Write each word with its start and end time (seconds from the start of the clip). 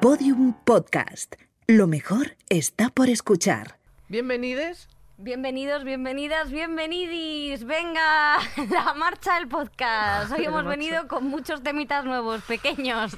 Podium 0.00 0.52
Podcast. 0.64 1.36
Lo 1.66 1.86
mejor 1.86 2.36
está 2.50 2.90
por 2.90 3.08
escuchar. 3.08 3.78
Bienvenides. 4.08 4.88
Bienvenidos, 5.16 5.84
bienvenidas, 5.84 6.50
bienvenidis. 6.50 7.64
Venga, 7.64 8.36
la 8.70 8.92
marcha 8.94 9.36
del 9.36 9.48
podcast. 9.48 10.30
Hoy 10.32 10.38
Pero, 10.44 10.50
hemos 10.50 10.66
venido 10.66 11.08
con 11.08 11.24
muchos 11.26 11.62
temitas 11.62 12.04
nuevos, 12.04 12.42
pequeños. 12.42 13.16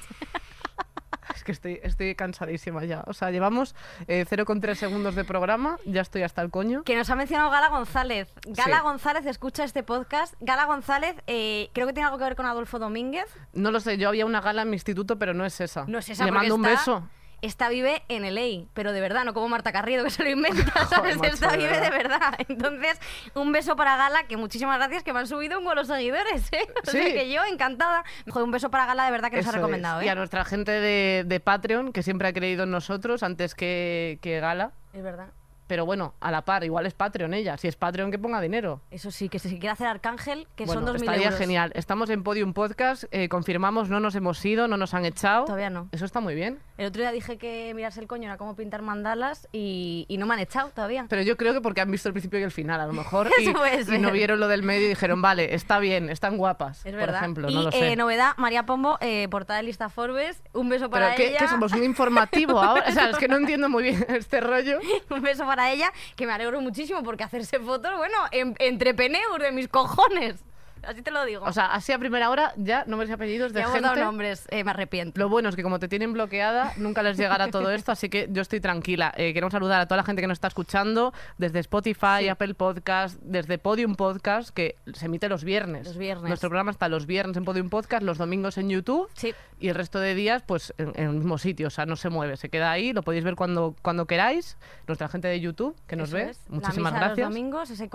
Es 1.34 1.44
que 1.44 1.52
estoy, 1.52 1.80
estoy 1.82 2.14
cansadísima 2.14 2.84
ya. 2.84 3.04
O 3.06 3.12
sea, 3.12 3.30
llevamos 3.30 3.74
eh, 4.06 4.24
0,3 4.28 4.74
segundos 4.74 5.14
de 5.14 5.24
programa. 5.24 5.78
Ya 5.84 6.00
estoy 6.00 6.22
hasta 6.22 6.42
el 6.42 6.50
coño. 6.50 6.82
Que 6.84 6.96
nos 6.96 7.08
ha 7.10 7.16
mencionado 7.16 7.50
Gala 7.50 7.68
González. 7.68 8.32
Gala 8.46 8.78
Sí. 8.78 8.82
González 8.82 9.26
escucha 9.26 9.64
este 9.64 9.82
podcast. 9.82 10.34
Gala 10.40 10.64
González, 10.64 11.16
eh, 11.26 11.70
creo 11.74 11.86
que 11.86 11.92
tiene 11.92 12.06
algo 12.06 12.18
que 12.18 12.24
ver 12.24 12.36
con 12.36 12.46
Adolfo 12.46 12.78
Domínguez. 12.78 13.26
No 13.52 13.70
lo 13.70 13.80
sé, 13.80 13.98
yo 13.98 14.08
había 14.08 14.26
una 14.26 14.40
gala 14.40 14.62
en 14.62 14.70
mi 14.70 14.76
instituto, 14.76 15.18
pero 15.18 15.34
no 15.34 15.44
es 15.44 15.60
esa. 15.60 15.84
No 15.86 15.98
es 15.98 16.08
esa 16.08 16.24
Le 16.24 16.32
mando 16.32 16.54
un 16.54 16.62
beso. 16.62 17.08
Esta 17.40 17.68
vive 17.68 18.02
en 18.08 18.22
LA, 18.34 18.66
pero 18.74 18.92
de 18.92 19.00
verdad, 19.00 19.24
no 19.24 19.32
como 19.32 19.48
Marta 19.48 19.70
Carriedo, 19.70 20.02
que 20.04 20.10
se 20.10 20.24
lo 20.24 20.30
inventa, 20.30 20.72
Joder, 20.72 20.88
¿sabes? 20.88 21.16
macho, 21.18 21.34
Esta 21.34 21.50
de 21.52 21.56
vive 21.58 21.70
verdad. 21.70 21.90
de 21.90 21.96
verdad. 21.96 22.34
Entonces, 22.48 23.00
un 23.34 23.52
beso 23.52 23.76
para 23.76 23.96
Gala, 23.96 24.24
que 24.26 24.36
muchísimas 24.36 24.76
gracias, 24.78 25.04
que 25.04 25.12
me 25.12 25.20
han 25.20 25.26
subido 25.28 25.58
un 25.60 25.68
los 25.74 25.86
seguidores, 25.86 26.48
¿eh? 26.52 26.66
O 26.86 26.90
sea 26.90 27.04
que 27.04 27.30
yo, 27.30 27.44
encantada. 27.44 28.02
Joder, 28.28 28.44
un 28.44 28.50
beso 28.50 28.70
para 28.70 28.86
Gala, 28.86 29.04
de 29.04 29.10
verdad, 29.12 29.30
que 29.30 29.36
nos 29.36 29.46
ha 29.46 29.52
recomendado, 29.52 30.00
es. 30.00 30.04
¿eh? 30.04 30.06
Y 30.06 30.08
a 30.10 30.14
nuestra 30.14 30.44
gente 30.44 30.72
de, 30.72 31.24
de 31.26 31.40
Patreon, 31.40 31.92
que 31.92 32.02
siempre 32.02 32.26
ha 32.28 32.32
creído 32.32 32.64
en 32.64 32.70
nosotros 32.70 33.22
antes 33.22 33.54
que, 33.54 34.18
que 34.22 34.40
Gala. 34.40 34.72
Es 34.92 35.02
verdad. 35.02 35.28
Pero 35.68 35.86
bueno, 35.86 36.14
a 36.20 36.30
la 36.32 36.42
par, 36.44 36.64
igual 36.64 36.86
es 36.86 36.94
Patreon 36.94 37.32
ella. 37.34 37.56
Si 37.58 37.68
es 37.68 37.76
Patreon, 37.76 38.10
que 38.10 38.18
ponga 38.18 38.40
dinero. 38.40 38.80
Eso 38.90 39.10
sí, 39.12 39.28
que 39.28 39.38
si 39.38 39.50
quiere 39.50 39.68
hacer 39.70 39.86
Arcángel, 39.86 40.48
que 40.56 40.64
bueno, 40.64 40.80
son 40.84 40.94
2.000 40.94 40.96
estaría 40.96 41.24
euros. 41.26 41.38
genial. 41.38 41.72
Estamos 41.74 42.10
en 42.10 42.22
Podium 42.24 42.54
Podcast, 42.54 43.04
eh, 43.12 43.28
confirmamos, 43.28 43.88
no 43.90 44.00
nos 44.00 44.14
hemos 44.16 44.44
ido, 44.44 44.66
no 44.66 44.76
nos 44.76 44.94
han 44.94 45.04
echado. 45.04 45.44
Todavía 45.44 45.70
no. 45.70 45.88
Eso 45.92 46.04
está 46.04 46.20
muy 46.20 46.34
bien. 46.34 46.58
El 46.78 46.86
otro 46.86 47.02
día 47.02 47.12
dije 47.12 47.38
que 47.38 47.72
mirarse 47.74 48.00
el 48.00 48.06
coño 48.06 48.24
era 48.24 48.36
como 48.38 48.56
pintar 48.56 48.82
mandalas 48.82 49.48
y, 49.52 50.06
y 50.08 50.16
no 50.16 50.26
me 50.26 50.34
han 50.34 50.40
echado 50.40 50.70
todavía. 50.70 51.06
Pero 51.08 51.22
yo 51.22 51.36
creo 51.36 51.52
que 51.52 51.60
porque 51.60 51.80
han 51.80 51.90
visto 51.90 52.08
el 52.08 52.12
principio 52.14 52.38
y 52.40 52.44
el 52.44 52.50
final, 52.50 52.80
a 52.80 52.86
lo 52.86 52.92
mejor. 52.92 53.28
Eso 53.72 53.92
y, 53.92 53.96
y 53.96 53.98
no 53.98 54.10
vieron 54.10 54.40
lo 54.40 54.48
del 54.48 54.62
medio 54.62 54.86
y 54.86 54.88
dijeron, 54.90 55.20
vale, 55.20 55.54
está 55.54 55.78
bien, 55.80 56.08
están 56.08 56.36
guapas. 56.38 56.78
es 56.86 56.92
por 56.92 57.00
verdad. 57.00 57.20
ejemplo, 57.20 57.50
y 57.50 57.54
no 57.54 57.62
lo 57.64 57.72
sé. 57.72 57.92
eh, 57.92 57.96
novedad, 57.96 58.32
María 58.38 58.64
Pombo, 58.64 58.96
eh, 59.00 59.28
portada 59.30 59.58
de 59.58 59.64
lista 59.64 59.88
Forbes. 59.90 60.42
Un 60.54 60.68
beso 60.68 60.88
Pero 60.88 61.04
para 61.04 61.14
¿qué, 61.16 61.30
ella. 61.30 61.38
qué 61.40 61.48
somos? 61.48 61.72
¿Un 61.72 61.84
informativo 61.84 62.58
ahora? 62.60 62.84
O 62.88 62.92
sea, 62.92 63.10
es 63.10 63.18
que 63.18 63.28
no 63.28 63.36
entiendo 63.38 63.68
muy 63.68 63.82
bien 63.82 64.06
este 64.08 64.40
rollo. 64.40 64.78
Un 65.10 65.20
beso 65.20 65.44
para 65.44 65.57
ella, 65.72 65.92
que 66.16 66.26
me 66.26 66.32
alegro 66.32 66.60
muchísimo 66.60 67.02
porque 67.02 67.24
hacerse 67.24 67.58
fotos, 67.58 67.96
bueno, 67.96 68.16
en- 68.32 68.54
entre 68.58 68.94
peneus 68.94 69.38
de 69.38 69.52
mis 69.52 69.68
cojones. 69.68 70.36
Así 70.82 71.02
te 71.02 71.10
lo 71.10 71.24
digo. 71.24 71.44
O 71.44 71.52
sea, 71.52 71.66
así 71.72 71.92
a 71.92 71.98
primera 71.98 72.30
hora 72.30 72.52
ya 72.56 72.84
nombres 72.86 73.10
y 73.10 73.12
apellidos 73.12 73.52
de 73.52 73.60
ya 73.60 73.64
hemos 73.66 73.74
gente. 73.74 73.88
dado 73.88 74.04
nombres, 74.04 74.46
eh, 74.50 74.64
me 74.64 74.70
arrepiento. 74.70 75.18
Lo 75.20 75.28
bueno 75.28 75.48
es 75.48 75.56
que 75.56 75.62
como 75.62 75.78
te 75.78 75.88
tienen 75.88 76.12
bloqueada, 76.12 76.72
nunca 76.76 77.02
les 77.02 77.16
llegará 77.16 77.48
todo 77.48 77.70
esto, 77.70 77.92
así 77.92 78.08
que 78.08 78.28
yo 78.30 78.42
estoy 78.42 78.60
tranquila. 78.60 79.12
Eh, 79.16 79.32
queremos 79.34 79.52
saludar 79.52 79.80
a 79.80 79.86
toda 79.86 79.96
la 79.98 80.04
gente 80.04 80.22
que 80.22 80.28
nos 80.28 80.36
está 80.36 80.48
escuchando 80.48 81.12
desde 81.38 81.58
Spotify, 81.60 82.20
Sí. 82.20 82.28
Apple 82.28 82.54
Podcast, 82.54 83.18
desde 83.22 83.58
Podium 83.58 83.94
Podcast, 83.96 84.50
que 84.50 84.76
se 84.92 85.06
emite 85.06 85.28
los 85.28 85.44
viernes. 85.44 85.86
Los 85.86 85.96
viernes. 85.98 86.28
Nuestro 86.28 86.48
programa 86.48 86.70
está 86.70 86.88
los 86.88 87.06
viernes 87.06 87.36
en 87.36 87.44
Podium 87.44 87.68
Podcast, 87.70 88.02
los 88.02 88.18
domingos 88.18 88.58
en 88.58 88.68
YouTube 88.70 89.08
Sí. 89.14 89.34
y 89.60 89.68
el 89.68 89.74
resto 89.74 89.98
de 90.00 90.14
días 90.14 90.42
pues 90.46 90.74
en, 90.78 90.92
en 90.96 91.08
el 91.08 91.14
mismo 91.16 91.38
sitio, 91.38 91.66
o 91.66 91.70
sea, 91.70 91.86
no 91.86 91.96
se 91.96 92.08
mueve, 92.08 92.36
se 92.36 92.48
queda 92.48 92.70
ahí, 92.70 92.92
lo 92.92 93.02
podéis 93.02 93.24
ver 93.24 93.34
cuando, 93.36 93.74
cuando 93.82 94.06
queráis. 94.06 94.56
Nuestra 94.86 95.08
gente 95.08 95.28
de 95.28 95.40
YouTube 95.40 95.76
que 95.86 95.96
nos 95.96 96.08
Eso 96.08 96.16
ve, 96.16 96.30
es. 96.30 96.40
muchísimas 96.48 96.92
la 96.92 96.98
misa 96.98 97.00
de 97.00 97.06
gracias. 97.06 97.18
los 97.18 97.28
domingos, 97.34 97.70
ese 97.70 97.88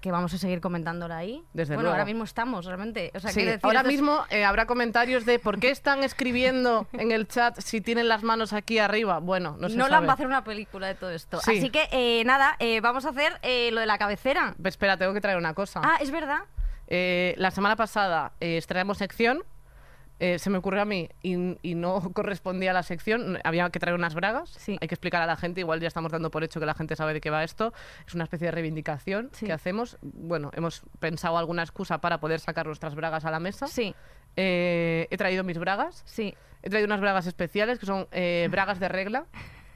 que 0.00 0.10
vamos 0.12 0.34
a 0.34 0.38
seguir 0.38 0.60
comentándola 0.60 1.16
ahí. 1.18 1.42
Desde 1.52 1.74
bueno, 1.74 1.82
luego. 1.88 1.94
ahora 1.94 2.04
mismo 2.04 2.24
estamos, 2.30 2.64
realmente. 2.64 3.10
O 3.14 3.20
sea, 3.20 3.30
Sí, 3.30 3.36
quiero 3.40 3.50
decir, 3.52 3.66
ahora 3.66 3.82
mismo 3.82 4.24
eh, 4.30 4.44
habrá 4.44 4.66
comentarios 4.66 5.26
de 5.26 5.38
por 5.38 5.58
qué 5.60 5.70
están 5.70 6.02
escribiendo 6.02 6.86
en 6.92 7.12
el 7.12 7.28
chat 7.28 7.58
si 7.60 7.80
tienen 7.80 8.08
las 8.08 8.22
manos 8.22 8.52
aquí 8.52 8.78
arriba. 8.78 9.18
Bueno, 9.18 9.56
no 9.58 9.68
se 9.68 9.76
Nolan 9.76 9.90
sabe. 9.98 10.06
va 10.06 10.12
a 10.12 10.14
hacer 10.14 10.26
una 10.26 10.44
película 10.44 10.86
de 10.86 10.94
todo 10.94 11.10
esto. 11.10 11.40
Sí. 11.40 11.58
Así 11.58 11.70
que, 11.70 11.88
eh, 11.92 12.22
nada, 12.24 12.56
eh, 12.58 12.80
vamos 12.80 13.04
a 13.04 13.10
hacer 13.10 13.32
lo 13.72 13.80
de 13.80 13.86
la 13.86 13.98
cabecera. 13.98 14.54
Espera, 14.64 14.96
tengo 14.96 15.12
que 15.12 15.20
traer 15.20 15.36
una 15.38 15.54
cosa. 15.54 15.80
Ah, 15.84 15.98
es 16.00 16.10
verdad. 16.10 16.40
La 16.88 17.50
semana 17.50 17.76
pasada 17.76 18.32
estrenamos 18.40 18.98
sección. 18.98 19.44
Eh, 20.20 20.38
se 20.38 20.50
me 20.50 20.58
ocurrió 20.58 20.82
a 20.82 20.84
mí 20.84 21.08
y, 21.22 21.56
y 21.62 21.74
no 21.74 22.00
correspondía 22.14 22.70
a 22.70 22.74
la 22.74 22.82
sección. 22.84 23.38
Había 23.42 23.68
que 23.70 23.80
traer 23.80 23.96
unas 23.96 24.14
bragas. 24.14 24.50
Sí. 24.50 24.78
Hay 24.80 24.86
que 24.86 24.94
explicar 24.94 25.20
a 25.22 25.26
la 25.26 25.36
gente. 25.36 25.60
Igual 25.60 25.80
ya 25.80 25.88
estamos 25.88 26.12
dando 26.12 26.30
por 26.30 26.44
hecho 26.44 26.60
que 26.60 26.66
la 26.66 26.74
gente 26.74 26.94
sabe 26.94 27.12
de 27.14 27.20
qué 27.20 27.30
va 27.30 27.42
esto. 27.42 27.72
Es 28.06 28.14
una 28.14 28.24
especie 28.24 28.46
de 28.46 28.50
reivindicación 28.52 29.30
Sí. 29.32 29.46
que 29.46 29.52
hacemos. 29.52 29.98
Bueno, 30.02 30.50
hemos 30.54 30.82
pensado 31.00 31.36
alguna 31.38 31.62
excusa 31.62 32.00
para 32.00 32.20
poder 32.20 32.38
sacar 32.38 32.66
nuestras 32.66 32.94
bragas 32.94 33.24
a 33.24 33.30
la 33.32 33.40
mesa. 33.40 33.66
Sí, 33.66 33.94
Eh, 34.36 35.08
he 35.10 35.16
traído 35.16 35.42
mis 35.42 35.58
bragas. 35.58 36.02
sí. 36.06 36.34
He 36.62 36.68
traído 36.68 36.86
unas 36.86 37.00
bragas 37.00 37.26
especiales 37.26 37.78
que 37.78 37.86
son 37.86 38.06
eh, 38.12 38.46
bragas 38.50 38.78
de 38.78 38.88
regla. 38.90 39.24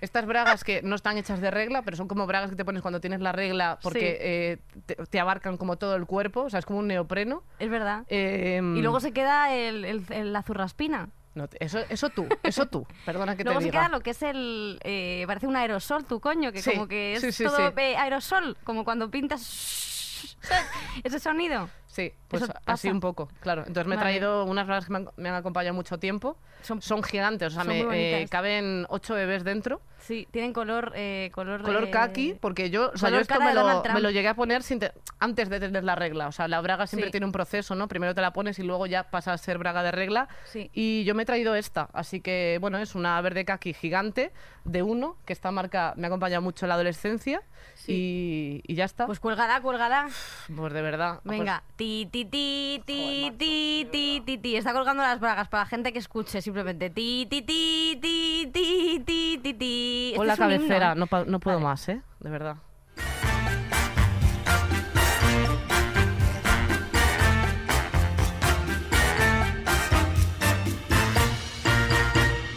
Estas 0.00 0.27
bragas 0.27 0.65
que 0.65 0.82
no 0.82 0.97
están 0.97 1.16
hechas 1.16 1.41
de 1.41 1.50
regla, 1.50 1.82
pero 1.82 1.97
son 1.97 2.09
como 2.09 2.27
bragas 2.27 2.50
que 2.50 2.56
te 2.56 2.65
pones 2.65 2.82
cuando 2.82 3.00
tienes 3.00 3.21
la 3.21 3.32
regla 3.32 3.78
porque 3.82 4.00
Sí. 4.00 4.06
eh, 4.21 4.59
te, 4.87 4.94
te 4.97 5.21
abarcan 5.21 5.56
como 5.56 5.77
todo 5.77 5.97
el 5.97 6.05
cuerpo, 6.06 6.43
o 6.43 6.50
sea, 6.50 6.59
es 6.59 6.66
como 6.66 6.81
un 6.81 6.88
neopreno. 6.88 7.43
Es 7.59 7.71
verdad. 7.71 8.04
Em, 8.09 8.77
Y 8.77 8.83
luego 8.83 9.00
se 9.00 9.12
queda 9.12 9.54
el, 9.54 9.84
el- 9.84 10.04
el- 10.10 10.33
la 10.33 10.43
zurraspina. 10.43 11.09
no 11.34 11.49
eso, 11.59 11.81
eso 11.88 12.10
tú, 12.10 12.28
eso 12.43 12.66
tú, 12.66 12.87
perdona 13.06 13.37
que 13.37 13.44
Luego 13.44 13.59
te 13.60 13.65
se 13.65 13.71
diga. 13.71 13.81
queda 13.84 13.88
lo 13.88 14.00
que 14.00 14.10
es 14.10 14.22
el... 14.22 14.78
eh, 14.84 15.25
parece 15.27 15.47
un 15.47 15.56
aerosol, 15.56 16.04
tu 16.04 16.21
coño, 16.21 16.53
que 16.53 16.60
Sí, 16.62 16.72
como 16.72 16.87
que 16.87 17.15
es 17.15 17.34
sí, 17.34 17.44
todo 17.44 17.72
aerosol, 17.77 18.56
como 18.65 18.84
cuando 18.84 19.10
pintas... 19.10 20.37
Ese 21.04 21.19
sonido. 21.19 21.69
Sí, 21.94 22.12
pues 22.27 22.43
Eso 22.43 22.53
así 22.53 22.88
pasa. 22.88 22.91
un 22.91 22.99
poco, 22.99 23.28
claro. 23.38 23.62
Entonces 23.69 23.87
me 23.87 23.94
he 23.94 23.99
Vale. 23.99 24.10
traído 24.10 24.44
unas 24.47 24.66
bragas 24.66 24.87
que 24.87 24.91
me 24.93 24.99
han, 24.99 25.09
me 25.16 25.28
han 25.28 25.37
acompañado 25.37 25.75
mucho 25.75 25.97
tiempo. 25.97 26.37
Son- 26.62 26.82
Son, 26.82 27.05
gigantes, 27.05 27.49
o 27.49 27.50
sea, 27.55 27.62
son 27.62 27.72
me, 27.72 27.84
muy 27.84 27.97
eh, 27.97 28.10
bonitas. 28.15 28.31
caben 28.31 28.84
ocho 28.88 29.15
bebés 29.15 29.44
dentro. 29.44 29.81
Sí, 30.00 30.27
tienen 30.33 30.53
color... 30.53 30.93
eh, 30.97 31.31
color 31.33 31.62
Color 31.62 31.84
eh, 31.84 31.91
kaki, 31.91 32.34
porque 32.41 32.69
yo, 32.71 32.91
o 32.93 32.97
sea, 32.99 33.10
yo 33.10 33.12
color 33.12 33.21
esto 33.22 33.34
cara 33.34 33.44
me 33.44 33.50
de 33.53 33.60
lo, 33.60 33.83
Trump. 33.83 33.94
me 33.94 34.00
lo 34.03 34.10
llegué 34.10 34.27
a 34.28 34.34
poner 34.34 34.62
sin 34.65 34.81
te- 34.81 34.93
antes 35.21 35.49
de 35.49 35.60
tener 35.60 35.84
la 35.84 35.94
regla. 35.94 36.27
O 36.27 36.33
sea, 36.33 36.49
la 36.49 36.60
braga 36.60 36.87
siempre 36.88 37.09
Sí. 37.09 37.12
tiene 37.12 37.27
un 37.27 37.33
proceso, 37.33 37.75
¿no? 37.77 37.87
Primero 37.87 38.12
te 38.12 38.21
la 38.22 38.33
pones 38.33 38.59
y 38.59 38.65
luego 38.65 38.87
ya 38.87 39.04
pasa 39.10 39.33
a 39.33 39.38
ser 39.38 39.56
braga 39.59 39.83
de 39.84 39.93
regla. 39.93 40.28
Sí. 40.47 40.71
Y 40.75 41.04
yo 41.04 41.15
me 41.15 41.22
he 41.22 41.27
traído 41.27 41.54
esta, 41.54 41.88
así 41.93 42.21
que, 42.21 42.59
bueno, 42.60 42.78
es 42.78 42.97
una 42.97 43.21
verde 43.21 43.44
kaki 43.44 43.72
gigante 43.72 44.33
de 44.65 44.83
uno, 44.83 45.16
que 45.27 45.33
esta 45.33 45.53
marca 45.53 45.94
me 45.97 46.06
ha 46.06 46.09
acompañado 46.09 46.43
mucho 46.43 46.65
en 46.66 46.71
la 46.71 46.75
adolescencia. 46.75 47.41
Y, 47.87 48.62
y 48.66 48.75
ya 48.75 48.84
está. 48.84 49.04
Pues 49.06 49.21
cuélgala, 49.21 49.60
cuélgala. 49.60 50.09
Pues 50.54 50.72
de 50.72 50.83
verdad. 50.83 51.21
pues- 51.25 51.38
Venga, 51.38 51.62
ti, 51.84 52.09
ti, 52.11 52.25
ti, 52.25 52.83
ti, 52.87 53.33
ti, 53.37 53.89
ti, 53.91 54.22
ti, 54.25 54.39
ti. 54.39 54.56
Está 54.56 54.72
colgando 54.72 55.03
las 55.03 55.21
bragas 55.21 55.49
para 55.49 55.65
la 55.65 55.69
gente 55.69 55.93
que 55.93 55.99
escuche 55.99 56.41
simplemente. 56.41 56.89
Ti, 56.89 57.27
ti, 57.28 57.43
ti, 57.43 57.99
ti, 58.00 58.50
ti, 58.50 59.03
ti, 59.05 59.39
ti, 59.43 59.55
ti. 59.55 60.12
Este 60.15 60.27
la 60.27 60.37
cabecera, 60.37 60.95
no, 60.95 61.06
puedo 61.06 61.27
Vale. 61.27 61.61
más, 61.61 61.89
¿eh? 61.89 62.00
De 62.21 62.31
verdad. 62.31 62.56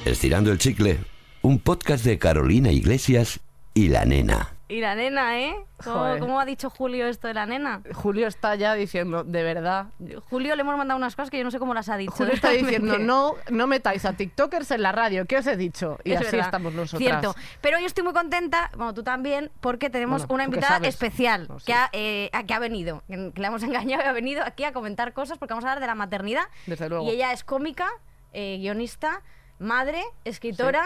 Estirando 0.05 0.53
el 0.53 0.57
chicle, 0.57 0.99
un 1.41 1.59
podcast 1.59 2.05
de 2.05 2.17
Carolina 2.17 2.71
Iglesias 2.71 3.41
y 3.73 3.89
la 3.89 4.05
nena. 4.05 4.56
Y 4.69 4.81
la 4.81 4.95
nena, 4.95 5.39
¿eh? 5.39 5.55
¿Cómo, 5.81 6.39
ha 6.41 6.45
dicho 6.45 6.69
Julio 6.69 7.07
esto 7.07 7.29
de 7.29 7.33
la 7.33 7.45
nena? 7.45 7.81
Julio 7.93 8.27
está 8.27 8.55
ya 8.55 8.73
diciendo, 8.73 9.23
de 9.23 9.41
verdad. 9.41 9.87
Julio 10.29 10.55
le 10.57 10.61
hemos 10.61 10.75
mandado 10.75 10.97
unas 10.97 11.15
cosas 11.15 11.29
que 11.29 11.37
yo 11.37 11.45
no 11.45 11.51
sé 11.51 11.59
cómo 11.59 11.73
las 11.73 11.87
ha 11.87 11.95
dicho. 11.95 12.11
Julio 12.11 12.33
está 12.33 12.49
diciendo, 12.49 12.97
no, 12.99 13.35
no 13.49 13.65
metáis 13.67 14.03
a 14.03 14.11
TikTokers 14.13 14.71
en 14.71 14.81
la 14.81 14.91
radio, 14.91 15.25
¿qué 15.25 15.37
os 15.37 15.47
he 15.47 15.55
dicho? 15.55 15.97
Y 16.03 16.11
Es 16.11 16.17
así 16.17 16.25
verdad. 16.31 16.47
estamos 16.47 16.73
nosotros. 16.73 16.99
Cierto. 16.99 17.33
Pero 17.61 17.79
yo 17.79 17.85
estoy 17.85 18.03
muy 18.03 18.11
contenta, 18.13 18.69
bueno, 18.75 18.93
tú 18.93 19.03
también, 19.03 19.51
porque 19.61 19.89
tenemos 19.89 20.27
Bueno, 20.27 20.33
una 20.35 20.45
¿tú 20.45 20.51
qué 20.51 20.57
invitada 20.57 20.87
especial 20.87 21.47
No, 21.47 21.59
sí. 21.59 21.67
que, 21.67 21.73
ha, 21.73 21.89
eh, 21.93 22.29
a- 22.33 22.43
que 22.43 22.53
ha 22.53 22.59
venido, 22.59 23.03
que 23.07 23.31
que 23.33 23.41
la 23.41 23.47
hemos 23.47 23.63
engañado 23.63 24.03
y 24.03 24.05
ha 24.07 24.11
venido 24.11 24.43
aquí 24.43 24.65
a 24.65 24.73
comentar 24.73 25.13
cosas 25.13 25.37
porque 25.37 25.53
vamos 25.53 25.63
a 25.63 25.69
hablar 25.69 25.79
de 25.79 25.87
la 25.87 25.95
maternidad. 25.95 26.43
Desde 26.65 26.89
luego. 26.89 27.05
Y 27.05 27.11
ella 27.11 27.31
es 27.31 27.45
cómica, 27.45 27.87
eh, 28.33 28.57
guionista, 28.59 29.21
madre, 29.59 30.03
escritora, 30.25 30.83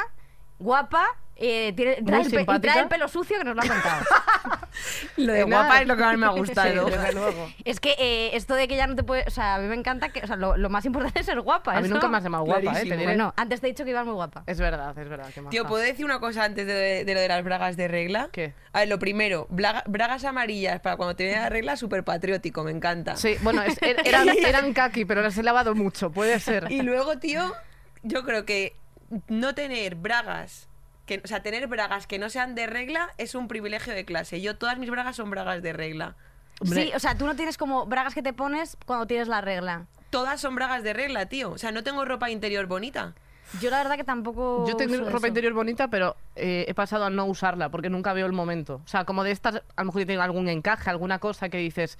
guapa, 0.59 1.03
eh, 1.41 1.73
tiene, 1.75 1.95
trae, 2.03 2.21
el 2.21 2.31
pe- 2.45 2.59
trae 2.59 2.79
el 2.81 2.87
pelo 2.87 3.07
sucio 3.07 3.37
que 3.37 3.43
nos 3.43 3.55
lo 3.55 3.61
ha 3.61 3.67
contado. 3.67 4.05
Lo 5.17 5.33
de 5.33 5.43
guapa 5.43 5.81
es 5.81 5.87
lo 5.87 5.97
que 5.97 6.03
más 6.03 6.17
me 6.17 6.25
ha 6.25 6.31
Sí, 6.33 6.39
gustado. 6.39 6.85
desde 6.85 7.11
luego. 7.13 7.49
es 7.65 7.79
que 7.81 7.93
eh, 7.99 8.35
esto 8.35 8.55
de 8.55 8.67
que 8.69 8.75
ya 8.77 8.87
no 8.87 8.95
te 8.95 9.03
puede. 9.03 9.25
O 9.27 9.29
sea, 9.29 9.55
a 9.55 9.59
mí 9.59 9.67
me 9.67 9.75
encanta 9.75 10.09
que. 10.09 10.21
O 10.21 10.27
sea, 10.27 10.37
lo, 10.37 10.55
lo 10.55 10.69
más 10.69 10.85
importante 10.85 11.19
es 11.19 11.25
ser 11.25 11.41
guapa. 11.41 11.73
A 11.75 11.81
mí 11.81 11.85
eso- 11.87 11.93
nunca 11.95 12.07
me 12.07 12.17
has 12.17 12.23
llamado 12.23 12.45
guapa, 12.45 12.61
¿eh? 12.61 12.63
Te 12.63 12.69
Clarísimo. 12.71 12.95
diré. 12.95 13.05
Bueno, 13.05 13.33
antes 13.35 13.59
te 13.61 13.67
he 13.67 13.69
dicho 13.71 13.83
que 13.83 13.89
ibas 13.89 14.05
muy 14.05 14.13
guapa. 14.13 14.43
Es 14.47 14.59
verdad, 14.59 14.97
es 14.97 15.09
verdad. 15.09 15.27
qué 15.33 15.41
Tío, 15.49 15.63
maja. 15.63 15.69
¿puedo 15.69 15.83
decir 15.83 16.05
una 16.05 16.19
cosa 16.19 16.45
antes 16.45 16.65
de, 16.65 17.03
de 17.05 17.13
lo 17.13 17.19
de 17.19 17.27
las 17.27 17.43
bragas 17.43 17.75
de 17.75 17.87
regla? 17.89 18.29
¿Qué? 18.31 18.53
A 18.71 18.79
ver, 18.79 18.87
lo 18.87 18.97
primero, 18.97 19.47
blaga- 19.51 19.83
bragas 19.87 20.23
amarillas 20.23 20.79
para 20.79 20.95
cuando 20.95 21.15
te 21.17 21.25
viene 21.25 21.39
la 21.41 21.49
regla, 21.49 21.75
súper 21.75 22.03
patriótico, 22.05 22.63
me 22.63 22.71
encanta. 22.71 23.17
Sí, 23.17 23.35
bueno, 23.41 23.61
es- 23.63 23.81
er- 23.81 24.01
eran, 24.05 24.29
eran 24.45 24.73
kaki, 24.73 25.03
pero 25.05 25.21
las 25.21 25.37
he 25.37 25.43
lavado 25.43 25.75
mucho, 25.75 26.11
puede 26.11 26.39
ser. 26.39 26.71
Y 26.71 26.81
luego, 26.81 27.17
tío, 27.19 27.53
yo 28.03 28.23
creo 28.23 28.45
que 28.45 28.75
no 29.27 29.53
tener 29.53 29.95
bragas, 29.95 30.69
que, 31.11 31.21
o 31.25 31.27
sea, 31.27 31.41
tener 31.43 31.67
bragas 31.67 32.07
que 32.07 32.19
no 32.19 32.29
sean 32.29 32.55
de 32.55 32.67
regla 32.67 33.11
es 33.17 33.35
un 33.35 33.49
privilegio 33.49 33.93
de 33.93 34.05
clase. 34.05 34.39
Yo, 34.39 34.55
todas 34.55 34.77
mis 34.77 34.89
bragas 34.89 35.17
son 35.17 35.29
bragas 35.29 35.61
de 35.61 35.73
regla. 35.73 36.15
Hombre. 36.61 36.83
Sí, 36.83 36.91
o 36.95 36.99
sea, 36.99 37.17
tú 37.17 37.25
no 37.25 37.35
tienes 37.35 37.57
como 37.57 37.85
bragas 37.85 38.13
que 38.13 38.21
te 38.21 38.31
pones 38.31 38.77
cuando 38.85 39.07
tienes 39.07 39.27
la 39.27 39.41
regla. 39.41 39.87
Todas 40.09 40.39
son 40.39 40.55
bragas 40.55 40.83
de 40.83 40.93
regla, 40.93 41.25
tío. 41.25 41.51
O 41.51 41.57
sea, 41.57 41.71
no 41.71 41.83
tengo 41.83 42.05
ropa 42.05 42.29
interior 42.29 42.65
bonita. 42.65 43.13
Yo 43.59 43.69
la 43.69 43.79
verdad 43.79 43.97
que 43.97 44.05
tampoco. 44.05 44.65
Yo 44.65 44.77
tengo 44.77 44.93
uso 44.93 45.05
ropa 45.05 45.17
eso. 45.17 45.27
interior 45.27 45.51
bonita, 45.51 45.89
pero 45.89 46.15
eh, 46.37 46.63
he 46.67 46.73
pasado 46.73 47.03
a 47.03 47.09
no 47.09 47.25
usarla 47.25 47.67
porque 47.67 47.89
nunca 47.89 48.13
veo 48.13 48.25
el 48.25 48.31
momento. 48.31 48.81
O 48.85 48.87
sea, 48.87 49.03
como 49.03 49.25
de 49.25 49.31
estas, 49.31 49.55
a 49.55 49.81
lo 49.81 49.85
mejor 49.87 50.05
tiene 50.05 50.21
algún 50.21 50.47
encaje, 50.47 50.89
alguna 50.89 51.19
cosa 51.19 51.49
que 51.49 51.57
dices, 51.57 51.99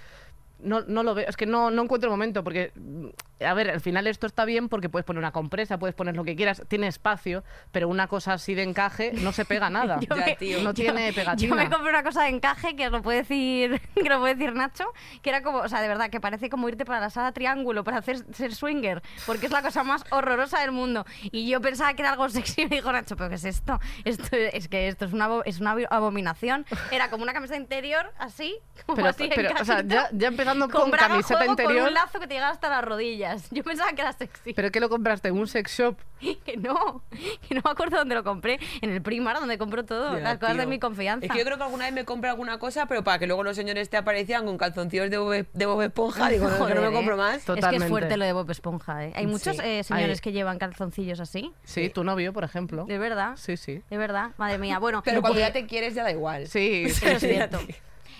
no, 0.64 0.82
no 0.82 1.04
lo 1.04 1.14
veo, 1.16 1.28
es 1.28 1.38
que 1.38 1.46
no, 1.46 1.72
no 1.72 1.84
encuentro 1.84 2.08
el 2.10 2.12
momento 2.12 2.44
porque, 2.44 2.72
mm, 2.76 3.08
a 3.46 3.54
ver, 3.54 3.70
al 3.72 3.82
final 3.82 4.06
esto 4.08 4.28
está 4.28 4.46
bien 4.46 4.70
porque 4.70 4.90
puedes 4.90 5.06
poner 5.06 5.20
una 5.20 5.32
compresa, 5.32 5.80
puedes 5.80 5.96
poner 5.96 6.16
lo 6.16 6.24
que 6.24 6.36
quieras, 6.36 6.62
tiene 6.68 6.88
espacio, 6.88 7.44
pero 7.72 7.88
una 7.90 8.08
cosa 8.08 8.34
así 8.34 8.54
de 8.54 8.64
encaje 8.64 9.12
no 9.14 9.32
se 9.32 9.46
pega 9.46 9.70
nada. 9.70 10.00
Yo 10.02 10.16
Ya, 10.16 10.26
me- 10.26 10.36
tío. 10.36 10.62
no 10.62 10.74
tiene 10.74 11.10
Yo 11.10 11.16
pegatina. 11.16 11.56
me 11.56 11.70
compré 11.70 11.90
una 11.90 12.04
cosa 12.04 12.24
de 12.24 12.30
encaje 12.30 12.76
que 12.76 12.90
lo 12.90 13.02
puede 13.02 13.20
decir, 13.20 13.82
que 13.96 14.10
lo 14.10 14.20
puede 14.20 14.36
decir 14.36 14.54
Nacho, 14.54 14.86
que 15.22 15.30
era 15.30 15.42
como, 15.44 15.60
o 15.60 15.68
sea, 15.70 15.82
de 15.82 15.88
verdad, 15.88 16.10
que 16.10 16.20
parece 16.22 16.50
como 16.50 16.68
irte 16.70 16.86
para 16.86 17.00
la 17.00 17.10
sala 17.10 17.32
triángulo 17.32 17.84
para 17.84 17.98
hacer 17.98 18.18
ser 18.34 18.54
swinger, 18.54 19.02
porque 19.26 19.48
es 19.48 19.52
la 19.52 19.62
cosa 19.62 19.84
más 19.84 20.04
horrorosa 20.12 20.60
del 20.62 20.72
mundo. 20.72 21.06
Y 21.32 21.50
yo 21.50 21.62
pensaba 21.62 21.94
que 21.94 22.02
era 22.04 22.12
algo 22.12 22.30
sexy 22.30 22.62
y 22.64 22.66
me 22.68 22.76
dijo 22.78 22.92
Nacho, 22.92 23.16
pero 23.18 23.30
¿qué 23.30 23.36
es 23.36 23.46
esto? 23.46 23.80
Esto 24.06 24.28
es 24.36 24.68
que 24.68 24.88
esto 24.88 25.06
es 25.06 25.14
una 25.14 25.30
es 25.46 25.60
una 25.60 25.72
abominación. 25.90 26.66
Era 26.92 27.10
como 27.10 27.24
una 27.24 27.34
camiseta 27.34 27.58
interior 27.60 28.12
así, 28.20 28.56
como 28.86 28.98
Pero, 28.98 29.10
así 29.10 29.30
pero, 29.34 29.50
o 29.60 29.66
sea, 29.66 29.82
ya, 29.86 30.10
ya 30.12 30.28
empezando 30.52 30.70
con, 30.70 30.92
camiseta 30.92 31.40
juego 31.40 31.56
con 31.56 31.78
un 31.78 31.94
lazo 31.94 32.20
que 32.20 32.28
te 32.28 32.34
llegaba 32.36 32.52
hasta 32.52 32.70
las 32.70 32.84
rodillas. 32.84 33.48
Yo 33.52 33.64
pensaba 33.64 33.92
que 33.94 34.02
era 34.02 34.14
sexy. 34.14 34.54
pero 34.54 34.72
que 34.72 34.80
lo 34.80 34.90
compraste 34.90 35.30
en 35.30 35.38
un 35.38 35.48
sex 35.48 35.72
shop. 35.78 35.98
Que 36.46 36.56
no, 36.56 37.04
que 37.48 37.56
no 37.56 37.62
me 37.66 37.72
acuerdo 37.72 37.98
dónde 37.98 38.14
lo 38.16 38.24
compré. 38.24 38.60
En 38.82 38.92
el 38.92 39.02
Primar, 39.02 39.40
donde 39.40 39.58
compro 39.58 39.84
todo, 39.86 40.14
Ya, 40.18 40.20
las 40.24 40.38
cosas 40.38 40.58
de 40.58 40.68
mi 40.68 40.78
confianza. 40.80 41.26
Es 41.26 41.32
que 41.32 41.40
yo 41.40 41.46
creo 41.46 41.58
que 41.58 41.64
alguna 41.64 41.86
vez 41.86 41.94
me 41.94 42.06
compré 42.06 42.30
alguna 42.30 42.60
cosa, 42.60 42.86
pero 42.86 43.04
para 43.04 43.18
que 43.20 43.26
luego 43.28 43.44
los 43.44 43.56
señores 43.56 43.90
te 43.90 43.98
aparecían 43.98 44.46
con 44.46 44.58
calzoncillos 44.58 45.10
de 45.10 45.18
Bob, 45.18 45.48
de 45.52 45.66
Bob 45.66 45.82
Esponja, 45.82 46.30
digo, 46.30 46.46
no, 46.46 46.54
que 46.54 46.60
no 46.60 46.66
Joder, 46.66 46.82
me 46.82 46.92
compro 46.96 47.16
¿eh? 47.16 47.18
más. 47.18 47.50
Es 47.50 47.66
que 47.66 47.76
es 47.76 47.86
fuerte 47.86 48.18
lo 48.18 48.26
de 48.26 48.34
Bob 48.34 48.50
Esponja, 48.52 49.06
¿eh? 49.06 49.14
Hay 49.16 49.26
muchos 49.28 49.56
Sí. 49.58 49.62
eh, 49.64 49.84
señores 49.84 50.20
Hay- 50.20 50.22
que 50.22 50.32
llevan 50.32 50.60
calzoncillos 50.60 51.20
así. 51.20 51.52
Sí, 51.64 51.90
tu 51.90 52.04
novio, 52.04 52.34
por 52.34 52.44
ejemplo. 52.44 52.86
De 52.86 52.98
verdad. 53.00 53.36
Sí, 53.38 53.58
sí. 53.58 53.82
De 53.90 53.98
verdad. 53.98 54.32
Madre 54.38 54.58
mía. 54.60 54.78
Bueno, 54.80 55.02
Pero 55.04 55.22
cuando 55.22 55.40
ya 55.40 55.52
te 55.52 55.66
quieres 55.66 55.96
ya 55.96 56.04
da 56.04 56.12
igual. 56.12 56.48
Sí, 56.48 56.84
es 57.04 57.20
cierto. 57.20 57.60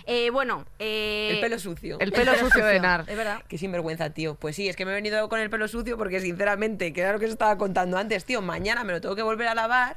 Eh, 0.06 0.30
bueno, 0.30 0.64
eh, 0.78 1.30
El 1.32 1.40
pelo 1.40 1.58
sucio. 1.58 1.98
El 2.00 2.12
pelo 2.12 2.34
sucio 2.36 2.64
de 2.64 2.80
Nar. 2.80 3.04
Es 3.08 3.16
verdad. 3.16 3.42
Qué 3.48 3.58
sinvergüenza, 3.58 4.10
tío. 4.10 4.34
Pues 4.34 4.56
sí, 4.56 4.68
es 4.68 4.76
que 4.76 4.84
me 4.84 4.92
he 4.92 4.94
venido 4.94 5.28
con 5.28 5.38
el 5.40 5.50
pelo 5.50 5.68
sucio 5.68 5.96
porque, 5.96 6.20
sinceramente, 6.20 6.92
que 6.92 7.00
era 7.02 7.12
lo 7.12 7.18
que 7.18 7.26
os 7.26 7.32
estaba 7.32 7.56
contando 7.58 7.96
antes, 7.98 8.24
tío. 8.24 8.42
Mañana 8.42 8.84
me 8.84 8.92
lo 8.92 9.00
tengo 9.00 9.14
que 9.16 9.22
volver 9.22 9.48
a 9.48 9.54
lavar. 9.54 9.96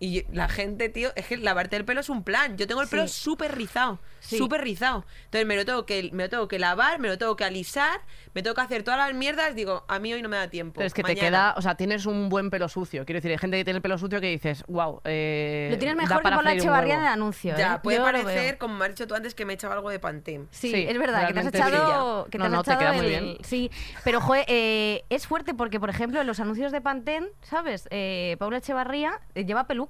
Y 0.00 0.24
la 0.32 0.48
gente, 0.48 0.88
tío, 0.88 1.10
es 1.16 1.26
que 1.26 1.36
lavarte 1.36 1.76
el 1.76 1.84
pelo 1.84 2.00
es 2.00 2.08
un 2.08 2.22
plan. 2.22 2.56
Yo 2.56 2.66
tengo 2.66 2.82
el 2.82 2.88
pelo 2.88 3.08
súper 3.08 3.54
rizado. 3.56 3.98
Sí. 4.20 4.36
Súper 4.38 4.60
rizado. 4.62 5.04
Entonces 5.26 5.46
me 5.46 5.56
lo, 5.56 5.64
tengo 5.64 5.86
que, 5.86 6.10
me 6.12 6.24
lo 6.24 6.28
tengo 6.28 6.48
que 6.48 6.58
lavar, 6.58 6.98
me 6.98 7.08
lo 7.08 7.18
tengo 7.18 7.36
que 7.36 7.44
alisar, 7.44 8.00
me 8.34 8.42
tengo 8.42 8.54
que 8.54 8.60
hacer 8.60 8.82
todas 8.82 8.98
las 8.98 9.14
mierdas. 9.14 9.54
Digo, 9.54 9.84
a 9.88 9.98
mí 9.98 10.12
hoy 10.12 10.22
no 10.22 10.28
me 10.28 10.36
da 10.36 10.48
tiempo. 10.48 10.74
Pero 10.76 10.86
es 10.86 10.94
que 10.94 11.02
te 11.02 11.14
queda, 11.16 11.54
o 11.56 11.62
sea, 11.62 11.76
tienes 11.76 12.04
un 12.06 12.28
buen 12.28 12.50
pelo 12.50 12.68
sucio. 12.68 13.04
Quiero 13.04 13.18
decir, 13.18 13.30
hay 13.30 13.38
gente 13.38 13.56
que 13.56 13.64
tiene 13.64 13.76
el 13.78 13.82
pelo 13.82 13.96
sucio 13.98 14.20
que 14.20 14.28
dices, 14.28 14.64
wow, 14.68 15.00
eh, 15.04 15.68
Lo 15.70 15.78
tienes 15.78 15.96
mejor 15.96 16.16
que 16.18 16.22
por 16.22 16.44
la 16.44 16.52
huevo". 16.52 16.74
el 16.84 16.90
anuncio, 16.92 17.54
¿eh? 17.54 17.58
Ya, 17.58 17.80
puede 17.82 17.98
Yo 17.98 18.06
lo 18.06 18.12
veo. 18.12 18.22
parecer, 18.24 18.58
como 18.58 18.74
me 18.74 18.84
has 18.84 18.90
dicho 18.92 19.06
tú 19.06 19.14
antes, 19.14 19.34
que 19.34 19.44
me 19.44 19.52
he 19.52 19.54
echado 19.54 19.72
algo 19.72 19.90
de 19.90 19.98
Pantene. 19.98 20.46
Sí, 20.50 20.70
Sí, 20.70 20.86
es 20.88 20.98
verdad, 20.98 21.26
que 21.28 21.34
te 21.34 21.40
has 21.40 21.46
echado, 21.46 22.24
que 22.26 22.32
te 22.32 22.38
No, 22.38 22.44
has 22.44 22.50
no, 22.50 22.62
te 22.62 22.70
echado 22.70 22.80
queda 22.80 22.92
muy 22.92 23.06
bien. 23.06 23.38
Sí, 23.42 23.70
pero 24.04 24.20
joder, 24.20 24.44
eh, 24.48 25.04
es 25.10 25.26
fuerte 25.26 25.54
porque, 25.54 25.80
por 25.80 25.90
ejemplo, 25.90 26.20
en 26.20 26.26
los 26.26 26.38
anuncios 26.40 26.70
de 26.72 26.80
Pantene, 26.80 27.28
¿sabes? 27.42 27.88
Eh, 27.90 28.36
Paula 28.38 28.58
Echevarría 28.58 29.20
eh, 29.34 29.44
lleva 29.44 29.66
peluca. 29.66 29.87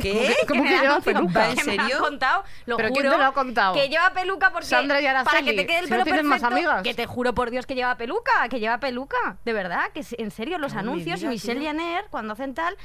¿Qué? 0.00 0.34
¿Cómo 0.48 0.64
que 0.64 0.70
lleva 0.70 1.00
peluca? 1.00 1.50
¿En 1.50 1.54
me 1.56 1.76
lo 1.76 1.82
serio? 1.82 1.96
han 1.96 2.02
contado, 2.02 2.44
lo 2.66 2.76
¿Pero 2.76 2.88
juro. 2.88 3.00
quién 3.00 3.12
te 3.12 3.18
lo 3.18 3.24
ha 3.26 3.32
contado? 3.32 3.74
Que 3.74 3.88
lleva 3.88 4.12
peluca 4.12 4.50
porque 4.50 4.66
Sandra 4.66 5.00
y 5.00 5.06
Araceli, 5.06 5.30
para 5.32 5.44
que 5.44 5.52
te 5.52 5.66
quede 5.66 5.78
el 5.78 5.86
si 5.86 5.92
no 5.92 6.04
pelo 6.04 6.24
más 6.24 6.42
amigas. 6.42 6.82
Que 6.82 6.94
te 6.94 7.06
juro 7.06 7.32
por 7.32 7.50
Dios 7.50 7.64
que 7.64 7.76
lleva 7.76 7.96
peluca, 7.96 8.48
que 8.48 8.58
lleva 8.58 8.78
peluca, 8.78 9.36
de 9.44 9.52
verdad, 9.52 9.92
que 9.92 10.04
en 10.18 10.30
serio 10.32 10.58
los 10.58 10.74
anuncios 10.74 11.20
y 11.20 11.28
digas, 11.28 11.30
Michelle 11.32 11.60
tío. 11.60 11.68
Jenner 11.70 12.06
cuando 12.10 12.32
hacen 12.32 12.54
tal 12.54 12.76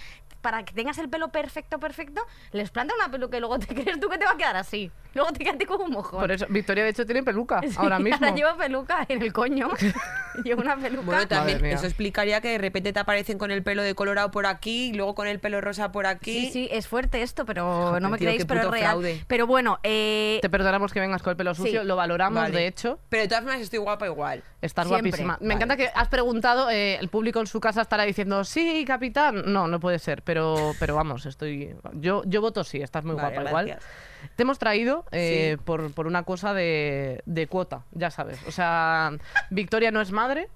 para 0.42 0.64
que 0.64 0.74
tengas 0.74 0.98
el 1.00 1.10
pelo 1.10 1.30
perfecto, 1.30 1.80
perfecto, 1.80 2.22
les 2.52 2.70
planta 2.70 2.94
una 2.96 3.10
peluca 3.10 3.38
y 3.38 3.40
luego 3.40 3.58
te 3.60 3.68
crees 3.74 4.00
tú 4.00 4.08
que 4.08 4.18
te 4.20 4.26
va 4.26 4.32
a 4.32 4.38
quedar 4.38 4.56
así. 4.56 4.92
Luego 5.14 5.32
te 5.34 5.44
quedas 5.44 5.58
como 5.68 5.86
un 5.86 5.92
mojón. 5.92 6.20
Por 6.20 6.32
eso, 6.32 6.46
Victoria 6.50 6.84
de 6.84 6.92
hecho 6.92 7.06
tiene 7.06 7.24
peluca, 7.24 7.62
Sí, 7.68 7.76
ahora 7.78 7.98
mismo. 8.00 8.18
Ahora 8.24 8.36
llevo 8.36 8.56
peluca 8.58 9.06
en 9.10 9.22
el 9.22 9.34
coño. 9.34 9.70
llevo 10.44 10.62
una 10.62 10.76
peluca. 10.78 11.06
Bueno, 11.06 11.28
también 11.28 11.62
mía. 11.62 11.74
eso 11.74 11.86
explicaría 11.88 12.42
que 12.42 12.50
de 12.50 12.58
repente 12.60 12.94
te 12.94 13.00
aparecen 13.00 13.38
con 13.38 13.50
el 13.52 13.64
pelo 13.64 13.82
de 13.82 13.96
colorado 13.96 14.30
por 14.32 14.46
aquí 14.46 14.90
y 14.90 14.94
luego 14.94 15.16
con 15.16 15.28
el 15.28 15.40
pelo 15.40 15.62
rosa 15.62 15.92
por 15.92 16.06
aquí. 16.06 16.46
Sí, 16.48 16.52
sí, 16.52 16.70
es 16.72 16.88
fuerte 16.88 17.22
esto, 17.24 17.46
pero 17.46 17.66
Joder, 17.90 18.02
no 18.02 18.10
me 18.10 18.18
tío, 18.18 18.28
creéis, 18.28 18.46
pero 18.46 18.62
es 18.62 18.68
real. 18.70 18.86
fraude. 18.92 19.24
Pero 19.28 19.48
bueno, 19.48 19.80
eh, 19.84 20.40
Te 20.42 20.50
perdonamos 20.50 20.94
que 20.94 21.00
vengas 21.00 21.22
con 21.24 21.32
el 21.32 21.38
pelo 21.38 21.54
sucio, 21.56 21.82
Sí. 21.82 21.88
lo 21.88 21.96
valoramos, 21.96 22.44
Vale. 22.44 22.56
de 22.58 22.68
hecho. 22.68 23.00
Pero 23.10 23.24
de 23.24 23.28
todas 23.30 23.44
formas 23.44 23.62
estoy 23.62 23.80
guapa 23.80 24.06
igual. 24.06 24.44
Estás 24.62 24.88
Siempre. 24.88 25.10
guapísima. 25.10 25.38
Me 25.42 25.48
Vale. 25.48 25.54
encanta 25.56 25.78
que 25.78 25.90
has 25.94 26.08
preguntado, 26.10 26.70
eh, 26.70 26.96
el 27.00 27.10
público 27.10 27.40
en 27.40 27.48
su 27.48 27.60
casa 27.60 27.82
estará 27.82 28.04
diciendo, 28.04 28.44
sí, 28.44 28.84
capitán. 28.86 29.44
No, 29.52 29.68
no 29.68 29.80
puede 29.80 29.98
ser, 30.00 30.22
pero, 30.22 30.74
pero 30.80 30.96
vamos, 30.96 31.26
estoy. 31.26 31.76
Yo, 31.94 32.22
yo 32.26 32.42
voto 32.42 32.64
sí, 32.64 32.82
estás 32.82 33.04
muy 33.04 33.16
Vale, 33.16 33.36
guapa 33.36 33.50
igual. 33.50 33.80
Te 34.36 34.44
hemos 34.44 34.60
traído 34.60 35.06
eh, 35.12 35.56
Sí. 35.58 35.64
por, 35.66 35.94
por 35.94 36.08
una 36.08 36.24
cosa 36.24 36.54
de, 36.54 37.22
de 37.26 37.48
cuota, 37.48 37.84
ya 37.92 38.12
sabes. 38.12 38.40
O 38.48 38.52
sea, 38.52 39.12
Victoria 39.50 39.92
no 39.92 40.02
es 40.02 40.12
madre. 40.12 40.50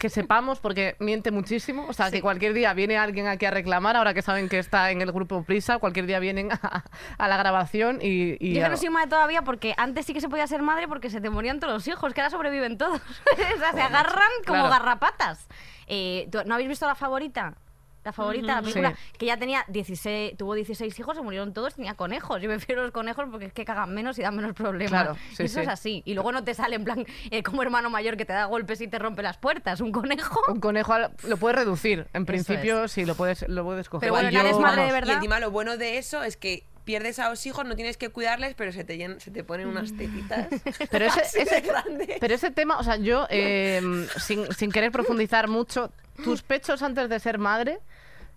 Que 0.00 0.08
sepamos, 0.08 0.58
porque 0.58 0.96
miente 1.00 1.30
muchísimo. 1.30 1.84
O 1.86 1.92
sea, 1.92 2.10
que 2.10 2.22
cualquier 2.22 2.54
día 2.54 2.72
viene 2.72 2.96
alguien 2.96 3.26
aquí 3.26 3.44
a 3.44 3.50
reclamar, 3.50 3.94
ahora 3.94 4.14
que 4.14 4.22
saben 4.22 4.48
que 4.48 4.58
está 4.58 4.90
en 4.90 5.02
el 5.02 5.12
grupo 5.12 5.42
Prisa, 5.44 5.78
cualquier 5.78 6.06
día 6.06 6.18
vienen 6.18 6.50
a, 6.50 6.82
a 7.18 7.28
la 7.28 7.36
grabación 7.36 7.98
y. 8.00 8.36
y 8.40 8.54
yo 8.54 8.62
que 8.62 8.68
no 8.70 8.76
soy 8.78 8.88
madre 8.88 9.10
todavía 9.10 9.42
porque 9.42 9.74
antes 9.76 10.06
sí 10.06 10.14
que 10.14 10.22
se 10.22 10.30
podía 10.30 10.46
ser 10.46 10.62
madre 10.62 10.88
porque 10.88 11.10
se 11.10 11.20
te 11.20 11.28
morían 11.28 11.60
todos 11.60 11.74
los 11.74 11.86
hijos, 11.88 12.14
que 12.14 12.22
ahora 12.22 12.30
sobreviven 12.30 12.78
todos. 12.78 13.00
o 13.56 13.58
sea, 13.58 13.72
se 13.74 13.82
agarran 13.82 14.30
como 14.46 14.60
Claro. 14.60 14.70
garrapatas. 14.70 15.46
Eh, 15.88 16.26
¿tú- 16.32 16.40
¿No 16.46 16.54
habéis 16.54 16.70
visto 16.70 16.86
la 16.86 16.94
favorita? 16.94 17.54
La 18.04 18.12
favorita, 18.12 18.46
la 18.56 18.60
película, 18.62 18.90
Sí. 18.90 18.96
que 19.18 19.26
ya 19.26 19.36
tenía 19.38 19.64
16, 19.68 20.36
tuvo 20.36 20.54
16 20.54 20.98
hijos, 20.98 21.16
se 21.16 21.22
murieron 21.22 21.52
todos, 21.54 21.74
tenía 21.74 21.94
conejos. 21.94 22.40
Yo 22.42 22.48
prefiero 22.50 22.82
los 22.82 22.92
conejos 22.92 23.24
porque 23.30 23.46
es 23.46 23.52
que 23.52 23.64
cagan 23.64 23.94
menos 23.94 24.18
y 24.18 24.22
dan 24.22 24.36
menos 24.36 24.52
problemas. 24.52 24.90
Claro, 25.04 25.16
sí, 25.34 25.44
Eso 25.44 25.54
sí. 25.54 25.60
es 25.60 25.68
así. 25.68 26.02
Y 26.04 26.14
luego 26.14 26.30
no 26.32 26.44
te 26.44 26.52
sale 26.54 26.76
en 26.76 26.84
plan 26.84 27.06
eh, 27.30 27.42
como 27.42 27.62
hermano 27.62 27.88
mayor 27.90 28.16
que 28.16 28.24
te 28.24 28.32
da 28.34 28.44
golpes 28.44 28.80
y 28.82 28.88
te 28.88 28.98
rompe 28.98 29.22
las 29.22 29.38
puertas. 29.38 29.80
Un 29.80 29.90
conejo. 29.92 30.40
Un 30.48 30.60
conejo 30.60 30.92
al- 30.92 31.10
lo 31.26 31.36
puedes 31.38 31.56
reducir. 31.58 32.06
En 32.12 32.26
principio, 32.26 32.86
sí, 32.88 33.04
lo 33.06 33.14
puedes, 33.14 33.48
lo 33.48 33.64
puedes 33.64 33.88
coger. 33.88 34.00
Pero 34.08 34.12
bueno, 34.12 34.28
Yo- 34.28 34.34
ya 34.34 34.40
eres 34.48 34.58
madre 34.58 34.82
de 34.84 34.92
verdad. 34.92 35.12
Y 35.14 35.16
encima 35.16 35.40
lo 35.40 35.50
bueno 35.50 35.76
de 35.78 35.98
eso 35.98 36.22
es 36.22 36.36
que 36.36 36.64
pierdes 36.84 37.18
a 37.18 37.30
los 37.30 37.46
hijos, 37.46 37.64
no 37.64 37.76
tienes 37.76 37.96
que 37.96 38.10
cuidarles, 38.10 38.54
pero 38.54 38.70
se 38.70 38.84
te, 38.84 38.98
llen- 38.98 39.18
se 39.18 39.30
te 39.30 39.42
ponen 39.42 39.68
unas 39.68 39.96
tetitas. 39.96 40.48
Pero 40.90 41.06
ese, 41.06 41.20
ese- 41.42 41.60
grandes. 41.62 42.18
pero 42.20 42.34
ese 42.34 42.50
tema, 42.50 42.78
o 42.78 42.82
sea, 42.82 42.96
yo, 42.96 43.26
eh, 43.30 43.80
sin, 44.18 44.52
sin 44.52 44.70
querer 44.70 44.92
profundizar 44.92 45.48
mucho, 45.48 45.90
tus 46.22 46.42
pechos 46.42 46.82
antes 46.82 47.08
de 47.08 47.18
ser 47.20 47.38
madre. 47.38 47.78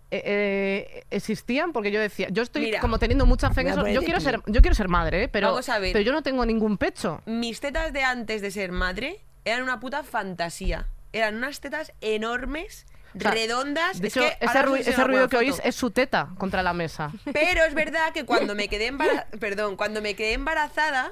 Eh, 0.10 0.22
eh, 0.26 1.04
existían 1.12 1.74
porque 1.74 1.92
yo 1.92 2.00
decía 2.00 2.28
yo 2.30 2.44
estoy 2.44 2.62
Mira, 2.64 2.80
como 2.80 2.98
teniendo 2.98 3.26
mucha 3.26 3.52
fe 3.52 3.62
en 3.62 3.68
eso 3.68 3.78
poner 3.78 3.94
yo 3.94 4.02
quiero 4.02 4.20
pie. 4.20 4.32
ser 4.32 4.42
yo 4.46 4.62
quiero 4.62 4.74
ser 4.76 4.88
madre 4.88 5.24
¿eh? 5.24 5.28
pero 5.28 5.50
Vamos 5.50 5.68
a 5.68 5.80
ver. 5.80 5.92
pero 5.94 6.04
yo 6.06 6.14
no 6.14 6.24
tengo 6.24 6.46
ningún 6.46 6.78
pecho 6.78 7.22
Mis 7.26 7.60
tetas 7.60 7.92
de 7.92 8.04
antes 8.04 8.42
de 8.42 8.52
ser 8.52 8.72
madre 8.72 9.20
eran 9.46 9.64
una 9.64 9.80
puta 9.80 10.04
fantasía. 10.04 10.88
Eran 11.14 11.36
unas 11.38 11.62
tetas 11.62 11.94
enormes, 12.02 12.86
O 13.16 13.20
sea, 13.20 13.32
redondas. 13.32 14.00
de 14.02 14.08
es 14.10 14.14
que 14.14 14.38
ese, 14.42 14.90
ese 14.92 15.04
ruido 15.06 15.28
que 15.30 15.38
oís 15.38 15.62
es 15.64 15.74
su 15.76 15.92
teta 15.92 16.30
contra 16.38 16.62
la 16.64 16.74
mesa 16.74 17.12
Pero 17.34 17.64
es 17.64 17.74
verdad 17.74 18.12
que 18.14 18.26
cuando 18.26 18.56
me 18.56 18.68
quedé 18.68 18.88
embarazada, 18.88 19.28
perdón, 19.40 19.76
cuando 19.78 20.02
me 20.02 20.16
quedé 20.16 20.34
embarazada 20.34 21.12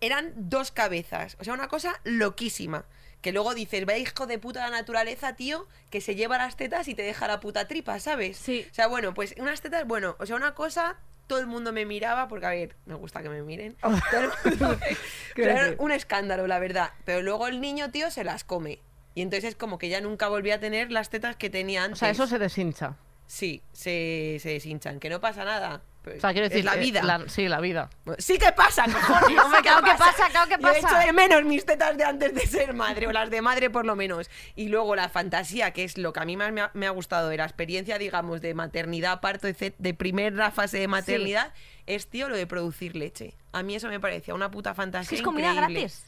eran 0.00 0.32
dos 0.36 0.70
cabezas, 0.70 1.36
o 1.40 1.44
sea, 1.44 1.54
una 1.54 1.68
cosa 1.68 2.00
loquísima. 2.04 2.84
Que 3.20 3.32
luego 3.32 3.54
dices, 3.54 3.84
vaya 3.84 3.98
hijo 3.98 4.26
de 4.26 4.38
puta 4.38 4.60
la 4.60 4.70
naturaleza, 4.70 5.34
tío, 5.34 5.66
que 5.90 6.00
se 6.00 6.14
lleva 6.14 6.38
las 6.38 6.56
tetas 6.56 6.86
y 6.88 6.94
te 6.94 7.02
deja 7.02 7.26
la 7.26 7.40
puta 7.40 7.66
tripa, 7.66 7.98
¿sabes? 7.98 8.36
Sí. 8.36 8.66
O 8.70 8.74
sea, 8.74 8.86
bueno, 8.86 9.12
pues 9.14 9.34
unas 9.38 9.60
tetas, 9.60 9.86
bueno, 9.86 10.14
o 10.20 10.26
sea, 10.26 10.36
una 10.36 10.54
cosa, 10.54 10.96
todo 11.26 11.40
el 11.40 11.46
mundo 11.46 11.72
me 11.72 11.84
miraba, 11.84 12.28
porque 12.28 12.46
a 12.46 12.50
ver, 12.50 12.76
me 12.86 12.94
gusta 12.94 13.22
que 13.22 13.28
me 13.28 13.42
miren. 13.42 13.74
Todo 14.10 14.20
el 14.22 14.30
mundo 14.44 14.78
me- 14.80 14.96
Qué 15.34 15.42
o 15.42 15.44
sea, 15.44 15.66
era 15.66 15.74
un 15.78 15.90
escándalo, 15.90 16.46
la 16.46 16.58
verdad. 16.58 16.92
Pero 17.04 17.22
luego 17.22 17.48
el 17.48 17.60
niño, 17.60 17.90
tío, 17.90 18.10
se 18.10 18.22
las 18.24 18.44
come. 18.44 18.78
Y 19.14 19.22
entonces 19.22 19.48
es 19.50 19.54
como 19.56 19.78
que 19.78 19.88
ya 19.88 20.00
nunca 20.00 20.28
volví 20.28 20.52
a 20.52 20.60
tener 20.60 20.92
las 20.92 21.10
tetas 21.10 21.34
que 21.36 21.50
tenía 21.50 21.82
o 21.82 21.84
antes. 21.86 21.98
sea 21.98 22.10
eso 22.10 22.26
se 22.28 22.38
deshincha 22.38 22.96
Sí, 23.26 23.62
se, 23.72 24.38
se 24.40 24.50
deshinchan, 24.50 25.00
que 25.00 25.10
no 25.10 25.20
pasa 25.20 25.44
nada. 25.44 25.82
Pues, 26.08 26.18
o 26.18 26.20
sea 26.20 26.32
quiero 26.32 26.48
decir 26.48 26.60
es 26.60 26.64
la 26.64 26.76
eh, 26.76 26.80
vida. 26.80 27.02
la- 27.02 27.28
sí 27.28 27.48
la 27.48 27.60
vida 27.60 27.90
Sí 28.18 28.38
que 28.38 28.52
pasa, 28.52 28.84
cojones. 28.84 29.38
Hombre, 29.44 29.58
sí 29.58 29.62
claro 29.62 29.82
que 29.84 29.90
pasa, 29.98 30.28
claro 30.30 30.48
que 30.48 30.54
Yo 30.60 30.62
pasa. 30.62 30.78
hecho 30.78 31.06
de 31.06 31.12
menos 31.12 31.44
mis 31.44 31.64
tetas 31.64 31.96
de 31.96 32.04
antes 32.04 32.34
de 32.34 32.40
ser 32.46 32.74
madre, 32.74 33.06
o 33.06 33.12
las 33.12 33.30
de 33.30 33.42
madre 33.42 33.70
por 33.70 33.84
lo 33.86 33.96
menos. 33.96 34.30
Y 34.56 34.68
luego 34.68 34.96
la 34.96 35.08
fantasía, 35.08 35.72
que 35.72 35.84
es 35.84 35.98
lo 35.98 36.12
que 36.12 36.20
a 36.20 36.24
mí 36.24 36.36
más 36.36 36.52
me 36.52 36.62
ha, 36.62 36.70
me 36.74 36.86
ha 36.86 36.90
gustado 36.90 37.28
de 37.28 37.36
la 37.36 37.44
experiencia, 37.44 37.98
digamos, 37.98 38.40
de 38.40 38.54
maternidad, 38.54 39.20
parto, 39.20 39.46
etc., 39.48 39.74
de 39.78 39.94
primera 39.94 40.50
fase 40.50 40.78
de 40.78 40.88
maternidad, 40.88 41.52
es, 41.86 42.06
tío, 42.08 42.28
lo 42.28 42.36
de 42.36 42.46
producir 42.46 42.96
leche. 42.96 43.34
A 43.52 43.62
mí 43.62 43.74
eso 43.74 43.88
me 43.88 44.00
parecía 44.00 44.34
una 44.34 44.50
puta 44.50 44.74
fantasía 44.74 45.04
Es 45.04 45.08
que 45.10 45.16
es 45.16 45.22
comida 45.22 45.52
increíble. 45.52 45.80
gratis. 45.80 46.04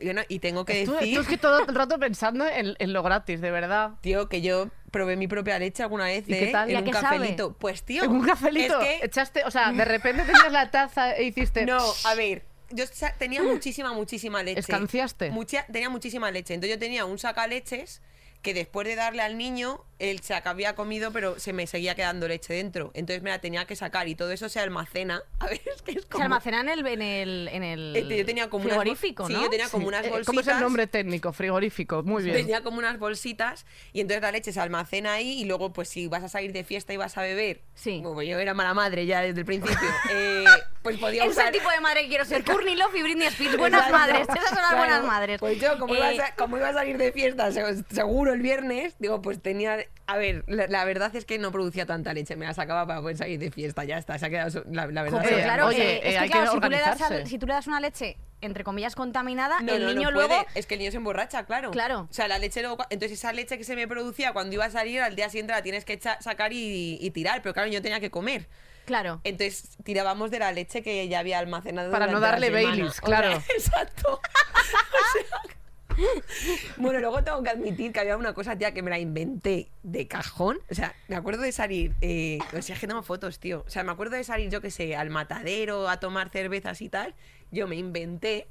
Y, 0.00 0.04
bueno, 0.06 0.22
y 0.28 0.38
tengo 0.40 0.64
que 0.64 0.86
decir... 0.86 1.14
tú 1.14 1.20
es 1.20 1.28
que 1.28 1.38
todo 1.38 1.64
el 1.66 1.74
rato 1.74 1.98
pensando 1.98 2.46
en, 2.48 2.74
en 2.78 2.92
lo 2.92 3.02
gratis 3.04 3.40
de 3.40 3.50
verdad 3.52 3.92
Tío, 4.00 4.28
que 4.28 4.40
yo 4.42 4.68
probé 4.94 5.16
mi 5.16 5.26
propia 5.28 5.58
leche 5.58 5.82
alguna 5.82 6.04
vez, 6.04 6.24
¿Y 6.26 6.32
qué 6.32 6.48
¿eh? 6.48 6.52
tal? 6.52 6.68
¿Y 6.70 6.72
En 6.72 6.76
a 6.78 6.80
un 6.80 6.86
qué 6.86 6.92
sabe? 6.92 7.16
cafelito. 7.18 7.52
Pues, 7.58 7.82
tío... 7.82 8.04
en 8.04 8.10
un 8.12 8.22
cafelito 8.24 8.80
Es 8.80 9.00
que 9.00 9.04
echaste 9.06 9.44
o 9.44 9.50
sea 9.50 9.72
de 9.72 9.84
repente 9.84 10.22
tenías 10.22 10.52
la 10.52 10.70
taza 10.70 11.14
e 11.16 11.24
hiciste 11.24 11.66
No, 11.66 11.78
a 12.04 12.14
ver, 12.14 12.44
yo 12.70 12.86
sa- 12.86 13.12
tenía 13.18 13.42
muchísima, 13.42 13.92
muchísima 13.92 14.42
leche. 14.42 14.60
¿Escanciaste? 14.60 15.30
Mucha- 15.30 15.66
tenía 15.66 15.90
muchísima 15.90 16.30
leche. 16.30 16.54
Entonces 16.54 16.76
yo 16.76 16.78
tenía 16.80 17.04
un 17.04 17.18
sacaleches 17.18 18.00
que 18.42 18.54
después 18.54 18.86
de 18.86 18.94
darle 18.94 19.22
al 19.22 19.36
niño, 19.36 19.84
él 19.98 20.20
se 20.20 20.34
había 20.34 20.74
comido, 20.74 21.12
pero 21.12 21.38
se 21.38 21.52
me 21.52 21.66
seguía 21.66 21.94
quedando 21.94 22.26
leche 22.28 22.52
dentro. 22.54 22.90
Entonces 22.94 23.22
me 23.22 23.30
la 23.30 23.40
tenía 23.40 23.64
que 23.66 23.76
sacar 23.76 24.08
y 24.08 24.14
todo 24.14 24.30
eso 24.32 24.48
se 24.48 24.60
almacena. 24.60 25.22
A 25.38 25.46
ver, 25.46 25.60
es 25.64 25.82
que 25.82 25.92
es 25.92 26.06
como... 26.06 26.18
Se 26.18 26.22
almacena 26.24 26.60
en 26.60 26.68
el, 26.68 26.86
en 26.86 27.02
el, 27.02 27.48
en 27.52 27.62
el 27.62 27.96
Este, 27.96 28.16
yo 28.18 28.24
tenía 28.26 28.50
como 28.50 28.64
unas 28.64 28.76
frigorífico, 28.78 29.26
sí, 29.26 29.32
¿no? 29.34 29.42
yo 29.42 29.50
tenía 29.50 29.68
como 29.68 29.86
unas 29.88 30.04
Eh, 30.06 30.10
bolsitas. 30.10 30.26
¿Cómo 30.26 30.40
es 30.40 30.48
el 30.48 30.60
nombre 30.60 30.86
técnico? 30.86 31.32
Frigorífico. 31.32 32.02
Muy 32.02 32.22
bien. 32.22 32.36
Tenía 32.36 32.62
como 32.62 32.78
unas 32.78 32.98
bolsitas 32.98 33.66
y 33.92 34.00
entonces 34.00 34.22
la 34.22 34.32
leche 34.32 34.52
se 34.52 34.60
almacena 34.60 35.14
ahí 35.14 35.40
y 35.40 35.44
luego 35.44 35.72
pues 35.72 35.88
si 35.88 36.06
vas 36.08 36.22
a 36.24 36.28
salir 36.28 36.52
de 36.52 36.64
fiesta 36.64 36.92
y 36.92 36.96
vas 36.96 37.16
a 37.18 37.22
beber, 37.22 37.60
Sí. 37.74 38.00
como 38.02 38.22
yo 38.22 38.38
era 38.38 38.54
mala 38.54 38.74
madre 38.74 39.06
ya 39.06 39.20
desde 39.20 39.40
el 39.40 39.46
principio, 39.46 39.76
eh, 40.12 40.44
pues 40.82 40.98
podía 40.98 41.24
Es 41.24 41.30
usar... 41.30 41.46
el 41.46 41.52
tipo 41.52 41.70
de 41.70 41.80
madre 41.80 42.02
que 42.02 42.08
quiero 42.08 42.24
ser. 42.24 42.44
Courtney 42.44 42.74
Love 42.76 42.94
y 42.96 43.02
Britney 43.02 43.26
Spears. 43.28 43.56
Buenas 43.56 43.86
Exacto. 43.86 43.98
madres. 43.98 44.28
Esas 44.28 44.48
son 44.48 44.58
las 44.58 44.68
Claro. 44.70 44.76
buenas 44.78 45.04
madres. 45.04 45.40
Pues 45.40 45.60
yo, 45.60 45.78
como, 45.78 45.94
Eh, 45.94 45.98
iba, 45.98 46.08
a, 46.08 46.14
sa- 46.28 46.34
como 46.36 46.56
iba 46.56 46.68
a 46.68 46.72
salir 46.72 46.98
de 46.98 47.12
fiesta 47.12 47.50
se- 47.52 47.84
seguro 47.94 48.32
el 48.32 48.40
viernes, 48.42 48.94
digo, 48.98 49.22
pues 49.22 49.40
tenía... 49.40 49.83
A 50.06 50.18
ver, 50.18 50.44
la, 50.48 50.66
la 50.66 50.84
verdad 50.84 51.14
es 51.16 51.24
que 51.24 51.38
no 51.38 51.50
producía 51.50 51.86
tanta 51.86 52.12
leche, 52.12 52.36
me 52.36 52.44
la 52.44 52.52
sacaba 52.52 52.86
para 52.86 53.00
poder 53.00 53.16
salir 53.16 53.38
de 53.38 53.50
fiesta, 53.50 53.84
ya 53.84 53.96
está, 53.96 54.18
se 54.18 54.26
ha 54.26 54.30
quedado... 54.30 54.50
so- 54.50 54.64
La, 54.70 54.86
la 54.86 55.02
verdad 55.02 55.18
Jo, 55.18 55.22
es 55.22 55.28
pero 55.28 55.36
que- 55.38 55.42
claro, 55.44 55.66
oye, 55.66 55.82
eh, 55.82 55.94
eh, 55.96 55.96
es 55.96 56.12
que 56.12 56.18
hay 56.18 56.28
que 56.28 56.32
claro, 56.32 56.52
si, 56.52 56.60
tú 56.60 56.68
le 56.68 56.76
das 56.76 56.86
organizarse. 56.88 57.14
al- 57.22 57.26
si 57.26 57.38
tú 57.38 57.46
le 57.46 57.52
das 57.54 57.66
una 57.66 57.80
leche, 57.80 58.16
entre 58.42 58.64
comillas, 58.64 58.94
contaminada, 58.94 59.60
No, 59.60 59.72
el 59.72 59.80
no, 59.82 59.88
no 59.88 59.94
niño 59.94 60.10
puede. 60.12 60.28
luego... 60.28 60.46
Es 60.54 60.66
que 60.66 60.74
el 60.74 60.80
niño 60.80 60.90
se 60.90 60.98
emborracha, 60.98 61.44
claro. 61.46 61.70
Claro. 61.70 62.06
O 62.10 62.12
sea, 62.12 62.28
la 62.28 62.38
leche 62.38 62.60
luego. 62.60 62.76
Entonces, 62.90 63.18
esa 63.18 63.32
leche 63.32 63.56
que 63.56 63.64
se 63.64 63.76
me 63.76 63.88
producía 63.88 64.34
cuando 64.34 64.54
iba 64.54 64.66
a 64.66 64.70
salir, 64.70 65.00
al 65.00 65.16
día 65.16 65.30
siguiente 65.30 65.52
la 65.54 65.62
tienes 65.62 65.86
que 65.86 65.94
echa- 65.98 66.20
sacar 66.20 66.52
y, 66.52 66.98
y 67.00 67.10
tirar. 67.10 67.40
Pero 67.40 67.54
claro, 67.54 67.70
yo 67.70 67.80
tenía 67.80 68.00
que 68.00 68.10
comer. 68.10 68.46
Claro. 68.84 69.22
Entonces, 69.24 69.78
tirábamos 69.84 70.30
de 70.30 70.40
la 70.40 70.52
leche 70.52 70.82
que 70.82 71.08
ya 71.08 71.20
había 71.20 71.38
almacenado. 71.38 71.90
Para 71.90 72.08
no 72.08 72.20
darle. 72.20 72.50
Baileys, 72.50 72.90
O 72.90 72.92
sea, 72.92 73.00
claro. 73.02 73.42
exacto. 73.56 74.20
O 74.54 75.18
sea, 75.18 75.54
bueno, 76.76 76.98
luego 77.00 77.22
tengo 77.22 77.42
que 77.42 77.50
admitir 77.50 77.92
que 77.92 78.00
había 78.00 78.16
una 78.16 78.32
cosa, 78.34 78.56
tía, 78.56 78.72
que 78.72 78.82
me 78.82 78.90
la 78.90 78.98
inventé 78.98 79.68
de 79.82 80.06
cajón. 80.06 80.58
O 80.70 80.74
sea, 80.74 80.94
me 81.08 81.16
acuerdo 81.16 81.42
de 81.42 81.52
salir. 81.52 81.92
Eh, 82.00 82.38
o 82.56 82.62
sea, 82.62 82.74
es 82.74 82.80
que 82.80 82.86
tengo 82.86 83.02
fotos, 83.02 83.38
tío. 83.38 83.64
O 83.66 83.70
sea, 83.70 83.84
me 83.84 83.92
acuerdo 83.92 84.16
de 84.16 84.24
salir, 84.24 84.50
yo 84.50 84.60
qué 84.60 84.70
sé, 84.70 84.96
al 84.96 85.10
matadero 85.10 85.88
a 85.88 85.98
tomar 86.00 86.30
cervezas 86.30 86.80
y 86.80 86.88
tal. 86.88 87.14
Yo 87.50 87.68
me 87.68 87.76
inventé, 87.76 88.46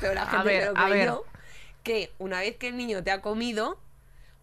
pero 0.00 0.14
la 0.14 0.22
A 0.22 0.26
gente 0.26 0.46
ver, 0.48 0.62
se 0.62 0.68
lo 0.68 0.74
creyó, 0.74 1.24
que 1.82 2.10
una 2.18 2.40
vez 2.40 2.56
que 2.56 2.68
el 2.68 2.76
niño 2.76 3.02
te 3.02 3.10
ha 3.10 3.20
comido, 3.20 3.78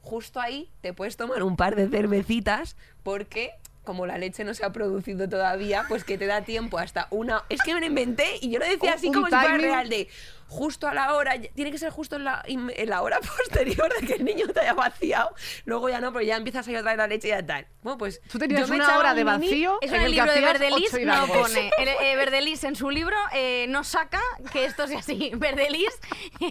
justo 0.01 0.39
ahí 0.39 0.69
te 0.81 0.93
puedes 0.93 1.17
tomar 1.17 1.43
un 1.43 1.55
par 1.57 1.75
de 1.75 1.87
cervecitas 1.89 2.75
porque 3.03 3.51
como 3.83 4.07
la 4.07 4.17
leche 4.17 4.43
no 4.43 4.53
se 4.55 4.65
ha 4.65 4.71
producido 4.71 5.29
todavía, 5.29 5.85
pues 5.87 6.03
que 6.03 6.17
te 6.17 6.25
da 6.25 6.41
tiempo 6.41 6.79
hasta 6.79 7.07
una... 7.11 7.43
Es 7.49 7.61
que 7.61 7.71
me 7.75 7.79
lo 7.79 7.85
inventé 7.85 8.25
y 8.41 8.49
yo 8.49 8.57
lo 8.57 8.65
decía 8.65 8.89
Un- 8.91 8.95
así 8.97 9.07
un 9.09 9.13
como 9.13 9.25
si 9.27 9.31
fuera 9.31 9.45
timing. 9.45 9.61
real 9.61 9.89
de 9.89 10.07
justo 10.47 10.87
a 10.87 10.93
la 10.93 11.13
hora, 11.13 11.33
tiene 11.53 11.71
que 11.71 11.77
ser 11.77 11.89
justo 11.91 12.15
en 12.17 12.23
la, 12.23 12.43
en 12.45 12.89
la 12.89 13.01
hora 13.01 13.19
posterior 13.37 13.91
de 13.99 14.05
que 14.07 14.13
el 14.13 14.25
niño 14.25 14.47
te 14.47 14.59
haya 14.61 14.73
vaciado, 14.73 15.33
luego 15.65 15.89
ya 15.89 15.99
no, 15.99 16.13
pero 16.13 16.23
ya 16.25 16.37
empiezas 16.37 16.67
a 16.67 16.71
ir 16.71 16.77
otra 16.77 16.91
vez 16.91 16.97
la 16.97 17.07
leche 17.07 17.27
y 17.27 17.31
ya 17.31 17.45
tal. 17.45 17.67
Bueno, 17.81 17.97
pues 17.97 18.21
Tú 18.31 18.39
tenías 18.39 18.69
una 18.69 18.97
hora 18.97 19.11
un 19.11 19.15
de 19.17 19.23
vacío 19.23 19.77
Eso 19.81 19.95
en 19.95 20.01
en 20.01 20.05
el 20.07 20.13
el 20.13 20.15
que 20.19 20.21
libro 20.25 20.33
de 20.33 20.41
Verdelis 20.59 21.05
no 21.05 21.13
algo. 21.13 21.33
pone. 21.33 21.71
El, 21.77 21.87
eh, 21.87 22.15
Verdelis 22.15 22.63
en 22.63 22.75
su 22.75 22.89
libro 22.89 23.15
eh, 23.33 23.65
no 23.69 23.83
saca 23.83 24.21
que 24.51 24.65
esto 24.65 24.87
sea 24.87 24.99
así. 24.99 25.31
Verdelis, 25.35 25.93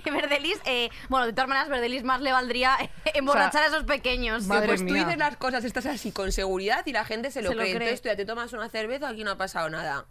Verdelis 0.04 0.60
eh, 0.64 0.90
bueno, 1.08 1.26
de 1.26 1.32
todas 1.32 1.48
maneras, 1.48 1.68
Verdelis 1.68 2.04
más 2.04 2.20
le 2.20 2.32
valdría 2.32 2.76
eh, 2.80 2.90
emborrachar 3.14 3.62
a 3.62 3.66
esos 3.66 3.84
pequeños. 3.84 4.44
Madre 4.46 4.66
pues 4.68 4.80
tú 4.80 4.92
mía. 4.92 5.04
dices 5.04 5.18
las 5.18 5.36
cosas, 5.36 5.64
estás 5.64 5.86
así 5.86 6.12
con 6.12 6.32
seguridad 6.32 6.84
y 6.86 6.92
la 6.92 7.04
gente 7.04 7.30
se 7.30 7.42
lo 7.42 7.50
Se 7.50 7.54
lo 7.54 7.62
cree. 7.62 7.72
cree. 7.74 7.82
Entonces 7.88 8.02
tú 8.02 8.08
ya 8.08 8.16
te 8.16 8.24
tomas 8.24 8.52
una 8.52 8.68
cerveza, 8.68 9.08
aquí 9.08 9.24
no 9.24 9.32
ha 9.32 9.36
pasado 9.38 9.68
nada. 9.70 10.06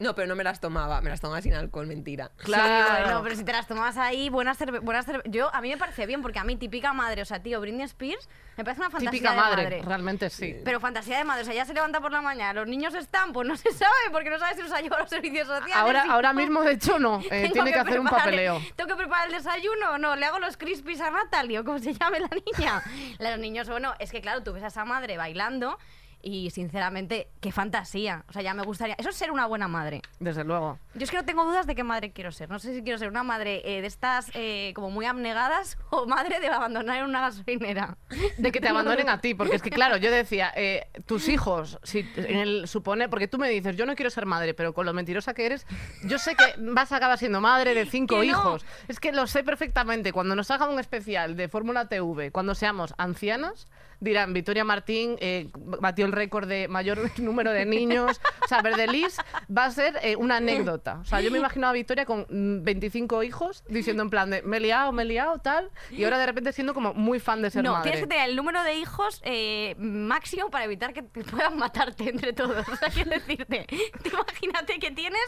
No, 0.00 0.14
pero 0.14 0.26
no 0.26 0.34
me 0.34 0.42
las 0.42 0.60
tomaba, 0.60 1.02
me 1.02 1.10
las 1.10 1.20
tomaba 1.20 1.42
sin 1.42 1.52
alcohol, 1.52 1.86
mentira. 1.86 2.30
Claro. 2.38 2.86
Sí, 2.96 3.02
bueno, 3.02 3.22
pero 3.22 3.36
si 3.36 3.44
te 3.44 3.52
las 3.52 3.66
tomas 3.66 3.98
ahí, 3.98 4.30
buenas 4.30 4.56
cerve 4.56 4.78
buenas 4.78 5.06
cerve- 5.06 5.22
Yo, 5.26 5.54
a 5.54 5.60
mí 5.60 5.68
me 5.68 5.76
parece 5.76 6.06
bien, 6.06 6.22
porque 6.22 6.38
a 6.38 6.44
mí, 6.44 6.56
típica 6.56 6.94
madre, 6.94 7.20
o 7.20 7.24
sea, 7.26 7.42
tío, 7.42 7.60
Britney 7.60 7.84
Spears, 7.84 8.26
me 8.56 8.64
parece 8.64 8.80
una 8.80 8.90
fantasía 8.90 9.10
Típica 9.10 9.30
de 9.32 9.36
madre, 9.36 9.62
madre. 9.64 9.82
realmente 9.84 10.30
sí. 10.30 10.56
Pero 10.64 10.80
fantasía 10.80 11.18
de 11.18 11.24
madre, 11.24 11.42
o 11.42 11.44
sea, 11.44 11.54
ya 11.54 11.66
se 11.66 11.74
levanta 11.74 12.00
por 12.00 12.12
la 12.12 12.22
mañana, 12.22 12.54
los 12.54 12.66
niños 12.66 12.94
están, 12.94 13.34
pues 13.34 13.46
no 13.46 13.56
se 13.58 13.72
sabe, 13.72 13.92
porque 14.10 14.30
no 14.30 14.38
sabe 14.38 14.54
si 14.56 14.62
los 14.62 14.72
ha 14.72 14.80
llevado 14.80 15.00
a 15.00 15.02
los 15.02 15.10
servicios 15.10 15.46
sociales. 15.46 15.76
Ahora, 15.76 16.04
y 16.06 16.10
ahora 16.10 16.32
no. 16.32 16.40
mismo, 16.40 16.62
de 16.62 16.72
hecho, 16.72 16.98
no. 16.98 17.20
Eh, 17.30 17.50
tiene 17.52 17.70
que, 17.70 17.78
hacer 17.78 18.00
un 18.00 18.06
papeleo. 18.08 18.58
¿Tengo 18.76 18.88
que 18.88 18.96
preparar 18.96 19.26
el 19.28 19.34
desayuno 19.34 19.90
o 19.92 19.98
no? 19.98 20.16
¿Le 20.16 20.24
hago 20.24 20.38
los 20.38 20.56
crispies 20.56 21.02
a 21.02 21.10
Natalie 21.10 21.58
o 21.58 21.64
cómo 21.64 21.78
se 21.78 21.92
llame 21.92 22.20
la 22.20 22.28
niña? 22.28 22.82
Los 23.18 23.38
niños, 23.38 23.68
bueno, 23.68 23.92
es 23.98 24.10
que 24.10 24.22
claro, 24.22 24.42
tú 24.42 24.54
ves 24.54 24.62
a 24.62 24.68
esa 24.68 24.84
madre 24.86 25.18
bailando 25.18 25.78
y 26.22 26.50
sinceramente, 26.50 27.28
qué 27.40 27.52
fantasía. 27.52 28.24
O 28.28 28.32
sea, 28.32 28.42
ya 28.42 28.54
me 28.54 28.62
gustaría... 28.62 28.94
Eso 28.98 29.10
es 29.10 29.16
ser 29.16 29.30
una 29.30 29.46
buena 29.46 29.68
madre. 29.68 30.02
Desde 30.18 30.44
luego. 30.44 30.78
Yo 30.94 31.04
es 31.04 31.10
que 31.10 31.16
no 31.16 31.24
tengo 31.24 31.44
dudas 31.44 31.66
de 31.66 31.74
qué 31.74 31.84
madre 31.84 32.12
quiero 32.12 32.32
ser. 32.32 32.50
No 32.50 32.58
sé 32.58 32.74
si 32.74 32.82
quiero 32.82 32.98
ser 32.98 33.08
una 33.08 33.22
madre 33.22 33.62
eh, 33.64 33.80
de 33.80 33.86
estas 33.86 34.30
eh, 34.34 34.72
como 34.74 34.90
muy 34.90 35.06
abnegadas 35.06 35.78
o 35.90 36.06
madre 36.06 36.40
de 36.40 36.48
abandonar 36.48 36.98
en 36.98 37.04
una 37.04 37.20
gasolinera. 37.20 37.96
De 38.38 38.52
que 38.52 38.60
te 38.60 38.68
abandonen 38.70 39.08
a 39.08 39.20
ti, 39.20 39.34
porque 39.34 39.56
es 39.56 39.62
que, 39.62 39.70
claro, 39.70 39.96
yo 39.96 40.10
decía, 40.10 40.52
eh, 40.56 40.88
tus 41.06 41.28
hijos, 41.28 41.78
si 41.82 42.06
en 42.16 42.38
el 42.38 42.68
supone, 42.68 43.08
porque 43.08 43.28
tú 43.28 43.38
me 43.38 43.48
dices, 43.48 43.76
yo 43.76 43.86
no 43.86 43.94
quiero 43.94 44.10
ser 44.10 44.26
madre, 44.26 44.54
pero 44.54 44.74
con 44.74 44.86
lo 44.86 44.92
mentirosa 44.92 45.34
que 45.34 45.46
eres, 45.46 45.66
yo 46.04 46.18
sé 46.18 46.34
que 46.34 46.44
vas 46.58 46.92
a 46.92 46.96
acabar 46.96 47.18
siendo 47.18 47.40
madre 47.40 47.74
de 47.74 47.86
cinco 47.86 48.16
no. 48.16 48.24
hijos. 48.24 48.64
Es 48.88 49.00
que 49.00 49.12
lo 49.12 49.26
sé 49.26 49.42
perfectamente. 49.42 50.12
Cuando 50.12 50.34
nos 50.34 50.50
hagan 50.50 50.70
un 50.70 50.78
especial 50.78 51.36
de 51.36 51.48
Fórmula 51.48 51.88
TV, 51.88 52.30
cuando 52.30 52.54
seamos 52.54 52.94
ancianas, 52.98 53.66
dirán, 54.00 54.32
Victoria 54.32 54.64
Martín 54.64 55.16
eh, 55.20 55.48
batió 55.54 56.06
el 56.06 56.12
récord 56.12 56.48
de 56.48 56.68
mayor 56.68 56.98
número 57.18 57.52
de 57.52 57.66
niños. 57.66 58.20
O 58.44 58.48
sea, 58.48 58.62
Verdelis 58.62 59.18
va 59.56 59.66
a 59.66 59.70
ser 59.70 59.98
eh, 60.02 60.16
una 60.16 60.36
anécdota. 60.36 60.98
O 61.00 61.04
sea, 61.04 61.20
yo 61.20 61.30
me 61.30 61.38
imagino 61.38 61.68
a 61.68 61.72
Victoria 61.72 62.04
con 62.04 62.26
mm, 62.28 62.64
25 62.64 63.22
hijos 63.22 63.64
diciendo 63.68 64.02
en 64.02 64.10
plan 64.10 64.30
de, 64.30 64.42
me 64.42 64.56
he 64.56 64.60
liado, 64.60 64.92
me 64.92 65.02
he 65.02 65.06
liado, 65.06 65.38
tal, 65.38 65.70
y 65.90 66.04
ahora 66.04 66.18
de 66.18 66.26
repente 66.26 66.52
siendo 66.52 66.74
como 66.74 66.94
muy 66.94 67.20
fan 67.20 67.42
de 67.42 67.50
ser 67.50 67.62
no, 67.62 67.72
madre. 67.72 67.90
tienes 67.90 68.00
que 68.00 68.06
tener 68.06 68.30
el 68.30 68.36
número 68.36 68.62
de 68.64 68.74
hijos 68.74 69.20
eh, 69.24 69.74
máximo 69.78 70.50
para 70.50 70.64
evitar 70.64 70.92
que 70.92 71.02
te 71.02 71.24
puedan 71.24 71.56
matarte 71.56 72.08
entre 72.08 72.32
todos. 72.32 72.66
O 72.70 72.76
sea, 72.76 72.88
quiero 72.88 73.10
decirte, 73.10 73.66
tú 74.02 74.10
imagínate 74.10 74.78
que 74.78 74.90
tienes 74.90 75.20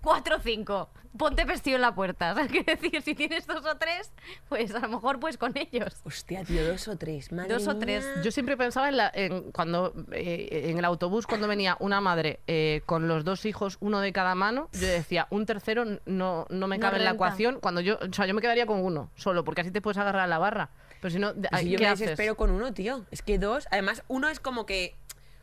cuatro 0.00 0.36
o 0.36 0.40
cinco. 0.40 0.90
Ponte 1.18 1.44
vestido 1.44 1.76
en 1.76 1.82
la 1.82 1.94
puerta. 1.94 2.32
O 2.32 2.34
sea, 2.34 2.46
quiero 2.48 2.64
decir, 2.66 3.00
si 3.02 3.14
tienes 3.14 3.46
dos 3.46 3.64
o 3.64 3.76
tres, 3.76 4.12
pues 4.48 4.74
a 4.74 4.80
lo 4.80 4.88
mejor 4.88 5.18
pues 5.20 5.38
con 5.38 5.52
ellos. 5.56 5.96
Hostia, 6.04 6.44
tío, 6.44 6.66
dos 6.66 6.86
o 6.88 6.96
tres, 6.96 7.32
madre 7.32 7.52
Dos 7.52 7.66
o 7.66 7.70
mía. 7.72 7.80
tres. 7.80 8.06
Yo 8.22 8.30
siempre 8.30 8.56
pensaba 8.56 8.88
en, 8.88 8.96
la- 8.96 9.10
en 9.14 9.52
cuando 9.52 9.92
eh, 10.12 10.66
en 10.70 10.78
el 10.78 10.84
autobús 10.84 11.26
cuando 11.26 11.48
venía 11.48 11.76
una 11.80 12.00
madre 12.00 12.40
eh, 12.46 12.82
con 12.86 13.08
los 13.08 13.24
dos 13.24 13.44
hijos, 13.46 13.76
uno 13.80 14.00
de 14.00 14.12
cada 14.12 14.34
mano, 14.34 14.68
yo 14.72 14.86
decía, 14.86 15.26
un 15.30 15.46
tercero 15.46 15.84
no, 16.06 16.46
no 16.50 16.66
me 16.66 16.78
No 16.78 16.82
cabe 16.82 16.98
en 16.98 17.04
la 17.04 17.10
ecuación. 17.12 17.58
Cuando 17.60 17.80
yo, 17.80 17.98
o 18.00 18.12
sea, 18.12 18.26
yo 18.26 18.34
me 18.34 18.40
quedaría 18.40 18.66
con 18.66 18.80
uno 18.84 19.10
solo, 19.16 19.44
porque 19.44 19.62
así 19.62 19.70
te 19.70 19.80
puedes 19.80 19.98
agarrar 19.98 20.22
a 20.22 20.26
la 20.26 20.38
barra. 20.38 20.70
Pero 21.00 21.12
si 21.12 21.18
no, 21.18 21.34
Pues 21.34 21.60
si 21.62 21.70
yo 21.70 21.78
¿qué 21.78 21.84
me 21.84 21.88
haces? 21.90 22.00
desespero 22.00 22.36
con 22.36 22.50
uno, 22.50 22.72
tío. 22.72 23.04
Es 23.10 23.22
que 23.22 23.38
dos, 23.38 23.66
además, 23.70 24.02
uno 24.08 24.28
es 24.28 24.40
como 24.40 24.66
que. 24.66 24.96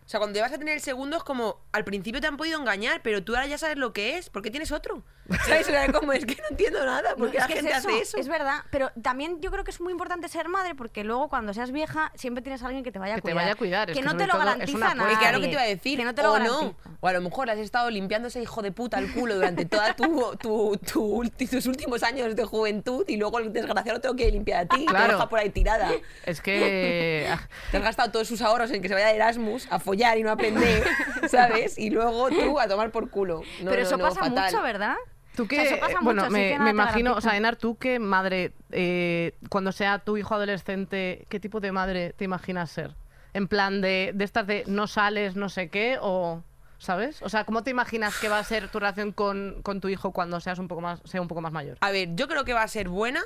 O 0.06 0.10
sea, 0.10 0.20
cuando 0.20 0.38
vas 0.42 0.52
a 0.52 0.58
tener 0.58 0.74
el 0.74 0.82
segundo 0.82 1.16
es 1.16 1.24
como. 1.24 1.62
Al 1.72 1.86
principio 1.86 2.20
te 2.20 2.28
han 2.28 2.36
podido 2.38 2.60
engañar, 2.60 3.02
pero 3.04 3.24
tú 3.24 3.36
ahora 3.36 3.48
ya 3.48 3.58
sabes 3.58 3.78
lo 3.78 3.94
que 3.94 4.18
es. 4.18 4.30
¿Por 4.30 4.42
qué 4.42 4.52
tienes 4.52 4.72
otro? 4.72 5.04
¿Sabes? 5.48 5.66
Sea, 5.68 5.92
como 5.92 6.12
es 6.14 6.26
que 6.26 6.36
no 6.36 6.44
entiendo 6.50 6.86
nada. 6.86 7.16
¿Por 7.16 7.32
qué 7.32 7.38
Es 7.38 7.44
la 7.44 7.48
que 7.48 7.54
es 7.54 7.60
gente 7.60 7.74
hace 7.74 8.00
eso? 8.00 8.18
Es 8.18 8.28
verdad, 8.28 8.64
pero 8.72 8.92
también 9.02 9.40
yo 9.42 9.52
creo 9.52 9.64
que 9.64 9.72
es 9.72 9.80
muy 9.82 9.92
importante 9.92 10.28
ser 10.28 10.50
madre 10.50 10.76
porque 10.76 11.04
luego 11.04 11.30
cuando 11.30 11.54
seas 11.54 11.72
vieja 11.72 12.12
siempre 12.16 12.42
tienes 12.42 12.62
a 12.64 12.66
alguien 12.68 12.84
que 12.84 12.92
te 12.92 13.00
vaya 13.00 13.14
a 13.14 13.16
Que 13.16 13.22
te 13.22 13.34
vaya 13.34 13.54
a 13.54 13.56
cuidar, 13.56 13.90
es 13.90 13.96
Que 13.96 14.02
que 14.02 14.06
no 14.06 14.18
te 14.18 14.28
lo 14.28 14.38
garantiza 14.38 14.94
nada. 14.94 15.12
Y 15.12 15.16
claro 15.16 15.40
que 15.40 15.46
te 15.48 15.52
iba 15.54 15.62
a 15.62 15.66
decir, 15.66 15.98
Que 15.98 16.06
no 16.06 16.14
te 16.14 16.24
lo 16.24 16.34
o 16.34 16.40
no. 16.40 16.44
garantiza. 16.60 16.90
O 17.00 17.08
a 17.08 17.14
lo 17.14 17.22
mejor 17.22 17.50
has 17.50 17.58
estado 17.58 17.90
limpiando 17.90 18.28
ese 18.28 18.42
hijo 18.42 18.62
de 18.62 18.72
puta 18.72 19.00
el 19.00 19.12
culo 19.14 19.36
durante 19.36 19.66
toda 19.66 19.94
tu, 19.96 20.36
tu, 20.38 20.78
tu 20.78 21.24
tus 21.50 21.66
últimos 21.68 22.04
años 22.04 22.36
de 22.36 22.44
juventud 22.46 23.06
y 23.08 23.18
luego 23.18 23.40
el 23.40 23.52
desgraciado 23.54 24.00
te 24.02 24.08
lo 24.08 24.16
quiere 24.16 24.32
limpiar 24.32 24.66
a 24.66 24.68
ti 24.68 24.82
y 24.84 24.86
te 24.86 24.92
Claro. 24.92 25.14
deja 25.14 25.30
por 25.30 25.40
ahí 25.40 25.50
tirada. 25.50 25.90
Es 26.26 26.42
que... 26.42 27.28
ah, 27.32 27.48
Te 27.72 27.78
has 27.78 27.84
gastado 27.84 28.12
todos 28.12 28.28
sus 28.28 28.42
ahorros 28.42 28.72
en 28.72 28.82
que 28.82 28.88
se 28.88 28.94
vaya 28.94 29.08
de 29.08 29.16
Erasmus 29.16 29.68
a 29.72 29.80
follar 29.80 30.18
y 30.18 30.24
no 30.24 30.32
aprender, 30.32 30.84
¿sabes? 31.30 31.78
Y 31.78 31.90
luego 31.90 32.30
tú 32.30 32.60
a 32.60 32.68
tomar 32.68 32.92
por 32.92 33.10
culo. 33.10 33.42
No, 33.62 33.70
pero 33.70 33.82
no, 33.84 33.88
eso 33.88 33.98
no, 33.98 34.04
pasa 34.06 34.20
fatal. 34.22 34.46
mucho, 34.52 34.62
¿verdad? 34.64 34.96
Tú 35.36 35.44
O 35.44 35.48
que, 35.48 35.56
sea, 35.56 35.64
eso 35.64 35.80
pasa 35.80 36.00
bueno, 36.02 36.22
mucho, 36.22 36.26
así 36.26 36.34
me, 36.34 36.50
que 36.52 36.60
me 36.60 36.70
imagino, 36.70 37.14
o 37.14 37.22
sea, 37.22 37.36
Enar, 37.36 37.56
tú 37.56 37.76
qué 37.78 37.98
madre, 38.00 38.52
eh, 38.72 39.34
cuando 39.50 39.72
sea 39.72 40.00
tu 40.00 40.18
hijo 40.18 40.36
adolescente, 40.36 41.26
¿qué 41.30 41.40
tipo 41.40 41.60
de 41.60 41.72
madre 41.72 42.14
te 42.14 42.26
imaginas 42.26 42.70
ser? 42.70 42.96
En 43.34 43.48
plan 43.48 43.82
de, 43.82 44.12
de 44.14 44.24
estas 44.24 44.46
de 44.46 44.64
no 44.68 44.86
sales, 44.86 45.36
no 45.36 45.50
sé 45.50 45.70
qué, 45.70 45.98
o, 46.00 46.44
¿sabes? 46.78 47.22
O 47.24 47.30
sea, 47.30 47.46
¿cómo 47.46 47.64
te 47.64 47.72
imaginas 47.72 48.20
que 48.20 48.30
va 48.30 48.38
a 48.38 48.44
ser 48.44 48.68
tu 48.68 48.78
relación 48.80 49.12
con, 49.12 49.62
con 49.64 49.82
tu 49.82 49.88
hijo 49.88 50.12
cuando 50.12 50.40
seas 50.40 50.60
un 50.60 50.68
poco 50.68 50.82
más, 50.82 51.02
sea 51.06 51.22
un 51.22 51.28
poco 51.28 51.42
más 51.42 51.52
mayor? 51.52 51.78
A 51.82 51.90
ver, 51.90 52.10
yo 52.14 52.28
creo 52.28 52.46
que 52.46 52.54
va 52.54 52.62
a 52.62 52.68
ser 52.68 52.90
buena 52.90 53.22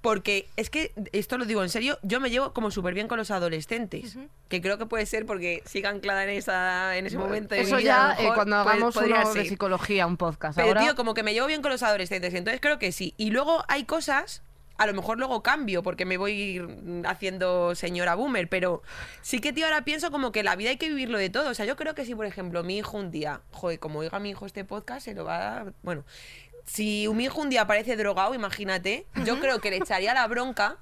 porque 0.00 0.48
es 0.56 0.70
que, 0.70 0.92
esto 1.12 1.36
lo 1.36 1.44
digo 1.44 1.62
en 1.62 1.68
serio, 1.68 1.98
yo 2.02 2.20
me 2.20 2.30
llevo 2.30 2.54
como 2.54 2.70
súper 2.70 2.94
bien 2.94 3.06
con 3.06 3.18
los 3.18 3.30
adolescentes. 3.30 4.16
Que 4.48 4.62
creo 4.62 4.78
que 4.78 4.86
puede 4.86 5.04
ser 5.04 5.26
porque 5.26 5.62
siga 5.66 5.90
anclada 5.90 6.24
en, 6.24 6.30
esa, 6.30 6.96
en 6.96 7.06
ese 7.06 7.18
momento 7.18 7.54
de 7.54 7.64
mi 7.64 7.66
vida, 7.66 7.80
ya 7.80 8.16
eh, 8.18 8.30
cuando 8.34 8.56
hagamos 8.56 8.94
podría 8.94 9.20
uno 9.20 9.34
de 9.34 9.44
psicología, 9.44 10.06
un 10.06 10.16
podcast. 10.16 10.56
Pero, 10.56 10.68
Ahora, 10.68 10.80
tío, 10.80 10.96
como 10.96 11.12
que 11.12 11.22
me 11.22 11.34
llevo 11.34 11.46
bien 11.46 11.60
con 11.60 11.70
los 11.70 11.82
adolescentes. 11.82 12.32
Entonces 12.32 12.60
creo 12.62 12.78
que 12.78 12.92
sí. 12.92 13.14
Y 13.18 13.30
luego 13.30 13.62
hay 13.68 13.84
cosas. 13.84 14.42
A 14.78 14.86
lo 14.86 14.94
mejor 14.94 15.18
luego 15.18 15.42
cambio 15.42 15.82
porque 15.82 16.06
me 16.06 16.16
voy 16.16 17.02
haciendo 17.04 17.74
señora 17.74 18.14
boomer, 18.14 18.48
pero 18.48 18.82
sí 19.20 19.38
que, 19.38 19.52
tío, 19.52 19.66
ahora 19.66 19.84
pienso 19.84 20.10
como 20.10 20.32
que 20.32 20.42
la 20.42 20.56
vida 20.56 20.70
hay 20.70 20.78
que 20.78 20.88
vivirlo 20.88 21.18
de 21.18 21.28
todo. 21.28 21.50
O 21.50 21.54
sea, 21.54 21.66
yo 21.66 21.76
creo 21.76 21.94
que 21.94 22.06
si, 22.06 22.14
por 22.14 22.24
ejemplo, 22.24 22.64
mi 22.64 22.78
hijo 22.78 22.96
un 22.96 23.10
día, 23.10 23.42
joder, 23.50 23.78
como 23.78 23.98
oiga 23.98 24.18
mi 24.20 24.30
hijo 24.30 24.46
este 24.46 24.64
podcast, 24.64 25.04
se 25.04 25.12
lo 25.12 25.26
va 25.26 25.36
a 25.36 25.40
dar. 25.40 25.74
Bueno, 25.82 26.04
si 26.72 27.08
mi 27.08 27.24
hijo 27.24 27.40
un 27.40 27.50
día 27.50 27.66
parece 27.66 27.96
drogado, 27.96 28.32
imagínate, 28.32 29.04
yo 29.24 29.40
creo 29.40 29.60
que 29.60 29.70
le 29.70 29.78
echaría 29.78 30.14
la 30.14 30.26
bronca, 30.28 30.76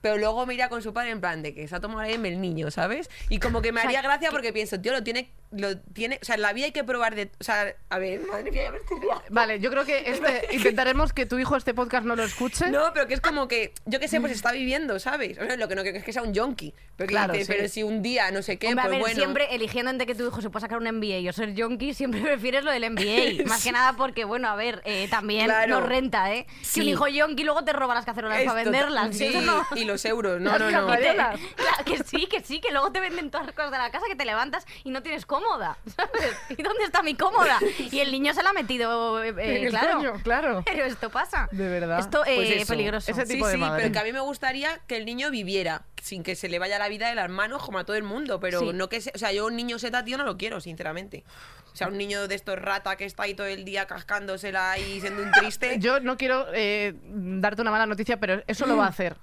pero 0.00 0.18
luego 0.18 0.46
me 0.46 0.54
iría 0.54 0.68
con 0.68 0.82
su 0.82 0.92
padre 0.92 1.10
en 1.10 1.20
plan 1.20 1.42
de 1.42 1.52
que 1.52 1.66
se 1.66 1.74
ha 1.74 1.80
tomado 1.80 2.02
el 2.02 2.40
niño, 2.40 2.70
¿sabes? 2.70 3.10
Y 3.28 3.40
como 3.40 3.60
que 3.60 3.72
me 3.72 3.80
haría 3.80 4.02
gracia 4.02 4.30
porque 4.30 4.52
pienso, 4.52 4.80
tío, 4.80 4.92
lo 4.92 5.02
tiene, 5.02 5.28
lo 5.50 5.78
tiene, 5.78 6.18
o 6.20 6.24
sea, 6.24 6.34
en 6.34 6.42
la 6.42 6.52
vida 6.52 6.66
hay 6.66 6.72
que 6.72 6.84
probar 6.84 7.14
de, 7.14 7.30
o 7.40 7.44
sea, 7.44 7.74
a 7.90 7.98
ver, 7.98 8.20
madre 8.20 8.50
mía, 8.50 8.64
ya 8.64 8.70
me 8.72 8.78
estoy 8.78 9.00
liando. 9.00 9.22
Vale, 9.30 9.60
yo 9.60 9.70
creo 9.70 9.84
que 9.84 10.10
este, 10.10 10.48
intentaremos 10.54 11.12
que 11.12 11.26
tu 11.26 11.38
hijo 11.38 11.56
este 11.56 11.74
podcast 11.74 12.04
no 12.06 12.16
lo 12.16 12.24
escuche. 12.24 12.70
No, 12.70 12.92
pero 12.92 13.06
que 13.06 13.14
es 13.14 13.20
como 13.20 13.48
que, 13.48 13.72
yo 13.84 14.00
qué 14.00 14.08
sé, 14.08 14.20
pues 14.20 14.32
está 14.32 14.52
viviendo, 14.52 14.98
¿sabes? 14.98 15.38
O 15.38 15.44
sea, 15.46 15.56
lo 15.56 15.68
que 15.68 15.74
no 15.74 15.82
creo 15.82 15.92
que 15.92 15.98
es 16.00 16.04
que 16.04 16.12
sea 16.12 16.22
un 16.22 16.34
yonki. 16.34 16.74
Pero, 16.96 17.08
Claro, 17.08 17.34
sí. 17.34 17.44
pero 17.46 17.68
si 17.68 17.82
un 17.82 18.02
día, 18.02 18.30
no 18.30 18.42
sé 18.42 18.58
qué, 18.58 18.68
Hombre, 18.68 18.80
a 18.82 18.84
pues 18.86 18.92
ver, 18.92 19.00
bueno. 19.02 19.16
siempre 19.16 19.54
eligiendo 19.54 19.90
entre 19.90 20.06
que 20.06 20.14
tu 20.14 20.26
hijo 20.26 20.40
se 20.40 20.48
pueda 20.50 20.62
sacar 20.66 20.78
un 20.78 20.84
MBA 20.90 21.28
o 21.28 21.32
ser 21.32 21.54
yonki, 21.54 21.92
siempre 21.94 22.20
prefieres 22.22 22.64
lo 22.64 22.70
del 22.70 22.90
MBA. 22.90 23.44
Más 23.46 23.62
que 23.62 23.72
nada 23.72 23.92
porque, 23.94 24.24
bueno, 24.24 24.48
a 24.48 24.56
ver, 24.56 24.82
eh, 24.84 25.06
también 25.10 25.46
Claro. 25.46 25.80
nos 25.80 25.88
renta, 25.88 26.32
¿eh? 26.34 26.46
Si 26.62 26.80
un 26.80 26.88
hijo 26.88 27.06
yonki 27.08 27.44
luego 27.44 27.64
te 27.64 27.72
roba 27.72 27.94
las 27.94 28.04
cacerolas 28.04 28.38
Es 28.40 28.46
para 28.46 28.62
venderlas. 28.64 29.16
Sí, 29.16 29.32
no... 29.44 29.64
y 29.76 29.84
los 29.84 30.04
euros. 30.04 30.40
No, 30.40 30.58
no, 30.58 30.70
no. 30.70 30.86
Claro, 30.86 31.38
que 31.84 31.98
sí, 32.04 32.26
que 32.26 32.40
sí, 32.40 32.60
que 32.60 32.70
luego 32.72 32.90
te 32.92 33.00
venden 33.00 33.30
todas 33.30 33.46
las 33.46 33.54
cosas 33.54 33.70
de 33.70 33.78
la 33.78 33.90
casa 33.90 34.06
que 34.08 34.16
te 34.16 34.24
levantas 34.24 34.66
y 34.84 34.90
no 34.90 35.02
tienes 35.02 35.26
cómoda, 35.40 35.76
¿sabes? 35.96 36.36
¿Y 36.50 36.62
dónde 36.62 36.84
está 36.84 37.02
mi 37.02 37.14
cómoda? 37.14 37.58
Y 37.90 38.00
el 38.00 38.10
niño 38.12 38.32
se 38.34 38.42
la 38.42 38.50
ha 38.50 38.52
metido, 38.52 39.22
eh, 39.22 39.28
eh, 39.28 39.34
En 39.56 39.64
el 39.64 39.70
claro. 39.70 39.96
coño, 39.98 40.12
claro. 40.22 40.62
Pero 40.66 40.84
esto 40.84 41.10
pasa. 41.10 41.48
De 41.52 41.68
verdad. 41.68 41.98
Esto 42.00 42.24
es 42.24 42.36
Pues 42.36 42.50
eso. 42.50 42.72
peligroso. 42.72 43.10
Ese 43.10 43.26
Sí, 43.26 43.38
de 43.40 43.50
sí, 43.50 43.56
madre. 43.58 43.82
pero 43.82 43.92
que 43.92 43.98
a 43.98 44.04
mí 44.04 44.12
me 44.12 44.20
gustaría 44.20 44.78
que 44.86 44.96
el 44.96 45.04
niño 45.04 45.30
viviera 45.30 45.82
sin 46.02 46.22
que 46.22 46.36
se 46.36 46.48
le 46.48 46.58
vaya 46.58 46.78
la 46.78 46.88
vida 46.88 47.08
de 47.08 47.14
las 47.16 47.28
manos 47.28 47.62
como 47.64 47.78
a 47.78 47.84
todo 47.84 47.96
el 47.96 48.04
mundo, 48.04 48.38
pero 48.40 48.60
Sí. 48.60 48.70
no 48.72 48.88
que 48.88 49.00
se, 49.00 49.10
o 49.14 49.18
sea, 49.18 49.32
yo 49.32 49.46
un 49.46 49.56
niño 49.56 49.78
seta 49.78 50.04
tío 50.04 50.16
no 50.18 50.24
lo 50.24 50.36
quiero, 50.36 50.60
sinceramente. 50.60 51.24
O 51.72 51.76
sea, 51.78 51.88
un 51.88 51.98
niño 51.98 52.26
de 52.26 52.34
estos 52.34 52.58
rata 52.58 52.96
que 52.96 53.04
está 53.04 53.24
ahí 53.24 53.34
todo 53.34 53.46
el 53.46 53.66
día 53.66 53.86
cascándosela 53.86 54.78
y 54.78 54.98
siendo 55.02 55.22
un 55.22 55.30
triste. 55.32 55.78
Yo 55.78 56.00
no 56.00 56.16
quiero 56.16 56.46
eh, 56.54 56.94
darte 57.04 57.60
una 57.60 57.70
mala 57.70 57.84
noticia, 57.84 58.18
pero 58.18 58.42
eso 58.46 58.64
lo 58.66 58.78
va 58.78 58.86
a 58.86 58.88
hacer. 58.88 59.16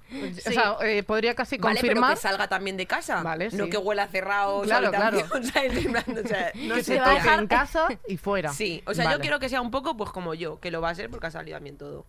O 0.46 0.52
sea, 0.52 0.76
eh, 0.82 1.02
podría 1.02 1.34
casi 1.34 1.56
Vale, 1.58 1.80
pero 1.80 1.94
confirmar 1.94 2.14
que 2.14 2.20
salga 2.20 2.46
también 2.46 2.76
de 2.76 2.86
casa. 2.86 3.22
Vale, 3.24 3.48
No 3.52 3.68
que 3.68 3.76
huela 3.76 4.06
cerrado, 4.06 4.62
Claro, 4.62 4.90
claro. 4.92 5.18
plan, 5.28 6.03
o 6.24 6.28
sea, 6.28 6.52
no 6.54 6.74
que 6.76 6.82
sé, 6.84 6.94
se 6.94 7.00
va 7.00 7.10
a 7.10 7.14
dejar- 7.14 7.38
en 7.40 7.46
casa 7.46 7.88
y 8.08 8.16
fuera. 8.16 8.52
Sí, 8.52 8.82
o 8.86 8.94
sea, 8.94 9.04
Vale. 9.04 9.16
yo 9.16 9.20
quiero 9.20 9.38
que 9.40 9.48
sea 9.48 9.60
un 9.60 9.70
poco 9.70 9.96
pues 9.96 10.10
como 10.10 10.34
yo, 10.34 10.60
que 10.60 10.70
lo 10.70 10.80
va 10.80 10.90
a 10.90 10.94
ser 10.94 11.10
porque 11.10 11.26
ha 11.26 11.30
salido 11.30 11.58
bien 11.60 11.76
todo. 11.78 12.06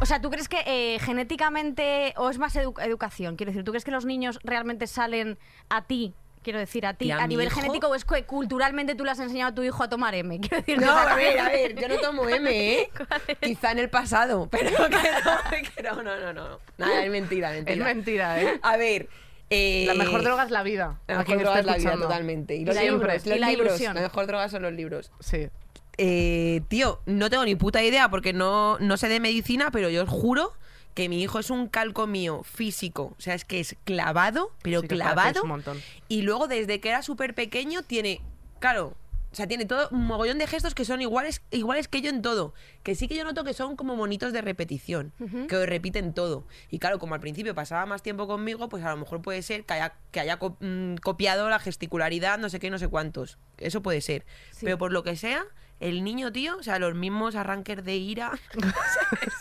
O 0.00 0.06
sea, 0.06 0.20
¿tú 0.20 0.30
crees 0.30 0.48
que 0.48 0.62
eh, 0.66 0.98
genéticamente 1.00 2.14
o 2.16 2.30
es 2.30 2.38
más 2.38 2.54
edu- 2.56 2.80
educación? 2.84 3.36
Quiero 3.36 3.50
decir, 3.52 3.64
¿tú 3.64 3.72
crees 3.72 3.84
que 3.84 3.90
los 3.90 4.04
niños 4.04 4.38
realmente 4.44 4.86
salen 4.86 5.38
a 5.70 5.84
ti? 5.84 6.14
Quiero 6.42 6.60
decir, 6.60 6.86
a 6.86 6.94
ti, 6.94 7.06
¿Y 7.06 7.10
a 7.10 7.18
a, 7.18 7.26
nivel 7.26 7.48
hijo? 7.48 7.60
genético, 7.60 7.88
o 7.88 7.94
es 7.96 8.04
que 8.04 8.24
culturalmente 8.24 8.94
tú 8.94 9.04
le 9.04 9.10
has 9.10 9.18
enseñado 9.18 9.50
a 9.50 9.54
tu 9.54 9.62
hijo 9.64 9.82
a 9.82 9.88
tomar 9.88 10.14
M. 10.14 10.38
Quiero 10.40 10.56
decir, 10.58 10.80
No, 10.80 10.92
a 10.96 11.14
ver, 11.16 11.38
a 11.40 11.48
ver, 11.48 11.74
yo 11.74 11.88
no 11.88 11.96
tomo 11.98 12.28
M, 12.28 12.48
¿eh? 12.80 12.90
Quizá 13.42 13.72
en 13.72 13.80
el 13.80 13.90
pasado, 13.90 14.48
pero 14.50 14.70
que 14.70 14.92
no, 15.24 15.72
que 15.74 15.82
no, 15.82 16.02
no, 16.02 16.16
no, 16.16 16.32
no. 16.32 16.60
Nada, 16.78 17.04
es 17.04 17.10
mentira, 17.10 17.50
mentira. 17.50 17.74
Es 17.74 17.94
mentira, 17.96 18.40
¿eh? 18.40 18.60
A 18.62 18.76
ver, 18.76 19.08
eh, 19.50 19.84
La 19.86 19.94
mejor 19.94 20.22
droga 20.22 20.44
es 20.44 20.50
la 20.50 20.62
vida. 20.62 20.98
La 21.06 21.18
mejor 21.18 21.38
droga 21.38 21.60
es 21.60 21.66
la 21.66 21.76
vida, 21.76 21.96
totalmente. 21.96 22.56
Y 22.56 22.64
los 22.64 22.74
la 22.74 22.82
libros, 22.82 23.00
ilusión, 23.02 23.30
los 23.30 23.36
y 23.36 23.40
la 23.40 23.48
libros. 23.48 23.66
ilusión. 23.68 23.94
La 23.94 24.00
mejor 24.02 24.26
droga 24.26 24.48
son 24.48 24.62
los 24.62 24.72
libros. 24.72 25.10
Sí. 25.20 25.48
Eh, 25.96 26.60
tío, 26.68 27.00
no 27.06 27.28
tengo 27.30 27.44
ni 27.44 27.54
puta 27.56 27.82
idea 27.82 28.08
porque 28.08 28.32
no, 28.32 28.78
no 28.78 28.96
sé 28.96 29.08
de 29.08 29.20
medicina, 29.20 29.70
pero 29.72 29.88
yo 29.90 30.04
os 30.04 30.08
juro 30.08 30.52
que 30.94 31.08
mi 31.08 31.22
hijo 31.22 31.38
es 31.38 31.50
un 31.50 31.68
calco 31.68 32.06
mío 32.06 32.42
físico. 32.44 33.14
O 33.18 33.20
sea, 33.20 33.34
es 33.34 33.44
que 33.44 33.60
es 33.60 33.76
clavado, 33.84 34.52
pero 34.62 34.80
Sí 34.82 34.88
clavado. 34.88 35.42
un 35.42 35.48
montón. 35.48 35.80
Y 36.08 36.22
luego, 36.22 36.46
desde 36.48 36.80
que 36.80 36.88
era 36.90 37.02
súper 37.02 37.34
pequeño, 37.34 37.82
tiene, 37.82 38.20
claro, 38.60 38.94
o 39.30 39.34
sea, 39.34 39.46
tiene 39.46 39.66
todo 39.66 39.88
un 39.90 40.06
mogollón 40.06 40.38
de 40.38 40.46
gestos 40.46 40.74
que 40.74 40.84
son 40.84 41.02
iguales, 41.02 41.42
iguales 41.50 41.86
que 41.86 42.00
yo 42.00 42.08
en 42.10 42.22
todo. 42.22 42.54
Que 42.82 42.94
sí 42.94 43.08
que 43.08 43.16
yo 43.16 43.24
noto 43.24 43.44
que 43.44 43.52
son 43.52 43.76
como 43.76 43.94
monitos 43.94 44.32
de 44.32 44.40
repetición, 44.40 45.12
que 45.48 45.66
repiten 45.66 46.14
todo. 46.14 46.46
Y 46.70 46.78
claro, 46.78 46.98
como 46.98 47.14
al 47.14 47.20
principio 47.20 47.54
pasaba 47.54 47.84
más 47.84 48.02
tiempo 48.02 48.26
conmigo, 48.26 48.68
pues 48.68 48.84
a 48.84 48.90
lo 48.90 48.96
mejor 48.96 49.20
puede 49.20 49.42
ser 49.42 49.64
que 49.64 49.74
haya, 49.74 49.94
que 50.10 50.20
haya 50.20 50.36
mm, 50.36 50.96
copiado 50.96 51.48
la 51.48 51.58
gesticularidad, 51.58 52.38
no 52.38 52.48
sé 52.48 52.58
qué, 52.58 52.70
no 52.70 52.78
sé 52.78 52.88
cuántos. 52.88 53.38
Eso 53.58 53.82
puede 53.82 54.00
ser. 54.00 54.24
Sí. 54.50 54.64
Pero 54.64 54.78
por 54.78 54.92
lo 54.92 55.02
que 55.02 55.14
sea, 55.16 55.44
el 55.80 56.02
niño, 56.04 56.32
tío, 56.32 56.56
o 56.56 56.62
sea, 56.62 56.78
los 56.78 56.94
mismos 56.94 57.34
arranques 57.36 57.84
de 57.84 57.96
ira. 57.96 58.32
¿sabes? 58.52 59.34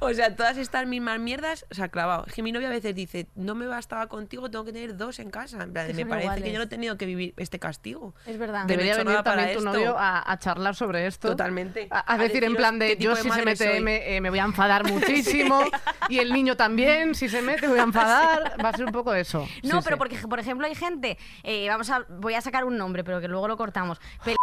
o 0.00 0.12
sea, 0.12 0.34
todas 0.36 0.56
estas 0.56 0.86
mismas 0.86 1.18
mierdas, 1.20 1.64
o 1.70 1.74
sea, 1.74 1.88
clavado. 1.88 2.24
Es 2.26 2.32
que 2.34 2.42
mi 2.42 2.52
novia 2.52 2.68
a 2.68 2.70
veces 2.72 2.94
dice, 2.94 3.26
no 3.36 3.54
me 3.54 3.66
bastaba 3.66 4.06
contigo, 4.08 4.50
tengo 4.50 4.64
que 4.64 4.72
tener 4.72 4.96
dos 4.96 5.18
en 5.18 5.30
casa. 5.30 5.62
En 5.62 5.72
plan, 5.72 5.94
me 5.94 6.06
parece 6.06 6.42
que 6.42 6.52
yo 6.52 6.58
no 6.58 6.64
he 6.64 6.68
tenido 6.68 6.96
que 6.98 7.06
vivir 7.06 7.34
este 7.36 7.58
castigo. 7.58 8.14
Es 8.26 8.38
verdad. 8.38 8.64
De- 8.66 8.74
Debería 8.76 8.96
venir 8.96 9.22
también 9.22 9.52
tu 9.52 9.58
esto. 9.58 9.72
novio 9.72 9.96
a, 9.98 10.30
a 10.30 10.38
charlar 10.38 10.74
sobre 10.74 11.06
esto. 11.06 11.28
Totalmente. 11.28 11.88
A, 11.90 11.98
a 12.00 12.14
A 12.14 12.18
decir 12.18 12.44
en 12.44 12.56
plan 12.56 12.78
de 12.78 12.96
yo 12.98 13.14
de 13.14 13.22
si 13.22 13.30
se 13.30 13.42
mete 13.44 13.80
me, 13.80 14.16
eh, 14.16 14.20
me 14.20 14.30
voy 14.30 14.38
a 14.38 14.44
enfadar 14.44 14.84
muchísimo 14.92 15.60
y 16.08 16.18
el 16.18 16.32
niño 16.32 16.56
también 16.56 17.14
si 17.14 17.28
se 17.28 17.42
mete 17.42 17.62
me 17.62 17.68
voy 17.74 17.78
a 17.80 17.84
enfadar 17.84 18.56
va 18.64 18.70
a 18.70 18.72
ser 18.76 18.84
un 18.86 18.92
poco 18.92 19.14
eso 19.14 19.40
No, 19.62 19.78
Sí, 19.80 19.84
pero 19.84 19.96
sí. 19.96 19.98
porque, 19.98 20.18
por 20.28 20.38
ejemplo, 20.38 20.66
hay 20.66 20.74
gente, 20.74 21.18
eh, 21.42 21.68
vamos 21.68 21.90
a, 21.90 22.04
voy 22.08 22.34
a 22.34 22.40
sacar 22.40 22.64
un 22.64 22.76
nombre, 22.76 23.04
pero 23.04 23.20
que 23.20 23.28
luego 23.28 23.48
lo 23.48 23.56
cortamos. 23.56 24.00
Pel- 24.24 24.36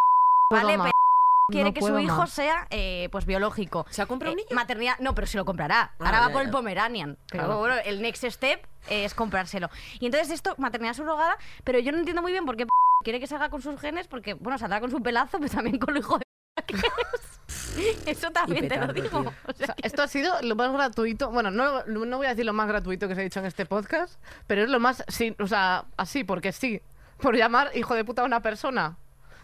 ¿vale? 0.51 0.77
Quiere 1.49 1.69
No 1.69 1.73
que 1.73 1.81
su 1.81 1.99
hijo 1.99 2.17
más. 2.17 2.29
sea 2.31 2.67
eh, 2.69 3.09
pues 3.11 3.25
biológico. 3.25 3.85
¿Se 3.89 4.01
ha 4.01 4.05
comprado 4.05 4.33
un 4.33 4.39
Eh, 4.39 4.43
niño? 4.49 4.55
Maternidad, 4.55 4.97
no, 4.99 5.13
pero 5.15 5.27
se 5.27 5.37
lo 5.37 5.45
comprará. 5.45 5.93
Ah, 5.99 6.05
Ahora 6.05 6.19
va 6.21 6.27
ya, 6.27 6.33
por 6.33 6.41
el. 6.43 6.49
Pomeranian. 6.51 7.17
Pero 7.29 7.43
Claro. 7.45 7.59
bueno, 7.59 7.75
el 7.85 8.01
next 8.01 8.23
step 8.25 8.65
es 8.89 9.13
comprárselo. 9.13 9.69
Y 9.99 10.05
entonces 10.05 10.29
esto, 10.31 10.55
maternidad 10.57 10.93
subrogada, 10.93 11.37
pero 11.63 11.79
yo 11.79 11.91
no 11.91 11.97
entiendo 11.99 12.21
muy 12.21 12.31
bien 12.31 12.45
por 12.45 12.55
qué 12.55 12.65
quiere 13.03 13.19
que 13.19 13.27
salga 13.27 13.49
con 13.49 13.61
sus 13.61 13.79
genes, 13.79 14.07
porque, 14.07 14.33
bueno, 14.35 14.57
saldrá 14.57 14.79
con 14.79 14.89
su 14.91 15.01
pelazo, 15.01 15.39
pero 15.39 15.51
también 15.51 15.77
con 15.79 15.93
lo 15.93 15.99
hijo 15.99 16.17
de 16.17 16.23
que 16.65 16.75
es. 16.75 16.87
Eso 18.07 18.31
también 18.31 18.67
te 18.67 18.77
lo 18.77 18.93
digo. 18.93 19.19
O 19.47 19.53
sea, 19.53 19.75
esto 19.81 20.03
ha 20.03 20.07
sido 20.07 20.33
lo 20.43 20.55
más 20.55 20.71
gratuito. 20.71 21.29
Bueno, 21.31 21.49
no, 21.51 21.83
no 21.85 22.17
voy 22.17 22.27
a 22.27 22.29
decir 22.29 22.45
lo 22.45 22.53
más 22.53 22.67
gratuito 22.67 23.07
que 23.07 23.15
se 23.15 23.21
ha 23.21 23.23
dicho 23.23 23.39
en 23.39 23.45
este 23.47 23.65
podcast, 23.65 24.19
pero 24.47 24.61
es 24.63 24.69
lo 24.69 24.79
más. 24.79 25.03
Sí, 25.07 25.35
o 25.39 25.47
sea, 25.47 25.85
así, 25.97 26.23
porque 26.23 26.51
sí. 26.51 26.81
Por 27.19 27.35
llamar 27.35 27.71
hijo 27.75 27.95
de 27.95 28.03
puta 28.05 28.21
a 28.21 28.25
una 28.25 28.41
persona. 28.41 28.97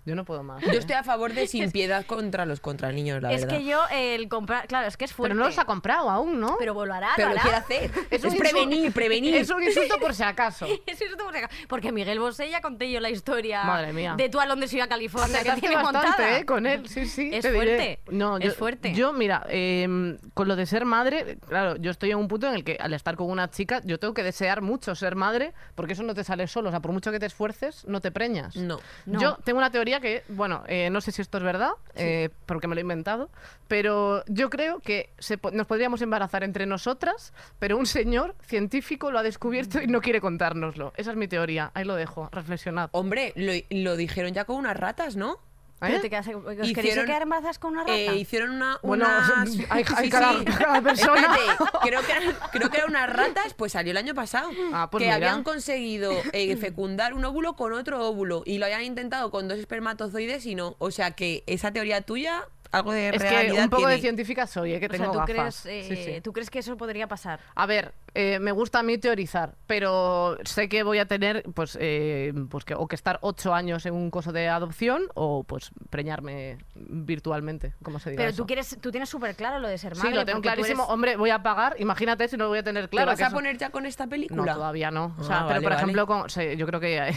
Yo 0.09 0.15
no 0.15 0.25
puedo 0.25 0.43
más. 0.43 0.61
Yo 0.63 0.71
¿eh? 0.71 0.77
estoy 0.77 0.95
a 0.95 1.03
favor 1.03 1.33
de 1.33 1.45
sin 1.47 1.71
piedad 1.71 2.05
contra 2.05 2.45
los 2.45 2.59
contra 2.59 2.91
niños, 2.91 3.21
la 3.21 3.31
es 3.31 3.41
verdad. 3.41 3.57
que 3.57 3.65
yo 3.65 3.81
el 3.91 4.27
comprar, 4.27 4.67
claro, 4.67 4.87
es 4.87 4.97
que 4.97 5.05
es 5.05 5.13
fuerte. 5.13 5.33
Pero 5.35 5.39
no 5.43 5.47
los 5.49 5.57
ha 5.59 5.65
comprado 5.65 6.09
aún, 6.09 6.39
¿no? 6.39 6.55
Pero 6.57 6.73
volará, 6.73 7.11
Pero 7.15 7.29
lo 7.29 7.33
hará. 7.35 7.41
quiere 7.41 7.57
hacer. 7.57 7.91
Es 8.09 8.23
Es, 8.23 8.31
un 8.33 8.37
prevenir, 8.39 8.79
insulto- 8.85 8.93
prevenir. 8.93 9.35
Es 9.35 9.49
un 9.49 9.63
insulto 9.63 9.97
por 9.99 10.13
si 10.13 10.23
acaso. 10.23 10.65
Es 10.85 10.99
por 11.21 11.31
si 11.33 11.37
acaso. 11.39 11.55
Porque 11.67 11.91
Miguel 11.91 12.19
Bosé 12.19 12.49
ya 12.49 12.61
conté 12.61 12.91
yo 12.91 12.99
la 12.99 13.09
historia 13.09 13.63
Madre 13.63 13.93
mía. 13.93 14.15
de 14.17 14.29
tú 14.29 14.39
a 14.39 14.45
Londres 14.45 14.73
y 14.73 14.79
a 14.79 14.87
California 14.87 15.43
que 15.43 15.51
tiene 15.59 15.75
bastante, 15.75 16.07
montada. 16.07 16.39
¿eh? 16.39 16.45
Con 16.45 16.65
él, 16.65 16.87
sí, 16.89 17.05
sí. 17.05 17.29
Es 17.33 17.41
te 17.43 17.51
diré. 17.51 17.75
fuerte, 17.75 17.99
No, 18.11 18.37
es 18.37 18.55
fuerte. 18.55 18.93
Yo, 18.93 19.13
mira, 19.13 19.45
eh, 19.49 20.17
con 20.33 20.47
lo 20.47 20.55
de 20.55 20.65
ser 20.65 20.85
madre, 20.85 21.37
claro, 21.47 21.75
yo 21.77 21.91
estoy 21.91 22.11
en 22.11 22.17
un 22.17 22.27
punto 22.27 22.47
en 22.47 22.55
el 22.55 22.63
que 22.63 22.77
al 22.79 22.93
estar 22.93 23.15
con 23.15 23.29
una 23.29 23.49
chica, 23.49 23.81
yo 23.85 23.99
tengo 23.99 24.13
que 24.13 24.23
desear 24.23 24.61
mucho 24.61 24.95
ser 24.95 25.15
madre, 25.15 25.53
porque 25.75 25.93
eso 25.93 26.03
no 26.03 26.13
te 26.13 26.23
sale 26.23 26.47
solo. 26.47 26.69
O 26.69 26.71
sea, 26.71 26.79
por 26.81 26.91
mucho 26.91 27.11
que 27.11 27.19
te 27.19 27.25
esfuerces, 27.25 27.85
no 27.85 28.01
te 28.01 28.11
preñas. 28.11 28.55
No. 28.55 28.79
No. 29.05 29.19
Yo 29.19 29.37
tengo 29.43 29.57
una 29.59 29.71
teoría 29.71 29.98
que, 29.99 30.23
bueno, 30.29 30.63
eh, 30.67 30.89
no 30.89 31.01
sé 31.01 31.11
si 31.11 31.21
esto 31.21 31.37
es 31.37 31.43
verdad, 31.43 31.71
eh, 31.95 32.29
porque 32.45 32.67
me 32.67 32.75
lo 32.75 32.79
he 32.79 32.83
inventado, 32.83 33.29
pero 33.67 34.23
yo 34.27 34.49
creo 34.49 34.79
que 34.79 35.09
se 35.19 35.37
po- 35.37 35.51
nos 35.51 35.67
podríamos 35.67 36.01
embarazar 36.01 36.43
entre 36.43 36.65
nosotras, 36.65 37.33
pero 37.59 37.77
un 37.77 37.85
señor 37.85 38.35
científico 38.41 39.11
lo 39.11 39.19
ha 39.19 39.23
descubierto 39.23 39.81
y 39.81 39.87
no 39.87 40.01
quiere 40.01 40.21
contárnoslo. 40.21 40.93
Esa 40.97 41.11
es 41.11 41.17
mi 41.17 41.27
teoría. 41.27 41.71
Ahí 41.73 41.85
lo 41.85 41.95
dejo. 41.95 42.29
Reflexionad. 42.31 42.89
Hombre, 42.93 43.33
lo, 43.35 43.53
lo 43.69 43.95
dijeron 43.95 44.33
ya 44.33 44.45
con 44.45 44.55
unas 44.57 44.75
ratas, 44.77 45.15
¿no? 45.15 45.37
¿Eh? 45.81 45.99
te 46.01 46.09
quedas, 46.09 46.27
¿Os 46.27 46.43
queréis 46.43 46.77
Hicieron- 46.77 47.05
quedar 47.05 47.21
embarazadas 47.21 47.57
con 47.59 47.71
una 47.73 47.81
rata? 47.81 47.93
Eh, 47.95 48.15
hicieron 48.17 48.51
una. 48.51 48.79
Bueno, 48.83 49.05
unas- 49.05 49.31
hay- 49.69 49.83
Sí, 49.85 49.93
hay 49.95 50.03
sí, 50.05 50.09
cada- 50.09 50.39
sí. 50.39 50.45
cada 50.59 50.81
persona. 50.81 51.21
Espérate, 51.37 51.79
creo 51.83 52.01
que, 52.01 52.11
eran, 52.11 52.35
creo 52.51 52.69
que 52.69 52.77
eran 52.77 52.89
unas 52.89 53.13
ratas, 53.13 53.53
pues 53.53 53.71
salió 53.71 53.91
el 53.91 53.97
año 53.97 54.13
pasado. 54.13 54.49
Ah, 54.73 54.89
pues 54.91 55.01
que 55.01 55.05
mira. 55.05 55.15
habían 55.15 55.43
conseguido 55.43 56.11
eh, 56.33 56.55
fecundar 56.57 57.13
un 57.13 57.23
óvulo 57.23 57.55
con 57.55 57.73
otro 57.73 58.05
óvulo 58.07 58.43
y 58.45 58.57
lo 58.57 58.65
habían 58.65 58.83
intentado 58.83 59.31
con 59.31 59.47
dos 59.47 59.57
espermatozoides 59.57 60.45
y 60.45 60.55
no. 60.55 60.75
O 60.79 60.91
sea 60.91 61.11
que 61.11 61.43
esa 61.47 61.71
teoría 61.71 62.01
tuya, 62.01 62.43
algo 62.71 62.91
de 62.91 63.09
Es 63.09 63.23
que 63.23 63.51
un 63.53 63.69
poco 63.69 63.87
de 63.87 63.99
científica 63.99 64.45
soy, 64.47 64.73
¿eh? 64.73 64.79
que 64.79 64.85
o 64.85 64.89
sea, 64.89 64.97
tengo 64.99 65.11
¿tú 65.13 65.17
gafas. 65.19 65.61
crees, 65.63 65.65
eh, 65.65 65.95
Sí, 65.95 66.03
sí. 66.15 66.21
¿tú 66.21 66.33
crees 66.33 66.49
que 66.49 66.59
eso 66.59 66.77
podría 66.77 67.07
pasar? 67.07 67.39
A 67.55 67.65
ver, 67.65 67.93
eh, 68.13 68.39
me 68.39 68.51
gusta 68.51 68.79
a 68.79 68.83
mí 68.83 68.97
teorizar, 68.97 69.55
pero 69.67 70.37
sé 70.43 70.69
que 70.69 70.83
voy 70.83 70.99
a 70.99 71.05
tener, 71.07 71.43
pues, 71.55 71.77
eh, 71.79 72.33
pues 72.49 72.65
que, 72.65 72.75
o 72.75 72.87
que 72.87 72.95
estar 72.95 73.17
ocho 73.21 73.53
años 73.53 73.85
en 73.85 73.93
un 73.93 74.11
coso 74.11 74.31
de 74.31 74.47
adopción 74.49 75.03
o, 75.15 75.43
pues, 75.43 75.71
preñarme 75.89 76.57
virtualmente, 76.75 77.73
como 77.83 77.99
se 77.99 78.11
diga 78.11 78.21
Pero 78.21 78.29
eso. 78.31 78.43
tú, 78.43 78.47
quieres, 78.47 78.77
tú 78.81 78.91
tienes 78.91 79.09
súper 79.09 79.35
claro 79.35 79.59
lo 79.59 79.67
de 79.67 79.77
ser 79.77 79.95
Sí, 79.95 80.03
madre. 80.03 80.15
lo 80.15 80.25
tengo 80.25 80.41
clarísimo. 80.41 80.83
eres- 80.83 80.93
Hombre, 80.93 81.15
voy 81.17 81.29
a 81.29 81.41
pagar. 81.41 81.75
Imagínate 81.79 82.27
si 82.27 82.37
no 82.37 82.45
lo 82.45 82.49
voy 82.49 82.59
a 82.59 82.63
tener 82.63 82.89
claro. 82.89 83.07
¿Te 83.07 83.11
vas 83.13 83.21
a 83.21 83.27
eso- 83.27 83.35
poner 83.35 83.57
ya 83.57 83.69
con 83.69 83.85
esta 83.85 84.05
No, 84.05 84.09
película? 84.09 84.53
todavía 84.53 84.91
no. 84.91 85.15
O 85.17 85.21
Ah, 85.21 85.23
sea, 85.23 85.35
pero 85.39 85.47
vale, 85.47 85.61
por 85.61 85.71
vale. 85.71 85.75
ejemplo, 85.81 86.07
con- 86.07 86.29
sí, 86.29 86.55
yo 86.57 86.65
creo 86.65 86.79
que 86.79 86.97
eh, 86.97 87.11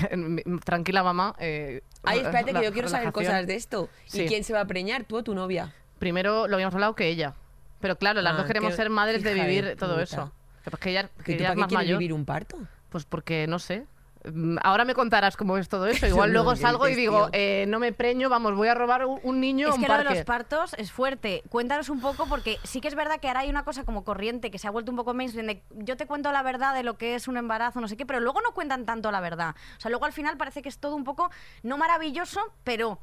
tranquila 0.65 1.03
mamá. 1.03 1.35
Ay, 2.05 2.19
espérate, 2.21 2.53
que 2.53 2.65
yo 2.65 2.73
quiero 2.73 2.89
saber 2.89 3.13
cosas 3.13 3.47
de 3.47 3.55
esto. 3.55 3.89
Sí. 4.07 4.23
¿Y 4.23 4.27
quién 4.27 4.45
se 4.45 4.53
va 4.53 4.61
a 4.61 4.65
preñar? 4.67 5.05
¿Tú 5.05 5.17
o 5.19 5.23
tu 5.23 5.35
novia? 5.35 5.73
Primero 5.99 6.49
lo 6.49 6.55
habíamos 6.57 6.75
hablado 6.75 6.95
que 6.95 7.09
ella. 7.09 7.35
Pero 7.81 7.97
claro, 7.97 8.23
las 8.23 8.35
Ah, 8.35 8.37
dos 8.39 8.47
queremos 8.47 8.75
ser 8.75 8.91
madres 8.91 9.23
de 9.23 9.35
vivir 9.35 9.77
todo 9.79 10.01
eso. 10.01 10.33
Pero 10.65 10.77
es 10.77 10.81
que 10.81 10.91
ella, 10.91 11.09
que 11.19 11.25
¿Que 11.25 11.33
tú 11.35 11.39
ella 11.41 11.49
para 11.49 11.51
es 11.51 11.55
qué 11.55 11.61
más 11.61 11.69
quieres 11.69 11.87
mayor. 11.87 11.99
vivir 11.99 12.13
un 12.13 12.25
parto? 12.25 12.57
Pues 12.91 13.05
porque, 13.05 13.47
no 13.49 13.59
sé. 13.59 13.87
Mm, 14.25 14.59
Ahora 14.63 14.85
me 14.85 14.95
contarás 14.95 15.37
cómo 15.37 15.59
es 15.59 15.69
todo 15.69 15.87
eso. 15.87 16.07
Igual 16.07 16.33
luego 16.33 16.53
¿qué 16.53 16.59
salgo 16.59 16.89
y 16.89 16.95
digo, 16.95 17.29
eh, 17.33 17.65
no 17.69 17.79
me 17.79 17.93
preño, 17.93 18.29
vamos, 18.29 18.55
voy 18.55 18.69
a 18.69 18.75
robar 18.75 19.07
un, 19.07 19.41
niño 19.41 19.69
Es 19.69 19.75
un 19.75 19.83
que 19.83 19.89
lo 19.89 19.99
de 19.99 20.05
los 20.05 20.25
partos 20.25 20.75
es 20.79 20.93
fuerte. 20.93 21.43
Cuéntanos 21.49 21.89
un 21.89 22.01
poco, 22.01 22.27
porque 22.27 22.59
sí 22.63 22.81
que 22.81 22.89
es 22.89 22.95
verdad 22.95 23.21
que 23.21 23.29
ahora 23.29 23.41
hay 23.41 23.51
una 23.51 23.65
cosa 23.65 23.85
como 23.85 24.05
corriente 24.05 24.51
que 24.51 24.59
se 24.59 24.69
ha 24.69 24.71
vuelto 24.71 24.91
un 24.91 24.97
poco 24.97 25.15
mainstream 25.15 25.47
de 25.47 25.63
yo 25.71 25.97
te 25.97 26.07
cuento 26.07 26.31
la 26.33 26.43
verdad 26.43 26.75
de 26.75 26.83
lo 26.83 26.97
que 26.99 27.15
es 27.15 27.29
un 27.29 27.37
embarazo, 27.37 27.81
no 27.81 27.89
sé 27.89 27.97
qué, 27.97 28.07
pero 28.07 28.21
luego 28.21 28.41
no 28.41 28.53
cuentan 28.53 28.85
tanto 28.85 29.11
la 29.11 29.21
verdad. 29.21 29.55
O 29.79 29.81
sea, 29.81 29.91
luego 29.91 30.05
al 30.05 30.13
final 30.13 30.37
parece 30.37 30.63
que 30.63 30.69
es 30.69 30.79
todo 30.79 30.95
un 30.95 31.05
poco, 31.05 31.31
no 31.63 31.79
maravilloso, 31.79 32.41
pero 32.65 32.99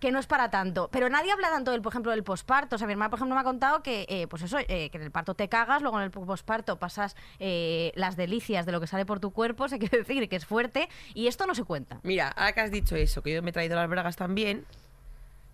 que 0.00 0.12
no 0.12 0.18
es 0.18 0.26
para 0.26 0.50
tanto. 0.50 0.88
Pero 0.92 1.08
nadie 1.08 1.32
habla 1.32 1.50
tanto 1.50 1.72
del, 1.72 1.82
por 1.82 1.92
ejemplo, 1.92 2.12
del 2.12 2.22
posparto. 2.24 2.76
O 2.76 2.78
sea, 2.78 2.86
mi 2.86 2.92
hermana, 2.92 3.10
por 3.10 3.18
ejemplo, 3.18 3.34
me 3.34 3.40
ha 3.40 3.44
contado 3.44 3.82
que, 3.82 4.06
eh, 4.08 4.26
pues 4.28 4.42
eso, 4.42 4.58
eh, 4.58 4.90
que 4.90 4.96
en 4.98 5.02
el 5.02 5.10
parto 5.10 5.34
te 5.34 5.48
cagas, 5.48 5.82
luego 5.82 5.98
en 5.98 6.04
el 6.04 6.10
posparto 6.10 6.78
pasas 6.78 7.16
eh, 7.38 7.92
las 7.94 8.16
delicias 8.16 8.66
de 8.66 8.72
lo 8.72 8.80
que 8.80 8.86
sale 8.86 9.04
por 9.06 9.20
tu 9.20 9.32
cuerpo, 9.32 9.68
se 9.68 9.78
quiere 9.78 9.98
decir 10.04 10.28
que 10.28 10.36
es 10.36 10.46
fuerte, 10.46 10.88
y 11.14 11.26
esto 11.26 11.46
no 11.46 11.54
se 11.54 11.64
cuenta. 11.64 11.98
Mira, 12.02 12.28
ahora 12.28 12.52
que 12.52 12.60
has 12.60 12.70
dicho 12.70 12.96
eso, 12.96 13.22
que 13.22 13.34
yo 13.34 13.42
me 13.42 13.50
he 13.50 13.52
traído 13.52 13.76
las 13.76 13.88
bragas 13.88 14.16
también, 14.16 14.64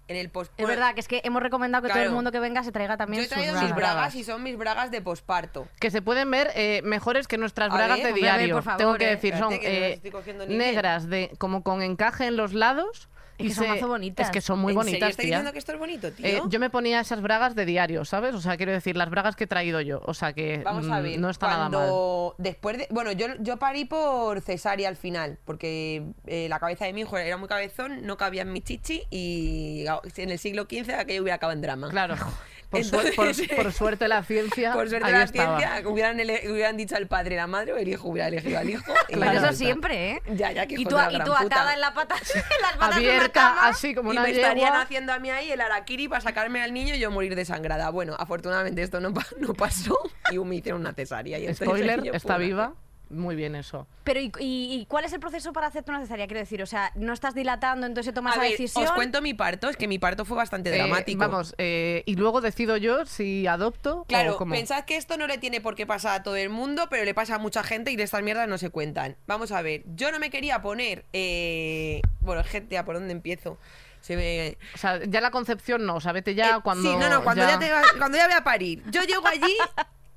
en 0.07 0.17
el 0.17 0.29
post 0.29 0.53
Es 0.59 0.67
verdad 0.67 0.93
que 0.93 1.01
es 1.01 1.09
que 1.09 1.23
hemos 1.25 1.43
recomendado 1.43 1.87
que 1.87 1.91
todo 1.93 2.03
el 2.03 2.11
mundo 2.11 2.31
que 2.31 2.39
venga 2.39 2.63
se 2.63 2.73
traiga 2.73 2.93
Yo 2.95 2.99
también 2.99 3.23
he 3.23 3.25
sus 3.25 3.33
traído 3.33 3.53
bragas. 3.55 3.65
mis 3.71 3.75
bragas 3.75 4.15
y 4.17 4.25
son 4.25 4.43
mis 4.43 4.59
bragas 4.59 4.91
de 4.91 5.01
posparto. 5.01 5.67
que 5.81 5.91
se 5.91 6.03
pueden 6.03 6.31
ver 6.31 6.51
eh, 6.55 6.83
mejores 6.85 7.27
que 7.27 7.39
nuestras 7.39 7.71
A 7.71 7.75
bragas 7.75 7.97
ver, 7.97 8.07
de 8.09 8.13
ver, 8.13 8.21
diario. 8.21 8.55
por 8.57 8.65
favor, 8.65 8.79
Tengo 8.79 8.95
que 8.97 9.07
eh. 9.07 9.17
decir, 9.17 9.35
son 9.39 9.59
que 9.59 9.95
eh, 9.95 10.47
negras, 10.49 11.09
de 11.09 11.33
como 11.39 11.63
con 11.63 11.81
encaje 11.81 12.27
en 12.27 12.37
los 12.37 12.53
lados. 12.53 13.09
Es 13.37 13.47
y 13.47 13.49
que 13.49 13.55
son 13.55 13.69
mazo 13.69 13.89
bonitas. 13.89 14.27
Es 14.27 14.33
que 14.33 14.41
son 14.41 14.59
muy 14.61 14.73
¿En 14.73 14.79
serio 14.79 14.91
bonitas, 14.93 15.11
estáis 15.11 15.17
tía. 15.17 15.37
diciendo 15.39 15.53
que 15.53 15.59
esto 15.59 15.73
es 15.73 15.79
bonito, 15.79 16.13
tío? 16.13 16.27
Eh, 16.27 16.41
yo 16.49 16.61
me 16.61 16.71
ponía 16.71 17.01
esas 17.01 17.21
bragas 17.21 17.55
de 17.55 17.65
diario, 17.67 18.05
¿sabes? 18.05 18.35
O 18.35 18.41
sea, 18.41 18.57
quiero 18.57 18.71
decir, 18.73 18.97
las 18.97 19.11
bragas 19.11 19.35
que 19.35 19.45
he 19.45 19.47
traído 19.49 19.81
yo. 19.81 20.01
O 20.05 20.15
sea, 20.15 20.33
que 20.33 20.59
Vamos 20.65 20.89
a 20.89 21.01
mm, 21.01 21.03
ver, 21.03 21.19
no 21.19 21.31
está 21.31 21.49
nada 21.49 21.69
mal. 21.69 21.71
cuando 21.73 22.35
después 22.39 22.79
de, 22.79 22.87
bueno, 22.91 23.11
yo, 23.13 23.27
yo 23.41 23.57
parí 23.59 23.85
por 23.85 24.41
cesárea 24.41 24.89
al 24.89 24.97
final, 24.97 25.39
porque 25.45 26.05
eh, 26.27 26.47
la 26.49 26.61
cabeza 26.61 26.85
de 26.85 26.93
mi 26.93 27.01
hijo 27.03 27.17
era 27.19 27.37
muy 27.37 27.49
cabezón, 27.49 28.07
no 28.07 28.17
cabía 28.17 28.43
en 28.43 28.53
mi 28.53 28.61
chichi 28.61 29.03
y 29.11 29.85
en 30.17 30.31
el 30.31 30.39
siglo 30.39 30.65
XV 30.71 30.91
aquello 30.99 31.23
hubiera 31.23 31.37
acabado 31.37 31.57
en 31.57 31.63
drama. 31.63 31.91
Claro. 31.91 32.15
Por, 32.75 32.83
Entonces, 33.07 33.17
suer- 33.17 33.49
por- 33.57 33.65
por 33.65 33.73
suerte 33.73 34.09
la 34.09 34.23
ciencia. 34.23 34.73
Por 34.75 34.89
suerte 34.89 35.07
ahí 35.07 35.13
la 35.13 35.23
estaba. 35.23 35.59
ciencia, 35.59 35.89
hubieran, 35.89 36.19
ele- 36.21 36.51
hubieran 36.51 36.77
dicho 36.77 36.97
al 36.97 37.07
padre 37.07 37.37
la 37.37 37.47
madre 37.47 37.73
o 37.73 37.77
el 37.77 37.89
hijo 37.89 38.09
hubiera 38.09 38.29
elegido 38.29 38.59
al 38.59 38.71
hijo. 38.71 38.93
y 39.09 39.15
eso 39.15 39.25
está. 39.35 39.53
siempre, 39.53 40.11
¿eh? 40.13 40.23
Ya, 40.35 40.53
ya, 40.53 40.67
que 40.67 40.75
y 40.75 40.85
tú, 40.85 40.97
y 41.11 41.19
tú 41.25 41.35
atada 41.35 41.75
en 41.75 41.81
la 41.81 41.95
pata, 41.95 42.17
en 42.35 42.63
las 42.63 42.73
patas 42.77 42.97
de 42.97 43.03
una 43.03 43.11
Abierta, 43.15 43.33
cama. 43.33 43.69
así 43.69 43.95
como 43.95 44.11
y 44.13 44.13
una 44.13 44.23
me 44.23 44.31
estarían 44.31 44.67
yegua. 44.69 44.83
haciendo 44.83 45.13
a 45.13 45.19
mí 45.19 45.31
ahí 45.31 45.51
el 45.53 45.61
araquiri 45.61 46.09
para 46.09 46.21
sacarme 46.21 46.63
al 46.63 46.73
niño 46.75 46.95
y 46.95 46.99
yo 46.99 47.11
morir 47.11 47.35
desangrada. 47.37 47.91
Bueno, 47.91 48.17
afortunadamente 48.19 48.83
esto 48.83 49.01
no, 49.01 49.13
pa- 49.15 49.27
no 49.39 49.55
pasó 49.55 49.99
y 50.31 50.39
me 50.39 50.57
hicieron 50.57 50.81
una 50.81 50.93
cesárea. 50.93 51.39
Y 51.39 51.43
entonces 51.47 51.67
Spoiler, 51.69 52.03
yo 52.03 52.13
está 52.13 52.37
viva. 52.39 52.75
Muy 53.11 53.37
bien 53.37 53.55
eso. 53.55 53.87
Pero 54.03 54.19
¿y, 54.21 54.33
y- 54.41 54.75
y 54.81 54.87
cuál 54.87 55.05
es 55.05 55.13
el 55.13 55.21
proceso 55.21 55.53
para 55.53 55.67
hacerte 55.69 55.91
una 55.91 56.01
cesárea? 56.01 56.27
Quiero 56.27 56.41
decir, 56.41 56.63
o 56.63 56.67
sea, 56.67 56.91
no 56.95 57.13
estás 57.13 57.35
dilatando, 57.35 57.87
entonces 57.87 58.13
tomas 58.15 58.35
A 58.35 58.37
la 58.39 58.43
ver, 58.43 58.53
decisión. 58.53 58.85
os 58.85 58.93
cuento 58.93 59.21
mi 59.23 59.35
parto, 59.35 59.69
es 59.69 59.77
que 59.77 59.87
mi 59.87 59.99
parto 59.99 60.25
fue 60.25 60.37
bastante 60.37 60.71
Eh, 60.71 60.79
dramático. 60.79 61.19
vamos, 61.21 61.55
eh, 61.59 62.03
y 62.07 62.17
luego 62.17 62.41
decido 62.41 62.77
yo 62.77 63.07
si 63.07 63.47
adopto 63.47 64.05
Claro, 64.09 64.35
o 64.35 64.37
cómo. 64.37 64.55
pensad 64.55 64.85
que 64.85 64.97
esto 64.97 65.17
no 65.17 65.27
le 65.27 65.39
tiene 65.39 65.61
por 65.61 65.75
qué 65.75 65.87
pasar 65.87 66.21
a 66.21 66.23
todo 66.23 66.37
el 66.37 66.49
mundo, 66.51 66.89
pero 66.91 67.05
le 67.05 67.15
pasa 67.15 67.37
a 67.37 67.39
mucha 67.39 67.63
gente 67.63 67.91
y 67.93 67.97
de 67.97 68.03
estas 68.05 68.23
mierdas 68.23 68.49
no 68.49 68.59
se 68.59 68.71
cuentan. 68.71 69.17
Vamos 69.27 69.53
a 69.53 69.63
ver, 69.63 69.83
yo 69.95 70.11
no 70.11 70.19
me 70.19 70.31
quería 70.31 70.61
poner. 70.63 71.05
eh, 71.13 72.01
Bueno, 72.21 72.43
gente, 72.43 72.79
¿a 72.79 72.85
por 72.85 72.95
dónde 72.97 73.13
empiezo? 73.13 73.59
Se 74.01 74.17
me. 74.17 74.59
O 74.75 74.79
sea, 74.79 75.01
ya 75.05 75.21
la 75.23 75.31
concepción 75.31 75.87
no, 75.87 75.97
o 75.97 76.01
sea, 76.01 76.13
vete 76.13 76.35
ya 76.35 76.57
Eh, 76.57 76.61
cuando. 76.63 76.91
Sí, 76.91 76.97
no, 76.99 77.09
no, 77.09 77.23
cuando 77.25 77.47
ya, 77.47 77.59
te 77.59 77.71
va- 77.71 77.83
cuando 77.99 78.19
ya 78.19 78.27
voy 78.27 78.35
a 78.37 78.45
parir. 78.45 78.83
Yo 78.91 79.03
llego 79.03 79.27
allí. 79.27 79.57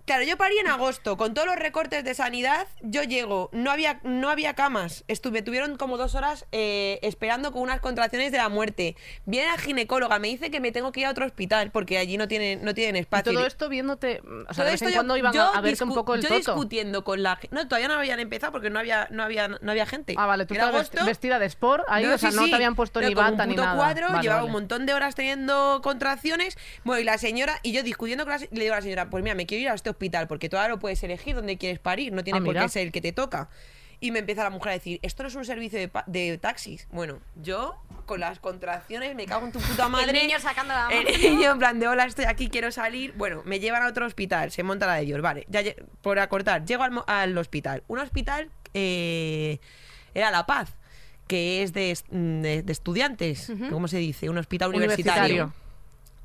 Claro, 0.08 0.24
yo 0.24 0.38
parí 0.38 0.58
en 0.58 0.68
agosto, 0.68 1.18
con 1.18 1.34
todos 1.34 1.48
los 1.48 1.58
recortes 1.58 2.02
de 2.06 2.14
sanidad, 2.16 2.66
yo 2.82 3.04
llego, 3.04 3.50
no 3.52 3.72
había, 3.72 4.00
no 4.04 4.30
había 4.30 4.54
camas, 4.54 5.04
estuve, 5.10 5.42
tuvieron 5.42 5.76
como 5.76 5.98
dos 5.98 6.16
horas 6.16 6.46
eh, 6.54 6.98
esperando 7.02 7.52
con 7.52 7.62
unas 7.62 7.82
contracciones 7.82 8.32
de 8.32 8.38
la 8.38 8.48
muerte. 8.48 8.96
Viene 9.26 9.48
la 9.52 9.58
ginecóloga, 9.58 10.18
me 10.20 10.30
dice 10.30 10.50
que 10.50 10.62
me 10.62 10.72
tengo 10.72 10.94
que 10.94 11.02
ir 11.02 11.08
a 11.08 11.10
otro 11.10 11.26
hospital 11.26 11.72
porque 11.72 11.98
allí 11.98 12.16
no 12.18 12.30
tienen, 12.30 12.64
no 12.64 12.74
tienen 12.74 12.96
Y 12.96 13.00
espacio. 13.00 13.34
todo 13.34 13.46
esto 13.46 13.68
viéndote. 13.68 14.22
O 14.48 14.54
sea, 14.54 14.64
Todo 14.64 14.66
de 14.66 14.72
vez 14.72 14.82
en 14.84 14.94
cuando 14.94 15.18
iban 15.18 15.34
yo 15.34 15.42
a, 15.44 15.60
verte 15.60 15.84
un 15.84 15.94
poco 15.94 16.16
el 16.16 16.22
yo 16.22 16.30
toto. 16.30 16.38
discutiendo 16.38 17.04
con 17.04 17.22
la 17.22 17.38
no 17.52 17.68
todavía 17.68 17.90
no 17.90 17.96
habían 17.96 18.22
empezado 18.22 18.54
porque 18.54 18.70
no 18.70 18.80
había 18.80 19.10
no 19.12 19.24
había 19.24 19.50
no 19.50 19.72
había 19.72 19.86
gente 19.86 20.16
Ah, 20.18 20.26
vale, 20.26 20.46
tú 20.46 20.54
Era 20.54 20.68
estabas 20.68 20.88
agosto. 20.88 21.06
vestida 21.06 21.38
de 21.38 21.48
sport 21.48 21.84
ahí, 21.90 22.06
No, 22.06 22.14
o 22.16 22.18
sea, 22.18 22.32
sí, 22.32 22.38
no 22.38 22.44
sí, 22.46 22.50
te 22.52 22.56
habían 22.56 22.76
puesto 22.76 23.02
ni 23.02 23.14
con 23.14 23.26
bata 23.32 23.46
ni 23.46 23.56
puto 23.56 23.66
nada. 23.66 23.76
cuadro, 23.76 24.08
Vale, 24.08 24.22
llevaba 24.22 24.40
vale. 24.42 24.48
un 24.48 24.54
montón 24.54 24.86
de 24.86 24.94
horas 24.94 25.16
teniendo 25.16 25.82
contracciones. 25.84 26.58
Bueno, 26.86 27.02
y 27.02 27.04
la 27.04 27.18
señora, 27.18 27.60
y 27.62 27.74
yo 27.74 27.84
discutiendo 27.84 28.24
con 28.24 28.32
la 28.32 28.40
se- 28.40 28.48
le 28.54 28.62
digo 28.62 28.74
a 28.74 28.78
la 28.78 28.82
señora, 28.82 29.10
pues 29.10 29.22
mira, 29.22 29.36
me 29.36 29.46
quiero 29.46 29.64
ir 29.64 29.70
a 29.70 29.74
este 29.74 29.90
hospital 29.98 30.28
porque 30.28 30.48
todavía 30.50 30.70
lo 30.70 30.80
puedes 30.80 31.02
elegir 31.04 31.36
donde 31.36 31.58
quieres 31.58 31.80
parir, 31.80 32.14
no 32.14 32.24
tiene 32.24 32.40
Ah, 32.40 32.44
por 32.44 32.56
qué 32.56 32.70
ser 32.70 32.84
el 32.88 32.92
que 32.92 33.02
te 33.02 33.12
toca. 33.12 33.50
Y 34.00 34.12
me 34.12 34.20
empieza 34.20 34.44
la 34.44 34.52
mujer 34.52 34.70
a 34.70 34.74
decir, 34.74 35.00
esto 35.02 35.24
no 35.24 35.30
es 35.30 35.34
un 35.34 35.44
servicio 35.44 35.80
de, 35.80 35.90
de 36.06 36.38
taxis. 36.38 36.88
Bueno, 36.92 37.20
yo 37.36 37.76
con 38.06 38.20
las 38.20 38.40
contracciones 38.40 39.16
me 39.16 39.26
cago 39.26 39.48
en 39.48 39.52
tu 39.52 39.60
puta 39.60 39.90
madre. 39.90 40.14
niño 40.14 40.40
sacando 40.40 40.72
la 40.76 40.88
El 40.92 41.04
mano. 41.06 41.18
niño 41.18 41.52
en 41.54 41.58
plan 41.58 41.80
de 41.80 41.88
hola, 41.88 42.06
estoy 42.06 42.26
aquí, 42.26 42.48
quiero 42.50 42.72
salir. 42.72 43.14
Bueno, 43.18 43.42
me 43.46 43.60
llevan 43.60 43.82
a 43.82 43.88
otro 43.88 44.06
hospital, 44.06 44.52
se 44.52 44.62
monta 44.62 44.86
la 44.86 44.96
de 44.98 45.06
Dios. 45.06 45.20
Vale, 45.22 45.48
ya 45.50 45.62
por 46.04 46.20
acortar, 46.20 46.64
llego 46.64 46.84
al, 46.84 47.04
al 47.08 47.36
hospital. 47.40 47.84
Un 47.88 47.98
hospital 47.98 48.52
eh, 48.76 49.58
era 50.14 50.30
La 50.30 50.46
Paz, 50.46 50.70
que 51.28 51.64
es 51.64 51.74
de, 51.74 51.90
es- 51.90 52.06
de- 52.12 52.62
de 52.62 52.72
estudiantes, 52.72 53.52
¿cómo 53.72 53.88
se 53.88 53.98
dice? 53.98 54.30
Un 54.30 54.38
hospital 54.38 54.70
universitario. 54.76 55.24
Universitario. 55.46 55.67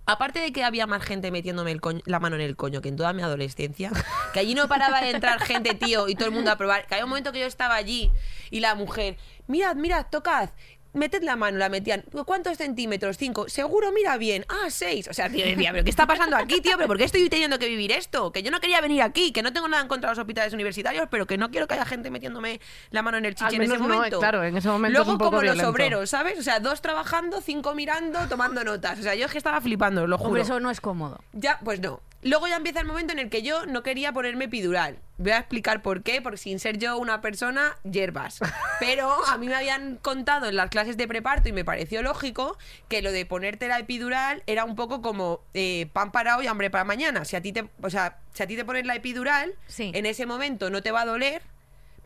Aparte 0.04 0.40
de 0.40 0.52
que 0.52 0.64
había 0.64 0.86
más 0.86 1.02
gente 1.04 1.30
metiéndome 1.30 1.78
la 2.06 2.18
mano 2.18 2.34
en 2.36 2.42
el 2.42 2.56
coño 2.56 2.80
que 2.80 2.88
en 2.88 2.96
toda 2.96 3.12
mi 3.12 3.22
adolescencia, 3.22 3.92
que 4.32 4.40
allí 4.40 4.54
no 4.54 4.66
paraba 4.66 5.00
de 5.00 5.10
entrar 5.10 5.40
gente, 5.40 5.74
tío, 5.74 6.08
y 6.08 6.14
todo 6.14 6.26
el 6.26 6.34
mundo 6.34 6.50
a 6.50 6.56
probar. 6.56 6.86
Que 6.86 6.94
había 6.94 7.04
un 7.04 7.10
momento 7.10 7.32
que 7.32 7.40
yo 7.40 7.46
estaba 7.46 7.76
allí 7.76 8.10
y 8.50 8.60
la 8.60 8.74
mujer, 8.74 9.16
mirad, 9.46 9.76
mirad, 9.76 10.06
tocad. 10.10 10.50
Meted 10.94 11.22
la 11.22 11.36
mano, 11.36 11.56
la 11.58 11.68
metían. 11.70 12.04
¿Cuántos 12.26 12.58
centímetros? 12.58 13.16
Cinco. 13.16 13.48
Seguro, 13.48 13.92
mira 13.92 14.18
bien. 14.18 14.44
Ah, 14.48 14.68
seis. 14.68 15.08
O 15.08 15.14
sea, 15.14 15.30
tío, 15.30 15.44
decía, 15.46 15.72
¿pero 15.72 15.84
qué 15.84 15.90
está 15.90 16.06
pasando 16.06 16.36
aquí, 16.36 16.60
tío? 16.60 16.72
¿Pero 16.76 16.86
por 16.86 16.98
qué 16.98 17.04
estoy 17.04 17.28
teniendo 17.30 17.58
que 17.58 17.66
vivir 17.66 17.92
esto? 17.92 18.30
Que 18.30 18.42
yo 18.42 18.50
no 18.50 18.60
quería 18.60 18.80
venir 18.82 19.00
aquí, 19.00 19.32
que 19.32 19.42
no 19.42 19.52
tengo 19.52 19.68
nada 19.68 19.82
en 19.82 19.88
contra 19.88 20.10
de 20.10 20.16
los 20.16 20.18
hospitales 20.20 20.52
universitarios, 20.52 21.08
pero 21.10 21.26
que 21.26 21.38
no 21.38 21.50
quiero 21.50 21.66
que 21.66 21.74
haya 21.74 21.86
gente 21.86 22.10
metiéndome 22.10 22.60
la 22.90 23.02
mano 23.02 23.16
en 23.16 23.24
el 23.24 23.34
chichi 23.34 23.54
Al 23.56 23.62
en 23.62 23.62
ese 23.62 23.78
no, 23.78 23.88
momento. 23.88 24.18
claro, 24.18 24.44
en 24.44 24.56
ese 24.56 24.68
momento 24.68 24.98
es 25.00 25.06
Luego, 25.06 25.12
un 25.12 25.18
poco 25.18 25.30
como 25.30 25.40
violento. 25.42 25.62
los 25.64 25.72
obreros, 25.72 26.10
¿sabes? 26.10 26.38
O 26.38 26.42
sea, 26.42 26.60
dos 26.60 26.82
trabajando, 26.82 27.40
cinco 27.40 27.74
mirando, 27.74 28.18
tomando 28.28 28.62
notas. 28.62 28.98
O 28.98 29.02
sea, 29.02 29.14
yo 29.14 29.24
es 29.26 29.32
que 29.32 29.38
estaba 29.38 29.60
flipando, 29.62 30.06
lo 30.06 30.18
juro. 30.18 30.28
Hombre, 30.28 30.42
eso 30.42 30.60
no 30.60 30.70
es 30.70 30.80
cómodo. 30.82 31.20
Ya, 31.32 31.58
pues 31.64 31.80
no. 31.80 32.00
Luego 32.24 32.46
ya 32.46 32.56
empieza 32.56 32.80
el 32.80 32.86
momento 32.86 33.12
en 33.12 33.18
el 33.18 33.30
que 33.30 33.42
yo 33.42 33.66
no 33.66 33.82
quería 33.82 34.12
ponerme 34.12 34.44
epidural. 34.44 34.98
Voy 35.22 35.30
a 35.32 35.38
explicar 35.38 35.82
por 35.82 36.02
qué, 36.02 36.20
porque 36.20 36.36
sin 36.38 36.58
ser 36.58 36.78
yo 36.78 36.98
una 36.98 37.20
persona, 37.20 37.76
hierbas. 37.84 38.40
Pero 38.80 39.08
a 39.28 39.38
mí 39.38 39.46
me 39.46 39.54
habían 39.54 39.96
contado 39.96 40.48
en 40.48 40.56
las 40.56 40.68
clases 40.68 40.96
de 40.96 41.06
preparto 41.06 41.48
y 41.48 41.52
me 41.52 41.64
pareció 41.64 42.02
lógico 42.02 42.58
que 42.88 43.02
lo 43.02 43.12
de 43.12 43.24
ponerte 43.24 43.68
la 43.68 43.78
epidural 43.78 44.42
era 44.46 44.64
un 44.64 44.74
poco 44.74 45.00
como 45.00 45.40
eh, 45.54 45.88
pan 45.92 46.10
para 46.10 46.36
hoy, 46.36 46.48
hambre 46.48 46.70
para 46.70 46.82
mañana. 46.84 47.24
Si 47.24 47.36
a 47.36 47.40
ti 47.40 47.52
te, 47.52 47.68
o 47.80 47.88
sea, 47.90 48.18
si 48.32 48.42
a 48.42 48.46
ti 48.48 48.56
te 48.56 48.64
pones 48.64 48.84
la 48.84 48.96
epidural, 48.96 49.54
Sí. 49.68 49.92
en 49.94 50.06
ese 50.06 50.26
momento 50.26 50.70
no 50.70 50.82
te 50.82 50.90
va 50.90 51.02
a 51.02 51.06
doler, 51.06 51.42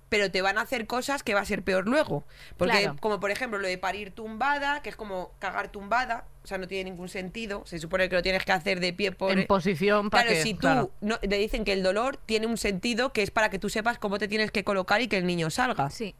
pero 0.08 0.30
te 0.30 0.40
van 0.42 0.58
a 0.58 0.60
hacer 0.60 0.86
cosas 0.86 1.22
que 1.22 1.34
va 1.34 1.40
a 1.40 1.44
ser 1.44 1.62
peor 1.62 1.88
luego. 1.88 2.24
Porque, 2.58 2.80
Claro. 2.80 2.96
como 3.00 3.18
por 3.18 3.30
ejemplo, 3.30 3.58
lo 3.58 3.66
de 3.66 3.78
parir 3.78 4.12
tumbada, 4.12 4.82
que 4.82 4.90
es 4.90 4.96
como 4.96 5.32
cagar 5.40 5.68
tumbada, 5.68 6.24
o 6.46 6.48
sea, 6.48 6.58
no 6.58 6.68
tiene 6.68 6.90
ningún 6.90 7.08
sentido. 7.08 7.64
Se 7.66 7.80
supone 7.80 8.08
que 8.08 8.14
lo 8.14 8.22
tienes 8.22 8.44
que 8.44 8.52
hacer 8.52 8.78
de 8.78 8.92
pie 8.92 9.10
por. 9.10 9.32
En 9.32 9.48
posición 9.48 10.10
para 10.10 10.22
Claro, 10.22 10.36
que. 10.36 10.42
si 10.44 10.54
tú 10.54 10.60
claro. 10.60 10.92
no, 11.00 11.18
le 11.20 11.38
dicen 11.38 11.64
que 11.64 11.72
el 11.72 11.82
dolor 11.82 12.18
tiene 12.24 12.46
un 12.46 12.56
sentido 12.56 13.12
que 13.12 13.22
es 13.22 13.32
para 13.32 13.50
que 13.50 13.58
tú 13.58 13.68
sepas 13.68 13.98
cómo 13.98 14.18
te 14.18 14.28
tienes 14.28 14.52
que 14.52 14.62
colocar 14.62 15.00
y 15.00 15.08
que 15.08 15.16
el 15.18 15.26
niño 15.26 15.50
salga. 15.50 15.90
Sí. 15.90 16.14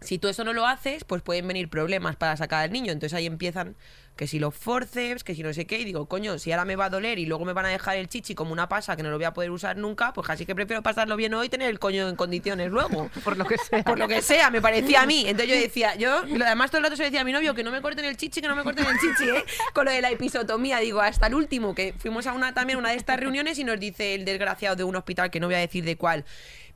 Si 0.00 0.18
tú 0.18 0.28
eso 0.28 0.44
no 0.44 0.52
lo 0.52 0.66
haces, 0.66 1.04
pues 1.04 1.22
pueden 1.22 1.48
venir 1.48 1.68
problemas 1.68 2.16
para 2.16 2.36
sacar 2.36 2.62
al 2.62 2.72
niño. 2.72 2.92
Entonces 2.92 3.14
ahí 3.14 3.26
empiezan 3.26 3.76
que 4.16 4.26
si 4.26 4.38
los 4.38 4.54
forceps, 4.54 5.22
que 5.22 5.34
si 5.34 5.42
no 5.42 5.52
sé 5.52 5.66
qué, 5.66 5.78
y 5.78 5.84
digo, 5.84 6.06
coño, 6.06 6.38
si 6.38 6.50
ahora 6.50 6.64
me 6.64 6.74
va 6.74 6.86
a 6.86 6.90
doler 6.90 7.18
y 7.18 7.26
luego 7.26 7.44
me 7.44 7.52
van 7.52 7.66
a 7.66 7.68
dejar 7.68 7.96
el 7.96 8.08
chichi 8.08 8.34
como 8.34 8.50
una 8.50 8.68
pasa 8.68 8.96
que 8.96 9.02
no 9.02 9.10
lo 9.10 9.16
voy 9.16 9.26
a 9.26 9.34
poder 9.34 9.50
usar 9.50 9.76
nunca, 9.76 10.12
pues 10.14 10.28
así 10.30 10.46
que 10.46 10.54
prefiero 10.54 10.82
pasarlo 10.82 11.16
bien 11.16 11.34
hoy 11.34 11.46
y 11.46 11.48
tener 11.50 11.68
el 11.68 11.78
coño 11.78 12.08
en 12.08 12.16
condiciones 12.16 12.70
luego. 12.70 13.10
Por 13.24 13.36
lo 13.36 13.44
que 13.44 13.58
sea. 13.58 13.84
Por 13.84 13.98
lo 13.98 14.08
que 14.08 14.22
sea, 14.22 14.50
me 14.50 14.62
parecía 14.62 15.02
a 15.02 15.06
mí. 15.06 15.24
Entonces 15.26 15.54
yo 15.54 15.60
decía, 15.60 15.94
yo, 15.96 16.24
además 16.44 16.70
todo 16.70 16.78
el 16.78 16.84
rato 16.84 16.96
se 16.96 17.04
decía 17.04 17.20
a 17.20 17.24
mi 17.24 17.32
novio 17.32 17.54
que 17.54 17.62
no 17.62 17.70
me 17.70 17.82
corten 17.82 18.06
el 18.06 18.16
chichi, 18.16 18.40
que 18.40 18.48
no 18.48 18.56
me 18.56 18.62
corten 18.64 18.86
el 18.86 18.98
chichi, 18.98 19.28
¿eh? 19.28 19.44
Con 19.74 19.84
lo 19.84 19.90
de 19.90 20.00
la 20.00 20.10
episotomía, 20.10 20.78
digo, 20.78 21.00
hasta 21.00 21.26
el 21.26 21.34
último, 21.34 21.74
que 21.74 21.94
fuimos 21.98 22.26
a 22.26 22.32
una 22.32 22.54
también, 22.54 22.78
una 22.78 22.90
de 22.90 22.96
estas 22.96 23.20
reuniones 23.20 23.58
y 23.58 23.64
nos 23.64 23.78
dice 23.78 24.14
el 24.14 24.24
desgraciado 24.24 24.76
de 24.76 24.84
un 24.84 24.96
hospital, 24.96 25.30
que 25.30 25.40
no 25.40 25.46
voy 25.46 25.56
a 25.56 25.58
decir 25.58 25.84
de 25.84 25.96
cuál. 25.96 26.24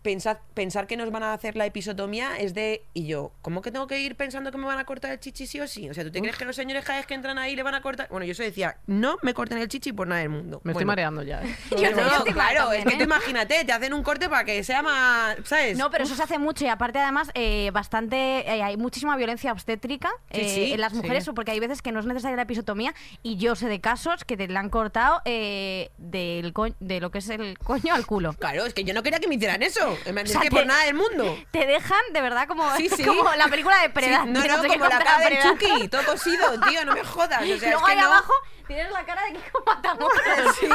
Pensad, 0.02 0.38
pensar 0.54 0.86
que 0.86 0.96
nos 0.96 1.10
van 1.10 1.22
a 1.22 1.32
hacer 1.34 1.56
la 1.56 1.66
episotomía 1.66 2.36
es 2.38 2.54
de. 2.54 2.84
Y 2.94 3.06
yo, 3.06 3.32
¿cómo 3.42 3.60
que 3.62 3.70
tengo 3.70 3.86
que 3.86 4.00
ir 4.00 4.16
pensando 4.16 4.50
que 4.50 4.58
me 4.58 4.66
van 4.66 4.78
a 4.78 4.84
cortar 4.84 5.10
el 5.12 5.20
chichi 5.20 5.46
sí 5.46 5.60
o 5.60 5.66
sí? 5.68 5.90
O 5.90 5.94
sea, 5.94 6.04
¿tú 6.04 6.10
te 6.10 6.20
crees 6.20 6.36
que 6.36 6.44
los 6.44 6.56
señores 6.56 6.84
cada 6.84 6.98
vez 6.98 7.06
que 7.06 7.14
entran 7.14 7.38
ahí 7.38 7.54
le 7.54 7.62
van 7.62 7.74
a 7.74 7.82
cortar? 7.82 8.08
Bueno, 8.10 8.24
yo 8.24 8.32
eso 8.32 8.42
decía, 8.42 8.78
no 8.86 9.18
me 9.22 9.34
corten 9.34 9.58
el 9.58 9.68
chichi 9.68 9.92
por 9.92 10.06
nada 10.08 10.20
del 10.20 10.30
mundo. 10.30 10.60
Me 10.64 10.72
estoy 10.72 10.84
mareando 10.86 11.22
ya. 11.22 11.42
¿eh? 11.42 11.56
Yo 11.70 11.90
No, 11.90 12.24
yo 12.24 12.32
claro, 12.32 12.60
también, 12.64 12.80
es 12.80 12.84
que 12.86 12.94
¿eh? 12.94 12.98
tú 12.98 13.04
imagínate, 13.04 13.64
te 13.64 13.72
hacen 13.72 13.92
un 13.92 14.02
corte 14.02 14.28
para 14.28 14.44
que 14.44 14.62
sea 14.64 14.82
más. 14.82 15.36
¿Sabes? 15.44 15.76
No, 15.76 15.90
pero 15.90 16.04
eso 16.04 16.14
se 16.14 16.22
hace 16.22 16.38
mucho 16.38 16.64
y 16.64 16.68
aparte 16.68 16.98
además 16.98 17.30
eh, 17.34 17.70
bastante 17.72 18.16
eh, 18.16 18.62
hay 18.62 18.76
muchísima 18.76 19.16
violencia 19.16 19.52
obstétrica 19.52 20.10
Sí, 20.32 20.40
eh, 20.40 20.48
sí, 20.48 20.72
en 20.72 20.80
las 20.80 20.92
mujeres 20.94 21.24
sí. 21.24 21.30
porque 21.34 21.50
hay 21.52 21.60
veces 21.60 21.82
que 21.82 21.92
no 21.92 22.00
es 22.00 22.06
necesaria 22.06 22.36
la 22.36 22.42
episotomía 22.42 22.94
y 23.22 23.36
yo 23.36 23.54
sé 23.54 23.68
de 23.68 23.80
casos 23.80 24.24
que 24.24 24.36
te 24.36 24.48
la 24.48 24.60
han 24.60 24.70
cortado 24.70 25.20
eh, 25.24 25.90
del 25.98 26.52
de 26.80 27.00
lo 27.00 27.10
que 27.10 27.18
es 27.18 27.28
el 27.28 27.58
coño 27.58 27.94
al 27.94 28.06
culo. 28.06 28.32
Claro, 28.34 28.64
es 28.66 28.74
que 28.74 28.84
yo 28.84 28.94
no 28.94 29.02
quería 29.02 29.18
que 29.18 29.28
me 29.28 29.34
hicieran 29.36 29.62
eso. 29.62 29.89
Claro. 29.96 30.22
O 30.22 30.26
sea, 30.26 30.40
que 30.40 30.50
te- 30.50 30.56
por 30.56 30.66
nada 30.66 30.84
del 30.84 30.94
mundo. 30.94 31.38
Te 31.50 31.66
dejan 31.66 32.00
de 32.12 32.20
verdad 32.20 32.46
como, 32.48 32.76
Sí, 32.76 32.88
sí. 32.96 33.04
como 33.04 33.32
la 33.34 33.48
película 33.48 33.76
de 33.80 33.86
Sí, 33.86 33.92
Predator. 33.94 34.26
no, 34.28 34.40
no, 34.44 34.62
sé 34.62 34.68
como 34.68 34.84
la 34.86 34.98
cara 34.98 35.18
del. 35.28 35.38
Chucky, 35.42 35.88
todo 35.88 36.04
cosido, 36.04 36.60
tío, 36.68 36.84
no 36.84 36.92
me 36.94 37.04
jodas. 37.04 37.42
O 37.42 37.44
sea, 37.44 37.56
Luego 37.70 37.78
es 37.80 37.84
que 37.86 37.90
ahí 37.92 37.98
no. 37.98 38.06
abajo 38.06 38.32
tienes 38.66 38.90
la 38.92 39.04
cara 39.04 39.22
de 39.24 39.32
Kiko 39.32 39.62
Matamoros. 39.66 40.18
Sí, 40.60 40.68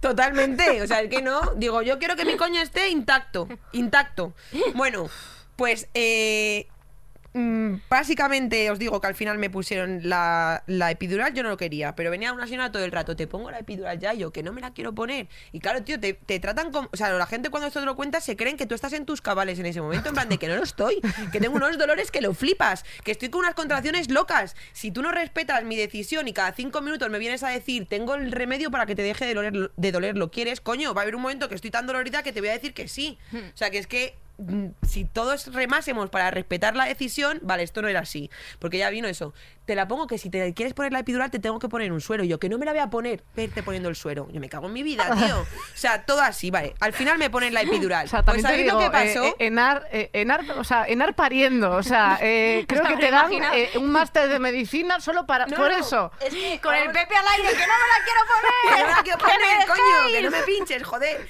totalmente. 0.00 0.82
O 0.82 0.86
sea, 0.86 1.00
es 1.02 1.08
que 1.10 1.22
no. 1.22 1.40
Digo, 1.56 1.82
yo 1.82 1.98
quiero 1.98 2.16
que 2.16 2.24
mi 2.24 2.36
coño 2.36 2.60
esté 2.60 2.88
intacto. 2.88 3.48
Intacto. 3.72 4.34
Bueno, 4.74 5.08
pues 5.56 5.88
eh, 5.94 6.68
mm, 7.32 7.74
básicamente 7.88 8.70
os 8.70 8.78
digo 8.78 9.00
que 9.00 9.06
al 9.06 9.14
final 9.14 9.38
me 9.38 9.50
pusieron 9.50 10.00
la, 10.08 10.62
la 10.66 10.90
epidural, 10.90 11.34
yo 11.34 11.42
no 11.42 11.50
lo 11.50 11.56
quería, 11.56 11.94
pero 11.94 12.10
venía 12.10 12.32
una 12.32 12.46
señora 12.46 12.72
todo 12.72 12.84
el 12.84 12.92
rato, 12.92 13.16
te 13.16 13.26
pongo 13.26 13.50
la 13.50 13.58
epidural 13.58 13.98
ya, 13.98 14.14
y 14.14 14.18
yo 14.18 14.32
que 14.32 14.42
no 14.42 14.52
me 14.52 14.60
la 14.60 14.72
quiero 14.72 14.94
poner. 14.94 15.28
Y 15.52 15.60
claro, 15.60 15.82
tío, 15.82 15.98
te, 15.98 16.14
te 16.14 16.40
tratan 16.40 16.70
como... 16.70 16.88
O 16.92 16.96
sea, 16.96 17.10
la 17.12 17.26
gente 17.26 17.50
cuando 17.50 17.66
esto 17.66 17.80
te 17.80 17.86
lo 17.86 17.96
cuenta 17.96 18.20
se 18.20 18.36
creen 18.36 18.56
que 18.56 18.66
tú 18.66 18.74
estás 18.74 18.92
en 18.92 19.06
tus 19.06 19.20
cabales 19.20 19.58
en 19.58 19.66
ese 19.66 19.80
momento, 19.80 20.08
en 20.08 20.14
plan 20.14 20.28
de 20.28 20.38
que 20.38 20.48
no 20.48 20.56
lo 20.56 20.62
estoy, 20.62 21.00
que 21.32 21.40
tengo 21.40 21.56
unos 21.56 21.78
dolores 21.78 22.10
que 22.10 22.20
lo 22.20 22.34
flipas, 22.34 22.84
que 23.04 23.12
estoy 23.12 23.28
con 23.30 23.40
unas 23.40 23.54
contracciones 23.54 24.10
locas. 24.10 24.56
Si 24.72 24.90
tú 24.90 25.02
no 25.02 25.12
respetas 25.12 25.64
mi 25.64 25.76
decisión 25.76 26.28
y 26.28 26.32
cada 26.32 26.52
cinco 26.52 26.80
minutos 26.80 27.10
me 27.10 27.18
vienes 27.18 27.42
a 27.42 27.48
decir, 27.48 27.86
tengo 27.86 28.14
el 28.14 28.32
remedio 28.32 28.70
para 28.70 28.86
que 28.86 28.94
te 28.94 29.02
deje 29.02 29.26
de 29.26 29.34
doler, 29.34 29.70
de 29.76 29.92
doler, 29.92 30.16
¿lo 30.16 30.30
quieres? 30.30 30.60
Coño, 30.60 30.94
va 30.94 31.00
a 31.00 31.02
haber 31.02 31.16
un 31.16 31.22
momento 31.22 31.48
que 31.48 31.54
estoy 31.54 31.70
tan 31.70 31.86
dolorida 31.86 32.22
que 32.22 32.32
te 32.32 32.40
voy 32.40 32.50
a 32.50 32.52
decir 32.52 32.74
que 32.74 32.88
sí. 32.88 33.18
O 33.32 33.56
sea, 33.56 33.70
que 33.70 33.78
es 33.78 33.86
que 33.86 34.14
si 34.86 35.04
todos 35.04 35.52
remásemos 35.52 36.10
para 36.10 36.30
respetar 36.30 36.76
la 36.76 36.84
decisión, 36.86 37.38
vale, 37.42 37.62
esto 37.62 37.82
no 37.82 37.88
era 37.88 38.00
así. 38.00 38.30
Porque 38.58 38.78
ya 38.78 38.90
vino 38.90 39.08
eso. 39.08 39.34
Te 39.64 39.74
la 39.76 39.86
pongo 39.86 40.06
que 40.08 40.18
si 40.18 40.28
te 40.28 40.52
quieres 40.54 40.74
poner 40.74 40.92
la 40.92 40.98
epidural, 40.98 41.30
te 41.30 41.38
tengo 41.38 41.58
que 41.58 41.68
poner 41.68 41.92
un 41.92 42.00
suero. 42.00 42.24
Yo, 42.24 42.38
que 42.40 42.48
no 42.48 42.58
me 42.58 42.66
la 42.66 42.72
voy 42.72 42.80
a 42.80 42.90
poner, 42.90 43.22
verte 43.36 43.62
poniendo 43.62 43.88
el 43.88 43.94
suero. 43.96 44.26
Yo 44.32 44.40
me 44.40 44.48
cago 44.48 44.66
en 44.66 44.72
mi 44.72 44.82
vida, 44.82 45.08
tío. 45.18 45.40
O 45.40 45.46
sea, 45.76 46.04
todo 46.04 46.20
así, 46.20 46.50
vale. 46.50 46.74
Al 46.80 46.92
final 46.92 47.18
me 47.18 47.30
ponen 47.30 47.54
la 47.54 47.62
epidural. 47.62 48.06
O 48.06 48.08
sea, 48.08 48.24
pues 48.24 48.42
¿sabéis 48.42 48.64
digo, 48.64 48.74
lo 48.80 48.84
que 48.86 48.90
pasó? 48.90 49.24
eh, 49.24 49.34
eh, 49.38 49.46
Enar, 49.46 49.88
eh, 49.92 50.10
Enar, 50.12 50.44
o 50.58 50.64
sea, 50.64 50.84
Enar 50.86 51.14
pariendo, 51.14 51.70
o 51.72 51.82
sea, 51.82 52.18
eh, 52.22 52.64
creo 52.66 52.84
que 52.84 52.96
¿Te 52.96 53.10
dan 53.10 53.32
eh, 53.32 53.70
un 53.76 53.90
máster 53.90 54.28
de 54.28 54.38
medicina 54.38 55.00
solo 55.00 55.26
para 55.26 55.46
No, 55.46 55.56
por 55.56 55.70
eso. 55.70 56.10
Es 56.20 56.34
que 56.34 56.60
Con 56.60 56.74
el 56.74 56.90
Pepe 56.90 57.14
al 57.16 57.26
aire, 57.36 57.48
que 57.50 57.66
no 57.66 57.72
me 57.72 57.88
la 57.88 58.04
quiero 58.04 58.20
que 58.26 58.72
poner. 58.72 58.86
no 58.86 58.96
la 58.96 59.02
quiero 59.02 59.18
Que 59.18 59.24
me 59.24 59.32
poner, 59.32 59.68
coño, 59.68 60.12
que 60.12 60.22
no 60.22 60.30
me 60.30 60.42
pinches, 60.42 60.82
joder. 60.82 61.28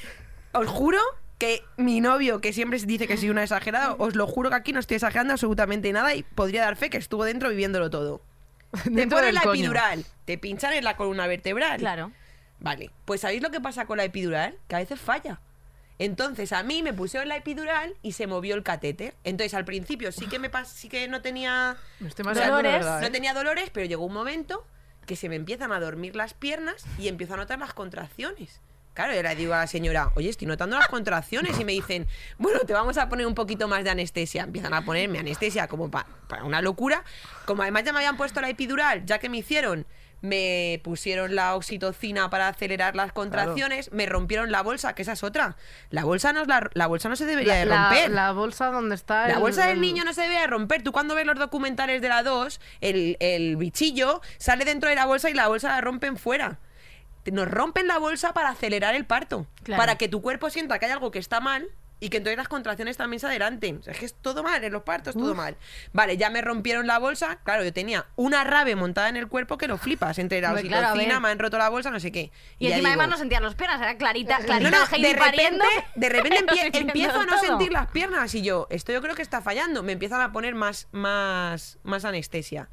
Os 0.52 0.68
juro 0.68 0.98
que 1.42 1.64
mi 1.76 2.00
novio, 2.00 2.40
que 2.40 2.52
siempre 2.52 2.78
dice 2.78 3.08
que 3.08 3.16
soy 3.16 3.28
una 3.28 3.42
exagerada, 3.42 3.96
os 3.98 4.14
lo 4.14 4.28
juro 4.28 4.48
que 4.48 4.54
aquí 4.54 4.72
no 4.72 4.78
estoy 4.78 4.94
exagerando 4.94 5.32
absolutamente 5.32 5.92
nada 5.92 6.14
y 6.14 6.22
podría 6.22 6.62
dar 6.62 6.76
fe 6.76 6.88
que 6.88 6.98
estuvo 6.98 7.24
dentro 7.24 7.48
viviéndolo 7.48 7.90
todo. 7.90 8.22
Te 8.84 9.08
ponen 9.08 9.34
la 9.34 9.40
coño. 9.40 9.54
epidural, 9.54 10.04
te 10.24 10.38
pinchan 10.38 10.72
en 10.74 10.84
la 10.84 10.96
columna 10.96 11.26
vertebral. 11.26 11.80
Claro. 11.80 12.12
Vale, 12.60 12.92
pues 13.04 13.22
¿sabéis 13.22 13.42
lo 13.42 13.50
que 13.50 13.60
pasa 13.60 13.86
con 13.86 13.96
la 13.96 14.04
epidural? 14.04 14.56
Que 14.68 14.76
a 14.76 14.78
veces 14.78 15.00
falla. 15.00 15.40
Entonces 15.98 16.52
a 16.52 16.62
mí 16.62 16.80
me 16.80 16.92
pusieron 16.92 17.28
la 17.28 17.36
epidural 17.38 17.96
y 18.02 18.12
se 18.12 18.28
movió 18.28 18.54
el 18.54 18.62
catéter. 18.62 19.14
Entonces 19.24 19.54
al 19.54 19.64
principio 19.64 20.12
sí 20.12 20.28
que 20.28 20.38
me 20.38 20.48
pas 20.48 20.68
sí 20.68 20.88
que 20.88 21.08
no 21.08 21.22
tenía 21.22 21.76
Me 21.98 22.06
estoy 22.06 22.24
dolores, 22.24 22.72
verdad, 22.72 23.00
no 23.00 23.06
¿eh? 23.08 23.10
tenía 23.10 23.34
dolores, 23.34 23.68
pero 23.70 23.84
llegó 23.86 24.06
un 24.06 24.14
momento 24.14 24.64
que 25.06 25.16
se 25.16 25.28
me 25.28 25.34
empiezan 25.34 25.72
a 25.72 25.80
dormir 25.80 26.14
las 26.14 26.34
piernas 26.34 26.84
y 27.00 27.08
empiezo 27.08 27.34
a 27.34 27.38
notar 27.38 27.58
las 27.58 27.74
contracciones. 27.74 28.60
Claro, 28.94 29.14
yo 29.14 29.22
le 29.22 29.34
digo 29.34 29.54
a 29.54 29.58
la 29.58 29.66
señora, 29.66 30.10
oye, 30.16 30.28
estoy 30.28 30.46
notando 30.46 30.76
las 30.78 30.88
contracciones 30.88 31.58
y 31.58 31.64
me 31.64 31.72
dicen, 31.72 32.06
bueno, 32.38 32.60
te 32.60 32.74
vamos 32.74 32.98
a 32.98 33.08
poner 33.08 33.26
un 33.26 33.34
poquito 33.34 33.66
más 33.68 33.84
de 33.84 33.90
anestesia. 33.90 34.42
Empiezan 34.42 34.74
a 34.74 34.84
ponerme 34.84 35.18
anestesia 35.18 35.66
como 35.66 35.90
pa- 35.90 36.06
para 36.28 36.44
una 36.44 36.60
locura. 36.60 37.02
Como 37.46 37.62
además 37.62 37.84
ya 37.84 37.92
me 37.92 37.98
habían 38.00 38.16
puesto 38.18 38.40
la 38.42 38.50
epidural, 38.50 39.06
ya 39.06 39.18
que 39.18 39.30
me 39.30 39.38
hicieron, 39.38 39.86
me 40.20 40.80
pusieron 40.84 41.34
la 41.34 41.54
oxitocina 41.56 42.28
para 42.30 42.48
acelerar 42.48 42.94
las 42.94 43.12
contracciones, 43.12 43.90
me 43.92 44.06
rompieron 44.06 44.52
la 44.52 44.62
bolsa, 44.62 44.94
que 44.94 45.02
esa 45.02 45.12
es 45.12 45.24
otra. 45.24 45.56
La 45.90 46.04
bolsa 46.04 46.32
no, 46.34 46.42
es 46.42 46.46
la, 46.48 46.70
la 46.74 46.86
bolsa 46.86 47.08
no 47.08 47.16
se 47.16 47.24
debería 47.24 47.54
de 47.54 47.64
romper. 47.64 48.10
la 48.10 48.30
bolsa 48.32 48.66
donde 48.66 48.94
está 48.94 49.26
La 49.26 49.34
el- 49.34 49.40
bolsa 49.40 49.62
del 49.66 49.76
el- 49.76 49.80
niño 49.80 50.04
no 50.04 50.12
se 50.12 50.20
debe 50.22 50.38
de 50.38 50.46
romper. 50.46 50.82
Tú 50.82 50.92
cuando 50.92 51.14
ves 51.14 51.26
los 51.26 51.38
documentales 51.38 52.02
de 52.02 52.08
la 52.08 52.22
2, 52.22 52.60
el, 52.82 53.16
el 53.20 53.56
bichillo 53.56 54.20
sale 54.38 54.64
dentro 54.64 54.88
de 54.90 54.94
la 54.96 55.06
bolsa 55.06 55.28
y 55.30 55.34
la 55.34 55.48
bolsa 55.48 55.68
la 55.70 55.80
rompen 55.80 56.16
fuera. 56.16 56.58
Nos 57.30 57.48
rompen 57.48 57.86
la 57.86 57.98
bolsa 57.98 58.32
para 58.34 58.48
acelerar 58.48 58.94
el 58.94 59.04
parto. 59.06 59.46
Claro. 59.62 59.80
Para 59.80 59.96
que 59.96 60.08
tu 60.08 60.22
cuerpo 60.22 60.50
sienta 60.50 60.78
que 60.78 60.86
hay 60.86 60.92
algo 60.92 61.10
que 61.10 61.18
está 61.18 61.40
mal 61.40 61.68
y 62.00 62.08
que 62.08 62.16
entonces 62.16 62.36
las 62.36 62.48
contracciones 62.48 62.96
también 62.96 63.20
se 63.20 63.26
adelanten. 63.28 63.76
O 63.78 63.82
sea, 63.84 63.92
es 63.92 64.00
que 64.00 64.06
es 64.06 64.14
todo 64.14 64.42
mal, 64.42 64.64
en 64.64 64.72
los 64.72 64.82
partos 64.82 65.14
todo 65.14 65.36
mal. 65.36 65.56
Vale, 65.92 66.16
ya 66.16 66.30
me 66.30 66.40
rompieron 66.42 66.88
la 66.88 66.98
bolsa. 66.98 67.38
Claro, 67.44 67.62
yo 67.62 67.72
tenía 67.72 68.06
una 68.16 68.42
rave 68.42 68.74
montada 68.74 69.08
en 69.08 69.16
el 69.16 69.28
cuerpo 69.28 69.56
que 69.56 69.68
lo 69.68 69.78
flipas. 69.78 70.18
Entre 70.18 70.40
la 70.40 70.48
claro, 70.48 70.58
a 70.58 70.60
oxitocina, 70.90 71.14
ver. 71.14 71.22
me 71.22 71.28
han 71.28 71.38
roto 71.38 71.58
la 71.58 71.68
bolsa, 71.68 71.92
no 71.92 72.00
sé 72.00 72.10
qué. 72.10 72.32
Y, 72.58 72.66
encima 72.66 72.88
digo, 72.88 73.00
además 73.00 73.08
no 73.08 73.18
sentían 73.18 73.44
los 73.44 73.54
piernas, 73.54 73.80
era 73.80 73.96
clarita, 73.96 74.38
clarita 74.38 74.70
no, 74.70 74.98
de 74.98 75.12
repente, 75.12 75.64
de 75.94 76.08
repente 76.08 76.38
empie- 76.44 76.70
empiezo 76.72 77.20
a 77.20 77.24
no 77.24 77.36
todo. 77.36 77.46
sentir 77.46 77.70
las 77.70 77.86
piernas 77.92 78.34
y 78.34 78.42
yo, 78.42 78.66
esto 78.70 78.90
yo 78.90 79.00
creo 79.00 79.14
que 79.14 79.22
está 79.22 79.40
fallando, 79.40 79.84
me 79.84 79.92
empiezan 79.92 80.22
a 80.22 80.32
poner 80.32 80.56
más, 80.56 80.88
más, 80.90 81.78
más 81.84 82.04
anestesia. 82.04 82.68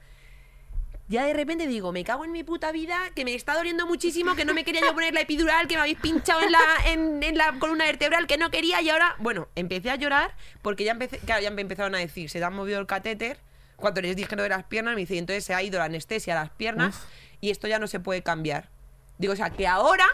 Ya 1.09 1.25
de 1.25 1.33
repente 1.33 1.65
digo, 1.65 1.91
me 1.91 2.03
cago 2.03 2.23
en 2.23 2.31
mi 2.31 2.43
puta 2.43 2.71
vida, 2.71 2.97
que 3.15 3.25
me 3.25 3.33
está 3.33 3.55
doliendo 3.55 3.87
muchísimo, 3.87 4.35
que 4.35 4.45
no 4.45 4.53
me 4.53 4.63
quería 4.63 4.81
yo 4.81 4.93
poner 4.93 5.11
la 5.11 5.21
epidural, 5.21 5.67
que 5.67 5.73
me 5.73 5.81
habéis 5.81 5.99
pinchado 5.99 6.41
en 6.41 6.51
la, 6.51 6.59
en, 6.85 7.23
en 7.23 7.35
la 7.35 7.53
columna 7.53 7.85
vertebral, 7.85 8.27
que 8.27 8.37
no 8.37 8.51
quería, 8.51 8.79
y 8.81 8.91
ahora, 8.91 9.15
bueno, 9.17 9.47
empecé 9.55 9.89
a 9.89 9.95
llorar 9.95 10.35
porque 10.61 10.83
ya 10.83 10.91
empecé, 10.91 11.17
claro, 11.17 11.41
ya 11.41 11.49
me 11.49 11.63
empezaron 11.63 11.95
a 11.95 11.97
decir, 11.97 12.29
se 12.29 12.37
te 12.37 12.45
han 12.45 12.53
movido 12.53 12.79
el 12.79 12.85
catéter. 12.85 13.39
Cuando 13.75 14.01
les 14.01 14.15
dije 14.15 14.35
lo 14.35 14.43
de 14.43 14.49
las 14.49 14.65
piernas, 14.65 14.93
me 14.93 15.01
dice, 15.01 15.17
entonces 15.17 15.43
se 15.43 15.55
ha 15.55 15.63
ido 15.63 15.79
la 15.79 15.85
anestesia 15.85 16.37
a 16.37 16.43
las 16.43 16.51
piernas 16.51 17.01
y 17.41 17.49
esto 17.49 17.67
ya 17.67 17.79
no 17.79 17.87
se 17.87 17.99
puede 17.99 18.21
cambiar. 18.21 18.69
Digo, 19.17 19.33
o 19.33 19.35
sea, 19.35 19.49
que 19.49 19.67
ahora, 19.67 20.05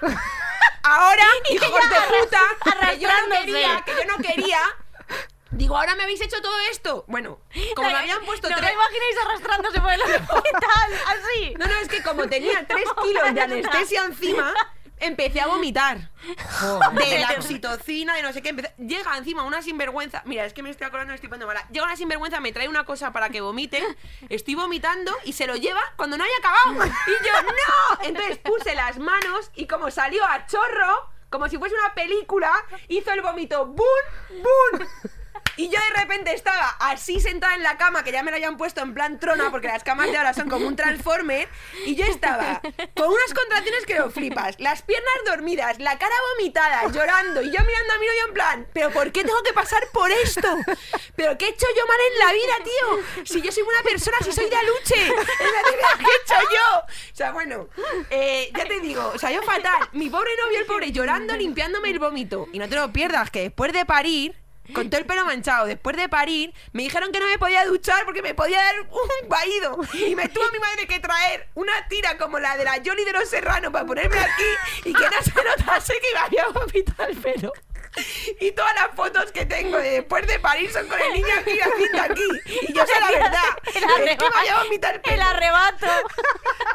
ahora, 0.83 1.25
hijos 1.49 1.69
de 1.69 2.23
puta, 2.23 2.41
que 2.63 2.99
yo 2.99 3.09
no 3.09 3.35
quería, 3.35 3.83
que 3.85 3.91
yo 3.91 4.17
no 4.17 4.23
quería. 4.23 4.59
Digo, 5.55 5.77
ahora 5.77 5.95
me 5.95 6.03
habéis 6.03 6.21
hecho 6.21 6.41
todo 6.41 6.57
esto. 6.71 7.05
Bueno, 7.07 7.39
como 7.75 7.87
me 7.89 7.95
habían 7.95 8.23
puesto 8.25 8.49
No 8.49 8.55
tres. 8.57 8.69
lo 8.69 8.75
imagináis 8.75 9.15
arrastrándose 9.25 9.81
por 9.81 9.91
el 9.91 10.01
hospital, 10.29 10.93
así. 11.07 11.53
No, 11.57 11.65
no, 11.65 11.73
es 11.75 11.87
que 11.87 12.03
como 12.03 12.27
tenía 12.27 12.65
tres 12.67 12.85
kilos 13.03 13.33
de 13.33 13.41
anestesia 13.41 14.05
encima, 14.05 14.53
empecé 14.99 15.41
a 15.41 15.47
vomitar. 15.47 16.11
De 16.93 17.19
la 17.19 17.31
oxitocina, 17.37 18.15
de 18.15 18.21
no 18.21 18.33
sé 18.33 18.41
qué. 18.41 18.49
empecé- 18.49 18.73
Llega 18.77 19.17
encima 19.17 19.43
una 19.43 19.61
sinvergüenza. 19.61 20.21
Mira, 20.25 20.45
es 20.45 20.53
que 20.53 20.61
me 20.63 20.69
estoy 20.69 20.87
acordando, 20.87 21.11
me 21.11 21.15
estoy 21.15 21.29
poniendo 21.29 21.47
mala. 21.47 21.65
Llega 21.71 21.85
una 21.85 21.95
sinvergüenza, 21.95 22.39
me 22.39 22.51
trae 22.51 22.67
una 22.67 22.85
cosa 22.85 23.11
para 23.13 23.29
que 23.29 23.41
vomite. 23.41 23.81
Estoy 24.29 24.55
vomitando 24.55 25.15
y 25.23 25.33
se 25.33 25.47
lo 25.47 25.55
lleva 25.55 25.81
cuando 25.95 26.17
no 26.17 26.23
haya 26.23 26.33
acabado. 26.39 26.85
Y 27.07 27.25
yo, 27.25 27.41
¡no! 27.43 28.03
Entonces 28.03 28.37
puse 28.39 28.75
las 28.75 28.97
manos 28.97 29.51
y 29.55 29.67
como 29.67 29.89
salió 29.91 30.25
a 30.25 30.45
chorro, 30.47 31.09
como 31.29 31.49
si 31.49 31.57
fuese 31.57 31.75
una 31.75 31.93
película, 31.93 32.51
hizo 32.87 33.11
el 33.11 33.21
vómito. 33.21 33.65
¡Bum! 33.65 33.85
¡Bum! 34.29 34.87
Y 35.57 35.69
yo 35.69 35.79
de 35.79 36.01
repente 36.01 36.33
estaba 36.33 36.75
así 36.79 37.19
sentada 37.19 37.55
en 37.55 37.63
la 37.63 37.77
cama, 37.77 38.03
que 38.03 38.11
ya 38.11 38.23
me 38.23 38.31
lo 38.31 38.37
habían 38.37 38.57
puesto 38.57 38.81
en 38.81 38.93
plan 38.93 39.19
trona, 39.19 39.51
porque 39.51 39.67
las 39.67 39.83
camas 39.83 40.11
de 40.11 40.17
ahora 40.17 40.33
son 40.33 40.49
como 40.49 40.67
un 40.67 40.75
transformer, 40.75 41.47
y 41.85 41.95
yo 41.95 42.05
estaba 42.05 42.61
con 42.95 43.09
unas 43.09 43.33
contracciones 43.33 43.85
que 43.85 43.95
lo 43.95 44.09
flipas, 44.09 44.59
las 44.59 44.81
piernas 44.81 45.13
dormidas, 45.25 45.79
la 45.79 45.97
cara 45.97 46.15
vomitada, 46.33 46.87
llorando, 46.91 47.41
y 47.41 47.45
yo 47.51 47.59
mirando 47.63 47.93
a 47.93 47.97
mi 47.97 48.05
novio 48.05 48.27
en 48.27 48.33
plan, 48.33 48.67
¿pero 48.73 48.91
por 48.91 49.11
qué 49.11 49.23
tengo 49.23 49.41
que 49.43 49.53
pasar 49.53 49.87
por 49.91 50.11
esto? 50.11 50.47
¿Pero 51.15 51.37
qué 51.37 51.45
he 51.45 51.49
hecho 51.49 51.67
yo 51.75 51.87
mal 51.87 51.97
en 52.11 52.19
la 52.19 52.33
vida, 52.33 52.53
tío? 52.63 53.25
Si 53.25 53.41
yo 53.41 53.51
soy 53.51 53.63
una 53.63 53.81
persona, 53.83 54.17
si 54.21 54.31
soy 54.31 54.49
de 54.49 54.55
aluche, 54.55 55.07
es 55.07 55.51
la 55.51 55.97
que 55.97 56.03
he 56.03 56.23
hecho 56.23 56.49
yo. 56.51 56.79
O 56.79 57.15
sea, 57.15 57.31
bueno, 57.31 57.69
eh, 58.09 58.51
ya 58.55 58.65
te 58.65 58.79
digo, 58.79 59.11
o 59.13 59.17
sea, 59.17 59.31
yo 59.31 59.41
fatal. 59.43 59.89
Mi 59.93 60.09
pobre 60.09 60.31
novio, 60.43 60.59
el 60.59 60.65
pobre, 60.65 60.91
llorando, 60.91 61.35
limpiándome 61.35 61.89
el 61.89 61.99
vómito. 61.99 62.47
Y 62.51 62.59
no 62.59 62.67
te 62.67 62.75
lo 62.75 62.91
pierdas, 62.91 63.29
que 63.29 63.41
después 63.41 63.71
de 63.73 63.85
parir, 63.85 64.35
con 64.73 64.89
todo 64.89 64.99
el 64.99 65.05
pelo 65.05 65.25
manchado, 65.25 65.65
después 65.65 65.95
de 65.95 66.09
parir, 66.09 66.53
me 66.73 66.83
dijeron 66.83 67.11
que 67.11 67.19
no 67.19 67.27
me 67.27 67.37
podía 67.37 67.65
duchar 67.65 68.03
porque 68.05 68.21
me 68.21 68.33
podía 68.33 68.63
dar 68.63 68.75
un 68.81 69.29
vaído. 69.29 69.77
Y 69.93 70.15
me 70.15 70.27
tuvo 70.29 70.43
mi 70.51 70.59
madre 70.59 70.87
que 70.87 70.99
traer 70.99 71.49
una 71.55 71.87
tira 71.87 72.17
como 72.17 72.39
la 72.39 72.57
de 72.57 72.63
la 72.63 72.81
Johnny 72.85 73.03
de 73.05 73.13
los 73.13 73.29
Serranos 73.29 73.71
para 73.71 73.85
ponerme 73.85 74.17
aquí 74.19 74.89
y 74.89 74.93
que 74.93 75.03
no 75.09 75.21
se 75.21 75.31
notase 75.43 75.93
que 75.99 76.13
me 76.13 76.19
había 76.19 76.47
vomitado 76.47 77.09
el 77.09 77.17
pelo. 77.17 77.53
Y 78.41 78.51
todas 78.51 78.73
las 78.75 78.93
fotos 78.93 79.31
que 79.31 79.45
tengo 79.45 79.77
de 79.77 79.91
después 79.91 80.27
de 80.27 80.37
parir 80.39 80.69
son 80.71 80.85
con 80.87 80.99
el 80.99 81.13
niño 81.13 81.33
aquí 81.39 81.57
haciendo 81.59 82.01
aquí. 82.01 82.41
Y 82.67 82.73
yo 82.73 82.85
sé 82.85 82.99
la 82.99 83.11
verdad. 83.11 83.43
El 83.73 84.07
Es 84.09 84.17
que 84.17 84.29
me 84.29 84.39
había 84.39 84.57
vomitado 84.63 84.93
el 84.95 85.01
El 85.01 85.01
pelo. 85.01 85.23
arrebato. 85.23 85.87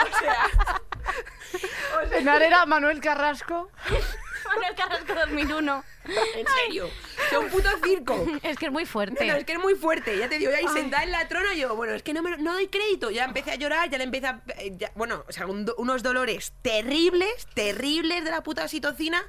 O 0.01 0.19
sea. 0.19 0.81
O 2.05 2.39
sea, 2.39 2.67
Manuel 2.67 3.01
Carrasco. 3.01 3.71
Manuel 4.55 4.75
Carrasco 4.75 5.15
2001. 5.15 5.85
en 6.37 6.47
serio. 6.47 6.91
Sea, 7.29 7.39
un 7.41 7.49
puto 7.49 7.69
circo. 7.85 8.27
Es 8.43 8.57
que 8.59 8.67
es 8.67 8.73
muy 8.73 8.85
No, 8.85 8.89
fuerte. 8.91 9.27
no, 9.27 9.35
es 9.35 9.45
que 9.45 9.53
es 9.53 9.59
muy 9.59 9.75
fuerte. 9.75 10.19
Ya 10.19 10.29
te 10.29 10.39
digo, 10.39 10.51
ahí 10.55 10.67
sentada 10.73 11.05
en 11.05 11.13
la 11.13 11.29
trona, 11.29 11.55
yo, 11.55 11.77
bueno, 11.77 11.93
es 11.95 12.03
que 12.03 12.13
no 12.13 12.23
me 12.23 12.37
no 12.39 12.53
doy 12.55 12.67
crédito. 12.69 13.11
Ya 13.11 13.25
empecé 13.25 13.53
a 13.53 13.55
llorar, 13.57 13.89
ya 13.91 13.99
le 13.99 14.05
empecé 14.05 14.27
a. 14.27 14.43
eh, 14.59 14.73
ya- 14.77 14.91
bueno, 14.95 15.25
o 15.29 15.33
sea, 15.33 15.47
un 15.47 15.71
unos 15.77 16.03
dolores 16.03 16.53
terribles, 16.63 17.47
terribles 17.55 18.25
de 18.25 18.31
la 18.31 18.43
puta 18.43 18.65
oxitocina. 18.65 19.23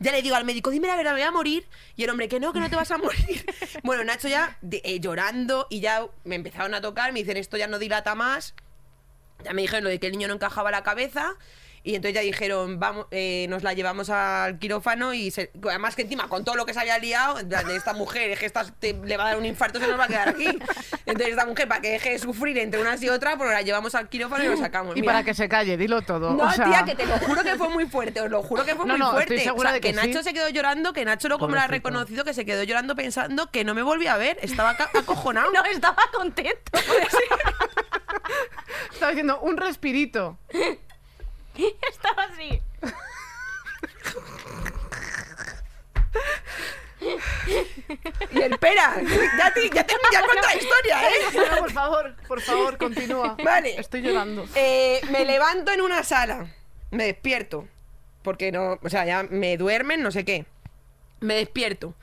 Ya 0.00 0.12
le 0.12 0.22
digo 0.22 0.34
al 0.36 0.44
médico, 0.44 0.70
dime 0.70 0.88
la 0.88 0.96
verdad, 0.96 1.12
me 1.12 1.20
voy 1.20 1.28
a 1.28 1.30
morir. 1.30 1.66
Y 1.96 2.04
el 2.04 2.10
hombre, 2.10 2.28
que 2.28 2.40
no, 2.40 2.52
que 2.52 2.60
no 2.60 2.68
te 2.70 2.76
vas 2.76 2.90
a 2.90 2.98
morir. 2.98 3.44
bueno, 3.84 4.02
Nacho 4.04 4.28
ya 4.28 4.56
de- 4.62 4.82
eh, 4.84 4.98
llorando 5.00 5.66
y 5.70 5.80
ya 5.80 6.06
me 6.24 6.34
empezaron 6.36 6.74
a 6.74 6.80
tocar, 6.80 7.12
me 7.12 7.20
dicen, 7.20 7.36
esto 7.36 7.56
ya 7.56 7.66
no 7.68 7.78
dilata 7.78 8.14
más. 8.14 8.54
Ya 9.44 9.52
me 9.52 9.62
dijeron 9.62 9.84
lo 9.84 9.90
de 9.90 10.00
que 10.00 10.06
el 10.06 10.12
niño 10.12 10.28
no 10.28 10.34
encajaba 10.34 10.70
la 10.70 10.82
cabeza. 10.82 11.34
Y 11.86 11.94
entonces 11.96 12.14
ya 12.14 12.22
dijeron, 12.22 12.80
vamos, 12.80 13.06
eh, 13.10 13.44
nos 13.50 13.62
la 13.62 13.74
llevamos 13.74 14.08
al 14.08 14.58
quirófano 14.58 15.12
y 15.12 15.30
se- 15.30 15.50
además 15.68 15.94
que 15.94 16.00
encima 16.02 16.28
con 16.28 16.42
todo 16.42 16.54
lo 16.56 16.64
que 16.64 16.72
se 16.72 16.80
había 16.80 16.98
liado, 16.98 17.34
de 17.42 17.76
esta 17.76 17.92
mujer, 17.92 18.30
es 18.30 18.38
que 18.38 18.46
esta 18.46 18.64
te- 18.64 18.94
le 18.94 19.16
va 19.18 19.24
a 19.24 19.28
dar 19.28 19.36
un 19.38 19.44
infarto, 19.44 19.78
se 19.78 19.86
nos 19.86 20.00
va 20.00 20.04
a 20.04 20.08
quedar 20.08 20.30
aquí. 20.30 20.46
Entonces 21.04 21.28
esta 21.28 21.44
mujer, 21.44 21.68
para 21.68 21.82
que 21.82 21.90
deje 21.90 22.12
de 22.12 22.18
sufrir 22.18 22.56
entre 22.56 22.80
unas 22.80 23.02
y 23.02 23.10
otras, 23.10 23.36
pues 23.36 23.50
la 23.50 23.60
llevamos 23.60 23.94
al 23.94 24.08
quirófano 24.08 24.42
y 24.44 24.48
lo 24.48 24.56
sacamos. 24.56 24.96
Y 24.96 25.02
Mira. 25.02 25.12
para 25.12 25.24
que 25.24 25.34
se 25.34 25.46
calle, 25.46 25.76
dilo 25.76 26.00
todo. 26.00 26.32
No, 26.32 26.44
o 26.44 26.50
sea, 26.52 26.64
tía, 26.64 26.84
que 26.86 26.94
te 26.94 27.04
lo 27.04 27.18
juro 27.18 27.42
que 27.42 27.54
fue 27.56 27.68
muy 27.68 27.84
fuerte, 27.86 28.22
os 28.22 28.30
lo 28.30 28.42
juro 28.42 28.64
que 28.64 28.74
fue 28.74 28.86
No, 28.86 28.94
muy 28.94 29.00
no, 29.00 29.10
fuerte. 29.12 29.34
estoy 29.34 29.44
segura 29.44 29.68
O 29.68 29.72
sea, 29.72 29.72
de 29.74 29.80
que 29.82 29.92
Nacho 29.92 30.18
sí. 30.20 30.24
se 30.24 30.32
quedó 30.32 30.48
llorando, 30.48 30.94
que 30.94 31.04
Nacho 31.04 31.28
luego 31.28 31.48
me 31.48 31.54
lo 31.56 31.60
ha 31.60 31.66
reconocido, 31.66 32.24
que 32.24 32.32
se 32.32 32.46
quedó 32.46 32.62
llorando 32.62 32.96
pensando 32.96 33.50
que 33.50 33.62
no 33.62 33.74
me 33.74 33.82
volvía 33.82 34.14
a 34.14 34.16
ver, 34.16 34.38
estaba 34.40 34.70
acojonado. 34.70 35.50
No, 35.54 35.62
estaba 35.66 36.02
contento. 36.14 36.72
Estaba 38.92 39.10
diciendo 39.12 39.40
un 39.40 39.56
respirito. 39.56 40.38
estaba 41.90 42.24
así. 42.24 42.62
Y 48.30 48.40
espera, 48.40 48.94
ya 49.38 49.52
te, 49.52 49.68
ya 49.70 49.84
te 49.84 49.94
ya 50.12 50.22
cuento 50.24 50.46
la 50.46 50.56
historia, 50.56 51.02
¿eh? 51.02 51.12
No, 51.50 51.58
por 51.58 51.72
favor, 51.72 52.16
por 52.26 52.40
favor, 52.40 52.78
continúa. 52.78 53.36
Vale. 53.44 53.78
Estoy 53.78 54.00
llorando. 54.02 54.46
Eh, 54.54 55.00
me 55.10 55.24
levanto 55.24 55.70
en 55.72 55.80
una 55.82 56.02
sala, 56.02 56.46
me 56.90 57.04
despierto, 57.04 57.68
porque 58.22 58.52
no, 58.52 58.78
o 58.82 58.88
sea, 58.88 59.04
ya 59.04 59.22
me 59.24 59.56
duermen, 59.56 60.02
no 60.02 60.10
sé 60.10 60.24
qué. 60.24 60.46
Me 61.20 61.34
despierto. 61.34 61.94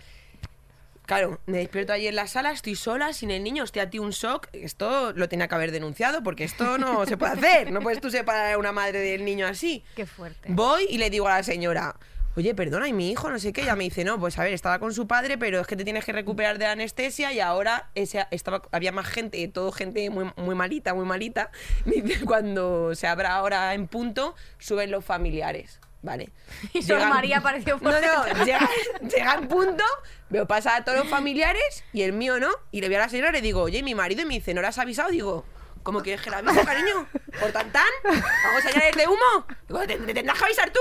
Claro, 1.05 1.39
me 1.45 1.57
despierto 1.57 1.93
allí 1.93 2.07
en 2.07 2.15
la 2.15 2.27
sala, 2.27 2.51
estoy 2.51 2.75
sola, 2.75 3.11
sin 3.13 3.31
el 3.31 3.43
niño, 3.43 3.63
estoy 3.63 3.81
a 3.81 3.89
ti 3.89 3.99
un 3.99 4.11
shock. 4.11 4.47
Esto 4.53 5.11
lo 5.13 5.27
tenía 5.27 5.47
que 5.47 5.55
haber 5.55 5.71
denunciado, 5.71 6.23
porque 6.23 6.43
esto 6.43 6.77
no 6.77 7.05
se 7.07 7.17
puede 7.17 7.33
hacer. 7.33 7.71
No 7.71 7.81
puedes 7.81 7.99
tú 7.99 8.09
separar 8.09 8.53
a 8.53 8.57
una 8.57 8.71
madre 8.71 8.99
del 8.99 9.25
niño 9.25 9.47
así. 9.47 9.83
Qué 9.95 10.05
fuerte. 10.05 10.49
Voy 10.51 10.85
y 10.89 10.97
le 10.97 11.09
digo 11.09 11.27
a 11.27 11.37
la 11.37 11.43
señora, 11.43 11.95
oye, 12.35 12.55
perdona, 12.55 12.87
¿y 12.87 12.93
mi 12.93 13.11
hijo? 13.11 13.29
No 13.29 13.39
sé 13.39 13.51
qué. 13.51 13.61
Ella 13.61 13.75
me 13.75 13.83
dice, 13.83 14.03
no, 14.03 14.19
pues 14.19 14.37
a 14.39 14.43
ver, 14.43 14.53
estaba 14.53 14.79
con 14.79 14.93
su 14.93 15.07
padre, 15.07 15.37
pero 15.37 15.59
es 15.59 15.67
que 15.67 15.75
te 15.75 15.83
tienes 15.83 16.05
que 16.05 16.13
recuperar 16.13 16.57
de 16.57 16.65
la 16.65 16.71
anestesia 16.71 17.33
y 17.33 17.39
ahora 17.39 17.89
ese, 17.95 18.25
estaba, 18.31 18.61
había 18.71 18.91
más 18.91 19.07
gente, 19.07 19.45
todo 19.47 19.71
gente 19.71 20.09
muy, 20.09 20.31
muy 20.37 20.55
malita, 20.55 20.93
muy 20.93 21.05
malita. 21.05 21.51
Me 21.85 22.01
dice, 22.01 22.25
Cuando 22.25 22.95
se 22.95 23.07
abra 23.07 23.35
ahora 23.35 23.73
en 23.73 23.87
punto, 23.87 24.35
suben 24.59 24.91
los 24.91 25.03
familiares. 25.03 25.79
Vale. 26.01 26.29
Y 26.73 26.81
Llegan- 26.81 27.09
María 27.09 27.37
apareció 27.37 27.77
por 27.79 27.91
No, 27.93 27.99
no, 28.01 28.43
llega, 28.45 28.69
llega 29.01 29.33
en 29.35 29.47
punto, 29.47 29.83
veo 30.29 30.47
pasar 30.47 30.81
a 30.81 30.83
todos 30.85 30.97
los 30.99 31.07
familiares 31.07 31.83
y 31.93 32.01
el 32.03 32.13
mío 32.13 32.39
no. 32.39 32.49
Y 32.71 32.81
le 32.81 32.89
veo 32.89 32.99
a 32.99 33.03
la 33.03 33.09
señora 33.09 33.29
y 33.29 33.33
le 33.33 33.41
digo, 33.41 33.61
oye, 33.61 33.83
mi 33.83 33.93
marido, 33.95 34.21
y 34.21 34.25
me 34.25 34.33
dice, 34.35 34.53
¿no 34.53 34.61
le 34.61 34.67
has 34.67 34.77
avisado? 34.79 35.09
Digo, 35.09 35.45
¿cómo 35.83 36.01
quieres 36.01 36.21
que 36.23 36.29
le 36.29 36.37
avise, 36.37 36.61
cariño? 36.65 37.07
¿Por 37.39 37.51
tan 37.51 37.71
tan? 37.71 37.85
¿Hago 38.05 38.61
señales 38.61 38.95
de 38.95 39.07
humo? 39.07 39.45
Digo, 39.67 39.79
¿te, 39.81 39.97
te 39.97 40.13
tendrás 40.13 40.37
que 40.37 40.45
avisar 40.45 40.71
tú? 40.71 40.79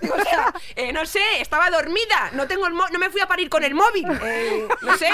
Digo, 0.00 0.14
o 0.18 0.22
sea, 0.24 0.52
eh, 0.76 0.92
no 0.92 1.06
sé, 1.06 1.22
estaba 1.40 1.70
dormida, 1.70 2.30
no 2.32 2.46
tengo 2.48 2.66
el 2.66 2.72
mo- 2.74 2.88
no 2.90 2.98
me 2.98 3.10
fui 3.10 3.20
a 3.20 3.26
parir 3.26 3.48
con 3.48 3.64
el 3.64 3.74
móvil. 3.74 4.06
eh, 4.24 4.66
no 4.82 4.96
sé. 4.98 5.08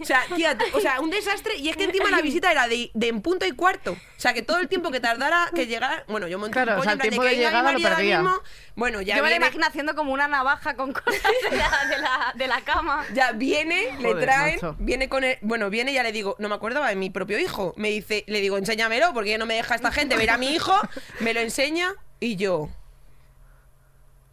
O 0.00 0.04
sea, 0.04 0.24
tía, 0.34 0.56
o 0.72 0.80
sea, 0.80 1.00
un 1.00 1.10
desastre. 1.10 1.56
Y 1.56 1.68
es 1.68 1.76
que 1.76 1.84
encima 1.84 2.10
la 2.10 2.20
visita 2.22 2.50
era 2.50 2.68
de, 2.68 2.90
de 2.94 3.08
en 3.08 3.22
punto 3.22 3.46
y 3.46 3.52
cuarto. 3.52 3.96
O 4.24 4.26
sea, 4.26 4.32
que 4.32 4.40
todo 4.40 4.58
el 4.58 4.68
tiempo 4.68 4.90
que 4.90 5.00
tardara 5.00 5.50
que 5.54 5.66
llegara. 5.66 6.02
Bueno, 6.08 6.26
yo 6.28 6.38
monté 6.38 6.54
Claro, 6.54 6.72
un 6.72 6.78
o 6.78 6.80
pollo 6.80 6.84
sea, 6.84 6.92
en 6.94 6.98
plan 6.98 7.04
el 7.04 7.10
tiempo 7.10 7.22
que 7.24 7.28
de 7.28 7.36
llegada 7.36 7.72
lo 7.72 7.78
perdía. 7.78 8.22
mismo. 8.22 8.40
Bueno, 8.74 9.02
ya 9.02 9.16
Yo 9.18 9.22
me 9.22 9.28
la 9.28 9.34
viene- 9.34 9.44
imagino 9.48 9.66
haciendo 9.66 9.94
como 9.94 10.14
una 10.14 10.28
navaja 10.28 10.76
con 10.76 10.94
cosas 10.94 11.12
de 11.50 11.56
la, 11.58 11.84
de 11.90 11.98
la, 11.98 12.32
de 12.34 12.46
la 12.48 12.60
cama. 12.62 13.04
Ya 13.12 13.32
viene, 13.32 13.94
le 14.00 14.14
traen, 14.14 14.54
macho. 14.54 14.76
viene 14.78 15.10
con 15.10 15.24
el, 15.24 15.36
bueno, 15.42 15.68
viene 15.68 15.90
y 15.92 15.94
ya 15.96 16.02
le 16.02 16.10
digo, 16.12 16.36
no 16.38 16.48
me 16.48 16.54
acordaba 16.54 16.88
de 16.88 16.96
mi 16.96 17.10
propio 17.10 17.38
hijo. 17.38 17.74
Me 17.76 17.90
dice, 17.90 18.24
le 18.26 18.40
digo, 18.40 18.56
enséñamelo, 18.56 19.12
porque 19.12 19.28
ya 19.28 19.36
no 19.36 19.44
me 19.44 19.56
deja 19.56 19.74
esta 19.74 19.92
gente 19.92 20.16
ver 20.16 20.30
a 20.30 20.38
mi 20.38 20.54
hijo, 20.54 20.72
me 21.20 21.34
lo 21.34 21.40
enseña 21.40 21.92
y 22.18 22.36
yo. 22.36 22.70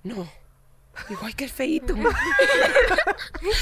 No. 0.04 0.25
Digo, 1.08 1.21
ay, 1.25 1.34
qué 1.34 1.47
feíto. 1.47 1.95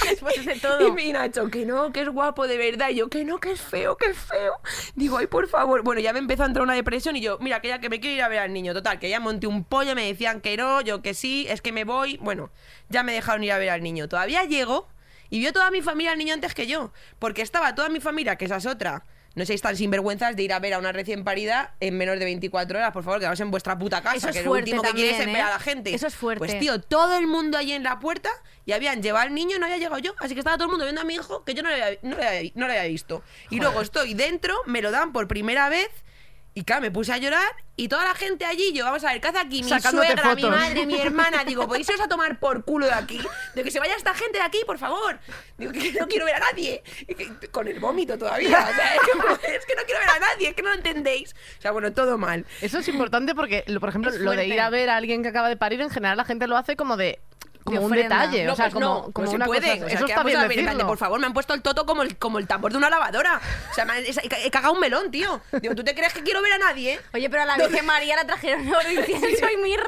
Después 0.09 0.45
de 0.45 0.55
Y 0.55 0.59
todo. 0.59 0.93
mi 0.93 1.11
Nacho, 1.13 1.49
que 1.49 1.65
no, 1.65 1.91
que 1.91 2.01
es 2.01 2.09
guapo 2.09 2.47
de 2.47 2.57
verdad. 2.57 2.89
Y 2.89 2.95
yo, 2.95 3.09
que 3.09 3.23
no, 3.23 3.39
que 3.39 3.51
es 3.51 3.61
feo, 3.61 3.95
que 3.97 4.07
es 4.07 4.17
feo. 4.17 4.53
Digo, 4.95 5.17
ay, 5.17 5.27
por 5.27 5.47
favor. 5.47 5.83
Bueno, 5.83 6.01
ya 6.01 6.11
me 6.13 6.19
empezó 6.19 6.43
a 6.43 6.47
entrar 6.47 6.63
una 6.63 6.73
depresión 6.73 7.15
y 7.15 7.21
yo, 7.21 7.37
mira, 7.39 7.61
que 7.61 7.67
ya 7.69 7.79
que 7.79 7.89
me 7.89 7.99
quiero 7.99 8.15
ir 8.15 8.23
a 8.23 8.27
ver 8.29 8.39
al 8.39 8.53
niño. 8.53 8.73
Total, 8.73 8.99
que 8.99 9.09
ya 9.09 9.19
monté 9.19 9.47
un 9.47 9.63
pollo, 9.63 9.95
me 9.95 10.05
decían 10.05 10.41
que 10.41 10.57
no, 10.57 10.81
yo 10.81 11.01
que 11.01 11.13
sí, 11.13 11.45
es 11.49 11.61
que 11.61 11.71
me 11.71 11.83
voy. 11.83 12.17
Bueno, 12.17 12.51
ya 12.89 13.03
me 13.03 13.13
dejaron 13.13 13.43
ir 13.43 13.51
a 13.51 13.57
ver 13.57 13.69
al 13.69 13.83
niño. 13.83 14.09
Todavía 14.09 14.43
llego 14.45 14.87
y 15.29 15.39
vio 15.39 15.53
toda 15.53 15.69
mi 15.71 15.81
familia 15.81 16.11
al 16.13 16.17
niño 16.17 16.33
antes 16.33 16.53
que 16.55 16.67
yo. 16.67 16.91
Porque 17.19 17.41
estaba 17.41 17.75
toda 17.75 17.89
mi 17.89 17.99
familia, 17.99 18.35
que 18.37 18.45
esa 18.45 18.57
es 18.57 18.65
otra. 18.65 19.05
No 19.35 19.45
seáis 19.45 19.61
tan 19.61 19.77
sinvergüenzas 19.77 20.35
de 20.35 20.43
ir 20.43 20.51
a 20.53 20.59
ver 20.59 20.73
a 20.73 20.79
una 20.79 20.91
recién 20.91 21.23
parida 21.23 21.75
en 21.79 21.97
menos 21.97 22.17
de 22.19 22.25
24 22.25 22.77
horas, 22.79 22.91
por 22.91 23.03
favor, 23.03 23.19
quedaos 23.19 23.39
en 23.39 23.51
vuestra 23.51 23.77
puta 23.77 24.01
casa, 24.01 24.17
Eso 24.17 24.29
es 24.29 24.35
que 24.37 24.41
lo 24.43 24.49
fuerte 24.49 24.71
último 24.71 24.81
que 24.81 24.91
quieres 24.93 25.19
es 25.19 25.25
ver 25.27 25.35
a 25.37 25.47
¿eh? 25.49 25.51
la 25.51 25.59
gente. 25.59 25.93
Eso 25.93 26.07
es 26.07 26.15
fuerte. 26.15 26.39
Pues 26.45 26.59
tío, 26.59 26.81
todo 26.81 27.15
el 27.17 27.27
mundo 27.27 27.57
allí 27.57 27.73
en 27.73 27.83
la 27.83 27.99
puerta 27.99 28.29
y 28.65 28.71
habían 28.71 29.01
llevado 29.03 29.27
al 29.27 29.33
niño 29.33 29.55
y 29.57 29.59
no 29.59 29.65
había 29.67 29.77
llegado 29.77 29.99
yo. 29.99 30.13
Así 30.19 30.33
que 30.33 30.39
estaba 30.39 30.57
todo 30.57 30.65
el 30.65 30.71
mundo 30.71 30.85
viendo 30.85 31.01
a 31.01 31.03
mi 31.03 31.13
hijo 31.13 31.43
que 31.43 31.53
yo 31.53 31.61
no 31.63 31.69
le 31.69 31.81
había, 31.83 31.99
no 32.01 32.15
había- 32.15 32.51
no 32.55 32.67
le 32.67 32.77
había 32.77 32.89
visto. 32.89 33.23
Y 33.49 33.59
luego 33.59 33.81
estoy 33.81 34.13
dentro, 34.15 34.55
me 34.65 34.81
lo 34.81 34.91
dan 34.91 35.13
por 35.13 35.27
primera 35.27 35.69
vez. 35.69 35.89
Y 36.53 36.63
claro, 36.63 36.81
me 36.81 36.91
puse 36.91 37.13
a 37.13 37.17
llorar 37.17 37.55
y 37.75 37.87
toda 37.87 38.03
la 38.03 38.13
gente 38.13 38.43
allí, 38.43 38.73
yo, 38.73 38.83
vamos 38.83 39.03
a 39.03 39.13
ver, 39.13 39.21
¿qué 39.21 39.27
hace 39.29 39.37
aquí? 39.37 39.63
Mi 39.63 39.69
Sacándote 39.69 40.07
suegra, 40.07 40.35
mi 40.35 40.43
madre, 40.43 40.85
mi 40.85 40.99
hermana. 40.99 41.45
Digo, 41.45 41.65
¿podéis 41.67 41.87
iros 41.87 42.01
a 42.01 42.07
tomar 42.09 42.39
por 42.39 42.65
culo 42.65 42.87
de 42.87 42.93
aquí? 42.93 43.21
De 43.55 43.63
que 43.63 43.71
se 43.71 43.79
vaya 43.79 43.95
esta 43.95 44.13
gente 44.13 44.39
de 44.39 44.43
aquí, 44.43 44.59
por 44.65 44.77
favor. 44.77 45.19
Digo, 45.57 45.71
que 45.71 45.93
no 45.93 46.07
quiero 46.07 46.25
ver 46.25 46.35
a 46.35 46.39
nadie. 46.39 46.83
Con 47.51 47.67
el 47.67 47.79
vómito 47.79 48.17
todavía. 48.17 48.67
O 48.69 48.75
sea, 48.75 48.95
es 48.95 49.01
que, 49.01 49.11
es 49.55 49.65
que 49.65 49.75
no 49.75 49.83
quiero 49.83 49.99
ver 50.01 50.09
a 50.09 50.19
nadie, 50.19 50.49
es 50.49 50.55
que 50.55 50.61
no 50.61 50.69
lo 50.69 50.75
entendéis. 50.75 51.33
O 51.59 51.61
sea, 51.61 51.71
bueno, 51.71 51.93
todo 51.93 52.17
mal. 52.17 52.45
Eso 52.61 52.79
es 52.79 52.87
importante 52.89 53.33
porque, 53.35 53.63
por 53.79 53.89
ejemplo, 53.89 54.11
lo 54.11 54.31
de 54.31 54.47
ir 54.47 54.59
a 54.59 54.69
ver 54.69 54.89
a 54.89 54.97
alguien 54.97 55.23
que 55.23 55.29
acaba 55.29 55.47
de 55.47 55.55
parir, 55.55 55.79
en 55.79 55.89
general 55.89 56.17
la 56.17 56.25
gente 56.25 56.47
lo 56.47 56.57
hace 56.57 56.75
como 56.75 56.97
de 56.97 57.19
como 57.63 57.81
un 57.81 57.91
detalle, 57.91 58.45
No, 58.45 58.53
o 58.53 58.55
sea, 58.55 58.65
pues 58.65 58.73
como, 58.73 58.85
no, 58.85 59.11
como 59.11 59.25
no 59.25 59.29
se 59.31 59.35
una 59.35 59.45
puede. 59.45 59.61
cosa. 59.61 59.85
O 59.85 59.89
sea, 59.89 59.97
eso 59.97 60.05
que 60.05 60.11
está 60.11 60.23
bien 60.23 60.47
decirlo. 60.47 60.87
por 60.87 60.97
favor, 60.97 61.19
me 61.19 61.27
han 61.27 61.33
puesto 61.33 61.53
el 61.53 61.61
toto 61.61 61.85
como 61.85 62.01
el, 62.03 62.17
como 62.17 62.39
el 62.39 62.47
tambor 62.47 62.71
de 62.71 62.77
una 62.77 62.89
lavadora. 62.89 63.39
O 63.71 63.73
sea, 63.73 63.85
me 63.85 63.93
han- 63.93 64.03
he, 64.05 64.51
cagado 64.51 64.73
un 64.73 64.79
melón, 64.79 65.11
tío. 65.11 65.41
Digo, 65.61 65.75
¿tú 65.75 65.83
te 65.83 65.93
crees 65.93 66.13
que 66.13 66.23
quiero 66.23 66.41
ver 66.41 66.53
a 66.53 66.57
nadie? 66.57 66.99
Oye, 67.13 67.29
pero 67.29 67.43
a 67.43 67.45
la 67.45 67.57
Virgen 67.57 67.85
María 67.85 68.15
la 68.15 68.25
trajeron 68.25 68.67
oro, 68.67 68.91
incienso 68.91 69.45
y 69.53 69.57
mirra 69.57 69.83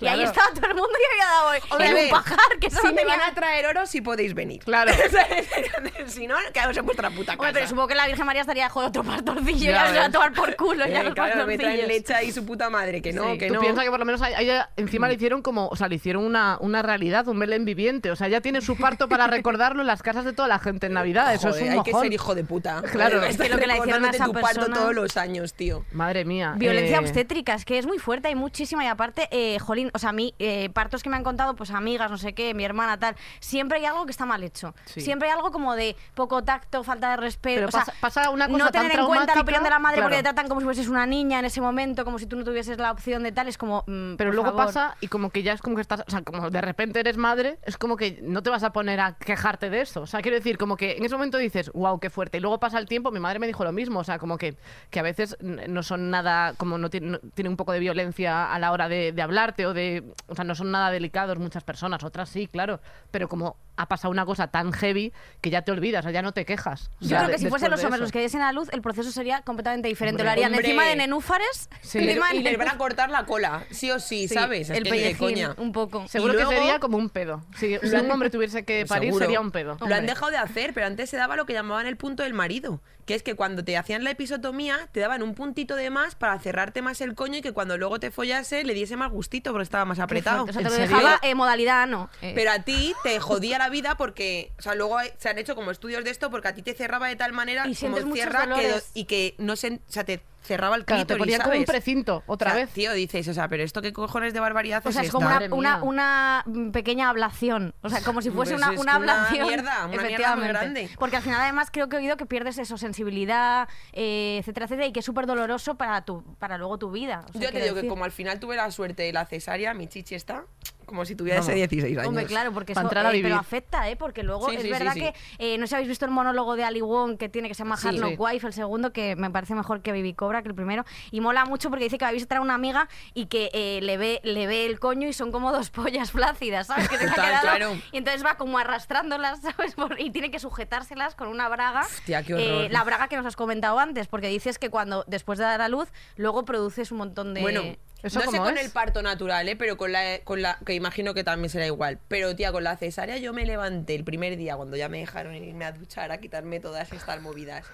y 0.00 0.06
ahí 0.06 0.14
Claro. 0.16 0.22
estaba 0.22 0.50
todo 0.54 0.66
el 0.66 0.74
mundo 0.74 0.92
y 0.92 1.12
había 1.12 1.32
dado 1.32 1.54
en 1.86 1.94
ver, 1.94 2.04
un 2.04 2.10
pajar 2.10 2.58
que 2.60 2.66
eso 2.68 2.80
si 2.80 2.86
tenía- 2.88 3.06
van 3.06 3.20
a 3.22 3.34
traer 3.34 3.66
oro, 3.66 3.86
sí 3.86 4.00
podéis 4.00 4.34
venir. 4.34 4.62
Claro. 4.64 4.92
si 6.06 6.26
no, 6.26 6.36
quedaos 6.52 6.76
en 6.76 6.84
vuestra 6.86 7.10
puta 7.10 7.32
casa. 7.32 7.38
Hombre, 7.38 7.52
pero 7.52 7.68
supongo 7.68 7.88
que 7.88 7.94
la 7.94 8.06
Virgen 8.06 8.26
María 8.26 8.42
estaría 8.42 8.68
con 8.70 8.84
otro 8.84 9.02
pastorcillo 9.04 9.70
Ya 9.72 9.84
ya 9.86 9.92
se 9.92 9.98
va 9.98 10.04
a 10.06 10.10
tomar 10.10 10.32
por 10.32 10.54
culo 10.56 10.86
ya 10.86 11.00
Eh, 11.00 11.04
los 11.04 11.14
claro, 11.14 11.46
me 11.46 11.56
traen 11.56 11.78
pastorcillos. 11.80 11.88
leche 11.88 12.14
ahí 12.14 12.32
su 12.32 12.44
puta 12.44 12.70
madre, 12.70 13.02
que 13.02 13.12
no, 13.12 13.32
Sí, 13.32 13.38
que 13.38 13.48
tú 13.48 13.54
no. 13.54 13.60
piensas 13.60 13.84
que 13.84 13.90
por 13.90 13.98
lo 13.98 14.04
menos 14.04 14.22
a 14.22 14.30
ella 14.40 14.70
encima 14.76 15.08
le 15.08 15.14
hicieron 15.14 15.42
como, 15.42 15.68
o 15.68 15.76
sea, 15.76 15.88
le 15.88 15.96
hicieron 15.96 16.24
una, 16.24 16.58
una 16.60 16.82
realidad, 16.82 17.15
un 17.26 17.38
Belén 17.38 17.64
viviente. 17.64 18.10
O 18.10 18.16
sea, 18.16 18.26
ella 18.26 18.40
tiene 18.40 18.60
su 18.60 18.76
parto 18.76 19.08
para 19.08 19.26
recordarlo 19.28 19.80
en 19.80 19.86
las 19.86 20.02
casas 20.02 20.24
de 20.24 20.32
toda 20.32 20.48
la 20.48 20.58
gente 20.58 20.86
en 20.86 20.92
Navidad. 20.94 21.32
Eso 21.34 21.48
Joder, 21.48 21.62
es 21.62 21.68
un 21.70 21.78
hay 21.78 21.82
que 21.84 21.92
ser 21.92 22.12
hijo 22.12 22.34
de 22.34 22.44
puta. 22.44 22.82
Claro. 22.92 23.22
Es 23.22 23.36
que 23.36 23.48
lo 23.48 23.58
que 23.58 23.66
le 23.66 23.76
hicieron 23.78 24.04
a 24.04 24.10
esa 24.10 24.24
tu 24.26 24.32
parto 24.32 24.48
persona- 24.60 24.74
todos 24.76 24.94
los 24.94 25.16
años, 25.16 25.54
tío. 25.54 25.84
Madre 25.92 26.24
mía. 26.24 26.54
Violencia 26.56 26.96
eh, 26.96 27.00
obstétrica, 27.00 27.54
es 27.54 27.64
que 27.64 27.78
es 27.78 27.86
muy 27.86 27.98
fuerte, 27.98 28.28
hay 28.28 28.34
muchísima 28.34 28.84
y 28.84 28.88
aparte, 28.88 29.28
eh, 29.30 29.58
jolín, 29.58 29.90
o 29.94 29.98
sea, 29.98 30.10
a 30.10 30.12
mí, 30.12 30.34
eh, 30.38 30.70
partos 30.70 31.02
que 31.02 31.10
me 31.10 31.16
han 31.16 31.24
contado, 31.24 31.54
pues 31.54 31.70
amigas, 31.70 32.10
no 32.10 32.18
sé 32.18 32.32
qué, 32.34 32.54
mi 32.54 32.64
hermana, 32.64 32.98
tal, 32.98 33.16
siempre 33.40 33.78
hay 33.78 33.84
algo 33.86 34.04
que 34.06 34.10
está 34.12 34.24
mal 34.26 34.42
hecho. 34.42 34.74
Sí. 34.86 35.00
Siempre 35.00 35.28
hay 35.28 35.34
algo 35.34 35.50
como 35.52 35.74
de 35.76 35.96
poco 36.14 36.42
tacto, 36.44 36.82
falta 36.84 37.10
de 37.10 37.16
respeto. 37.16 37.56
Pero 37.56 37.68
o 37.68 37.70
sea, 37.70 37.80
pasa- 37.80 37.94
pasa 38.00 38.30
una 38.30 38.46
cosa 38.48 38.58
no 38.64 38.70
tan 38.70 38.82
tener 38.88 38.98
en 39.00 39.06
cuenta 39.06 39.34
la 39.34 39.40
opinión 39.42 39.62
de 39.64 39.70
la 39.70 39.78
madre 39.78 40.02
porque 40.02 40.16
te 40.16 40.22
tratan 40.22 40.48
como 40.48 40.60
si 40.60 40.64
fueses 40.64 40.88
una 40.88 41.06
niña 41.06 41.38
en 41.38 41.44
ese 41.44 41.60
momento, 41.60 42.04
como 42.04 42.18
si 42.18 42.26
tú 42.26 42.36
no 42.36 42.44
tuvieses 42.44 42.78
la 42.78 42.90
opción 42.90 43.22
de 43.22 43.32
tal, 43.32 43.48
es 43.48 43.58
como. 43.58 43.84
mm, 43.86 44.16
Pero 44.16 44.30
por 44.30 44.34
luego 44.34 44.50
favor. 44.50 44.66
pasa 44.66 44.96
y 45.00 45.08
como 45.08 45.30
que 45.30 45.42
ya 45.42 45.52
es 45.52 45.60
como 45.60 45.76
que 45.76 45.82
estás, 45.82 46.00
o 46.06 46.10
sea, 46.10 46.22
como 46.22 46.50
de 46.50 46.60
repente 46.60 47.02
eres 47.06 47.16
madre, 47.16 47.58
es 47.62 47.78
como 47.78 47.96
que 47.96 48.18
no 48.22 48.42
te 48.42 48.50
vas 48.50 48.62
a 48.62 48.72
poner 48.72 49.00
a 49.00 49.14
quejarte 49.16 49.70
de 49.70 49.80
eso. 49.80 50.02
O 50.02 50.06
sea, 50.06 50.20
quiero 50.22 50.36
decir, 50.36 50.58
como 50.58 50.76
que 50.76 50.96
en 50.96 51.04
ese 51.04 51.14
momento 51.14 51.38
dices, 51.38 51.70
wow, 51.72 51.98
qué 52.00 52.10
fuerte. 52.10 52.38
Y 52.38 52.40
luego 52.40 52.60
pasa 52.60 52.78
el 52.78 52.86
tiempo, 52.86 53.10
mi 53.10 53.20
madre 53.20 53.38
me 53.38 53.46
dijo 53.46 53.64
lo 53.64 53.72
mismo, 53.72 54.00
o 54.00 54.04
sea, 54.04 54.18
como 54.18 54.38
que, 54.38 54.56
que 54.90 55.00
a 55.00 55.02
veces 55.02 55.36
no 55.40 55.82
son 55.82 56.10
nada, 56.10 56.54
como 56.56 56.78
no 56.78 56.90
tienen, 56.90 57.12
no- 57.12 57.18
tienen 57.34 57.50
un 57.52 57.56
poco 57.56 57.72
de 57.72 57.78
violencia 57.80 58.52
a 58.52 58.58
la 58.58 58.72
hora 58.72 58.88
de, 58.88 59.12
de 59.12 59.22
hablarte 59.22 59.66
o 59.66 59.74
de, 59.74 60.04
o 60.28 60.34
sea, 60.34 60.44
no 60.44 60.54
son 60.54 60.70
nada 60.70 60.90
delicados 60.90 61.38
muchas 61.38 61.64
personas, 61.64 62.04
otras 62.04 62.28
sí, 62.28 62.46
claro, 62.46 62.80
pero 63.10 63.28
como 63.28 63.56
ha 63.76 63.88
pasado 63.88 64.10
una 64.10 64.24
cosa 64.26 64.48
tan 64.48 64.72
heavy 64.72 65.12
que 65.40 65.50
ya 65.50 65.62
te 65.62 65.72
olvidas, 65.72 66.04
ya 66.12 66.22
no 66.22 66.32
te 66.32 66.44
quejas. 66.44 66.90
Yo 67.00 67.08
Ya 67.10 67.16
creo 67.18 67.28
de- 67.28 67.32
que 67.34 67.38
si 67.40 67.48
fuesen 67.48 67.70
los 67.70 67.80
de 67.80 67.86
hombres 67.86 68.00
los 68.00 68.12
que 68.12 68.20
diesen 68.20 68.40
a 68.42 68.52
luz, 68.52 68.68
el 68.72 68.80
proceso 68.82 69.10
sería 69.12 69.42
completamente 69.42 69.88
diferente. 69.88 70.16
Hombre. 70.22 70.24
lo 70.24 70.30
harían 70.30 70.52
Hombre. 70.52 70.66
encima 70.66 70.84
de 70.86 70.96
nenúfares, 70.96 71.68
Sí. 71.82 71.98
encima 71.98 72.30
de 72.30 72.36
y 72.36 72.42
les 72.42 72.56
van 72.58 72.68
a 72.68 72.78
cortar 72.78 73.10
la 73.10 73.24
cola, 73.26 73.64
sí 73.70 73.90
o 73.90 73.98
sí, 74.00 74.28
Sí, 74.28 74.34
¿sabes? 74.34 74.70
Es 74.70 74.76
el 74.78 74.84
de 74.84 74.90
pellejín, 74.90 75.18
coña. 75.18 75.54
un 75.58 75.72
poco. 75.72 76.06
Seguro 76.08 76.32
Y 76.32 76.36
luego- 76.36 76.50
que 76.50 76.56
sería 76.56 76.78
como 76.80 76.96
un 76.96 77.10
pedo. 77.10 77.44
Si, 77.56 77.78
si 77.78 77.94
un 77.96 78.10
hombre 78.10 78.30
tuviese 78.30 78.64
que 78.64 78.86
parir, 78.86 79.08
Seguro. 79.08 79.24
sería 79.26 79.40
un 79.40 79.50
pedo. 79.50 79.76
Lo 79.86 79.94
han 79.94 80.06
dejado 80.06 80.30
de 80.30 80.38
hacer, 80.38 80.72
pero 80.74 80.86
antes 80.86 81.10
se 81.10 81.16
daba 81.16 81.36
lo 81.36 81.44
que 81.46 81.52
llamaban 81.52 81.86
el 81.86 81.96
punto 81.96 82.22
del 82.22 82.34
marido. 82.34 82.80
Que 83.06 83.14
es 83.14 83.22
que 83.22 83.34
cuando 83.34 83.64
te 83.64 83.76
hacían 83.76 84.04
la 84.04 84.10
episotomía, 84.10 84.88
te 84.92 85.00
daban 85.00 85.22
un 85.22 85.34
puntito 85.34 85.76
de 85.76 85.90
más 85.90 86.14
para 86.14 86.38
cerrarte 86.38 86.82
más 86.82 87.00
el 87.00 87.14
coño 87.14 87.38
y 87.38 87.42
que 87.42 87.52
cuando 87.52 87.78
luego 87.78 87.98
te 87.98 88.10
follase 88.10 88.64
le 88.64 88.74
diese 88.74 88.96
más 88.96 89.10
gustito 89.10 89.52
porque 89.52 89.62
estaba 89.62 89.84
más 89.84 89.98
apretado. 89.98 90.44
O 90.44 90.52
sea, 90.52 90.60
¿En 90.60 90.68
te 90.68 90.74
lo 90.74 90.78
dejaba 90.80 91.18
eh, 91.22 91.34
modalidad 91.34 91.86
no. 91.86 92.10
Eh, 92.20 92.32
Pero 92.34 92.50
a 92.50 92.58
ti 92.58 92.94
te 93.02 93.18
jodía 93.20 93.58
la 93.58 93.68
vida 93.68 93.96
porque, 93.96 94.52
o 94.58 94.62
sea, 94.62 94.74
luego 94.74 94.98
se 95.18 95.28
han 95.28 95.38
hecho 95.38 95.54
como 95.54 95.70
estudios 95.70 96.04
de 96.04 96.10
esto 96.10 96.30
porque 96.30 96.48
a 96.48 96.54
ti 96.54 96.62
te 96.62 96.74
cerraba 96.74 97.08
de 97.08 97.16
tal 97.16 97.32
manera 97.32 97.66
Y 97.66 97.74
como 97.76 97.96
cierra 98.12 98.54
que, 98.54 98.74
y 98.94 99.04
que 99.04 99.34
no 99.38 99.56
se, 99.56 99.74
o 99.74 99.80
sea, 99.92 100.04
te 100.04 100.20
cerraba 100.46 100.76
el 100.76 100.84
Claro, 100.84 101.00
clítoris, 101.02 101.16
te 101.16 101.18
ponían 101.18 101.40
como 101.42 101.58
un 101.58 101.64
precinto, 101.64 102.22
otra 102.26 102.50
O 102.52 102.54
sea, 102.54 102.64
vez. 102.64 102.72
Tío, 102.72 102.92
dices, 102.92 103.28
o 103.28 103.34
sea, 103.34 103.48
pero 103.48 103.62
esto 103.62 103.82
qué 103.82 103.92
cojones 103.92 104.32
de 104.32 104.40
barbaridad 104.40 104.86
O 104.86 104.92
sea, 104.92 105.02
es 105.02 105.08
es 105.08 105.12
como 105.12 105.26
una, 105.26 105.48
una, 105.52 105.82
una 105.82 106.44
pequeña 106.72 107.08
ablación. 107.10 107.74
O 107.82 107.90
sea, 107.90 108.00
como 108.02 108.22
si 108.22 108.30
fuese 108.30 108.54
Pues 108.54 108.62
una, 108.64 108.74
es 108.74 108.80
una 108.80 108.96
una 108.98 109.12
ablación. 109.14 109.46
mierda, 109.48 109.86
una 109.86 110.02
mierda 110.02 110.36
muy 110.36 110.48
grande. 110.48 110.90
Porque 110.98 111.16
al 111.16 111.22
final, 111.22 111.40
además, 111.40 111.68
creo 111.70 111.88
que 111.88 111.96
he 111.96 111.98
oído 111.98 112.16
que 112.16 112.26
pierdes 112.26 112.58
eso, 112.58 112.78
sensibilidad, 112.78 113.68
eh, 113.92 114.38
etcétera, 114.40 114.66
etcétera, 114.66 114.86
y 114.86 114.92
que 114.92 115.00
es 115.00 115.06
súper 115.06 115.26
doloroso 115.26 115.76
para, 115.76 116.02
tu, 116.04 116.22
para 116.38 116.56
luego 116.58 116.78
tu 116.78 116.90
vida. 116.90 117.24
O 117.28 117.32
sea, 117.32 117.40
Yo 117.40 117.52
te 117.52 117.62
digo 117.62 117.74
que 117.74 117.88
como 117.88 118.04
al 118.04 118.12
final 118.12 118.40
tuve 118.40 118.56
la 118.56 118.70
suerte 118.70 119.02
de 119.02 119.12
la 119.12 119.26
cesárea, 119.26 119.74
mi 119.74 119.86
chichi 119.88 120.14
está 120.14 120.44
como 120.86 121.04
si 121.04 121.14
tuviese 121.16 121.40
Vamos. 121.40 121.54
16 121.54 121.98
años. 121.98 122.08
Hombre, 122.08 122.24
claro, 122.26 122.52
porque 122.52 122.72
eso, 122.72 122.80
entrar 122.80 123.04
a 123.04 123.12
eh, 123.14 123.20
pero 123.22 123.36
afecta, 123.36 123.88
¿eh? 123.90 123.96
Porque 123.96 124.22
luego 124.22 124.48
Sí, 124.48 124.56
es 124.56 124.62
sí, 124.62 124.70
verdad 124.70 124.92
sí, 124.94 125.00
que 125.00 125.14
eh, 125.38 125.58
no 125.58 125.66
sé 125.66 125.70
si 125.70 125.74
habéis 125.74 125.88
visto 125.88 126.04
el 126.04 126.10
monólogo 126.12 126.56
de 126.56 126.64
Ali 126.64 126.80
Wong 126.80 127.18
que 127.18 127.28
tiene 127.28 127.48
que 127.48 127.54
se 127.54 127.58
llama 127.64 127.76
Sí. 127.76 127.88
Wife, 128.16 128.46
el 128.46 128.52
segundo, 128.52 128.92
que 128.92 129.16
me 129.16 129.30
parece 129.30 129.54
mejor 129.54 129.82
que 129.82 129.92
Baby 129.92 130.14
Cobra, 130.14 130.42
que 130.42 130.48
el 130.48 130.54
primero. 130.54 130.84
Y 131.10 131.20
mola 131.20 131.44
mucho 131.44 131.68
porque 131.70 131.84
dice 131.84 131.98
que 131.98 132.04
va 132.04 132.10
a 132.10 132.12
visitar 132.12 132.38
a 132.38 132.40
una 132.40 132.54
amiga 132.54 132.88
y 133.14 133.26
que 133.26 133.50
eh, 133.52 133.80
le, 133.82 133.96
ve, 133.98 134.20
le 134.24 134.46
ve 134.46 134.66
el 134.66 134.78
coño 134.80 135.08
y 135.08 135.12
son 135.12 135.32
como 135.32 135.52
dos 135.52 135.70
pollas 135.70 136.12
flácidas, 136.12 136.68
¿sabes? 136.68 136.88
Que 136.88 136.96
se 136.98 137.04
le 137.06 137.10
ha 137.10 137.14
Total, 137.14 137.28
quedado. 137.30 137.42
claro. 137.56 137.72
Y 137.92 137.98
entonces 137.98 138.24
va 138.24 138.36
como 138.36 138.58
arrastrándolas, 138.58 139.40
¿sabes? 139.42 139.74
Por- 139.74 140.00
y 140.00 140.10
tiene 140.10 140.30
que 140.30 140.38
sujetárselas 140.38 141.14
con 141.14 141.28
una 141.28 141.48
braga. 141.48 141.80
Hostia, 141.82 142.22
qué 142.22 142.32
Eh, 142.34 142.52
horror. 142.58 142.70
la 142.70 142.84
braga 142.84 143.08
que 143.08 143.16
nos 143.16 143.26
has 143.26 143.36
comentado 143.36 143.78
antes, 143.78 144.06
porque 144.08 144.28
dices 144.28 144.58
que 144.58 144.70
cuando 144.70 145.04
después 145.08 145.38
de 145.38 145.44
dar 145.44 145.60
a 145.62 145.68
luz, 145.68 145.88
luego 146.16 146.44
produces 146.44 146.92
un 146.92 146.98
montón 146.98 147.34
de. 147.34 147.40
Bueno, 147.42 147.62
¿Eso 148.02 148.20
no 148.20 148.30
sé 148.30 148.38
con 148.38 148.56
es? 148.56 148.64
el 148.64 148.70
parto 148.70 149.02
natural, 149.02 149.48
¿eh? 149.48 149.56
pero 149.56 149.76
con 149.76 149.90
la, 149.90 150.20
con 150.24 150.42
la. 150.42 150.58
que 150.64 150.74
imagino 150.74 151.14
que 151.14 151.24
también 151.24 151.50
será 151.50 151.66
igual. 151.66 151.98
Pero, 152.08 152.36
tía, 152.36 152.52
con 152.52 152.62
la 152.62 152.76
cesárea 152.76 153.16
yo 153.18 153.32
me 153.32 153.46
levanté 153.46 153.94
el 153.94 154.04
primer 154.04 154.36
día 154.36 154.56
cuando 154.56 154.76
ya 154.76 154.88
me 154.88 154.98
dejaron 154.98 155.34
irme 155.34 155.64
a 155.64 155.72
duchar, 155.72 156.12
a 156.12 156.18
quitarme 156.18 156.60
todas 156.60 156.92
estas 156.92 157.20
movidas. 157.20 157.64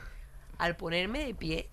Al 0.58 0.76
ponerme 0.76 1.24
de 1.24 1.34
pie, 1.34 1.68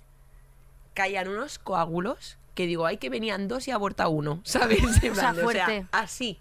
caían 0.93 1.28
unos 1.28 1.60
coágulos 1.60 2.38
que 2.56 2.66
digo, 2.66 2.86
ay, 2.86 2.97
que 2.97 3.10
venían 3.10 3.47
dos 3.47 3.68
y 3.68 3.72
aborta 3.72 4.10
uno, 4.10 4.41
¿sabes? 4.43 4.84
O 4.84 5.16
sea, 5.16 5.34
fuerte. 5.34 5.86
así. 5.91 6.39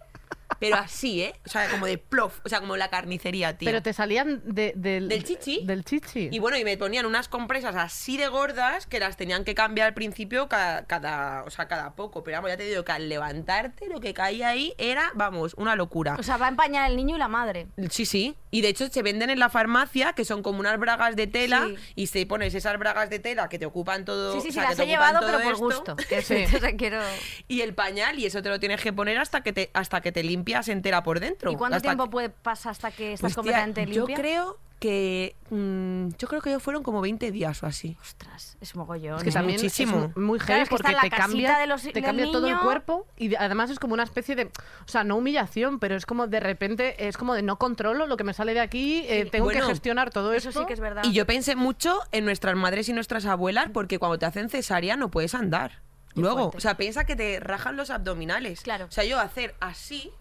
Pero 0.59 0.77
así, 0.77 1.23
¿eh? 1.23 1.35
O 1.47 1.49
sea, 1.51 1.69
como 1.71 1.87
de 1.87 1.99
plof, 1.99 2.41
o 2.45 2.49
sea, 2.49 2.61
como 2.61 2.77
la 2.77 2.89
carnicería, 2.89 3.57
tío. 3.59 3.67
Pero 3.67 3.83
te 3.83 3.93
salían 3.93 4.41
de- 4.45 4.73
del... 4.77 5.09
Del 5.09 5.23
chichi. 5.25 5.61
Del 5.65 5.85
chichi. 5.85 6.29
Y 6.33 6.39
bueno, 6.39 6.57
y 6.57 6.65
me 6.65 6.77
ponían 6.79 7.05
unas 7.07 7.29
compresas 7.29 7.77
así 7.77 8.17
de 8.17 8.29
gordas 8.29 8.87
que 8.87 8.99
las 8.99 9.17
tenían 9.17 9.45
que 9.45 9.55
cambiar 9.55 9.89
al 9.89 9.95
principio 9.95 10.49
cada, 10.49 10.87
cada, 10.87 11.45
o 11.45 11.51
sea, 11.51 11.69
cada 11.69 11.95
poco. 11.95 12.25
Pero 12.25 12.39
vamos, 12.39 12.51
ya 12.51 12.57
te 12.57 12.65
digo 12.65 12.85
que 12.85 12.93
al 12.93 13.09
levantarte 13.09 13.89
lo 13.89 14.01
que 14.01 14.15
caía 14.15 14.49
ahí 14.49 14.75
era, 14.79 15.13
vamos, 15.15 15.55
una 15.59 15.77
locura. 15.77 16.17
O 16.19 16.23
sea, 16.23 16.39
va 16.39 16.47
a 16.47 16.51
empañar 16.51 16.91
el 16.91 16.97
niño 16.97 17.17
y 17.17 17.19
la 17.19 17.29
madre. 17.29 17.67
Sí, 17.91 18.07
sí. 18.07 18.35
Y 18.51 18.63
de 18.63 18.69
hecho 18.69 18.89
se 18.89 19.03
venden 19.03 19.29
en 19.31 19.39
la 19.39 19.51
farmacia, 19.51 20.15
que 20.15 20.25
son 20.25 20.43
como 20.43 20.61
unas 20.61 20.79
bragas 20.79 21.15
de 21.15 21.27
tela, 21.27 21.67
Sí. 21.69 21.77
y 21.95 22.07
se 22.07 22.25
pones 22.27 22.55
esas 22.55 22.79
bragas 22.79 23.11
de 23.11 23.19
tela 23.19 23.49
que 23.51 23.59
te 23.59 23.67
ocupan 23.67 24.05
todo. 24.07 24.33
Sí, 24.35 24.41
sí, 24.41 24.49
o 24.49 24.51
sí, 24.53 24.55
sea, 24.61 24.71
las 24.71 24.79
he 24.79 24.87
llevado, 24.87 25.21
pero 25.27 25.41
por 25.41 25.53
esto. 25.53 25.65
gusto. 25.65 25.97
Que 26.09 26.23
Sí. 26.23 26.47
quiero... 26.79 27.01
Y 27.49 27.61
el 27.61 27.75
pañal, 27.75 28.19
y 28.19 28.25
eso 28.27 28.43
te 28.43 28.49
lo 28.49 28.59
tienes 28.59 28.81
que 28.81 28.93
poner 28.93 29.19
hasta 29.19 29.43
que 29.43 29.53
te, 29.53 29.71
hasta 29.75 30.01
que 30.01 30.11
te 30.13 30.23
limpias 30.39 30.69
entera 30.69 31.03
por 31.03 31.21
dentro. 31.21 31.51
¿Y 31.51 31.57
cuánto 31.57 31.77
Hasta 31.77 31.89
tiempo 31.89 32.05
que- 32.05 32.11
puede 32.11 32.29
pasar 32.31 32.71
hasta 32.73 32.91
que 32.91 33.13
estás 33.15 33.21
Pues, 33.21 33.35
completamente 33.35 33.85
yo 33.87 34.07
limpia? 34.07 34.17
creo 34.17 34.59
que. 34.79 35.35
mm, 35.51 36.11
yo 36.19 36.29
creo 36.29 36.41
que 36.41 36.61
fueron 36.61 36.85
como 36.85 37.01
20 37.01 37.33
días 37.33 37.61
o 37.65 37.67
así. 37.67 37.97
Ostras, 38.01 38.57
es 38.61 38.77
mogollón. 38.77 39.17
Es 39.17 39.25
que 39.25 39.31
¿eh? 39.31 39.33
también 39.33 39.57
muchísimo. 39.57 40.05
es 40.11 40.17
muy 40.17 40.39
Claro, 40.39 40.47
heavy 40.55 40.63
es 40.63 40.69
que 40.69 40.75
está 40.77 40.89
porque 40.93 41.11
te 41.11 41.17
cambia, 41.17 41.67
los- 41.67 41.83
te 41.83 42.01
cambia 42.03 42.31
todo 42.31 42.47
el 42.47 42.57
cuerpo 42.61 43.05
y 43.17 43.29
de- 43.29 43.39
además 43.39 43.71
es 43.71 43.81
como 43.81 43.95
una 43.95 44.05
especie 44.05 44.37
de, 44.37 44.45
o 44.45 44.89
sea, 44.89 45.03
no 45.03 45.17
humillación, 45.17 45.81
pero 45.81 45.97
es 45.97 46.07
como 46.07 46.29
de 46.29 46.39
repente, 46.39 47.09
es 47.09 47.17
como 47.17 47.35
de 47.35 47.43
no 47.43 47.59
controlo 47.59 48.07
lo 48.07 48.17
que 48.17 48.23
me 48.23 48.35
sale 48.35 48.55
de 48.55 48.61
aquí, 48.61 49.05
eh, 49.09 49.27
tengo 49.31 49.47
Bueno, 49.47 49.63
que 49.63 49.67
gestionar 49.67 50.11
todo 50.11 50.33
Eso 50.33 50.51
esto. 50.51 50.61
sí 50.61 50.67
que 50.67 50.75
es 50.75 50.81
verdad. 50.81 51.03
Y 51.05 51.13
yo 51.13 51.27
pensé 51.27 51.57
mucho 51.57 51.99
en 52.13 52.25
nuestras 52.25 52.55
madres 52.55 52.89
y 52.89 52.93
nuestras 52.93 53.27
abuelas 53.27 53.71
porque 53.75 53.99
cuando 53.99 54.19
te 54.19 54.27
hacen 54.27 54.49
cesárea 54.49 54.97
no 54.97 55.11
puedes 55.11 55.35
andar. 55.35 55.81
Qué 56.15 56.21
Luego, 56.23 56.39
fuerte. 56.45 56.57
o 56.57 56.61
sea, 56.61 56.77
piensa 56.77 57.05
que 57.05 57.17
te 57.17 57.39
rajan 57.41 57.77
los 57.77 57.91
abdominales. 57.91 58.61
Claro. 58.63 58.87
O 58.87 58.91
sea, 58.93 59.03
yo 59.05 59.19
hacer 59.21 59.55
así, 59.61 60.13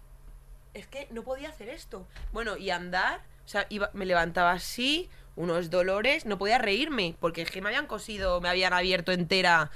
es 0.80 0.86
que 0.86 1.08
no 1.10 1.22
podía 1.22 1.48
hacer 1.48 1.68
esto. 1.68 2.06
Bueno, 2.32 2.56
y 2.56 2.70
andar, 2.70 3.20
o 3.44 3.48
sea, 3.48 3.66
iba- 3.68 3.90
me 3.94 4.06
levantaba 4.06 4.52
así, 4.52 5.08
unos 5.36 5.70
dolores, 5.70 6.26
no 6.26 6.36
podía 6.38 6.58
reírme 6.58 7.14
porque 7.20 7.42
es 7.42 7.50
que 7.50 7.60
me 7.62 7.68
habían 7.68 7.86
cosido, 7.86 8.40
me 8.40 8.48
habían 8.48 8.72
abierto 8.72 9.12
entera. 9.12 9.70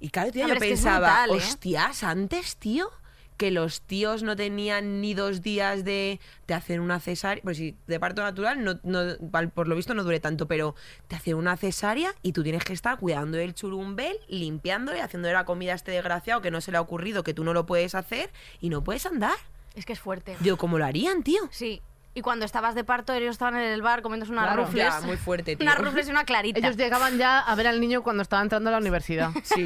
Y 0.00 0.08
claro, 0.10 0.32
tío, 0.32 0.48
yo 0.48 0.56
pensaba, 0.58 1.24
brutal, 1.26 1.30
¿eh? 1.30 1.32
hostias, 1.50 2.02
antes, 2.02 2.56
tío, 2.56 2.90
que 3.36 3.50
los 3.50 3.80
tíos 3.82 4.22
no 4.22 4.34
tenían 4.36 5.00
ni 5.00 5.14
dos 5.14 5.42
días 5.42 5.84
de, 5.84 6.20
de 6.46 6.54
hacer 6.54 6.80
una 6.80 7.00
cesárea. 7.00 7.42
Pues 7.42 7.56
si 7.56 7.76
de 7.86 8.00
parto 8.00 8.22
natural, 8.22 8.64
no, 8.64 8.78
no- 8.82 9.16
por 9.54 9.68
lo 9.68 9.76
visto 9.76 9.94
no 9.94 10.04
dure 10.04 10.20
tanto, 10.20 10.46
pero 10.48 10.74
te 11.08 11.16
hacen 11.16 11.34
una 11.34 11.56
cesárea 11.56 12.14
y 12.22 12.32
tú 12.32 12.42
tienes 12.42 12.64
que 12.64 12.72
estar 12.72 12.98
cuidando 12.98 13.38
del 13.38 13.54
churumbel, 13.54 14.16
limpiándole, 14.28 15.00
haciéndole 15.02 15.34
la 15.34 15.44
comida 15.44 15.72
a 15.72 15.76
este 15.76 15.90
desgraciado 15.92 16.40
que 16.40 16.50
no 16.50 16.60
se 16.60 16.70
le 16.72 16.78
ha 16.78 16.80
ocurrido, 16.80 17.22
que 17.24 17.34
tú 17.34 17.44
no 17.44 17.52
lo 17.52 17.66
puedes 17.66 17.94
hacer 17.94 18.30
y 18.60 18.70
no 18.70 18.82
puedes 18.84 19.06
andar. 19.06 19.36
Es 19.74 19.86
que 19.86 19.92
es 19.92 20.00
fuerte. 20.00 20.36
Digo, 20.40 20.56
¿cómo 20.56 20.78
lo 20.78 20.84
harían, 20.84 21.22
tío? 21.22 21.40
Sí. 21.50 21.80
Y 22.14 22.20
cuando 22.20 22.44
estabas 22.44 22.74
de 22.74 22.84
parto, 22.84 23.12
ellos 23.14 23.30
estaban 23.30 23.56
en 23.56 23.62
el 23.72 23.80
bar 23.82 24.02
comiéndose 24.02 24.32
unas 24.32 24.44
Claro. 24.46 24.64
rufles. 24.66 24.84
Ya, 24.84 25.00
muy 25.00 25.16
fuerte, 25.16 25.56
tío. 25.56 25.64
Unas 25.64 25.78
rufles 25.78 26.08
y 26.08 26.10
una 26.10 26.24
clarita. 26.24 26.58
Ellos 26.58 26.76
llegaban 26.76 27.16
ya 27.16 27.38
a 27.40 27.54
ver 27.54 27.66
al 27.66 27.80
niño 27.80 28.02
cuando 28.02 28.22
estaba 28.22 28.42
entrando 28.42 28.68
a 28.68 28.72
la 28.72 28.78
universidad. 28.78 29.30
Sí. 29.44 29.64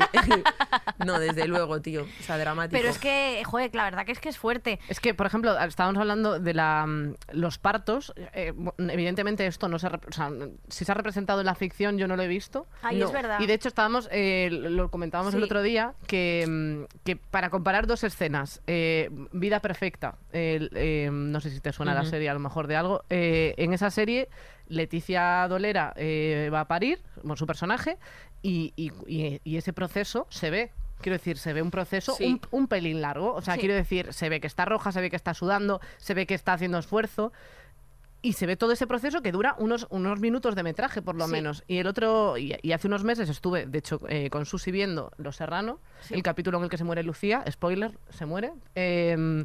no, 1.05 1.19
desde 1.19 1.47
luego, 1.47 1.81
tío. 1.81 2.03
O 2.05 2.23
sea, 2.23 2.39
dramático. 2.39 2.77
Pero 2.79 2.89
es 2.89 2.99
que, 2.99 3.43
joder, 3.45 3.75
la 3.75 3.85
verdad 3.85 4.05
que 4.07 4.13
es 4.13 4.21
que 4.21 4.29
es 4.29 4.39
fuerte. 4.39 4.79
Es 4.89 5.01
que, 5.01 5.15
por 5.15 5.27
ejemplo, 5.27 5.59
estábamos 5.61 6.01
hablando 6.01 6.39
de 6.41 6.55
la, 6.55 6.87
mm, 6.87 7.15
los 7.33 7.59
partos. 7.59 8.13
eh, 8.33 8.53
evidentemente 8.79 9.47
esto 9.47 9.69
no 9.69 9.79
se... 9.79 9.87
O 9.89 10.13
sea, 10.13 10.31
si 10.69 10.85
se 10.85 10.93
ha 10.93 10.95
representado 10.95 11.41
en 11.41 11.47
la 11.47 11.55
ficción 11.55 11.99
yo 11.99 12.07
no 12.09 12.17
lo 12.17 12.23
he 12.23 12.29
visto. 12.29 12.67
Ay, 12.83 12.99
No. 12.99 13.07
es 13.07 13.13
verdad. 13.13 13.41
Y 13.41 13.47
de 13.47 13.55
hecho 13.55 13.69
estábamos, 13.69 14.09
eh, 14.13 14.49
lo 14.51 14.91
comentábamos 14.91 15.35
el 15.35 15.43
otro 15.43 15.63
día, 15.63 15.95
que, 16.07 16.45
mm, 16.49 17.03
que 17.05 17.17
para 17.17 17.51
comparar 17.51 17.87
dos 17.87 18.05
escenas, 18.05 18.61
eh, 18.67 19.11
Vida 19.33 19.61
Perfecta, 19.61 20.17
eh, 20.33 21.09
no 21.13 21.41
sé 21.41 21.51
si 21.51 21.61
te 21.61 21.73
suena 21.73 21.95
la 21.95 22.01
Ujú. 22.03 22.11
serie 22.11 22.31
lo 22.37 22.41
mejor 22.41 22.67
de 22.67 22.77
algo, 22.77 23.03
eh, 23.11 23.55
en 23.59 23.73
esa 23.73 23.91
serie 23.91 24.29
Leticia 24.69 25.47
Dolera 25.49 25.93
eh, 25.97 26.51
va 26.53 26.61
a 26.61 26.69
parir, 26.69 27.01
bueno, 27.23 27.37
su 27.37 27.47
personaje, 27.47 27.99
y, 28.43 28.73
y- 28.77 28.93
y- 29.07 29.41
y 29.45 29.57
ese 29.57 29.73
proceso 29.73 30.27
se 30.31 30.51
ve. 30.51 30.73
Quiero 31.01 31.19
decir, 31.19 31.37
se 31.39 31.53
ve 31.53 31.61
un 31.63 31.71
proceso 31.71 32.15
Sí. 32.15 32.25
un, 32.25 32.41
un 32.51 32.69
pelín 32.69 33.01
largo. 33.03 33.35
O 33.35 33.43
sea, 33.43 33.55
Sí. 33.55 33.61
quiero 33.61 33.75
decir, 33.75 34.13
se 34.13 34.29
ve 34.29 34.41
que 34.41 34.47
está 34.47 34.65
roja, 34.65 34.93
se 34.93 35.01
ve 35.01 35.11
que 35.11 35.17
está 35.17 35.35
sudando, 35.35 35.81
se 35.99 36.15
ve 36.15 36.27
que 36.27 36.35
está 36.35 36.55
haciendo 36.55 36.79
esfuerzo. 36.79 37.33
Y 38.23 38.33
se 38.33 38.47
ve 38.47 38.57
todo 38.57 38.73
ese 38.73 38.87
proceso 38.87 39.21
que 39.23 39.31
dura 39.31 39.55
unos, 39.59 39.87
unos 39.91 40.19
minutos 40.21 40.55
de 40.57 40.63
metraje, 40.63 41.03
por 41.03 41.15
lo 41.15 41.27
Sí. 41.27 41.33
menos. 41.33 41.65
Y 41.69 41.79
el 41.79 41.87
otro, 41.87 42.39
y, 42.39 42.57
y 42.63 42.73
hace 42.73 42.89
unos 42.89 43.05
meses 43.05 43.29
estuve, 43.29 43.67
de 43.67 43.79
hecho, 43.79 44.01
eh, 44.09 44.31
con 44.31 44.47
Susi 44.47 44.71
viendo 44.73 45.13
Los 45.19 45.37
Serrano, 45.37 45.79
el 46.11 46.23
capítulo 46.23 46.59
en 46.59 46.65
el 46.65 46.71
que 46.71 46.79
se 46.79 46.85
muere 46.85 47.03
Lucía, 47.03 47.45
spoiler, 47.51 47.97
se 48.11 48.25
muere. 48.27 48.53
eh, 48.75 49.45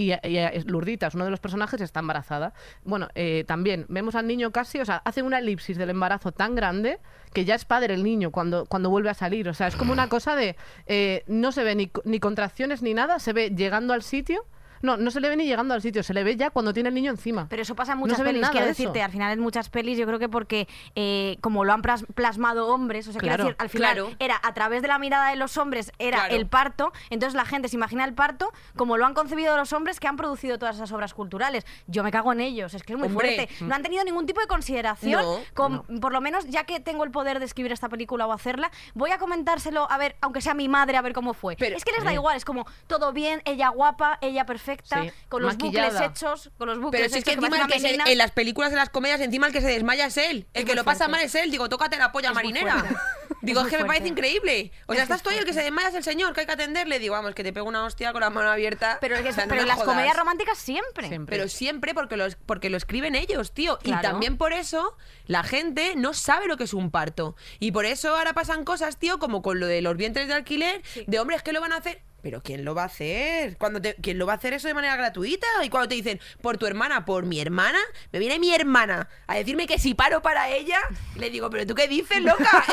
y, 0.00 0.12
y, 0.12 0.38
eh, 0.38 0.62
Lurdita 0.66 1.08
es 1.08 1.14
uno 1.14 1.24
de 1.24 1.30
los 1.30 1.40
personajes, 1.40 1.80
está 1.80 2.00
embarazada. 2.00 2.54
Bueno, 2.84 3.08
eh, 3.14 3.44
también 3.46 3.84
vemos 3.88 4.14
al 4.14 4.26
niño 4.26 4.50
casi, 4.50 4.80
o 4.80 4.84
sea, 4.84 5.02
hace 5.04 5.22
una 5.22 5.38
elipsis 5.38 5.76
del 5.76 5.90
embarazo 5.90 6.32
tan 6.32 6.54
grande 6.54 6.98
que 7.34 7.44
ya 7.44 7.54
es 7.54 7.64
padre 7.64 7.94
el 7.94 8.02
niño 8.02 8.30
cuando, 8.30 8.64
cuando 8.66 8.88
vuelve 8.88 9.10
a 9.10 9.14
salir. 9.14 9.48
O 9.48 9.54
sea, 9.54 9.66
es 9.66 9.76
como 9.76 9.92
una 9.92 10.08
cosa 10.08 10.36
de. 10.36 10.56
eh, 10.86 11.24
no 11.26 11.52
se 11.52 11.64
ve 11.64 11.74
ni, 11.74 11.90
ni 12.04 12.18
contracciones 12.18 12.82
ni 12.82 12.94
nada, 12.94 13.18
se 13.18 13.32
ve 13.32 13.50
llegando 13.50 13.92
al 13.92 14.02
sitio. 14.02 14.46
No, 14.82 14.96
no 14.96 15.10
se 15.10 15.20
le 15.20 15.28
ve 15.28 15.36
ni 15.36 15.44
llegando 15.44 15.74
al 15.74 15.82
sitio, 15.82 16.02
se 16.02 16.14
le 16.14 16.24
ve 16.24 16.36
ya 16.36 16.50
cuando 16.50 16.72
tiene 16.72 16.88
el 16.88 16.94
niño 16.94 17.10
encima. 17.10 17.46
Pero 17.48 17.62
eso 17.62 17.74
pasa 17.74 17.92
en 17.92 17.98
No 17.98 18.06
muchas 18.06 18.18
ve 18.20 18.24
pelis, 18.24 18.48
quiero 18.48 18.66
eso. 18.66 18.68
decirte, 18.68 19.02
al 19.02 19.10
final 19.10 19.32
en 19.32 19.40
muchas 19.40 19.68
pelis 19.68 19.98
yo 19.98 20.06
creo 20.06 20.18
que 20.18 20.28
porque 20.28 20.68
eh, 20.94 21.36
como 21.40 21.64
lo 21.64 21.72
han 21.72 21.82
plas- 21.82 22.06
plasmado 22.14 22.68
hombres, 22.68 23.06
o 23.08 23.12
sea, 23.12 23.20
quiero 23.20 23.36
decir, 23.36 23.56
al 23.58 23.68
final 23.68 23.92
claro. 23.94 24.10
era 24.18 24.40
a 24.42 24.54
través 24.54 24.82
de 24.82 24.88
la 24.88 24.98
mirada 24.98 25.30
de 25.30 25.36
los 25.36 25.56
hombres, 25.58 25.92
era 25.98 26.18
Claro. 26.20 26.34
el 26.34 26.46
parto, 26.46 26.92
entonces 27.10 27.34
la 27.34 27.44
gente 27.44 27.68
se 27.68 27.76
imagina 27.76 28.04
el 28.04 28.14
parto 28.14 28.52
como 28.76 28.96
lo 28.96 29.06
han 29.06 29.14
concebido 29.14 29.56
los 29.56 29.72
hombres 29.72 30.00
que 30.00 30.08
han 30.08 30.16
producido 30.16 30.58
todas 30.58 30.76
esas 30.76 30.90
obras 30.92 31.12
culturales. 31.14 31.64
Yo 31.86 32.02
me 32.02 32.10
cago 32.10 32.32
en 32.32 32.40
ellos, 32.40 32.74
es 32.74 32.82
que 32.82 32.94
es 32.94 32.98
muy 32.98 33.08
Hombre. 33.08 33.34
fuerte. 33.48 33.64
No 33.64 33.74
han 33.74 33.82
tenido 33.82 34.02
ningún 34.04 34.26
tipo 34.26 34.40
de 34.40 34.46
consideración, 34.46 35.22
No, 35.22 35.38
con- 35.54 35.82
por 36.00 36.12
lo 36.12 36.20
menos 36.20 36.46
ya 36.46 36.64
que 36.64 36.80
tengo 36.80 37.04
el 37.04 37.10
poder 37.10 37.38
de 37.38 37.44
escribir 37.44 37.72
esta 37.72 37.88
película 37.88 38.26
o 38.26 38.32
hacerla, 38.32 38.70
voy 38.94 39.10
a 39.10 39.18
comentárselo, 39.18 39.90
a 39.90 39.98
ver, 39.98 40.16
aunque 40.20 40.40
sea 40.40 40.54
mi 40.54 40.68
madre, 40.68 40.96
a 40.96 41.02
ver 41.02 41.12
cómo 41.12 41.34
fue. 41.34 41.56
Pero- 41.58 41.76
es 41.76 41.84
que 41.84 41.92
les 41.92 42.04
da 42.04 42.12
igual, 42.12 42.36
es 42.36 42.44
como 42.44 42.66
todo 42.86 43.12
bien, 43.12 43.42
ella 43.44 43.68
guapa, 43.68 44.18
ella 44.20 44.46
perfecta, 44.46 44.69
Sí, 44.82 45.10
con 45.28 45.42
los 45.42 45.54
maquillada. 45.54 45.88
bucles 45.90 46.10
hechos, 46.10 46.50
con 46.58 46.68
los 46.68 46.78
bucles 46.78 47.00
Pero 47.02 47.12
si 47.12 47.18
es 47.18 47.24
que 47.24 47.32
encima 47.32 47.66
que 47.66 47.80
se- 47.80 47.94
en 48.12 48.18
las 48.18 48.30
películas, 48.30 48.70
en 48.70 48.76
las 48.78 48.90
comedias, 48.90 49.20
encima 49.20 49.46
el 49.46 49.52
que 49.52 49.60
se 49.60 49.68
desmaya 49.68 50.06
es 50.06 50.16
él. 50.16 50.46
El 50.54 50.62
Es 50.62 50.64
que 50.68 50.74
lo 50.74 50.84
pasa 50.84 51.08
mal 51.08 51.20
es 51.22 51.34
él. 51.34 51.50
Digo, 51.50 51.68
tócate 51.68 51.96
la 51.96 52.12
polla 52.12 52.28
Es 52.30 52.34
marinera. 52.34 52.84
Digo, 53.42 53.60
Es 53.60 53.66
es 53.66 53.72
que 53.72 53.78
me 53.78 53.86
parece 53.86 54.08
increíble. 54.08 54.70
O 54.86 54.92
sea, 54.92 55.02
estás 55.04 55.18
es 55.18 55.22
tú 55.22 55.30
y 55.30 55.34
el 55.34 55.44
que 55.44 55.52
se 55.54 55.62
desmaya 55.62 55.88
es 55.88 55.94
el 55.94 56.04
señor, 56.04 56.34
que 56.34 56.40
hay 56.40 56.46
que 56.46 56.52
atenderle. 56.52 56.98
Digo, 56.98 57.14
vamos, 57.14 57.34
que 57.34 57.42
te 57.42 57.52
pego 57.52 57.66
una 57.68 57.84
hostia 57.84 58.12
con 58.12 58.20
la 58.20 58.28
mano 58.30 58.50
abierta. 58.50 58.98
Pero, 59.00 59.16
es 59.16 59.22
que- 59.22 59.30
O 59.30 59.32
sea, 59.32 59.44
no 59.46 59.48
pero 59.50 59.60
me 59.60 59.62
en 59.62 59.68
las 59.68 59.76
jodas. 59.78 59.88
comedias 59.94 60.16
románticas 60.16 60.58
siempre. 60.58 61.08
Siempre. 61.08 61.36
Pero 61.36 61.48
siempre 61.48 61.94
porque 61.94 62.16
lo, 62.16 62.26
porque 62.46 62.68
lo 62.70 62.76
escriben 62.76 63.14
ellos, 63.14 63.52
tío. 63.52 63.78
Y 63.84 63.92
también 63.92 64.36
por 64.36 64.52
eso 64.52 64.96
la 65.26 65.42
gente 65.42 65.94
no 65.96 66.12
sabe 66.12 66.46
lo 66.48 66.56
que 66.56 66.64
es 66.64 66.74
un 66.74 66.90
parto. 66.90 67.34
Y 67.60 67.72
por 67.72 67.86
eso 67.86 68.14
ahora 68.16 68.34
pasan 68.34 68.64
cosas, 68.64 68.98
tío, 68.98 69.18
como 69.18 69.40
con 69.42 69.58
lo 69.60 69.66
de 69.66 69.80
los 69.80 69.96
vientres 69.96 70.28
de 70.28 70.34
alquiler, 70.34 70.82
de 71.06 71.18
hombres 71.20 71.42
que 71.42 71.52
lo 71.52 71.60
van 71.60 71.72
a 71.72 71.76
hacer. 71.76 72.02
Pero 72.22 72.42
¿quién 72.42 72.64
lo 72.64 72.74
va 72.74 72.82
a 72.82 72.86
hacer? 72.86 73.56
Cuando 73.56 73.80
te- 73.80 73.94
¿Quién 73.96 74.18
lo 74.18 74.26
va 74.26 74.34
a 74.34 74.36
hacer 74.36 74.52
eso 74.52 74.68
de 74.68 74.74
manera 74.74 74.96
gratuita? 74.96 75.46
Y 75.62 75.68
cuando 75.70 75.88
te 75.88 75.94
dicen, 75.94 76.20
por 76.42 76.58
tu 76.58 76.66
hermana, 76.66 77.04
por 77.04 77.24
mi 77.24 77.40
hermana, 77.40 77.78
me 78.12 78.18
viene 78.18 78.38
mi 78.38 78.54
hermana 78.54 79.08
a 79.26 79.34
decirme 79.36 79.66
que 79.66 79.78
si 79.78 79.94
paro 79.94 80.20
para 80.22 80.48
ella, 80.50 80.78
le 81.16 81.30
digo, 81.30 81.48
¿pero 81.50 81.66
tú 81.66 81.74
qué 81.74 81.88
dices, 81.88 82.20
loca? 82.22 82.64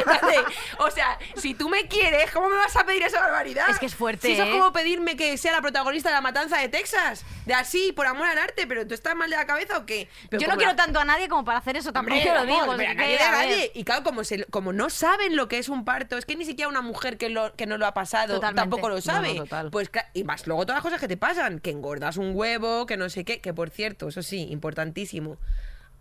O 0.80 0.92
sea, 0.92 1.18
si 1.36 1.54
tú 1.54 1.70
me 1.70 1.88
quieres, 1.88 2.32
¿cómo 2.32 2.50
me 2.50 2.58
vas 2.58 2.76
a 2.76 2.86
pedir 2.86 3.04
esa 3.04 3.20
barbaridad? 3.20 3.70
Es 3.70 3.80
que 3.80 3.86
es 3.86 3.96
fuerte, 3.96 4.28
Si 4.28 4.34
eso 4.34 4.44
es 4.44 4.50
¿eh? 4.50 4.52
como 4.52 4.72
pedirme 4.74 5.16
que 5.16 5.38
sea 5.38 5.52
la 5.52 5.62
protagonista 5.62 6.10
de 6.10 6.16
la 6.16 6.22
matanza 6.22 6.58
de 6.58 6.70
Texas. 6.70 7.26
De 7.46 7.54
así, 7.54 7.94
por 7.94 8.06
amor 8.08 8.28
al 8.28 8.38
arte, 8.38 8.68
¿pero 8.68 8.86
tú 8.86 8.94
estás 8.94 9.16
mal 9.16 9.30
de 9.30 9.38
la 9.38 9.46
cabeza 9.46 9.78
o 9.78 9.86
qué? 9.86 10.10
Pero 10.30 10.42
Yo 10.42 10.48
no 10.50 10.56
quiero 10.58 10.72
la- 10.74 10.76
tanto 10.76 11.00
a 11.00 11.06
nadie 11.06 11.30
como 11.30 11.46
para 11.46 11.60
hacer 11.60 11.78
eso, 11.78 11.94
tampoco 11.94 12.18
Hombre, 12.18 12.34
lo 12.34 12.46
digo. 12.46 12.60
pero 12.60 12.72
así 12.74 12.86
a 12.86 12.94
nadie 12.94 13.08
que, 13.12 13.18
de 13.18 13.24
a 13.24 13.32
ver. 13.32 13.50
nadie. 13.50 13.72
Y 13.74 13.84
claro, 13.86 14.04
como, 14.04 14.24
se, 14.24 14.44
como 14.46 14.74
no 14.74 14.90
saben 14.90 15.36
lo 15.36 15.48
que 15.48 15.58
es 15.58 15.70
un 15.70 15.86
parto, 15.86 16.18
es 16.18 16.26
que 16.26 16.36
ni 16.36 16.46
siquiera 16.46 16.68
una 16.68 16.82
mujer 16.82 17.18
que, 17.18 17.30
lo, 17.30 17.56
que 17.56 17.66
no 17.66 17.78
lo 17.78 17.86
ha 17.86 17.94
pasado 17.94 18.36
Totalmente. 18.36 18.62
tampoco 18.62 18.90
lo 18.90 19.00
sabe. 19.02 19.30
No, 19.30 19.34
no, 19.36 19.37
total. 19.38 19.72
Pues 19.72 19.90
y 20.14 20.24
más 20.24 20.48
luego 20.48 20.66
todas 20.66 20.78
las 20.78 20.84
cosas 20.84 21.00
que 21.00 21.08
te 21.08 21.18
pasan, 21.18 21.60
que 21.60 21.72
engordas 21.72 22.18
un 22.18 22.32
huevo, 22.36 22.86
que 22.86 22.98
no 22.98 23.10
sé 23.10 23.24
qué, 23.24 23.40
que 23.40 23.54
por 23.54 23.70
cierto, 23.70 24.08
eso 24.08 24.22
sí, 24.22 24.48
importantísimo. 24.50 25.38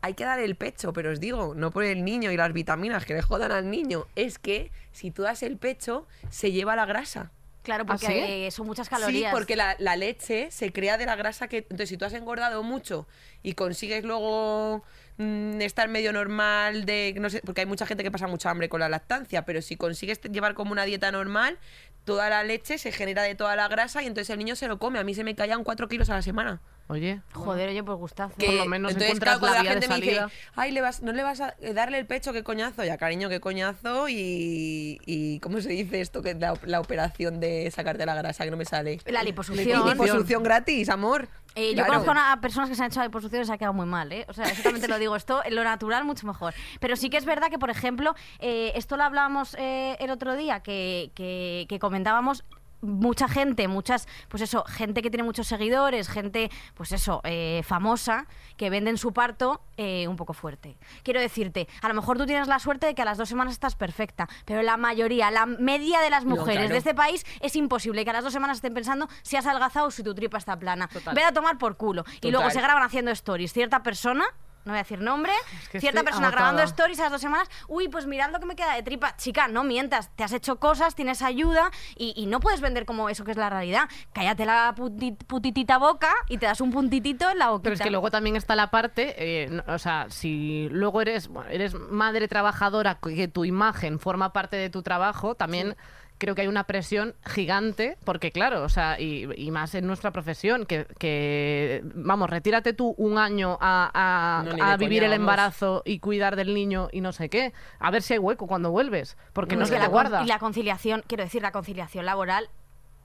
Hay 0.02 0.14
que 0.14 0.24
dar 0.24 0.38
el 0.40 0.56
pecho, 0.56 0.92
pero 0.92 1.10
os 1.10 1.20
digo, 1.20 1.54
no 1.54 1.70
por 1.70 1.84
el 1.84 2.04
niño 2.04 2.30
y 2.30 2.36
las 2.36 2.52
vitaminas 2.52 3.04
que 3.06 3.14
le 3.14 3.22
jodan 3.22 3.50
al 3.52 3.70
niño, 3.70 4.06
es 4.14 4.38
que 4.38 4.70
si 4.92 5.10
tú 5.10 5.22
das 5.22 5.42
el 5.42 5.56
pecho, 5.56 6.06
se 6.30 6.52
lleva 6.52 6.76
la 6.76 6.86
grasa. 6.86 7.32
Claro, 7.66 7.84
porque 7.84 8.06
¿Ah, 8.06 8.10
sí? 8.10 8.16
eh, 8.16 8.50
son 8.52 8.68
muchas 8.68 8.88
calorías. 8.88 9.32
Sí, 9.32 9.36
porque 9.36 9.56
la, 9.56 9.74
la 9.80 9.96
leche 9.96 10.52
se 10.52 10.72
crea 10.72 10.98
de 10.98 11.04
la 11.04 11.16
grasa 11.16 11.48
que... 11.48 11.58
Entonces, 11.58 11.88
si 11.88 11.96
tú 11.96 12.04
has 12.04 12.12
engordado 12.12 12.62
mucho 12.62 13.08
y 13.42 13.54
consigues 13.54 14.04
luego 14.04 14.84
mm, 15.16 15.60
estar 15.60 15.88
medio 15.88 16.12
normal 16.12 16.84
de... 16.84 17.16
No 17.18 17.28
sé, 17.28 17.42
porque 17.44 17.62
hay 17.62 17.66
mucha 17.66 17.84
gente 17.84 18.04
que 18.04 18.12
pasa 18.12 18.28
mucha 18.28 18.50
hambre 18.50 18.68
con 18.68 18.78
la 18.78 18.88
lactancia, 18.88 19.44
pero 19.44 19.62
si 19.62 19.74
consigues 19.74 20.20
llevar 20.20 20.54
como 20.54 20.70
una 20.70 20.84
dieta 20.84 21.10
normal, 21.10 21.58
toda 22.06 22.30
la 22.30 22.44
leche 22.44 22.78
se 22.78 22.92
genera 22.92 23.24
de 23.24 23.34
toda 23.34 23.56
la 23.56 23.68
grasa 23.68 24.02
y 24.02 24.06
entonces 24.06 24.30
el 24.30 24.38
niño 24.38 24.56
se 24.56 24.68
lo 24.68 24.78
come. 24.78 24.98
A 24.98 25.04
mí 25.04 25.12
se 25.12 25.24
me 25.24 25.34
caían 25.34 25.64
4 25.64 25.88
kilos 25.88 26.08
a 26.08 26.14
la 26.14 26.22
semana. 26.22 26.62
Oye, 26.88 27.20
Joder, 27.32 27.68
oye, 27.68 27.82
pues 27.82 27.98
gustazo. 27.98 28.36
Por 28.36 28.54
lo 28.54 28.66
menos 28.66 28.92
entonces, 28.92 29.16
encuentras 29.16 29.38
claro, 29.40 29.54
la 29.54 29.58
la, 29.58 29.62
vía 29.62 29.74
de 29.74 29.80
gente 29.80 30.00
me 30.00 30.00
dice, 30.00 30.24
ay, 30.54 30.70
le 30.70 30.80
vas, 30.80 31.02
no 31.02 31.12
le 31.12 31.24
vas 31.24 31.40
a 31.40 31.56
eh, 31.60 31.74
darle 31.74 31.98
el 31.98 32.06
pecho, 32.06 32.32
qué 32.32 32.44
coñazo. 32.44 32.84
Ya, 32.84 32.96
cariño, 32.96 33.28
qué 33.28 33.40
coñazo. 33.40 34.08
Y, 34.08 35.00
y 35.04 35.40
¿cómo 35.40 35.60
se 35.60 35.70
dice 35.70 36.00
esto? 36.00 36.22
que 36.22 36.34
la, 36.34 36.54
la 36.64 36.80
operación 36.80 37.40
de 37.40 37.68
sacarte 37.72 38.06
la 38.06 38.14
grasa 38.14 38.44
que 38.44 38.52
no 38.52 38.56
me 38.56 38.64
sale. 38.64 39.00
La 39.06 39.24
liposucción. 39.24 39.88
liposucción 39.88 40.44
gratis, 40.44 40.88
amor. 40.88 41.28
Eh, 41.56 41.74
yo 41.74 41.86
conozco 41.86 42.12
a 42.14 42.36
personas 42.40 42.68
que 42.68 42.76
se 42.76 42.82
han 42.84 42.90
hecho 42.90 43.02
liposucción 43.02 43.42
y 43.42 43.46
se 43.46 43.52
ha 43.52 43.58
quedado 43.58 43.72
muy 43.74 43.86
mal, 43.86 44.12
¿eh? 44.12 44.26
O 44.28 44.32
sea, 44.34 44.44
exactamente 44.44 44.88
lo 44.88 44.98
digo. 45.00 45.16
Esto, 45.16 45.42
en 45.44 45.54
lo 45.56 45.64
natural, 45.64 46.04
mucho 46.04 46.26
mejor. 46.26 46.52
Pero 46.80 46.96
sí 46.96 47.08
que 47.10 47.16
es 47.16 47.24
verdad 47.24 47.48
que, 47.48 47.58
por 47.58 47.70
ejemplo, 47.70 48.14
eh, 48.38 48.72
esto 48.76 48.96
lo 48.96 49.04
hablábamos 49.04 49.56
eh, 49.58 49.96
el 49.98 50.10
otro 50.10 50.36
día, 50.36 50.60
que, 50.60 51.10
que- 51.14 51.66
que 51.68 51.78
comentábamos 51.78 52.44
mucha 52.86 53.28
gente, 53.28 53.68
muchas, 53.68 54.08
pues 54.28 54.42
eso, 54.42 54.64
gente 54.64 55.02
que 55.02 55.10
tiene 55.10 55.24
muchos 55.24 55.46
seguidores, 55.46 56.08
gente, 56.08 56.50
pues 56.74 56.92
eso, 56.92 57.20
eh, 57.24 57.62
famosa, 57.66 58.26
que 58.56 58.70
venden 58.70 58.96
su 58.96 59.12
parto 59.12 59.60
eh, 59.76 60.08
un 60.08 60.16
poco 60.16 60.32
fuerte. 60.32 60.78
Quiero 61.02 61.20
decirte, 61.20 61.68
a 61.82 61.88
lo 61.88 61.94
mejor 61.94 62.16
tú 62.16 62.26
tienes 62.26 62.48
la 62.48 62.58
suerte 62.58 62.86
de 62.86 62.94
que 62.94 63.02
a 63.02 63.04
las 63.04 63.18
dos 63.18 63.28
semanas 63.28 63.52
estás 63.52 63.74
perfecta, 63.74 64.28
pero 64.44 64.62
la 64.62 64.76
mayoría, 64.76 65.30
la 65.30 65.46
media 65.46 66.00
de 66.00 66.10
las 66.10 66.24
No, 66.24 66.36
mujeres 66.36 66.60
claro. 66.60 66.72
de 66.72 66.78
este 66.78 66.94
país 66.94 67.24
es 67.40 67.56
imposible 67.56 68.04
que 68.04 68.10
a 68.10 68.14
las 68.14 68.24
dos 68.24 68.32
semanas 68.32 68.58
estén 68.58 68.74
pensando 68.74 69.08
si 69.22 69.36
has 69.36 69.46
adelgazado 69.46 69.88
o 69.88 69.90
si 69.90 70.02
tu 70.02 70.14
tripa 70.14 70.38
está 70.38 70.58
plana. 70.58 70.88
Total. 70.88 71.14
Ve 71.14 71.24
a 71.24 71.32
tomar 71.32 71.58
por 71.58 71.76
culo. 71.76 72.04
Y 72.06 72.14
Total. 72.20 72.32
luego 72.32 72.50
se 72.50 72.60
graban 72.60 72.82
haciendo 72.82 73.10
stories. 73.10 73.52
Cierta 73.52 73.82
persona, 73.82 74.24
no 74.66 74.72
voy 74.72 74.80
a 74.80 74.82
decir 74.82 75.00
nombre, 75.00 75.32
que 75.70 75.80
cierta 75.80 76.02
persona 76.02 76.26
agotada. 76.26 76.50
grabando 76.50 76.62
stories 76.70 76.98
a 76.98 77.04
las 77.04 77.12
dos 77.12 77.20
semanas. 77.20 77.48
Uy, 77.68 77.88
pues 77.88 78.06
mirad 78.06 78.30
lo 78.32 78.40
que 78.40 78.46
me 78.46 78.56
queda 78.56 78.74
de 78.74 78.82
tripa. 78.82 79.16
Chica, 79.16 79.46
no 79.48 79.64
mientas. 79.64 80.10
Te 80.16 80.24
has 80.24 80.32
hecho 80.32 80.56
cosas, 80.56 80.94
tienes 80.94 81.22
ayuda 81.22 81.70
y, 81.96 82.12
y 82.16 82.26
no 82.26 82.40
puedes 82.40 82.60
vender 82.60 82.84
como 82.84 83.08
eso 83.08 83.24
que 83.24 83.30
es 83.30 83.36
la 83.36 83.48
realidad. 83.48 83.88
Cállate 84.12 84.44
la 84.44 84.74
puti- 84.76 85.16
putitita 85.16 85.78
boca 85.78 86.12
y 86.28 86.38
te 86.38 86.46
das 86.46 86.60
un 86.60 86.72
puntitito 86.72 87.30
en 87.30 87.38
la 87.38 87.50
boquita. 87.50 87.62
Pero 87.62 87.74
es 87.76 87.80
que 87.80 87.90
luego 87.90 88.10
también 88.10 88.34
está 88.36 88.56
la 88.56 88.70
parte, 88.70 89.14
eh, 89.18 89.48
no- 89.50 89.62
o 89.72 89.78
sea, 89.78 90.06
si 90.10 90.68
luego 90.70 91.00
eres, 91.00 91.28
bueno, 91.28 91.48
eres 91.48 91.74
madre 91.74 92.26
trabajadora, 92.28 92.98
que 93.00 93.28
tu 93.28 93.44
imagen 93.44 94.00
forma 94.00 94.32
parte 94.32 94.56
de 94.56 94.68
tu 94.68 94.82
trabajo, 94.82 95.36
también 95.36 95.76
creo 96.18 96.34
que 96.34 96.42
hay 96.42 96.48
una 96.48 96.64
presión 96.64 97.14
gigante, 97.26 97.98
porque 98.04 98.32
claro, 98.32 98.62
o 98.62 98.68
sea, 98.68 98.98
y, 99.00 99.28
y 99.36 99.50
más 99.50 99.74
en 99.74 99.86
nuestra 99.86 100.10
profesión, 100.12 100.64
que, 100.66 100.86
que, 100.98 101.82
vamos, 101.94 102.30
retírate 102.30 102.72
tú 102.72 102.94
un 102.98 103.18
año 103.18 103.58
a, 103.60 104.42
No, 104.44 104.50
vivir 104.78 105.00
coña, 105.02 105.04
el 105.06 105.10
vamos. 105.10 105.16
embarazo 105.22 105.82
y 105.84 105.98
cuidar 105.98 106.36
del 106.36 106.54
niño 106.54 106.88
y 106.92 107.00
no 107.02 107.12
sé 107.12 107.28
qué, 107.28 107.52
a 107.78 107.90
ver 107.90 108.02
si 108.02 108.14
hay 108.14 108.18
hueco 108.18 108.46
cuando 108.46 108.70
vuelves, 108.70 109.16
porque 109.32 109.56
no, 109.56 109.62
Es 109.64 109.68
se 109.68 109.74
que 109.74 109.80
te 109.80 109.84
la 109.86 109.88
guarda. 109.90 110.22
Y 110.22 110.26
la 110.26 110.38
conciliación, 110.38 111.04
quiero 111.06 111.24
decir, 111.24 111.42
la 111.42 111.52
conciliación 111.52 112.06
laboral 112.06 112.48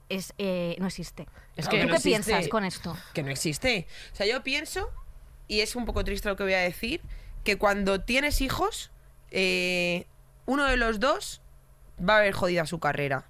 es, 0.08 0.32
eh, 0.38 0.76
no 0.78 0.86
existe. 0.86 1.26
Es 1.56 1.66
No, 1.66 1.70
que 1.70 1.76
que 1.76 1.82
¿Tú 1.82 1.88
no 1.88 1.92
qué 1.92 1.96
existe. 1.98 2.30
piensas 2.32 2.48
con 2.48 2.64
esto? 2.64 2.96
que 3.12 3.22
no 3.22 3.30
existe. 3.30 3.86
O 4.12 4.16
sea, 4.16 4.26
yo 4.26 4.42
pienso, 4.42 4.88
y 5.48 5.60
es 5.60 5.76
un 5.76 5.84
poco 5.84 6.02
triste 6.04 6.28
lo 6.30 6.36
que 6.36 6.44
voy 6.44 6.54
a 6.54 6.60
decir, 6.60 7.02
que 7.44 7.58
cuando 7.58 8.00
tienes 8.00 8.40
hijos, 8.40 8.90
eh, 9.30 10.06
uno 10.46 10.64
de 10.64 10.76
los 10.78 10.98
dos 10.98 11.41
va 11.98 12.16
a 12.16 12.18
haber 12.18 12.32
jodida 12.32 12.66
su 12.66 12.78
carrera. 12.78 13.26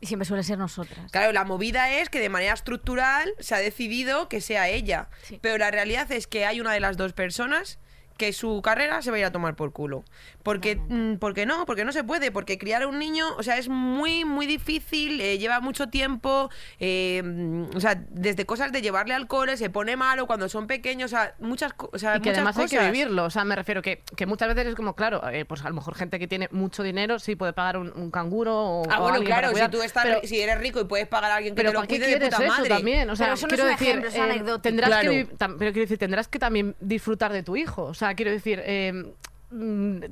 Y 0.00 0.06
siempre 0.06 0.26
suele 0.26 0.42
ser 0.42 0.58
nosotras. 0.58 1.10
Claro, 1.12 1.32
la 1.32 1.44
movida 1.44 1.90
es 1.90 2.10
que 2.10 2.20
de 2.20 2.28
manera 2.28 2.52
estructural 2.52 3.32
se 3.38 3.54
ha 3.54 3.58
decidido 3.58 4.28
que 4.28 4.40
sea 4.40 4.68
ella. 4.68 5.08
Sí. 5.22 5.38
Pero 5.40 5.56
la 5.56 5.70
realidad 5.70 6.10
es 6.12 6.26
que 6.26 6.44
hay 6.44 6.60
una 6.60 6.72
de 6.72 6.80
las 6.80 6.96
dos 6.96 7.14
personas 7.14 7.78
que 8.18 8.32
su 8.32 8.60
carrera 8.62 9.02
se 9.02 9.10
va 9.10 9.16
a 9.16 9.20
ir 9.20 9.24
a 9.26 9.32
tomar 9.32 9.56
por 9.56 9.72
culo. 9.72 10.04
Porque, 10.44 10.76
mm, 10.76 11.14
porque 11.16 11.46
no, 11.46 11.64
porque 11.66 11.84
no 11.84 11.90
se 11.90 12.04
puede, 12.04 12.30
porque 12.30 12.58
criar 12.58 12.82
a 12.82 12.86
un 12.86 12.98
niño, 13.00 13.24
o 13.36 13.42
sea, 13.42 13.56
es 13.58 13.68
muy, 13.68 14.24
muy 14.26 14.46
difícil, 14.46 15.20
eh, 15.20 15.38
lleva 15.38 15.58
mucho 15.60 15.88
tiempo, 15.88 16.50
eh, 16.78 17.22
mm, 17.24 17.74
o 17.74 17.80
sea, 17.80 17.94
desde 18.10 18.44
cosas 18.46 18.70
de 18.70 18.82
llevarle 18.82 19.14
alcohol, 19.14 19.48
se 19.56 19.70
pone 19.70 19.96
malo 19.96 20.26
cuando 20.26 20.48
son 20.50 20.66
pequeños, 20.66 21.12
o 21.12 21.16
sea, 21.16 21.34
muchas, 21.40 21.72
o 21.78 21.98
sea, 21.98 22.16
y 22.16 22.20
que 22.20 22.28
muchas 22.30 22.36
además 22.46 22.58
hay 22.58 22.66
que 22.68 22.84
vivirlo. 22.92 23.24
O 23.24 23.30
sea, 23.30 23.44
me 23.44 23.56
refiero 23.56 23.80
que, 23.82 24.02
que 24.16 24.26
muchas 24.26 24.48
veces 24.48 24.66
es 24.66 24.74
como, 24.74 24.94
claro, 24.94 25.22
eh, 25.30 25.44
pues 25.46 25.64
a 25.64 25.68
lo 25.70 25.74
mejor 25.74 25.94
gente 25.94 26.18
que 26.18 26.28
tiene 26.28 26.48
mucho 26.52 26.82
dinero 26.82 27.18
sí 27.18 27.36
puede 27.36 27.54
pagar 27.54 27.78
un, 27.78 27.90
un 27.96 28.10
canguro 28.10 28.54
o, 28.54 28.82
Ah, 28.90 29.00
o 29.00 29.02
bueno, 29.08 29.24
claro, 29.24 29.48
si 29.56 29.68
tú 29.68 29.80
estás, 29.82 30.04
pero- 30.04 30.20
si 30.24 30.38
eres 30.40 30.58
rico 30.58 30.78
y 30.78 30.84
puedes 30.84 31.08
pagar 31.08 31.30
a 31.30 31.36
alguien 31.36 31.54
que 31.54 31.56
pero 31.56 31.70
te 31.70 31.72
lo 31.74 31.80
¿para 31.80 31.88
qué 31.88 31.94
cuide 31.96 32.06
de 32.06 32.12
quieres 32.18 32.28
puta 32.34 32.44
eso 32.44 32.54
madre. 32.54 32.68
también? 32.68 33.08
O 33.08 33.16
sea, 33.16 33.26
Pero 33.28 33.34
eso 33.34 33.46
no 33.46 33.48
quiero 33.48 33.62
es 33.64 33.68
un 33.70 33.72
decir, 33.78 33.88
ejemplo, 33.88 34.08
es 34.10 34.14
eh, 34.16 34.20
anecdótico. 34.20 34.60
tendrás 34.60 34.90
Claro. 34.90 35.10
que 35.10 35.28
pero 35.38 35.56
quiero 35.72 35.80
decir, 35.80 35.98
tendrás 35.98 36.28
que 36.28 36.38
también 36.38 36.76
disfrutar 36.80 37.32
de 37.32 37.42
tu 37.42 37.56
hijo. 37.56 37.84
O 37.84 37.94
sea, 37.94 38.14
quiero 38.14 38.30
decir, 38.30 38.60
eh, 38.62 38.92
mm, 38.92 39.06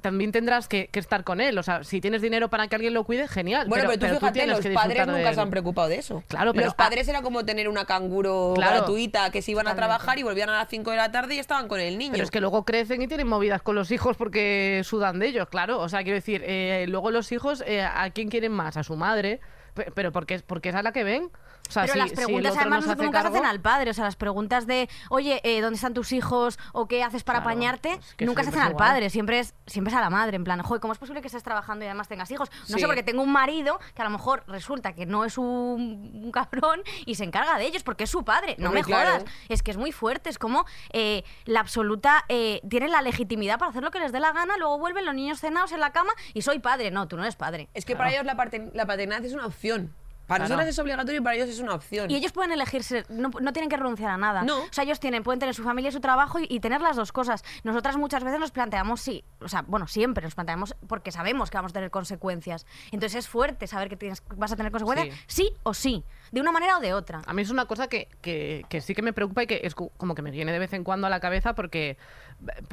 también 0.00 0.32
tendrás 0.32 0.68
que, 0.68 0.88
que 0.88 1.00
estar 1.00 1.24
con 1.24 1.40
él. 1.40 1.58
O 1.58 1.62
sea, 1.62 1.84
si 1.84 2.00
tienes 2.00 2.22
dinero 2.22 2.48
para 2.48 2.68
que 2.68 2.76
alguien 2.76 2.94
lo 2.94 3.04
cuide, 3.04 3.28
genial. 3.28 3.68
Bueno, 3.68 3.84
pero, 3.88 3.98
tú 3.98 4.06
fíjate, 4.16 4.46
los 4.46 4.60
padres 4.74 5.06
de 5.06 5.12
nunca 5.12 5.34
se 5.34 5.40
han 5.40 5.50
preocupado 5.50 5.88
de 5.88 5.96
eso. 5.96 6.22
Claro, 6.28 6.52
pero- 6.52 6.66
Los 6.66 6.74
padres 6.74 7.08
era 7.08 7.22
como 7.22 7.44
tener 7.44 7.68
una 7.68 7.84
canguro 7.84 8.52
Claro. 8.54 8.76
gratuita 8.78 9.30
que 9.30 9.42
se 9.42 9.50
iban 9.50 9.68
a 9.68 9.74
trabajar 9.74 10.18
y 10.18 10.22
volvían 10.22 10.48
a 10.50 10.52
las 10.58 10.68
5 10.68 10.90
de 10.90 10.96
la 10.96 11.10
tarde 11.10 11.34
y 11.34 11.38
estaban 11.38 11.68
con 11.68 11.80
el 11.80 11.98
niño. 11.98 12.12
Pero 12.12 12.24
es 12.24 12.30
que 12.30 12.40
luego 12.40 12.64
crecen 12.64 13.02
y 13.02 13.08
tienen 13.08 13.26
movidas 13.28 13.62
con 13.62 13.74
los 13.74 13.90
hijos 13.90 14.16
porque 14.16 14.82
sudan 14.84 15.18
de 15.18 15.26
ellos, 15.28 15.48
claro. 15.48 15.80
O 15.80 15.88
sea, 15.88 16.02
quiero 16.02 16.16
decir, 16.16 16.42
eh, 16.44 16.86
luego 16.88 17.10
los 17.10 17.32
hijos, 17.32 17.62
eh, 17.66 17.82
¿a 17.82 18.10
quién 18.10 18.28
quieren 18.28 18.52
más? 18.52 18.76
A 18.76 18.82
su 18.82 18.96
madre. 18.96 19.40
Pe- 19.74 19.90
Pero 19.94 20.12
porque, 20.12 20.38
porque 20.46 20.68
es 20.68 20.74
a 20.74 20.82
la 20.82 20.92
que 20.92 21.02
ven. 21.04 21.30
O 21.72 21.74
sea, 21.74 21.82
Pero 21.84 21.94
si- 21.94 21.98
las 22.00 22.12
preguntas 22.12 22.56
además 22.56 22.78
no 22.78 22.82
se 22.82 22.86
no- 22.88 22.92
hace 22.92 23.02
nunca 23.04 23.22
se 23.22 23.28
hacen 23.28 23.46
al 23.46 23.60
padre, 23.60 23.90
o 23.90 23.94
sea, 23.94 24.04
las 24.04 24.16
preguntas 24.16 24.66
de, 24.66 24.88
oye, 25.08 25.40
eh, 25.42 25.60
¿dónde 25.62 25.76
están 25.76 25.94
tus 25.94 26.12
hijos? 26.12 26.58
o 26.72 26.86
qué 26.86 27.02
haces 27.02 27.24
para 27.24 27.38
Claro, 27.40 27.50
apañarte, 27.50 27.92
es 27.94 28.14
que 28.14 28.26
nunca 28.26 28.42
se 28.42 28.50
hacen 28.50 28.60
al 28.62 28.72
igual. 28.72 28.88
padre, 28.88 29.08
siempre 29.10 29.38
es, 29.38 29.54
siempre 29.66 29.90
es 29.92 29.96
a 29.98 30.00
la 30.02 30.10
madre, 30.10 30.36
en 30.36 30.44
plan, 30.44 30.60
joder, 30.62 30.80
¿cómo 30.80 30.92
es 30.92 30.98
posible 30.98 31.20
que 31.22 31.28
estés 31.28 31.42
trabajando 31.42 31.84
y 31.84 31.88
además 31.88 32.08
tengas 32.08 32.30
hijos? 32.30 32.50
No 32.68 32.76
Sí. 32.76 32.80
sé, 32.80 32.86
porque 32.86 33.02
tengo 33.02 33.22
un 33.22 33.32
marido 33.32 33.78
que 33.94 34.02
a 34.02 34.04
lo 34.04 34.10
mejor 34.10 34.44
resulta 34.46 34.92
que 34.94 35.06
no 35.06 35.24
es 35.24 35.38
un, 35.38 36.20
un 36.22 36.30
cabrón 36.30 36.82
y 37.06 37.14
se 37.14 37.24
encarga 37.24 37.56
de 37.58 37.64
ellos 37.66 37.82
porque 37.82 38.04
es 38.04 38.10
su 38.10 38.24
padre. 38.24 38.56
No 38.58 38.66
Hombre, 38.68 38.82
me 38.82 38.86
claro. 38.86 39.10
jodas. 39.18 39.24
Es 39.48 39.62
que 39.62 39.70
es 39.70 39.76
muy 39.76 39.92
fuerte, 39.92 40.28
es 40.30 40.38
como 40.38 40.64
eh, 40.92 41.24
la 41.46 41.60
absoluta, 41.60 42.24
eh, 42.28 42.60
tienen 42.68 42.90
la 42.90 43.02
legitimidad 43.02 43.58
para 43.58 43.70
hacer 43.70 43.82
lo 43.82 43.90
que 43.90 43.98
les 43.98 44.12
dé 44.12 44.20
la 44.20 44.32
gana, 44.32 44.56
luego 44.58 44.78
vuelven 44.78 45.04
los 45.06 45.14
niños 45.14 45.40
cenados 45.40 45.72
en 45.72 45.80
la 45.80 45.92
cama 45.92 46.12
y 46.34 46.42
soy 46.42 46.58
padre. 46.58 46.90
No, 46.90 47.08
tú 47.08 47.16
no 47.16 47.22
eres 47.22 47.36
padre. 47.36 47.68
Es 47.74 47.84
que 47.84 47.96
para 47.96 48.10
ellos 48.12 48.24
la 48.24 48.36
paternidad 48.36 49.24
es 49.24 49.32
una 49.32 49.46
opción. 49.46 49.94
Para 50.26 50.44
Claro. 50.46 50.54
nosotros 50.56 50.68
es 50.74 50.78
obligatorio 50.78 51.20
y 51.20 51.24
para 51.24 51.36
ellos 51.36 51.48
es 51.48 51.58
una 51.60 51.74
opción. 51.74 52.10
Y 52.10 52.14
ellos 52.16 52.32
pueden 52.32 52.52
elegirse, 52.52 53.04
no, 53.08 53.30
no 53.40 53.52
tienen 53.52 53.68
que 53.68 53.76
renunciar 53.76 54.10
a 54.12 54.16
nada. 54.16 54.42
No. 54.44 54.60
O 54.62 54.68
sea, 54.70 54.84
ellos 54.84 55.00
tienen, 55.00 55.22
pueden 55.22 55.40
tener 55.40 55.54
su 55.54 55.62
familia 55.64 55.88
y 55.88 55.92
su 55.92 56.00
trabajo 56.00 56.38
y, 56.38 56.46
y 56.48 56.60
tener 56.60 56.80
las 56.80 56.96
dos 56.96 57.12
cosas. 57.12 57.44
Nosotras 57.64 57.96
muchas 57.96 58.22
veces 58.24 58.38
nos 58.40 58.50
planteamos 58.52 59.00
sí, 59.00 59.24
o 59.40 59.48
sea, 59.48 59.62
bueno, 59.66 59.86
siempre 59.88 60.24
nos 60.24 60.34
planteamos 60.34 60.74
porque 60.86 61.10
sabemos 61.12 61.50
que 61.50 61.58
vamos 61.58 61.72
a 61.72 61.74
tener 61.74 61.90
consecuencias. 61.90 62.66
Entonces 62.92 63.16
es 63.20 63.28
fuerte 63.28 63.66
saber 63.66 63.88
que 63.88 63.96
tienes, 63.96 64.22
vas 64.36 64.52
a 64.52 64.56
tener 64.56 64.70
consecuencias, 64.72 65.18
sí. 65.26 65.52
o 65.64 65.74
sí, 65.74 66.04
de 66.30 66.40
una 66.40 66.52
manera 66.52 66.78
o 66.78 66.80
de 66.80 66.94
otra. 66.94 67.22
A 67.26 67.32
mí 67.32 67.42
es 67.42 67.50
una 67.50 67.66
cosa 67.66 67.88
que, 67.88 68.08
que- 68.22 68.64
que 68.68 68.80
sí 68.80 68.94
que 68.94 69.02
me 69.02 69.12
preocupa 69.12 69.42
y 69.42 69.46
que 69.46 69.60
es 69.64 69.74
como 69.74 70.14
que 70.14 70.22
me 70.22 70.30
viene 70.30 70.52
de 70.52 70.58
vez 70.58 70.72
en 70.72 70.84
cuando 70.84 71.06
a 71.06 71.10
la 71.10 71.20
cabeza 71.20 71.54
porque, 71.54 71.98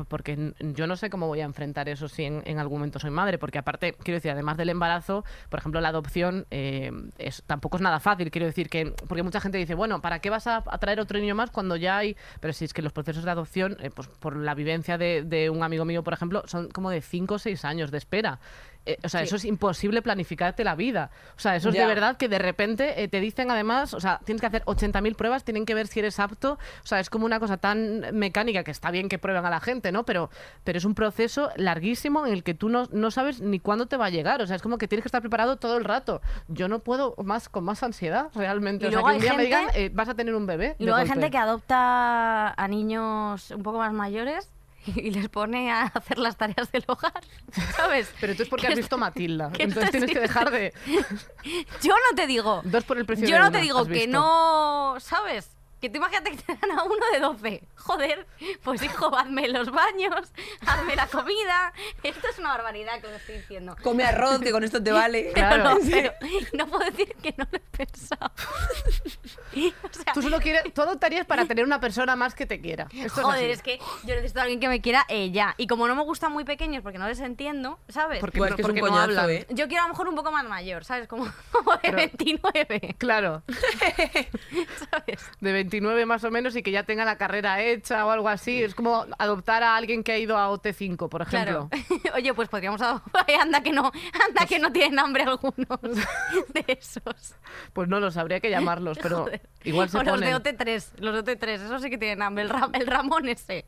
porque 0.08 0.54
yo 0.60 0.88
no 0.88 0.96
sé 0.96 1.10
cómo 1.10 1.28
voy 1.28 1.42
a 1.42 1.46
enfrentar 1.46 1.90
eso 1.90 2.08
si 2.08 2.26
en, 2.26 2.60
algún 2.60 2.80
momento 2.80 3.00
soy 3.00 3.12
madre, 3.12 3.38
porque 3.38 3.58
aparte, 3.58 3.94
quiero 3.94 4.18
decir, 4.18 4.32
además 4.32 4.58
del 4.58 4.70
embarazo, 4.70 5.24
por 5.50 5.60
ejemplo, 5.60 5.82
la 5.82 5.90
adopción 5.90 6.46
eh, 6.52 6.92
tampoco 7.46 7.78
es 7.78 7.82
nada 7.82 8.00
fácil, 8.00 8.32
quiero 8.32 8.48
decir 8.48 8.70
que, 8.70 8.94
porque 9.08 9.24
mucha 9.24 9.40
gente 9.40 9.58
dice, 9.58 9.76
bueno, 9.76 10.02
¿para 10.02 10.20
qué 10.20 10.30
vas 10.30 10.48
a, 10.48 10.64
a 10.66 10.78
traer 10.78 11.00
otro 11.00 11.20
niño 11.20 11.36
más 11.36 11.52
cuando 11.52 11.76
ya 11.76 11.98
hay, 11.98 12.16
pero 12.40 12.54
si 12.54 12.66
es 12.66 12.74
que 12.74 12.82
los 12.82 12.94
procesos 12.94 13.24
de 13.24 13.32
adopción, 13.32 13.78
eh, 13.80 13.90
pues 13.90 14.08
por 14.08 14.36
la 14.36 14.56
vivencia 14.56 14.98
de, 14.98 15.24
de 15.24 15.50
un 15.50 15.64
amigo 15.64 15.86
mío, 15.86 16.04
por 16.04 16.14
ejemplo, 16.14 16.44
son 16.48 16.70
como 16.70 16.90
de 16.90 17.02
5 17.02 17.36
o 17.36 17.40
6 17.40 17.66
años 17.66 17.92
de 17.92 17.98
espera. 17.98 18.40
Eh, 18.90 18.98
o 19.04 19.10
sea, 19.10 19.22
eso 19.22 19.36
es 19.36 19.46
imposible 19.46 20.02
planificarte 20.02 20.64
la 20.64 20.76
vida. 20.76 21.12
O 21.36 21.40
sea, 21.40 21.56
eso 21.56 21.70
es 21.70 21.76
Ya. 21.76 21.82
de 21.82 21.88
verdad 21.88 22.18
que 22.18 22.28
de 22.30 22.40
repente 22.40 23.04
eh, 23.04 23.08
te 23.08 23.20
dicen 23.20 23.52
además, 23.52 23.94
o 23.94 24.00
sea, 24.00 24.20
tienes 24.26 24.42
que 24.42 24.48
hacer 24.48 24.64
80.000 24.66 25.16
pruebas, 25.16 25.44
tienen 25.44 25.66
que 25.66 25.74
ver 25.76 25.88
si 25.88 26.00
eres 26.00 26.20
apto. 26.20 26.54
O 26.84 26.88
sea, 26.88 27.00
es 27.00 27.10
como 27.10 27.26
una 27.26 27.40
cosa 27.40 27.58
tan 27.58 28.06
mecánica 28.14 28.64
que 28.64 28.72
está 28.72 28.92
bien 28.92 29.10
que 29.10 29.20
prueben 29.20 29.46
a 29.46 29.50
la 29.50 29.60
gente, 29.60 29.92
¿no? 29.92 30.06
Pero, 30.06 30.30
pero 30.64 30.78
es 30.78 30.86
un 30.86 30.96
proceso 30.96 31.50
larguísimo 31.56 32.26
en 32.26 32.34
el 32.34 32.44
que 32.44 32.54
tú 32.54 32.70
no, 32.70 32.88
no 32.92 33.12
sabes 33.12 33.42
ni 33.42 33.60
cuándo 33.60 33.86
te 33.88 33.98
va 33.98 34.06
a 34.06 34.10
llegar. 34.10 34.42
O 34.42 34.48
sea, 34.48 34.56
es 34.56 34.62
como 34.62 34.78
que 34.78 34.88
tienes 34.88 35.04
que 35.04 35.08
estar 35.08 35.22
preparado 35.22 35.58
todo 35.58 35.78
el 35.78 35.84
rato. 35.86 36.22
Yo 36.48 36.68
no 36.68 36.80
puedo 36.80 37.16
más 37.24 37.50
con 37.50 37.64
más 37.64 37.84
ansiedad, 37.84 38.30
realmente. 38.36 38.86
Y 38.86 38.88
o 38.88 38.92
sea, 38.92 39.00
luego 39.02 39.08
que 39.10 39.16
un 39.16 39.22
día 39.22 39.34
me 39.34 39.44
gente- 39.46 39.46
digan, 39.46 39.76
eh, 39.76 39.90
vas 39.94 40.10
a 40.10 40.16
tener 40.16 40.34
un 40.36 40.46
bebé. 40.46 40.76
Y 40.80 40.86
luego 40.86 40.98
hay 41.00 41.08
gente 41.08 41.30
que 41.30 41.38
adopta 41.38 42.54
a 42.56 42.68
niños 42.68 43.52
un 43.52 43.64
poco 43.64 43.78
más 43.80 43.94
mayores 43.94 44.50
y 44.86 45.12
les 45.12 45.30
pone 45.30 45.72
a 45.72 45.84
hacer 45.84 46.18
las 46.18 46.38
tareas 46.38 46.72
del 46.72 46.84
hogar, 46.88 47.22
¿sabes? 47.76 48.12
Pero 48.20 48.36
tú 48.36 48.44
es 48.44 48.50
porque 48.50 48.68
Que 48.68 48.74
has 48.74 48.78
visto 48.78 48.98
Matilda. 48.98 49.52
Entonces 49.58 49.92
tienes 49.92 50.12
que 50.12 50.20
dejar 50.20 50.52
de. 50.52 50.74
Yo 51.82 51.94
no 51.94 52.16
te 52.16 52.28
digo. 52.28 52.62
Dos 52.64 52.84
por 52.84 52.98
el 52.98 53.06
precio 53.06 53.28
Yo 53.28 53.36
de 53.36 53.40
no 53.40 53.48
una, 53.48 53.58
te 53.58 53.64
digo 53.64 53.86
que 53.86 54.08
no, 54.08 54.96
¿sabes? 55.00 55.52
Que 55.82 55.90
tú 55.90 55.98
imagínate 55.98 56.32
que 56.32 56.38
te 56.38 56.56
dan 56.56 56.78
a 56.78 56.84
uno 56.84 56.96
de 57.14 57.20
12. 57.20 57.64
Joder, 57.76 58.28
pues 58.64 58.84
hijo, 58.84 59.16
hazme 59.16 59.48
los 59.48 59.72
baños, 59.72 60.32
hazme 60.66 60.96
la 60.96 61.08
comida. 61.08 61.72
Esto 62.04 62.28
es 62.30 62.38
una 62.40 62.50
barbaridad 62.50 63.00
que 63.00 63.08
os 63.08 63.14
estoy 63.14 63.36
diciendo. 63.38 63.76
Come 63.82 64.04
arroz, 64.04 64.40
que 64.42 64.52
con 64.52 64.64
esto 64.64 64.84
te 64.84 64.92
vale. 64.94 65.32
Pero 65.34 65.48
Claro. 65.48 65.64
no, 65.64 65.80
Sí. 65.82 65.92
pero 65.92 66.14
no 66.54 66.68
puedo 66.68 66.86
decir 66.92 67.16
que 67.22 67.34
no 67.38 67.46
lo 67.52 67.58
he 67.58 67.62
pensado. 67.78 68.32
O 69.52 69.90
sea, 70.04 70.14
Tú 70.14 70.22
solo 70.22 70.40
quieres. 70.40 70.72
Tú 70.74 70.82
adoptarías 70.82 71.26
para 71.26 71.46
tener 71.46 71.66
una 71.66 71.80
persona 71.80 72.16
más 72.16 72.36
que 72.36 72.46
te 72.46 72.62
quiera. 72.62 72.88
Esto 72.94 73.24
Joder, 73.24 73.50
es, 73.50 73.62
que 73.64 73.80
yo 74.04 74.16
necesito 74.16 74.40
a 74.40 74.44
alguien 74.44 74.60
que 74.60 74.70
me 74.70 74.80
quiera 74.82 75.06
ya. 75.32 75.56
Y 75.58 75.68
como 75.68 75.88
no 75.88 75.96
me 75.96 76.04
gustan 76.04 76.32
muy 76.32 76.44
pequeños 76.46 76.84
porque 76.84 76.98
no 77.00 77.08
les 77.08 77.20
entiendo, 77.20 77.80
¿sabes? 77.90 78.20
Porque, 78.20 78.38
Pues 78.38 78.52
no- 78.52 78.56
que 78.56 78.62
es 78.62 78.66
un 78.68 78.72
porque 78.76 78.82
no 78.82 78.88
coñazo, 78.88 79.20
hablan. 79.22 79.30
¿eh? 79.32 79.48
Yo 79.50 79.68
quiero 79.68 79.84
a 79.84 79.88
lo 79.88 79.94
mejor 79.94 80.08
un 80.08 80.16
poco 80.16 80.32
más 80.32 80.46
mayor, 80.46 80.86
¿sabes? 80.86 81.08
Como, 81.08 81.26
como 81.52 81.72
de 81.74 81.80
Pero- 81.82 81.98
29, 81.98 82.96
Claro, 82.98 83.42
¿sabes? 84.92 85.20
de 85.40 85.52
29 85.52 85.69
más 86.06 86.24
o 86.24 86.32
menos 86.32 86.56
y 86.56 86.64
que 86.64 86.72
ya 86.72 86.84
tenga 86.84 87.06
la 87.06 87.18
carrera 87.18 87.62
hecha 87.62 88.06
o 88.06 88.10
algo 88.10 88.30
así. 88.30 88.62
Es 88.64 88.76
como 88.76 89.06
adoptar 89.18 89.64
a 89.64 89.76
alguien 89.76 90.04
que 90.04 90.12
ha 90.12 90.18
ido 90.18 90.38
a 90.38 90.50
OT5, 90.50 91.10
por 91.10 91.22
ejemplo. 91.22 91.70
Claro. 91.70 92.14
Oye, 92.16 92.34
pues 92.34 92.50
podríamos... 92.50 92.82
Ay, 92.82 93.36
anda 93.42 93.62
que 93.62 93.72
no, 93.72 93.92
anda 94.28 94.46
que 94.48 94.60
no 94.60 94.72
tienen 94.72 95.00
hambre 95.00 95.24
algunos 95.24 95.56
de 96.54 96.66
esos. 96.68 97.36
Pues 97.74 97.88
no 97.88 98.00
los 98.00 98.18
habría 98.18 98.40
que 98.40 98.50
llamarlos, 98.50 98.98
pero 99.02 99.24
Joder. 99.24 99.42
igual 99.64 99.90
se 99.90 99.98
o 99.98 100.04
los 100.04 100.20
de 100.20 100.32
ponen. 100.34 100.58
OT3, 100.58 101.00
los 101.00 101.24
de 101.26 101.38
OT3, 101.38 101.48
esos 101.50 101.82
sí 101.82 101.90
que 101.90 101.98
tienen 101.98 102.22
hambre. 102.22 102.44
El, 102.44 102.50
Ra- 102.50 102.70
el 102.74 102.88
Ramón 102.88 103.28
ese. 103.30 103.66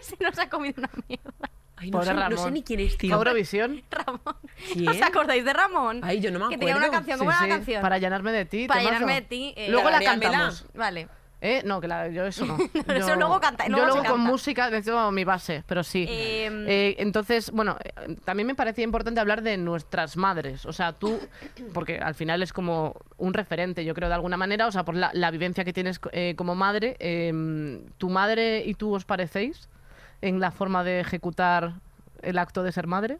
ese 0.00 0.16
nos 0.20 0.38
ha 0.38 0.48
comido 0.48 0.74
una 0.78 0.90
mierda. 1.08 1.50
Ay, 1.80 1.90
no, 1.90 1.98
Pobre 1.98 2.08
sé, 2.08 2.14
no 2.14 2.20
sé 2.30 2.36
Ramón. 2.36 2.52
ni 2.54 2.62
quién 2.62 2.80
es, 2.80 2.96
tío. 2.98 3.14
Eurovisión. 3.14 3.82
Ramón. 3.90 4.36
¿Quién? 4.72 4.88
¿Os 4.90 5.00
acordáis 5.02 5.44
de 5.44 5.52
Ramón? 5.52 6.00
Ay, 6.04 6.20
yo 6.20 6.30
no 6.30 6.38
me 6.38 6.48
Que 6.50 6.58
tenía 6.58 6.76
una 6.76 6.86
acuerdo. 6.86 7.06
canción, 7.06 7.18
Sí, 7.18 7.20
¿cómo 7.20 7.30
era 7.30 7.40
sí, 7.40 7.48
la 7.48 7.54
canción? 7.56 7.82
Para 7.82 7.98
llenarme 7.98 8.32
de 8.32 8.44
ti. 8.44 8.66
Para 8.68 8.80
temazo. 8.80 8.94
llenarme 9.00 9.14
de 9.22 9.26
ti, 9.26 9.54
eh, 9.56 9.70
Luego 9.70 9.88
la 9.90 10.00
cantamos. 10.00 10.66
Vale. 10.74 11.08
¿Eh? 11.42 11.62
No, 11.64 11.80
que 11.80 11.88
la- 11.88 12.08
yo 12.08 12.26
eso 12.26 12.44
no. 12.44 12.58
No, 12.86 12.92
eso 12.94 13.16
luego 13.16 13.40
canta- 13.40 13.66
Yo 13.66 13.72
luego 13.78 13.94
con 13.94 14.02
canta. 14.02 14.16
música 14.18 14.68
necesito 14.68 15.10
mi 15.10 15.24
base, 15.24 15.64
pero 15.66 15.82
sí. 15.82 16.04
Em, 16.06 16.66
Eh, 16.68 16.96
entonces, 16.98 17.50
bueno, 17.50 17.78
eh, 17.82 18.14
también 18.26 18.46
me 18.46 18.54
parecía 18.54 18.84
importante 18.84 19.20
hablar 19.20 19.40
de 19.40 19.56
nuestras 19.56 20.18
madres. 20.18 20.66
O 20.66 20.74
sea, 20.74 20.92
tú, 20.92 21.18
porque 21.72 21.96
al 21.96 22.14
final 22.14 22.42
es 22.42 22.52
como 22.52 22.94
un 23.16 23.32
referente, 23.32 23.86
yo 23.86 23.94
creo, 23.94 24.10
de 24.10 24.16
alguna 24.16 24.36
manera, 24.36 24.66
o 24.66 24.70
sea, 24.72 24.84
por 24.84 24.94
la, 24.94 25.12
la 25.14 25.30
vivencia 25.30 25.64
que 25.64 25.72
tienes 25.72 25.98
eh, 26.12 26.34
como 26.36 26.54
madre. 26.54 26.96
em, 26.98 27.86
¿Tu 27.96 28.10
madre 28.10 28.62
y 28.66 28.74
tú 28.74 28.94
os 28.94 29.06
parecéis 29.06 29.70
en 30.22 30.40
la 30.40 30.50
forma 30.50 30.84
de 30.84 31.00
ejecutar 31.00 31.74
el 32.22 32.38
acto 32.38 32.62
de 32.62 32.72
ser 32.72 32.86
madre? 32.86 33.18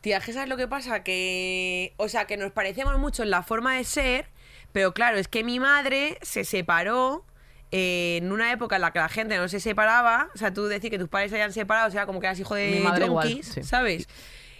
Tía, 0.00 0.20
que 0.20 0.32
¿sabes 0.32 0.48
lo 0.48 0.56
que 0.56 0.68
pasa? 0.68 1.02
Que, 1.02 1.92
o 1.96 2.08
sea, 2.08 2.26
que 2.26 2.36
nos 2.36 2.52
parecemos 2.52 2.98
mucho 2.98 3.22
en 3.22 3.30
la 3.30 3.42
forma 3.42 3.74
de 3.76 3.84
ser, 3.84 4.28
pero 4.72 4.94
claro, 4.94 5.16
es 5.18 5.28
que 5.28 5.42
mi 5.44 5.58
madre 5.58 6.18
se 6.22 6.44
separó 6.44 7.24
eh, 7.72 8.18
en 8.22 8.30
una 8.30 8.52
época 8.52 8.76
en 8.76 8.82
la 8.82 8.92
que 8.92 9.00
la 9.00 9.08
gente 9.08 9.36
no 9.36 9.48
se 9.48 9.58
separaba. 9.60 10.28
O 10.34 10.38
sea, 10.38 10.52
tú 10.54 10.66
decir 10.66 10.90
que 10.90 10.98
tus 10.98 11.08
padres 11.08 11.30
se 11.30 11.36
hayan 11.36 11.52
separado, 11.52 11.88
o 11.88 11.90
sea, 11.90 12.06
como 12.06 12.20
que 12.20 12.26
eras 12.26 12.38
hijo 12.38 12.54
de 12.54 12.70
Mi 12.70 12.80
madre 12.80 13.06
igual, 13.06 13.28
yonkis, 13.28 13.46
sí. 13.54 13.62
¿sabes? 13.64 14.08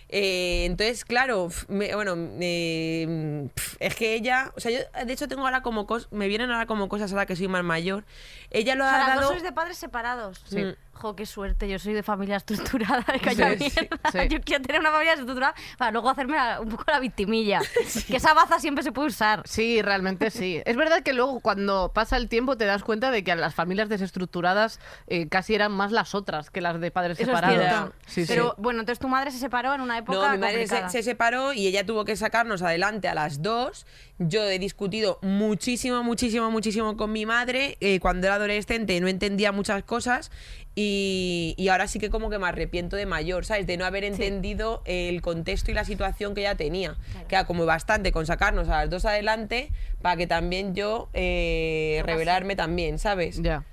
Eh, 0.09 0.65
entonces, 0.67 1.05
claro, 1.05 1.49
me- 1.69 1.95
bueno, 1.95 2.15
eh, 2.41 3.49
es 3.81 3.95
que 3.95 4.15
ella, 4.15 4.53
o 4.57 4.61
sea, 4.61 4.71
yo 4.71 5.05
de 5.05 5.13
hecho 5.13 5.27
tengo 5.29 5.45
ahora 5.45 5.63
como 5.63 5.87
cosas, 5.87 6.11
me 6.13 6.29
vienen 6.29 6.51
ahora 6.51 6.67
como 6.67 6.89
cosas 6.89 7.13
ahora 7.13 7.27
que 7.27 7.35
soy 7.37 7.49
más 7.49 7.65
mayor. 7.65 8.05
Ella 8.51 8.75
lo 8.75 8.85
O 8.85 8.87
ha 8.89 8.91
sea, 8.91 9.07
dos 9.15 9.17
dado... 9.17 9.29
sois 9.31 9.43
de 9.43 9.53
padres 9.53 9.77
separados. 9.79 10.43
Sí. 10.49 10.63
Mm. 10.65 10.75
Jo, 11.01 11.15
qué 11.15 11.27
suerte, 11.27 11.69
yo 11.69 11.79
soy 11.79 11.93
de 11.93 12.03
familia 12.03 12.37
estructurada, 12.45 13.05
de 13.13 13.21
calla 13.21 13.51
Sí, 13.59 13.71
sí, 13.71 13.81
mierda. 13.81 13.99
sí. 14.13 14.19
Yo 14.31 14.41
quiero 14.41 14.63
tener 14.63 14.81
una 14.81 14.91
familia 14.91 15.13
estructurada 15.13 15.55
para 15.79 15.91
luego 15.93 16.11
hacerme 16.11 16.37
la- 16.37 16.61
un 16.61 16.69
poco 16.71 16.85
la 16.89 16.99
victimilla. 17.01 17.61
Que 18.09 18.17
esa 18.17 18.35
baza 18.35 18.59
siempre 18.61 18.83
se 18.83 18.93
puede 18.93 19.09
usar. 19.09 19.43
Sí, 19.47 19.83
realmente 19.83 20.31
sí. 20.31 20.63
Es 20.67 20.77
verdad 20.77 21.03
que 21.03 21.13
luego 21.13 21.41
cuando 21.41 21.93
pasa 21.93 22.17
el 22.17 22.29
tiempo 22.29 22.57
te 22.57 22.65
das 22.65 22.83
cuenta 22.83 23.11
de 23.11 23.23
que 23.25 23.33
a 23.33 23.37
las 23.37 23.55
familias 23.55 23.89
desestructuradas 23.89 24.81
eh, 25.07 25.29
casi 25.29 25.55
eran 25.55 25.73
más 25.73 25.93
las 25.93 26.15
otras 26.15 26.51
que 26.51 26.61
las 26.61 26.81
de 26.81 26.91
padres 26.91 27.19
Eso 27.21 27.31
es 27.33 27.37
separados. 27.39 27.93
sí. 28.07 28.25
Pero 28.27 28.55
bueno, 28.59 28.81
entonces 28.81 28.99
tu 28.99 29.09
madre 29.09 29.31
se 29.31 29.39
separó 29.39 29.75
en 29.75 29.81
una 29.81 29.99
época 29.99 30.19
No, 30.19 30.33
mi 30.33 30.39
madre 30.39 30.67
se 30.67 31.03
separó 31.03 31.53
y 31.53 31.67
ella 31.67 31.85
tuvo 31.85 32.05
que 32.05 32.17
sacarnos 32.17 32.63
adelante 32.63 33.09
a 33.09 33.15
las 33.15 33.43
dos. 33.43 33.87
Yo 34.19 34.43
he 34.45 34.59
discutido 34.59 35.19
muchísimo, 35.23 36.03
muchísimo, 36.03 36.51
muchísimo 36.51 36.97
con 36.97 37.13
mi 37.13 37.27
madre. 37.27 37.77
Eh, 37.81 38.01
cuando 38.01 38.27
era 38.27 38.37
adolescente 38.37 38.99
no 39.01 39.09
entendía 39.09 39.53
muchas 39.53 39.83
cosas 39.85 40.31
y, 40.79 41.55
y 41.57 41.69
ahora 41.69 41.89
sí 41.89 41.99
que 41.99 42.11
como 42.11 42.29
que 42.31 42.39
me 42.39 42.47
arrepiento 42.47 42.97
de 42.97 43.07
mayor, 43.07 43.45
¿sabes? 43.47 43.67
De 43.67 43.77
no 43.79 43.87
haber 43.87 44.05
entendido 44.05 44.83
el 44.85 45.23
contexto 45.23 45.71
y 45.71 45.75
la 45.75 45.85
situación 45.85 46.35
que 46.35 46.43
ella 46.43 46.55
tenía. 46.55 46.95
Que 47.29 47.35
era 47.35 47.47
como 47.47 47.65
bastante 47.67 48.13
con 48.13 48.27
sacarnos 48.27 48.69
a 48.69 48.83
las 48.83 48.91
dos 48.91 49.07
adelante 49.07 49.73
para 50.03 50.17
que 50.17 50.27
también 50.27 50.75
yo 50.75 51.09
eh, 51.15 52.03
revelarme 52.05 52.55
también, 52.57 52.99
¿sabes? 52.99 53.43
Ya. 53.43 53.65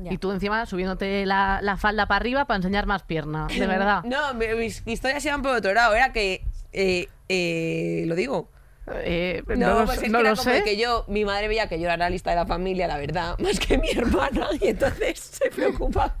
Ya. 0.00 0.12
Y 0.12 0.16
tú 0.18 0.30
encima 0.32 0.64
subiéndote 0.64 1.26
la, 1.26 1.58
la 1.60 1.76
falda 1.76 2.06
para 2.06 2.16
arriba 2.16 2.44
para 2.46 2.56
enseñar 2.56 2.86
más 2.86 3.02
pierna, 3.02 3.46
de 3.48 3.66
verdad. 3.66 4.02
No, 4.04 4.32
mi- 4.34 4.54
mis 4.56 4.82
historias 4.86 5.24
iban 5.26 5.42
por 5.42 5.54
otro 5.56 5.74
lado. 5.74 5.94
Era 5.94 6.12
que... 6.12 6.44
eh, 6.72 7.08
eh, 7.28 8.04
lo 8.06 8.14
digo. 8.14 8.48
Eh, 9.02 9.42
no, 9.48 9.56
No, 9.56 9.80
lo, 9.80 9.84
pues 9.86 9.98
sé- 9.98 10.06
es 10.06 10.12
no 10.12 10.18
que 10.18 10.22
era 10.22 10.30
lo 10.30 10.36
como 10.36 10.50
sé. 10.54 10.62
que 10.64 10.78
yo, 10.78 11.04
mi 11.08 11.26
madre 11.26 11.46
veía 11.48 11.68
que 11.68 11.78
yo 11.78 11.84
era 11.86 11.98
la 11.98 12.08
lista 12.08 12.30
de 12.30 12.36
la 12.36 12.46
familia, 12.46 12.86
la 12.86 12.96
verdad, 12.96 13.36
más 13.40 13.60
que 13.60 13.76
mi 13.76 13.90
hermana, 13.90 14.48
y 14.60 14.68
entonces 14.68 15.18
se 15.18 15.50
preocupa. 15.50 16.16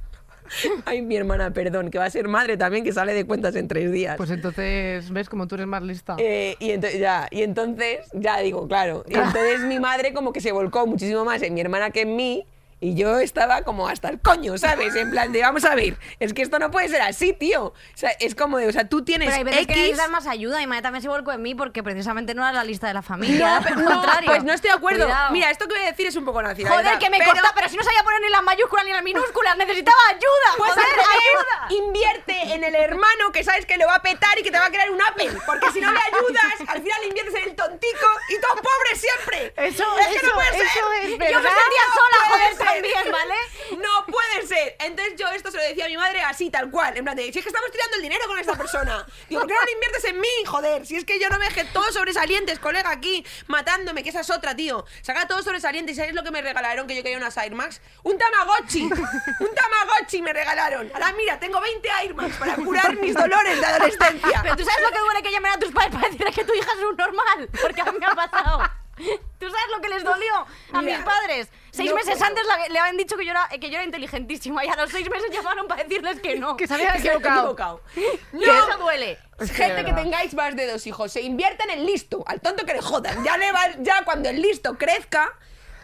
Ay, 0.84 1.02
mi 1.02 1.16
hermana, 1.16 1.50
perdón, 1.52 1.90
que 1.90 1.98
va 1.98 2.04
a 2.06 2.10
ser 2.10 2.28
madre 2.28 2.56
también, 2.56 2.84
que 2.84 2.92
sale 2.92 3.14
de 3.14 3.24
cuentas 3.24 3.54
en 3.56 3.68
tres 3.68 3.92
días. 3.92 4.16
Pues 4.16 4.30
entonces, 4.30 5.10
¿ves 5.10 5.28
como 5.28 5.46
tú 5.46 5.54
eres 5.56 5.66
más 5.66 5.82
lista? 5.82 6.16
Eh, 6.18 6.56
y, 6.58 6.70
ento- 6.70 6.96
ya, 6.98 7.28
y 7.30 7.42
entonces, 7.42 8.06
ya 8.12 8.38
digo, 8.40 8.66
claro. 8.68 9.04
Y 9.08 9.14
entonces 9.14 9.60
mi 9.62 9.78
madre 9.80 10.12
como 10.12 10.32
que 10.32 10.40
se 10.40 10.52
volcó 10.52 10.86
muchísimo 10.86 11.24
más 11.24 11.42
en 11.42 11.54
mi 11.54 11.60
hermana 11.60 11.90
que 11.90 12.02
en 12.02 12.16
mí. 12.16 12.46
Y 12.80 12.94
yo 12.94 13.18
estaba 13.18 13.62
como 13.62 13.88
hasta 13.88 14.08
el 14.08 14.20
coño, 14.20 14.56
¿sabes? 14.56 14.94
En 14.94 15.10
plan 15.10 15.32
de, 15.32 15.42
vamos 15.42 15.64
a 15.64 15.74
ver, 15.74 15.96
es 16.20 16.32
que 16.32 16.42
esto 16.42 16.60
no 16.60 16.70
puede 16.70 16.88
ser 16.88 17.02
así, 17.02 17.32
tío. 17.32 17.64
O 17.66 17.74
sea, 17.94 18.10
es 18.20 18.36
como 18.36 18.58
de, 18.58 18.68
o 18.68 18.72
sea, 18.72 18.88
tú 18.88 19.04
tienes 19.04 19.26
Pero 19.26 19.38
hay 19.38 19.44
veces 19.44 19.62
X... 19.62 19.74
que 19.74 19.80
necesitas 19.82 20.10
más 20.10 20.26
ayuda. 20.28 20.58
Mi 20.58 20.66
madre 20.68 20.82
también 20.82 21.02
se 21.02 21.08
volcó 21.08 21.32
en 21.32 21.42
mí 21.42 21.56
porque 21.56 21.82
precisamente 21.82 22.34
no 22.34 22.42
era 22.42 22.52
la 22.52 22.62
lista 22.64 22.86
de 22.86 22.94
la 22.94 23.02
familia. 23.02 23.56
No, 23.58 23.62
pero 23.64 23.76
no, 23.80 23.90
contrario. 23.90 24.26
pues 24.30 24.44
no 24.44 24.52
estoy 24.52 24.70
de 24.70 24.76
acuerdo. 24.76 25.04
Cuidado. 25.06 25.32
Mira, 25.32 25.50
esto 25.50 25.66
que 25.66 25.74
voy 25.74 25.82
a 25.82 25.90
decir 25.90 26.06
es 26.06 26.14
un 26.14 26.24
poco 26.24 26.40
nazi. 26.40 26.62
Joder, 26.62 26.84
verdad, 26.84 26.98
que 27.00 27.10
me 27.10 27.18
pero- 27.18 27.32
corta, 27.32 27.52
pero 27.54 27.68
si 27.68 27.76
no 27.76 27.82
sabía 27.82 28.02
poner 28.04 28.20
ni 28.20 28.28
las 28.30 28.42
mayúsculas 28.42 28.84
ni 28.84 28.92
las 28.92 29.02
minúsculas, 29.02 29.56
necesitaba 29.56 29.98
ayuda. 30.10 30.48
Pues 30.56 30.70
joder, 30.70 30.86
ayuda. 30.86 31.84
invierte 31.86 32.54
en 32.54 32.62
el 32.62 32.74
hermano 32.76 33.32
que 33.32 33.42
sabes 33.42 33.66
que 33.66 33.76
lo 33.76 33.86
va 33.86 33.96
a 33.96 34.02
petar 34.02 34.38
y 34.38 34.42
que 34.44 34.50
te 34.52 34.58
va 34.58 34.66
a 34.66 34.70
crear 34.70 34.90
un 34.90 35.02
Apple. 35.02 35.30
Porque 35.46 35.70
si 35.72 35.80
no 35.80 35.90
le 35.92 35.98
ayudas, 35.98 36.44
al 36.68 36.80
final 36.80 37.04
inviertes 37.08 37.34
en 37.34 37.48
el 37.50 37.56
tontico 37.56 38.06
y 38.28 38.40
todos 38.40 38.60
pobres 38.60 39.00
siempre. 39.00 39.52
Eso, 39.56 39.84
es 39.98 40.06
que 40.08 40.16
eso, 40.16 40.26
no 40.28 40.34
puede 40.34 40.50
ser. 40.52 40.62
eso 40.66 40.92
es 41.02 41.10
Yo 41.10 41.18
me 41.18 41.24
verdad. 41.26 41.42
sentía 41.42 41.84
sola, 41.92 42.28
joder. 42.28 42.67
También, 42.74 43.12
¿vale? 43.12 43.34
No 43.78 44.06
puede 44.06 44.46
ser. 44.46 44.76
Entonces 44.80 45.14
yo 45.16 45.28
esto 45.28 45.50
se 45.50 45.56
lo 45.56 45.62
decía 45.62 45.86
a 45.86 45.88
mi 45.88 45.96
madre 45.96 46.20
así, 46.22 46.50
tal 46.50 46.70
cual. 46.70 46.96
En 46.96 47.04
plan 47.04 47.16
de, 47.16 47.32
si 47.32 47.38
es 47.38 47.44
que 47.44 47.48
estamos 47.48 47.70
tirando 47.70 47.96
el 47.96 48.02
dinero 48.02 48.26
con 48.26 48.38
esta 48.38 48.56
persona. 48.56 49.06
Digo, 49.28 49.40
¿por 49.40 49.48
qué 49.48 49.54
no 49.54 49.64
lo 49.64 49.72
inviertes 49.72 50.04
en 50.04 50.20
mí? 50.20 50.28
Joder, 50.46 50.86
si 50.86 50.96
es 50.96 51.04
que 51.04 51.18
yo 51.18 51.28
no 51.28 51.38
me 51.38 51.46
dejé 51.46 51.64
todos 51.64 51.94
sobresalientes, 51.94 52.58
colega, 52.58 52.90
aquí, 52.90 53.24
matándome, 53.46 54.02
que 54.02 54.10
esa 54.10 54.20
es 54.20 54.30
otra, 54.30 54.54
tío. 54.54 54.84
Saca 55.02 55.26
todos 55.26 55.44
sobresalientes. 55.44 55.96
¿Sabes 55.96 56.14
lo 56.14 56.22
que 56.22 56.30
me 56.30 56.42
regalaron? 56.42 56.86
Que 56.86 56.96
yo 56.96 57.02
quería 57.02 57.18
unas 57.18 57.36
Air 57.36 57.54
Max. 57.54 57.80
Un 58.02 58.18
Tamagotchi. 58.18 58.82
Un 58.82 59.54
Tamagotchi 59.54 60.22
me 60.22 60.32
regalaron. 60.32 60.90
Ahora 60.94 61.12
mira, 61.12 61.38
tengo 61.38 61.60
20 61.60 61.88
Air 62.02 62.14
Max 62.14 62.36
para 62.38 62.54
curar 62.56 62.96
mis 62.96 63.14
dolores 63.14 63.60
de 63.60 63.66
adolescencia. 63.66 64.40
Pero 64.42 64.56
tú 64.56 64.64
sabes 64.64 64.82
lo 64.82 64.90
que 64.90 64.98
duele 64.98 65.22
que 65.22 65.30
llamen 65.30 65.52
a 65.52 65.58
tus 65.58 65.72
padres 65.72 65.94
para 65.94 66.08
decirles 66.08 66.34
que 66.34 66.44
tu 66.44 66.54
hija 66.54 66.70
es 66.76 66.84
un 66.84 66.96
normal. 66.96 67.48
Porque 67.60 67.80
a 67.80 67.84
mí 67.86 67.98
me 67.98 68.06
ha 68.06 68.14
pasado. 68.14 68.62
¿Tú 69.38 69.46
sabes 69.46 69.66
lo 69.74 69.80
que 69.80 69.88
les 69.88 70.04
dolió 70.04 70.34
a 70.72 70.82
Mira, 70.82 70.96
mis 70.98 71.06
padres? 71.06 71.48
Seis 71.70 71.90
no 71.90 71.96
meses 71.96 72.14
puedo. 72.14 72.26
antes 72.26 72.46
la- 72.46 72.68
le 72.68 72.78
habían 72.78 72.96
dicho 72.96 73.16
que 73.16 73.24
yo, 73.24 73.30
era, 73.30 73.48
que 73.48 73.68
yo 73.70 73.74
era 73.76 73.84
inteligentísima 73.84 74.64
y 74.64 74.68
a 74.68 74.76
los 74.76 74.90
seis 74.90 75.08
meses 75.08 75.30
llamaron 75.30 75.68
para 75.68 75.84
decirles 75.84 76.20
que 76.20 76.36
no. 76.38 76.56
Que 76.58 76.66
se 76.66 76.74
había 76.74 76.92
Que 76.94 77.00
se 77.00 77.10
había 77.10 77.28
equivocado. 77.30 77.82
No, 78.32 78.40
eso 78.42 78.78
duele. 78.78 79.18
Es 79.38 79.50
que 79.52 79.64
Gente 79.64 79.84
que 79.84 79.92
tengáis 79.92 80.34
más 80.34 80.56
de 80.56 80.66
dos 80.70 80.86
hijos, 80.86 81.12
se 81.12 81.20
invierten 81.22 81.70
en 81.70 81.86
listo, 81.86 82.24
al 82.26 82.40
tonto 82.40 82.66
que 82.66 82.74
le 82.74 82.82
jodan. 82.82 83.22
Ya, 83.24 83.36
le 83.36 83.52
va, 83.52 83.60
ya 83.78 84.04
cuando 84.04 84.28
el 84.28 84.42
listo 84.42 84.76
crezca 84.76 85.32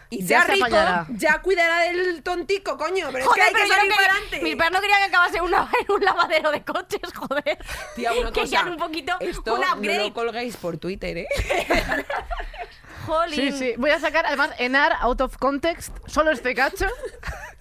y 0.09 0.21
Ya 0.21 0.27
sea 0.27 0.41
se 0.45 0.51
rico, 0.53 0.65
apañará. 0.65 1.07
ya 1.09 1.41
cuidará 1.41 1.79
del 1.79 2.21
tontico, 2.21 2.77
coño. 2.77 3.07
Pero 3.11 3.19
es 3.19 3.25
Joder, 3.25 3.41
que 3.43 3.47
hay 3.47 3.53
que 3.53 3.67
salir 3.67 3.89
no 3.89 3.95
para 3.95 4.07
quería- 4.07 4.11
adelante. 4.11 4.41
Mis 4.41 4.55
padres 4.55 4.71
no 4.73 4.81
querían 4.81 4.99
que 4.99 5.05
acabase 5.05 5.37
en, 5.37 5.43
una- 5.45 5.69
en 5.79 5.91
un 5.91 6.03
lavadero 6.05 6.51
de 6.51 6.63
coches, 6.63 7.13
joder. 7.15 7.57
Tía, 7.95 8.11
una 8.13 8.31
que 8.31 8.41
cosa, 8.41 8.51
ya 8.51 8.65
un 8.65 8.77
poquito 8.77 9.15
esto 9.21 9.55
un 9.55 9.61
no 9.61 9.73
upgrade. 9.73 9.99
lo 10.09 10.13
colguéis 10.13 10.57
por 10.57 10.77
Twitter, 10.77 11.17
¿eh? 11.19 11.27
Jolín. 13.05 13.35
Sí, 13.35 13.51
sí. 13.51 13.73
Voy 13.77 13.91
a 13.91 13.99
sacar, 13.99 14.25
además, 14.25 14.51
enar 14.59 14.93
out 15.01 15.21
of 15.21 15.37
context, 15.37 15.95
solo 16.07 16.31
este 16.31 16.53
cacho. 16.55 16.87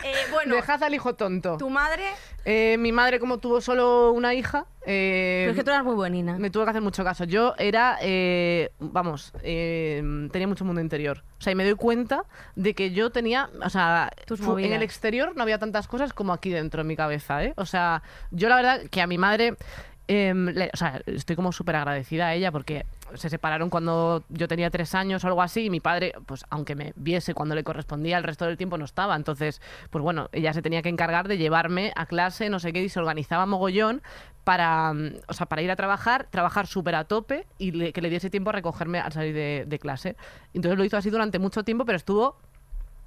Eh, 0.06 0.12
bueno, 0.32 0.56
Dejad 0.56 0.82
al 0.82 0.92
hijo 0.92 1.14
tonto. 1.14 1.56
tu 1.56 1.70
madre. 1.70 2.02
Eh, 2.44 2.76
mi 2.78 2.92
madre, 2.92 3.18
como 3.18 3.38
tuvo 3.38 3.62
solo 3.62 4.12
una 4.12 4.34
hija, 4.34 4.66
eh, 4.84 5.44
Pero 5.44 5.52
es 5.52 5.56
que 5.56 5.64
tú 5.64 5.70
eras 5.70 5.82
muy 5.82 5.94
buenina. 5.94 6.36
me 6.36 6.50
tuve 6.50 6.64
que 6.64 6.70
hacer 6.70 6.82
mucho 6.82 7.02
caso. 7.04 7.24
Yo 7.24 7.54
era, 7.56 7.96
eh, 8.02 8.70
vamos, 8.80 9.32
tenía 9.40 10.46
mucho 10.46 10.66
mundo 10.66 10.82
interior. 10.82 11.24
O 11.38 11.40
sea, 11.40 11.52
y 11.54 11.56
me 11.56 11.64
doy 11.64 11.74
cuenta 11.74 12.24
de 12.54 12.74
que 12.74 12.90
yo 12.90 13.08
tenía, 13.12 13.48
o 13.64 13.70
sea, 13.70 14.10
Tus 14.26 14.40
en 14.40 14.74
el 14.74 14.82
exterior 14.82 15.32
no 15.36 15.42
había 15.42 15.58
tantas 15.58 15.88
cosas 15.88 16.12
como 16.12 16.34
aquí 16.34 16.50
dentro 16.50 16.82
en 16.82 16.86
mi 16.86 16.96
cabeza, 16.96 17.42
¿eh? 17.42 17.54
O 17.56 17.64
sea, 17.64 18.02
yo 18.30 18.50
la 18.50 18.56
verdad 18.56 18.80
que 18.90 19.00
a 19.00 19.06
mi 19.06 19.16
madre, 19.16 19.56
em, 20.06 20.48
le- 20.50 20.70
o 20.74 20.76
sea, 20.76 21.00
estoy 21.06 21.34
como 21.34 21.50
súper 21.50 21.76
agradecida 21.76 22.26
a 22.26 22.34
ella 22.34 22.52
porque 22.52 22.84
se 23.16 23.30
separaron 23.30 23.70
cuando 23.70 24.24
yo 24.28 24.48
tenía 24.48 24.70
tres 24.70 24.94
años 24.94 25.24
o 25.24 25.26
algo 25.28 25.42
así 25.42 25.64
y 25.66 25.70
mi 25.70 25.80
padre, 25.80 26.12
pues 26.26 26.44
aunque 26.50 26.74
me 26.74 26.92
viese 26.96 27.34
cuando 27.34 27.54
le 27.54 27.64
correspondía, 27.64 28.18
el 28.18 28.24
resto 28.24 28.44
del 28.46 28.56
tiempo 28.56 28.78
no 28.78 28.84
estaba. 28.84 29.16
Entonces, 29.16 29.60
pues 29.90 30.02
bueno, 30.02 30.28
ella 30.32 30.52
se 30.52 30.62
tenía 30.62 30.82
que 30.82 30.88
encargar 30.88 31.28
de 31.28 31.38
llevarme 31.38 31.92
a 31.96 32.06
clase, 32.06 32.48
no 32.50 32.58
sé 32.60 32.72
qué, 32.72 32.82
y 32.82 32.88
se 32.88 32.98
organizaba 32.98 33.46
mogollón 33.46 34.02
para, 34.44 34.92
mm, 34.92 35.12
o 35.28 35.32
sea, 35.32 35.46
para 35.46 35.62
ir 35.62 35.70
a 35.70 35.76
trabajar, 35.76 36.26
trabajar 36.30 36.66
súper 36.66 36.94
a 36.96 37.04
tope 37.04 37.46
y 37.58 37.70
le- 37.72 37.92
que 37.92 38.00
le 38.02 38.10
diese 38.10 38.30
tiempo 38.30 38.50
a 38.50 38.52
recogerme 38.52 39.00
al 39.00 39.12
salir 39.12 39.34
de, 39.34 39.64
de 39.66 39.78
clase. 39.78 40.16
Entonces 40.52 40.76
lo 40.78 40.84
hizo 40.84 40.96
así 40.96 41.10
durante 41.10 41.38
mucho 41.38 41.62
tiempo, 41.64 41.84
pero 41.84 41.96
estuvo 41.96 42.36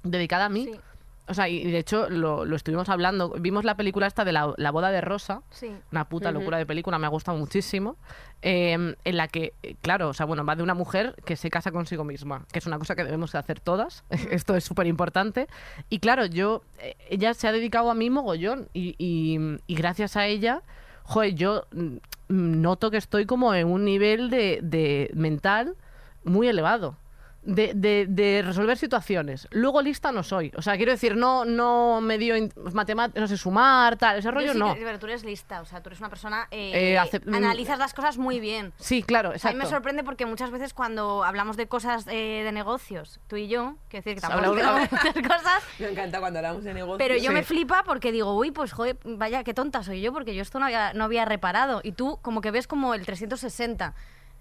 dedicada 0.02 0.46
a 0.46 0.48
mí. 0.48 0.64
Sí. 0.72 0.80
O 1.28 1.34
sea, 1.34 1.48
y 1.48 1.58
y 1.58 1.70
de 1.70 1.78
hecho 1.78 2.08
lo, 2.10 2.44
lo 2.44 2.56
estuvimos 2.56 2.88
hablando. 2.88 3.30
Vimos 3.38 3.64
la 3.64 3.76
película 3.76 4.06
esta 4.06 4.24
de 4.24 4.32
la, 4.32 4.52
la 4.56 4.70
boda 4.70 4.90
de 4.90 5.00
Rosa. 5.00 5.42
Sí. 5.50 5.70
Una 5.92 6.08
puta 6.08 6.30
locura 6.32 6.58
de 6.58 6.66
película, 6.66 6.98
me 6.98 7.06
ha 7.06 7.10
gustado 7.10 7.36
muchísimo. 7.38 7.96
eh, 8.42 8.94
en 9.04 9.16
la 9.16 9.26
que, 9.28 9.52
eh, 9.62 9.74
claro, 9.82 10.08
o 10.10 10.14
sea, 10.14 10.24
bueno, 10.26 10.44
va 10.44 10.54
de 10.56 10.62
una 10.62 10.74
mujer 10.74 11.14
que 11.24 11.34
se 11.36 11.50
casa 11.50 11.72
consigo 11.72 12.04
misma, 12.04 12.44
que 12.52 12.60
es 12.60 12.66
una 12.66 12.78
cosa 12.78 12.94
que 12.94 13.02
debemos 13.04 13.32
de 13.32 13.38
hacer 13.38 13.58
todas. 13.60 14.04
Esto 14.30 14.54
es 14.56 14.64
súper 14.64 14.86
importante. 14.86 15.48
Y 15.90 15.98
claro, 15.98 16.24
yo, 16.26 16.62
eh, 16.78 16.94
ella 17.10 17.34
se 17.34 17.48
ha 17.48 17.52
dedicado 17.52 17.90
a 17.90 17.94
mí 17.94 18.10
mogollón. 18.10 18.68
Y, 18.72 18.94
y- 18.98 19.58
y 19.66 19.74
gracias 19.74 20.16
a 20.16 20.26
ella, 20.26 20.62
joder, 21.02 21.34
yo 21.34 21.64
mm, 21.72 21.96
noto 22.28 22.90
que 22.90 22.96
estoy 22.96 23.26
como 23.26 23.54
en 23.54 23.66
un 23.66 23.84
nivel 23.84 24.30
de, 24.30 24.60
de 24.62 25.10
mental 25.14 25.74
muy 26.24 26.46
elevado. 26.48 26.96
De, 27.50 27.72
de- 27.74 28.04
de 28.06 28.42
resolver 28.44 28.76
situaciones. 28.76 29.48
Luego 29.52 29.80
lista 29.80 30.12
no 30.12 30.22
soy. 30.22 30.52
O 30.56 30.60
sea, 30.60 30.76
quiero 30.76 30.92
decir, 30.92 31.16
no, 31.16 31.46
no 31.46 32.00
me 32.02 32.18
dio 32.18 32.34
matemáticas, 32.74 33.18
no 33.22 33.26
sé 33.26 33.38
sumar, 33.38 33.96
tal, 33.96 34.18
ese 34.18 34.30
rollo 34.30 34.52
sí 34.52 34.58
no. 34.58 34.74
que- 34.74 34.82
pero 34.84 34.98
tú 34.98 35.06
eres 35.06 35.24
lista, 35.24 35.62
o 35.62 35.64
sea, 35.64 35.82
tú 35.82 35.88
eres 35.88 35.98
una 36.00 36.10
persona. 36.10 36.46
eh, 36.50 36.98
Eh, 37.00 37.20
mm. 37.24 37.34
analizas 37.34 37.78
las 37.78 37.94
cosas 37.94 38.18
muy 38.18 38.38
bien. 38.38 38.74
Sí, 38.76 39.02
claro, 39.02 39.30
exacto. 39.32 39.48
a 39.48 39.52
mí 39.52 39.58
me 39.64 39.64
sorprende 39.70 40.04
porque 40.04 40.26
muchas 40.26 40.50
veces 40.50 40.74
cuando 40.74 41.24
hablamos 41.24 41.56
de 41.56 41.68
cosas 41.68 42.04
eh, 42.08 42.42
de 42.44 42.52
negocios, 42.52 43.18
tú 43.28 43.36
y 43.36 43.48
yo, 43.48 43.76
quiero 43.88 44.04
decir 44.04 44.14
que 44.16 44.20
tampoco 44.20 44.44
Habla- 44.50 44.60
tenemos 44.60 44.92
muchas 44.92 45.14
cosas, 45.38 45.62
Me 45.78 45.88
encanta 45.88 46.20
cuando 46.20 46.38
hablamos 46.40 46.64
de 46.64 46.74
negocio. 46.74 46.98
pero 46.98 47.14
yo 47.16 47.28
Sí. 47.30 47.34
me 47.34 47.42
flipa 47.44 47.82
porque 47.82 48.12
digo, 48.12 48.34
uy, 48.36 48.50
pues 48.50 48.72
joder, 48.72 48.98
vaya, 49.04 49.42
qué 49.42 49.54
tonta 49.54 49.82
soy 49.82 50.02
yo, 50.02 50.12
porque 50.12 50.34
yo 50.34 50.42
esto 50.42 50.58
no 50.58 50.66
había, 50.66 50.92
no 50.92 51.04
había 51.04 51.24
reparado. 51.24 51.80
Y 51.82 51.92
tú 51.92 52.18
como 52.20 52.42
que 52.42 52.50
ves 52.50 52.66
como 52.66 52.92
el 52.92 53.06
360. 53.06 53.94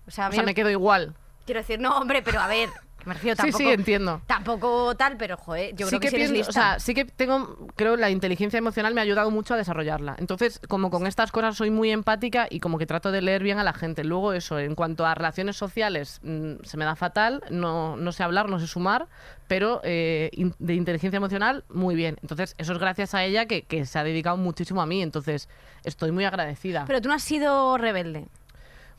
O 0.08 0.12
sea, 0.12 0.26
a 0.26 0.30
O 0.30 0.32
sea, 0.34 0.44
me 0.44 0.54
quedo 0.54 0.70
igual. 0.70 1.16
quiero 1.46 1.62
decir, 1.62 1.80
no, 1.80 1.98
hombre, 1.98 2.22
pero 2.22 2.42
a 2.42 2.48
ver, 2.48 2.70
me 3.08 3.14
refiero 3.16 3.36
Sí, 3.36 3.42
tampoco... 3.44 3.58
sí, 3.64 3.70
entiendo. 3.70 4.22
Tampoco 4.28 4.96
tal, 4.96 5.18
pero 5.18 5.38
joder, 5.38 5.76
yo 5.76 5.88
creo 5.88 6.00
que, 6.00 6.10
si 6.10 6.16
eres 6.16 6.32
pienso- 6.32 6.48
lista. 6.48 6.50
o 6.50 6.54
sea, 6.54 6.80
sí 6.80 6.94
que 6.94 7.06
tengo, 7.06 7.68
creo, 7.76 7.96
la 7.98 8.10
inteligencia 8.10 8.58
emocional 8.58 8.94
me 8.94 9.02
ha 9.02 9.04
ayudado 9.04 9.32
mucho 9.32 9.54
a 9.54 9.58
desarrollarla. 9.58 10.16
Entonces, 10.20 10.60
como 10.68 10.90
con 10.90 11.08
estas 11.08 11.32
cosas 11.32 11.56
soy 11.58 11.72
muy 11.72 11.92
empática 11.92 12.48
y 12.50 12.60
como 12.60 12.78
que 12.78 12.86
trato 12.86 13.12
de 13.12 13.22
leer 13.22 13.42
bien 13.44 13.58
a 13.60 13.64
la 13.64 13.74
gente. 13.74 14.04
Luego 14.04 14.34
eso, 14.34 14.60
en 14.60 14.76
cuanto 14.76 15.06
a 15.06 15.16
relaciones 15.16 15.56
sociales, 15.58 16.20
mm, 16.24 16.64
se 16.64 16.78
me 16.78 16.86
da 16.86 16.96
fatal, 16.96 17.44
no, 17.50 17.96
no 17.98 18.12
sé 18.12 18.24
hablar, 18.24 18.50
no 18.50 18.60
sé 18.60 18.68
sumar, 18.68 19.08
pero 19.48 19.80
eh, 19.84 20.30
in- 20.34 20.54
de 20.60 20.76
inteligencia 20.76 21.18
emocional, 21.18 21.64
muy 21.70 21.96
bien. 21.96 22.18
Entonces, 22.22 22.54
eso 22.58 22.74
es 22.74 22.80
gracias 22.80 23.14
a 23.14 23.24
ella 23.24 23.46
que, 23.46 23.62
que 23.64 23.86
se 23.86 23.98
ha 24.00 24.04
dedicado 24.04 24.38
muchísimo 24.38 24.82
a 24.82 24.86
mí. 24.86 25.02
Entonces, 25.02 25.48
estoy 25.84 26.12
muy 26.12 26.26
agradecida. 26.26 26.84
Pero 26.86 27.02
tú 27.02 27.08
no 27.10 27.16
has 27.16 27.24
sido 27.24 27.78
rebelde. 27.78 28.28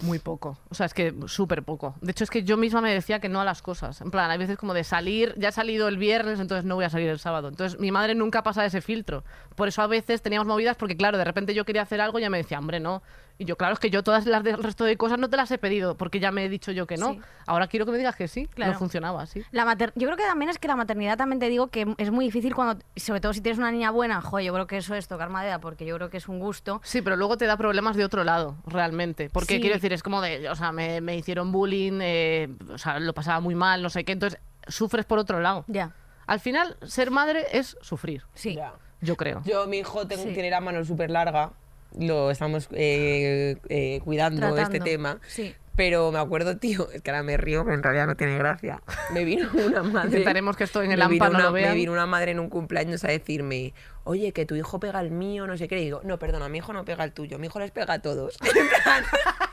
Muy 0.01 0.21
poco. 0.21 0.57
O 0.71 0.75
sea, 0.75 0.87
es 0.87 0.95
que 0.95 1.13
súper 1.27 1.65
poco. 1.65 1.95
De 2.01 2.13
hecho, 2.13 2.23
es 2.23 2.31
que 2.31 2.45
yo 2.45 2.57
misma 2.57 2.81
me 2.81 2.93
decía 2.95 3.19
que 3.21 3.29
no 3.29 3.41
a 3.41 3.45
las 3.45 3.63
cosas. 3.63 4.01
En 4.01 4.11
plan, 4.11 4.31
hay 4.31 4.39
veces 4.39 4.57
como 4.57 4.73
de 4.73 4.85
salir, 4.85 5.35
ya 5.37 5.49
he 5.49 5.53
salido 5.53 5.89
el 5.89 5.99
viernes, 5.99 6.39
entonces 6.39 6.65
no 6.65 6.77
voy 6.77 6.85
a 6.85 6.91
salir 6.91 7.09
el 7.09 7.19
sábado. 7.19 7.49
Entonces, 7.49 7.81
mi 7.81 7.91
madre 7.91 8.15
nunca 8.15 8.43
pasa 8.45 8.65
ese 8.65 8.81
filtro. 8.81 9.25
Por 9.57 9.67
eso 9.67 9.83
a 9.83 9.89
veces 9.89 10.23
teníamos 10.23 10.47
movidas 10.47 10.77
porque, 10.77 10.97
claro, 10.97 11.19
de 11.19 11.25
repente 11.25 11.53
yo 11.53 11.65
quería 11.65 11.83
hacer 11.83 12.01
algo 12.01 12.19
y 12.19 12.23
ella 12.23 12.31
me 12.31 12.39
decía, 12.39 12.59
hombre, 12.59 12.79
no. 12.79 13.03
Y 13.41 13.45
yo, 13.45 13.57
claro, 13.57 13.75
es 13.75 13.79
que 13.79 13.89
yo 13.89 14.03
todas 14.03 14.27
las 14.27 14.43
del 14.43 14.61
resto 14.61 14.83
de 14.85 14.97
cosas 14.97 15.17
no 15.19 15.31
te 15.31 15.37
las 15.37 15.49
he 15.53 15.59
pedido 15.59 15.97
porque 15.97 16.19
ya 16.19 16.33
me 16.33 16.45
he 16.45 16.49
dicho 16.49 16.73
yo 16.73 16.89
que 16.89 16.97
no. 16.97 17.13
Sí. 17.13 17.21
Ahora 17.47 17.69
quiero 17.69 17.87
que 17.87 17.93
me 17.93 17.99
digas 17.99 18.17
que 18.17 18.27
sí. 18.27 18.47
Claro. 18.49 18.73
No 18.73 18.79
funcionaba 18.81 19.23
así. 19.23 19.45
La 19.53 19.65
mater- 19.65 19.93
yo 19.95 20.09
creo 20.09 20.17
que 20.17 20.25
también 20.25 20.49
es 20.51 20.59
que 20.59 20.67
la 20.67 20.75
maternidad 20.75 21.17
también 21.17 21.39
te 21.39 21.49
digo 21.49 21.69
que 21.69 21.95
es 21.99 22.11
muy 22.11 22.25
difícil 22.25 22.53
cuando, 22.55 22.83
sobre 22.97 23.21
todo 23.21 23.33
si 23.33 23.41
tienes 23.41 23.59
una 23.59 23.71
niña 23.71 23.93
buena, 23.93 24.21
joder, 24.21 24.45
yo 24.47 24.53
creo 24.53 24.67
que 24.67 24.79
eso 24.79 24.95
es 24.97 25.07
tocar 25.07 25.29
madera 25.31 25.61
porque 25.61 25.87
yo 25.87 25.95
creo 25.95 26.11
que 26.11 26.17
es 26.17 26.27
un 26.29 26.41
gusto. 26.41 26.81
Sí, 26.83 27.01
pero 27.01 27.15
luego 27.15 27.37
te 27.37 27.47
da 27.47 27.57
problemas 27.57 27.97
de 27.97 28.05
otro 28.05 28.25
lado, 28.25 28.57
realmente. 28.67 29.31
Porque 29.31 29.55
Sí. 29.55 29.61
quiero 29.61 29.77
decir, 29.77 29.93
es 29.93 30.03
como 30.03 30.21
de, 30.21 30.49
o 30.51 30.57
sea, 30.57 30.73
me, 30.73 31.01
me 31.01 31.15
hicieron 31.17 31.53
bullying, 31.53 32.01
eh, 32.03 32.49
o 32.73 32.79
sea, 32.79 32.99
lo 32.99 33.13
pasaba 33.15 33.39
muy 33.39 33.55
mal, 33.55 33.83
no 33.85 33.89
sé 33.91 34.05
qué. 34.05 34.13
Entonces, 34.13 34.41
sufres 34.67 35.05
por 35.07 35.19
otro 35.21 35.39
lado. 35.41 35.65
Ya, 35.69 35.93
Al 36.27 36.41
final, 36.41 36.77
ser 36.85 37.11
madre 37.13 37.47
es 37.53 37.77
sufrir, 37.81 38.25
sí. 38.35 38.57
Ya. 38.57 38.73
yo 39.01 39.17
creo. 39.17 39.41
Yo, 39.45 39.67
mi 39.69 39.79
hijo 39.79 40.07
tengo- 40.09 40.25
Sí. 40.25 40.35
tiene 40.35 40.51
la 40.51 40.61
mano 40.61 40.85
súper 40.85 41.09
larga. 41.11 41.53
Lo 41.99 42.31
estamos 42.31 42.69
eh, 42.73 43.57
eh, 43.69 44.01
cuidando 44.05 44.57
este 44.59 44.81
tema. 44.81 45.21
Sí. 45.27 45.55
Pero 45.77 46.11
me 46.11 46.19
acuerdo, 46.19 46.57
tío, 46.57 46.91
es 46.91 47.03
que 47.03 47.11
ahora 47.13 47.23
me 47.23 47.37
río, 47.37 47.63
pero 47.63 47.77
en 47.77 47.85
realidad 47.85 48.09
no 48.09 48.17
tiene 48.17 48.37
gracia. 48.37 48.83
Me 49.15 49.25
vino 49.25 49.49
una 49.65 49.83
madre. 49.85 50.09
Intentaremos 50.09 50.57
que 50.57 50.65
esto 50.65 50.83
en 50.83 50.91
el 50.91 51.01
AMPA 51.01 51.27
no 51.29 51.37
una- 51.37 51.45
lo 51.45 51.53
vean. 51.53 51.71
Me 51.71 51.77
vino 51.77 51.93
una 51.93 52.05
madre 52.07 52.33
en 52.33 52.41
un 52.41 52.49
cumpleaños 52.49 53.05
a 53.05 53.09
decirme, 53.09 53.75
oye, 54.03 54.33
que 54.33 54.45
tu 54.45 54.57
hijo 54.57 54.81
pega 54.81 55.01
el 55.01 55.13
mío, 55.13 55.47
no 55.47 55.57
sé 55.57 55.69
qué. 55.69 55.79
Y 55.79 55.85
digo, 55.85 56.01
no, 56.03 56.19
perdona, 56.19 56.49
mi 56.49 56.59
hijo 56.59 56.73
no 56.73 56.85
pega 56.85 57.05
el 57.05 57.13
tuyo, 57.13 57.39
mi 57.39 57.47
hijo 57.47 57.61
les 57.61 57.71
pega 57.71 57.95
a 57.95 57.99
todos. 58.03 58.37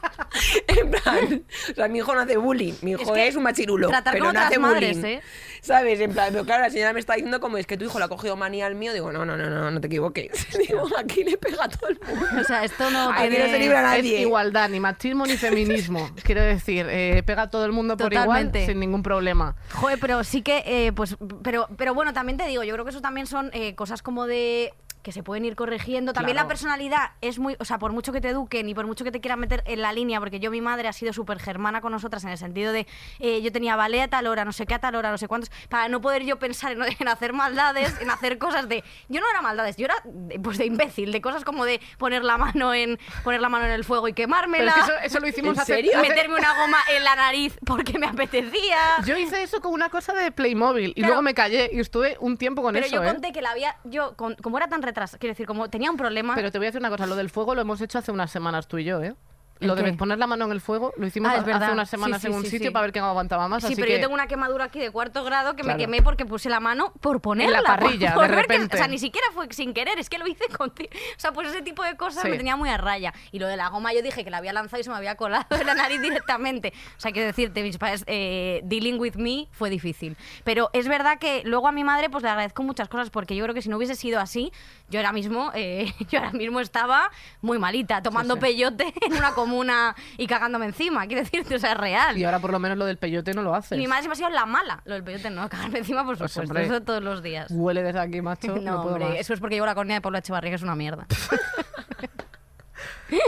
En 0.68 0.92
plan, 0.92 1.44
o 1.72 1.74
sea, 1.74 1.88
mi 1.88 2.00
hijo 2.00 2.14
no 2.14 2.22
hace 2.22 2.38
bullying, 2.38 2.74
mi 2.82 2.92
hijo 2.92 3.14
que 3.14 3.28
es, 3.28 3.36
un 3.36 3.44
machirulo, 3.44 3.90
pero 4.12 4.32
no 4.34 4.40
hace 4.40 4.60
madres, 4.60 4.98
bullying. 4.98 5.18
¿eh? 5.18 5.22
¿Sabes? 5.66 6.00
En 6.00 6.12
plan, 6.12 6.30
pero 6.32 6.46
claro, 6.46 6.62
la 6.62 6.70
señora 6.70 6.94
me 6.94 7.00
está 7.00 7.14
diciendo 7.14 7.40
como 7.40 7.58
es 7.58 7.66
que 7.66 7.76
tu 7.76 7.86
hijo 7.86 7.98
le 7.98 8.06
ha 8.06 8.08
cogido 8.08 8.36
manía 8.36 8.68
al 8.68 8.76
mío. 8.76 8.94
Digo, 8.94 9.12
no, 9.12 9.26
no, 9.26 9.36
no, 9.36 9.50
no, 9.50 9.72
no 9.72 9.82
te 9.82 9.88
equivoques. 9.88 10.30
Digo, 10.68 10.88
aquí 10.96 11.24
le 11.24 11.38
pega 11.38 11.66
a 11.66 11.70
todo 11.70 11.90
el 11.90 12.00
mundo. 12.00 12.26
O 12.40 12.44
sea, 12.44 12.64
esto 12.64 12.92
no 12.92 13.10
Aquí 13.12 13.30
tiene... 13.30 13.46
no 13.46 13.52
se 13.52 13.60
libra 13.60 13.80
Es 13.80 14.04
nadie. 14.04 14.22
igualdad, 14.22 14.70
ni 14.70 14.80
machismo 14.80 15.26
ni 15.26 15.38
feminismo. 15.38 16.12
Quiero 16.24 16.42
decir, 16.42 16.86
eh, 16.88 17.24
pega 17.26 17.44
a 17.44 17.50
todo 17.50 17.66
el 17.66 17.72
mundo 17.72 17.98
por 17.98 18.14
igual 18.14 18.52
sin 18.54 18.80
ningún 18.80 19.02
problema. 19.02 19.56
Joder, 19.74 19.98
pero 20.00 20.24
sí 20.24 20.44
que, 20.44 20.64
eh, 20.68 20.92
pues, 20.94 21.18
pero, 21.42 21.68
pero 21.78 21.96
bueno, 21.96 22.14
también 22.14 22.38
te 22.38 22.46
digo, 22.46 22.64
yo 22.64 22.74
creo 22.74 22.86
que 22.86 22.92
eso 22.92 23.02
también 23.02 23.26
son 23.26 23.50
eh, 23.54 23.74
cosas 23.74 24.04
como 24.04 24.28
de 24.28 24.72
que 25.06 25.12
se 25.12 25.22
pueden 25.22 25.46
ir 25.46 25.56
corrigiendo. 25.56 26.12
También 26.14 26.36
Claro. 26.36 26.46
la 26.46 26.50
personalidad 26.50 27.12
es 27.22 27.38
muy, 27.38 27.56
o 27.60 27.64
sea, 27.64 27.78
por 27.78 27.92
mucho 27.92 28.12
que 28.12 28.20
te 28.22 28.30
eduquen 28.30 28.68
y 28.68 28.74
por 28.74 28.88
mucho 28.88 29.04
que 29.06 29.12
te 29.12 29.22
quieran 29.22 29.40
meter 29.40 29.62
en 29.68 29.82
la 29.84 29.94
línea, 29.94 30.20
porque 30.20 30.40
yo 30.40 30.50
mi 30.50 30.62
madre 30.62 30.88
ha 30.88 30.94
sido 30.94 31.14
súper 31.14 31.40
germana 31.40 31.80
con 31.80 31.92
nosotras 31.92 32.24
en 32.24 32.32
el 32.32 32.40
sentido 32.40 32.74
de 32.74 32.88
eh, 33.20 33.42
yo 33.44 33.52
tenía 33.52 33.76
ballet 33.76 34.02
a 34.02 34.08
tal 34.08 34.26
hora, 34.26 34.44
no 34.46 34.52
sé 34.52 34.66
qué 34.66 34.74
a 34.74 34.80
tal 34.80 34.96
hora, 34.96 35.12
no 35.12 35.20
sé 35.20 35.28
cuántos, 35.28 35.52
para 35.70 35.88
no 35.90 36.02
poder 36.02 36.24
yo 36.26 36.40
pensar 36.40 36.72
en, 36.72 36.82
en 37.00 37.08
hacer 37.08 37.34
maldades, 37.34 37.94
en 38.02 38.10
hacer 38.10 38.40
cosas 38.40 38.68
de, 38.68 38.84
yo 39.08 39.22
no 39.22 39.30
era 39.30 39.42
maldades, 39.44 39.78
yo 39.78 39.86
era 39.86 39.96
de- 40.04 40.40
pues 40.40 40.58
de 40.58 40.66
imbécil, 40.66 41.12
de 41.12 41.22
cosas 41.22 41.44
como 41.46 41.66
de 41.66 41.80
poner 42.00 42.24
la 42.24 42.38
mano 42.40 42.74
en 42.74 42.98
poner 43.24 43.42
la 43.42 43.50
mano 43.50 43.66
en 43.66 43.72
el 43.74 43.84
fuego 43.84 44.08
y 44.08 44.14
Pero 44.14 44.26
quemármela. 44.28 44.70
es 44.72 44.74
que 44.74 44.82
eso, 44.82 44.94
eso 45.04 45.20
lo 45.20 45.28
hicimos 45.28 45.54
¿En 45.56 45.60
hace, 45.62 45.76
serio? 45.76 45.92
hace- 46.00 46.10
Meterme 46.10 46.36
una 46.40 46.56
goma 46.60 46.80
en 46.98 47.04
la 47.04 47.16
nariz 47.16 47.58
porque 47.64 48.00
me 48.00 48.08
apetecía. 48.08 48.78
Yo 49.06 49.16
hice 49.18 49.44
eso 49.44 49.62
con 49.62 49.72
una 49.72 49.90
cosa 49.90 50.14
de 50.14 50.32
Playmobil 50.32 50.90
y 50.90 50.94
Claro. 50.96 51.08
luego 51.10 51.22
me 51.22 51.36
callé 51.36 51.70
y 51.72 51.80
estuve 51.80 52.18
un 52.20 52.38
tiempo 52.38 52.64
con 52.64 52.74
Pero 52.74 52.88
eso. 52.88 52.96
yo 52.96 53.04
¿eh? 53.04 53.12
conté 53.14 53.32
que 53.32 53.42
la 53.44 53.52
había. 53.52 53.76
Yo, 53.84 54.16
con- 54.16 54.36
como 54.36 54.58
era 54.58 54.68
tan 54.68 54.82
quiero 55.20 55.32
decir, 55.34 55.46
como 55.46 55.70
tenía 55.70 55.92
un 55.92 55.98
problema. 55.98 56.36
Pero 56.36 56.52
te 56.52 56.58
voy 56.58 56.66
a 56.68 56.70
decir 56.70 56.80
una 56.82 56.90
cosa, 56.90 57.06
lo 57.06 57.16
del 57.16 57.30
fuego 57.30 57.56
lo 57.56 57.62
hemos 57.62 57.82
hecho 57.82 58.00
hace 58.00 58.12
unas 58.12 58.32
semanas 58.32 58.68
tú 58.68 58.78
y 58.78 58.84
yo, 58.86 59.02
¿eh? 59.02 59.16
¿El 59.62 59.70
Lo 59.70 59.76
de 59.76 59.94
poner 59.94 60.18
la 60.18 60.28
mano 60.28 60.44
en 60.44 60.52
el 60.52 60.60
fuego 60.60 60.92
lo 60.98 61.08
hicimos 61.08 61.32
Ah, 61.32 61.38
hace 61.40 61.72
unas 61.72 61.90
semanas 61.90 62.20
sí, 62.20 62.28
en 62.28 62.34
un 62.34 62.44
sí, 62.44 62.50
sitio 62.50 62.74
para 62.74 62.82
ver 62.88 62.92
quién 62.92 63.06
aguantaba 63.06 63.48
más. 63.48 63.62
sí, 63.64 63.68
así 63.68 63.76
pero 63.78 63.88
que... 63.88 63.94
yo 63.94 64.00
tengo 64.02 64.14
una 64.14 64.28
quemadura 64.28 64.66
aquí 64.66 64.80
de 64.80 64.92
cuarto 64.92 65.24
grado 65.24 65.56
que 65.56 65.62
Claro. 65.64 65.78
me 65.78 65.82
quemé 65.86 66.02
porque 66.02 66.26
puse 66.26 66.50
la 66.50 66.60
mano 66.60 66.92
por 67.00 67.22
ponerla. 67.22 67.60
por- 67.60 67.68
parrilla, 67.68 68.14
por 68.16 68.28
de 68.28 68.36
ver 68.36 68.48
que- 68.48 68.54
repente. 68.54 68.76
o 68.76 68.78
sea, 68.78 68.90
ni 68.90 69.00
siquiera 69.00 69.26
fue 69.34 69.48
sin 69.52 69.74
querer, 69.74 69.98
es 69.98 70.10
que 70.10 70.18
lo 70.18 70.28
hice 70.28 70.44
contigo. 70.50 70.90
O 70.94 71.20
sea, 71.22 71.32
pues 71.32 71.48
ese 71.48 71.62
tipo 71.62 71.86
de 71.86 71.96
cosas 71.96 72.26
me 72.26 72.36
tenía 72.36 72.58
muy 72.58 72.68
a 72.68 72.76
raya. 72.76 73.14
Y 73.32 73.40
lo 73.40 73.48
de 73.48 73.56
la 73.56 73.70
goma 73.70 73.94
yo 73.94 74.02
dije 74.02 74.26
que 74.26 74.30
la 74.30 74.40
había 74.40 74.52
lanzado 74.52 74.82
y 74.82 74.84
se 74.84 74.90
me 74.90 74.98
había 74.98 75.16
colado 75.16 75.46
en 75.58 75.66
la 75.66 75.74
nariz 75.74 76.02
directamente. 76.02 76.74
O 76.98 77.00
sea, 77.00 77.14
quiero 77.14 77.26
decirte, 77.28 77.64
mis 77.64 77.78
padres, 77.78 78.04
eh, 78.08 78.60
dealing 78.66 79.00
with 79.00 79.16
me 79.16 79.48
fue 79.52 79.70
difícil. 79.70 80.18
Pero 80.44 80.70
es 80.74 80.90
verdad 80.90 81.18
que 81.18 81.44
luego 81.46 81.70
a 81.70 81.72
mi 81.72 81.86
madre 81.86 82.10
pues 82.10 82.24
le 82.26 82.30
agradezco 82.30 82.62
muchas 82.62 82.90
cosas 82.90 83.10
porque 83.10 83.38
yo 83.38 83.46
creo 83.46 83.56
que 83.56 83.62
si 83.62 83.70
no 83.70 83.78
hubiese 83.78 83.96
sido 83.96 84.20
así, 84.20 84.52
yo 84.90 85.00
ahora 85.00 85.12
mismo, 85.12 85.52
eh, 85.56 85.92
yo 86.10 86.20
ahora 86.20 86.32
mismo 86.32 86.60
estaba 86.60 87.10
muy 87.42 87.58
malita, 87.60 88.02
tomando 88.04 88.36
sí. 88.36 88.40
peyote 88.42 88.94
en 89.02 89.14
una 89.14 89.34
como 89.34 89.58
una... 89.58 89.96
y 90.18 90.28
cagándome 90.28 90.68
encima, 90.68 91.06
quiero 91.08 91.24
decirte, 91.24 91.56
o 91.56 91.60
sea, 91.60 91.72
es 91.72 91.78
real. 91.78 92.18
Y 92.18 92.24
ahora 92.24 92.40
por 92.40 92.52
lo 92.52 92.60
menos 92.60 92.78
lo 92.78 92.86
del 92.86 92.98
peyote 92.98 93.34
no 93.34 93.42
lo 93.42 93.56
haces. 93.56 93.78
mi 93.78 93.88
madre 93.88 94.04
siempre 94.04 94.14
ha 94.14 94.28
sido 94.28 94.30
la 94.30 94.46
mala, 94.46 94.82
lo 94.86 94.94
del 94.94 95.04
peyote 95.04 95.30
no, 95.30 95.50
cagarme 95.50 95.80
encima, 95.80 96.06
por 96.06 96.18
Pues, 96.18 96.32
supuesto, 96.32 96.52
hombre. 96.54 96.66
eso 96.66 96.82
todos 96.82 97.02
los 97.04 97.24
días. 97.24 97.48
Huele 97.52 97.82
desde 97.84 98.00
aquí, 98.00 98.22
macho. 98.22 98.48
No, 98.56 98.62
No, 98.62 98.82
puedo 98.82 98.96
hombre, 98.96 99.10
más. 99.10 99.20
eso 99.20 99.34
es 99.34 99.40
porque 99.40 99.56
llevo 99.56 99.66
la 99.66 99.76
córnea 99.76 99.96
de 99.98 100.02
Pablo 100.02 100.18
Echevarría, 100.20 100.52
que 100.52 100.56
es 100.56 100.62
una 100.64 100.76
mierda. 100.76 101.06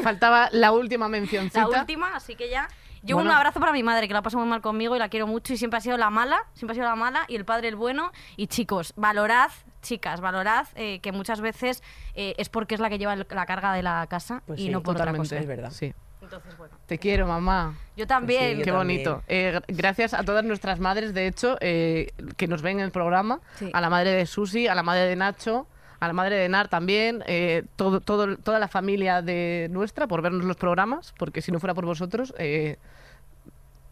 Faltaba 0.03 0.49
la 0.51 0.72
última 0.72 1.08
mencioncita. 1.08 1.68
La 1.68 1.80
última, 1.82 2.16
así 2.16 2.36
que 2.36 2.49
ya. 2.49 2.68
Yo 3.03 3.16
Bueno. 3.16 3.30
un 3.30 3.36
abrazo 3.38 3.60
para 3.60 3.72
mi 3.72 3.84
madre, 3.84 4.08
que 4.08 4.14
la 4.14 4.22
pasa 4.22 4.38
muy 4.38 4.47
mal 4.47 4.60
conmigo 4.62 4.95
y 4.95 4.99
la 4.99 5.08
quiero 5.08 5.28
mucho 5.28 5.53
y 5.53 5.58
siempre 5.58 5.78
ha 5.78 5.82
sido 5.82 5.97
la 5.97 6.10
mala, 6.10 6.39
siempre 6.53 6.74
ha 6.74 6.76
sido 6.76 6.88
la 6.88 6.95
mala 6.95 7.26
y 7.28 7.36
el 7.36 7.45
padre 7.45 7.68
el 7.68 7.76
bueno. 7.76 8.12
Y 8.36 8.47
chicos, 8.47 8.91
valorad, 8.97 9.49
chicas, 9.88 10.19
valorad 10.21 10.67
eh, 10.75 10.99
que 10.99 11.11
muchas 11.11 11.39
veces 11.41 11.81
eh, 12.13 12.35
es 12.38 12.49
porque 12.49 12.75
es 12.75 12.81
la 12.81 12.89
que 12.89 12.97
lleva 12.97 13.13
el- 13.13 13.25
la 13.29 13.45
carga 13.45 13.73
de 13.73 13.81
la 13.83 14.05
casa 14.09 14.43
Pues 14.45 14.59
y 14.59 14.63
sí, 14.65 14.69
no 14.69 14.81
por 14.83 14.95
otra 14.95 15.05
Totalmente. 15.05 15.29
cosa. 15.35 15.39
Es 15.41 15.47
verdad. 15.47 15.71
Sí. 15.71 15.93
Entonces, 16.21 16.57
bueno. 16.57 16.75
Te 16.88 16.97
quiero, 16.97 17.25
mamá. 17.27 17.75
Yo 17.95 18.05
también. 18.05 18.57
Sí, 18.57 18.63
Qué 18.63 18.71
bonito. 18.71 19.23
Eh, 19.29 19.53
gr- 19.55 19.63
gracias 19.69 20.13
a 20.13 20.23
todas 20.23 20.43
nuestras 20.43 20.79
madres, 20.79 21.13
de 21.13 21.27
hecho, 21.27 21.57
eh, 21.61 22.09
que 22.35 22.47
nos 22.47 22.61
ven 22.61 22.79
en 22.79 22.85
el 22.85 22.91
programa. 22.91 23.39
Sí. 23.55 23.69
A 23.73 23.79
la 23.79 23.89
madre 23.89 24.11
de 24.11 24.25
Susi, 24.25 24.67
a 24.67 24.75
la 24.75 24.83
madre 24.83 25.03
de 25.07 25.15
Nacho, 25.15 25.67
a 26.01 26.07
la 26.07 26.13
madre 26.13 26.35
de 26.35 26.49
Nar 26.49 26.67
también. 26.67 27.23
eh, 27.27 27.63
todo, 27.77 28.01
todo, 28.01 28.35
toda 28.38 28.59
la 28.59 28.67
familia 28.67 29.21
de 29.21 29.67
nuestra 29.71 30.05
por 30.07 30.21
vernos 30.21 30.43
los 30.43 30.57
programas, 30.57 31.13
porque 31.17 31.41
si 31.41 31.51
no 31.51 31.59
fuera 31.61 31.73
por 31.73 31.85
vosotros, 31.85 32.33
eh, 32.38 32.77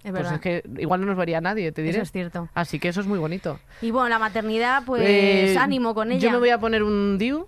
es 0.05 0.11
pues 0.11 0.31
es 0.31 0.39
que 0.39 0.63
igual 0.77 1.01
no 1.01 1.07
nos 1.07 1.17
vería 1.17 1.41
nadie, 1.41 1.71
te 1.71 1.81
diré. 1.81 1.95
Eso 1.95 2.03
es 2.03 2.11
cierto. 2.11 2.47
Así 2.53 2.79
que 2.79 2.89
eso 2.89 3.01
es 3.01 3.07
muy 3.07 3.17
bonito. 3.17 3.59
Y 3.81 3.91
bueno, 3.91 4.07
la 4.09 4.19
maternidad, 4.19 4.83
pues 4.85 5.01
Eh, 5.03 5.57
ánimo 5.59 5.95
con 5.95 6.11
ella. 6.11 6.21
Yo 6.21 6.31
me 6.31 6.37
voy 6.37 6.51
a 6.51 6.59
poner 6.59 6.83
un 6.83 7.17
DIU 7.17 7.47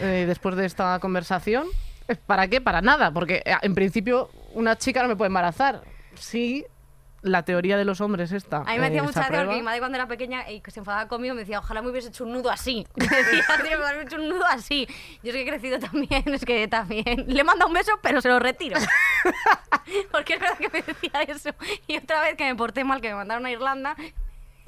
eh, 0.00 0.24
después 0.26 0.54
de 0.56 0.66
esta 0.66 0.98
conversación. 1.00 1.66
¿Para 2.26 2.48
qué? 2.48 2.60
Para 2.60 2.80
nada, 2.82 3.10
porque 3.10 3.42
eh, 3.44 3.54
en 3.62 3.74
principio 3.74 4.28
una 4.54 4.76
chica 4.76 5.02
no 5.02 5.08
me 5.08 5.16
puede 5.16 5.28
embarazar. 5.28 5.82
Sí, 6.14 6.64
la 7.22 7.44
teoría 7.44 7.76
de 7.76 7.84
los 7.84 8.00
hombres 8.00 8.32
esta. 8.32 8.58
A 8.58 8.72
mí 8.72 8.78
me 8.78 8.86
hacía 8.86 9.00
eh, 9.00 9.02
mucha 9.02 9.20
gracia 9.20 9.44
porque 9.44 9.56
mi 9.56 9.62
madre 9.62 9.80
cuando 9.80 9.96
era 9.96 10.06
pequeña 10.06 10.48
y 10.50 10.60
que 10.60 10.70
se 10.70 10.80
enfadaba 10.80 11.08
conmigo 11.08 11.34
me 11.34 11.40
decía, 11.40 11.58
ojalá 11.58 11.82
me 11.82 11.90
hubiese 11.90 12.08
hecho 12.08 12.24
un 12.24 12.32
nudo 12.32 12.50
así. 12.50 12.86
Me 12.96 13.06
decía, 13.06 13.44
tío, 13.62 13.78
me 13.78 13.84
hubiese 13.84 14.02
hecho 14.02 14.16
un 14.16 14.28
nudo 14.28 14.44
así. 14.46 14.86
Yo 15.22 15.30
es 15.30 15.34
que 15.34 15.42
he 15.42 15.46
crecido 15.46 15.78
también, 15.78 16.22
es 16.32 16.44
que 16.44 16.68
también. 16.68 17.24
Le 17.26 17.44
manda 17.44 17.66
un 17.66 17.72
beso, 17.72 17.92
pero 18.02 18.20
se 18.20 18.28
lo 18.28 18.38
retiro. 18.38 18.78
porque 20.12 20.34
es 20.34 20.40
verdad 20.40 20.58
que 20.58 20.68
me 20.68 20.82
decía 20.82 21.22
eso. 21.22 21.50
Y 21.86 21.96
otra 21.96 22.22
vez 22.22 22.36
que 22.36 22.44
me 22.44 22.54
porté 22.54 22.84
mal, 22.84 23.00
que 23.00 23.08
me 23.08 23.14
mandaron 23.14 23.46
a 23.46 23.50
Irlanda, 23.50 23.96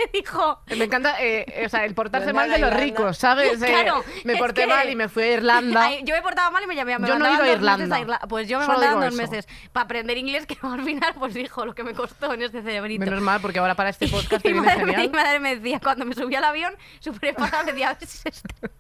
dijo... 0.13 0.61
Me 0.69 0.85
encanta, 0.85 1.21
eh, 1.23 1.45
eh, 1.49 1.67
o 1.67 1.69
sea, 1.69 1.85
el 1.85 1.95
portarse 1.95 2.33
mal 2.33 2.51
de 2.51 2.59
los 2.59 2.73
ricos, 2.75 3.19
¿sabes? 3.19 3.61
Eh, 3.63 3.67
Claro, 3.67 4.05
me 4.25 4.35
es 4.35 4.39
porté 4.39 4.63
que- 4.63 4.67
mal 4.67 4.89
y 4.89 4.97
me 4.97 5.09
fui 5.09 5.23
a 5.23 5.33
Irlanda. 5.35 5.85
Ay, 5.87 6.01
yo 6.05 6.15
me 6.15 6.23
portaba 6.23 6.51
mal 6.51 6.63
y 6.65 6.67
me 6.67 6.75
llamé. 6.75 6.99
Me 6.99 7.09
Yo 7.09 7.19
no 7.19 7.27
he 7.27 7.33
ido 7.35 7.43
a 7.43 7.49
Irlanda. 7.53 7.99
Irla- 8.01 8.21
Pues 8.29 8.49
yo 8.49 8.59
me 8.59 8.67
Solo 8.67 8.81
dos 8.81 9.05
eso. 9.07 9.17
meses 9.17 9.49
para 9.73 9.85
aprender 9.85 10.17
inglés, 10.19 10.47
que 10.47 10.57
al 10.63 10.83
final, 10.85 11.15
pues 11.19 11.37
hijo, 11.37 11.65
lo 11.67 11.75
que 11.75 11.85
me 11.85 11.95
costó 11.95 12.33
en 12.35 12.43
este 12.43 12.63
cerebrito. 12.63 13.05
Menos 13.05 13.21
mal, 13.21 13.41
porque 13.41 13.59
ahora 13.59 13.75
para 13.75 13.91
este 13.91 14.09
podcast 14.09 14.43
te 14.43 14.53
viene 14.53 14.67
madre, 14.67 14.85
me- 14.85 14.93
genial. 14.93 15.11
mi 15.11 15.17
madre 15.17 15.41
me 15.41 15.57
decía, 15.57 15.81
cuando 15.83 16.05
me 16.05 16.15
subí 16.15 16.35
al 16.35 16.45
avión, 16.45 16.75
súper 17.01 17.31
enfadada, 17.31 17.63
me 17.65 17.73
decía, 17.73 17.91
a 17.91 17.95
ver 17.95 18.07
si 18.09 18.19
se 18.19 18.29
estrella. 18.29 18.71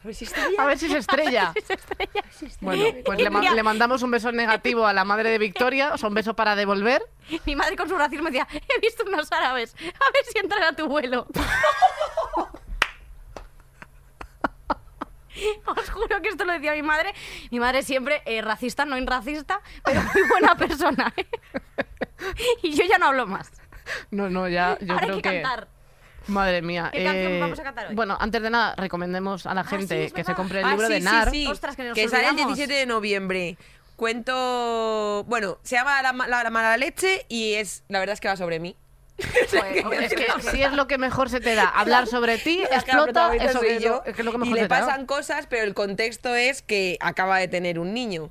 A 0.00 0.06
ver 0.06 0.14
si 0.14 0.24
está 0.26 0.40
A 0.58 0.64
ver 0.66 0.78
si 0.78 0.88
se 0.88 0.98
estrella. 0.98 1.52
si 2.30 2.46
estrella. 2.46 2.56
Bueno, 2.60 2.84
pues 3.04 3.20
le, 3.20 3.30
ma- 3.30 3.40
le 3.50 3.62
mandamos 3.64 4.02
un 4.02 4.10
beso 4.12 4.30
negativo 4.30 4.86
a 4.86 4.92
la 4.92 5.04
madre 5.04 5.30
de 5.30 5.38
Victoria, 5.38 5.92
o 5.92 5.98
sea, 5.98 6.08
un 6.08 6.14
beso 6.14 6.34
para 6.34 6.54
devolver. 6.54 7.02
Mi 7.46 7.56
madre 7.56 7.76
con 7.76 7.88
su 7.88 7.96
racismo 7.98 8.24
me 8.24 8.30
decía, 8.30 8.46
he 8.52 8.80
visto 8.80 9.04
unos 9.06 9.30
árabes, 9.32 9.74
a 9.74 10.12
ver 10.12 10.24
si 10.32 10.38
entran 10.38 10.62
a 10.62 10.72
tu 10.74 10.86
vuelo. 10.86 11.26
Os 15.66 15.90
juro 15.90 16.20
que 16.20 16.28
esto 16.30 16.44
lo 16.44 16.52
decía 16.52 16.72
mi 16.72 16.82
madre. 16.82 17.14
Mi 17.50 17.60
madre 17.60 17.82
siempre 17.82 18.22
eh, 18.24 18.42
racista, 18.42 18.84
no 18.84 18.98
inracista, 18.98 19.60
pero 19.84 20.02
muy 20.02 20.22
buena 20.28 20.56
persona. 20.56 21.12
¿eh? 21.16 21.26
y 22.62 22.72
yo 22.74 22.84
ya 22.84 22.98
no 22.98 23.06
hablo 23.06 23.26
más. 23.26 23.50
No, 24.10 24.28
no, 24.28 24.48
ya, 24.48 24.76
yo 24.80 24.92
Ahora 24.94 25.06
creo 25.06 25.16
hay 25.16 25.22
que 25.22 25.30
que... 25.30 25.42
cantar. 25.42 25.68
Madre 26.28 26.62
mía. 26.62 26.90
¿Qué 26.92 27.02
canción 27.04 27.32
eh, 27.32 27.40
vamos 27.40 27.58
a 27.58 27.62
cantar 27.62 27.88
hoy? 27.88 27.94
Bueno, 27.94 28.16
antes 28.20 28.40
de 28.42 28.50
nada, 28.50 28.74
recomendemos 28.76 29.46
a 29.46 29.54
la 29.54 29.62
Ah, 29.62 29.64
gente 29.64 30.08
sí, 30.08 30.14
que 30.14 30.24
se 30.24 30.34
compre 30.34 30.60
el 30.60 30.66
Ah, 30.66 30.70
libro 30.70 30.86
sí, 30.86 30.92
de 30.94 31.00
Nar. 31.00 31.30
sí. 31.30 31.46
Ostras, 31.46 31.74
que 31.76 31.84
nos 31.84 31.96
sale 31.98 32.06
el 32.06 32.30
olvidamos. 32.30 32.56
17 32.56 32.72
de 32.72 32.86
noviembre. 32.86 33.56
Cuento. 33.96 35.24
Bueno, 35.26 35.58
se 35.62 35.76
llama 35.76 36.00
La, 36.02 36.12
ma- 36.12 36.28
la- 36.28 36.44
la 36.44 36.50
mala 36.50 36.76
leche 36.76 37.24
y 37.28 37.54
es. 37.54 37.82
La 37.88 37.98
verdad 37.98 38.14
es 38.14 38.20
que 38.20 38.28
va 38.28 38.36
sobre 38.36 38.60
mí. 38.60 38.76
Joder, 39.50 40.02
es 40.04 40.14
que 40.14 40.26
si 40.50 40.62
es 40.62 40.72
lo 40.72 40.86
que 40.86 40.98
mejor 40.98 41.28
se 41.30 41.40
te 41.40 41.54
da, 41.56 41.64
hablar 41.68 42.06
sobre 42.06 42.38
ti, 42.38 42.60
Es 42.70 42.84
que 42.84 42.92
la 42.92 42.98
explota, 43.04 43.34
eso 43.34 43.62
es 43.62 43.82
yo. 43.82 44.02
es 44.06 44.14
que 44.14 44.22
es 44.22 44.24
lo 44.24 44.30
que 44.32 44.38
mejor 44.38 44.56
y 44.56 44.60
se 44.60 44.62
le 44.62 44.68
da. 44.68 44.80
pasan 44.80 45.06
cosas, 45.06 45.46
pero 45.48 45.64
el 45.64 45.74
contexto 45.74 46.34
es 46.36 46.62
que 46.62 46.96
acaba 47.00 47.38
de 47.38 47.48
tener 47.48 47.78
un 47.80 47.92
niño. 47.94 48.30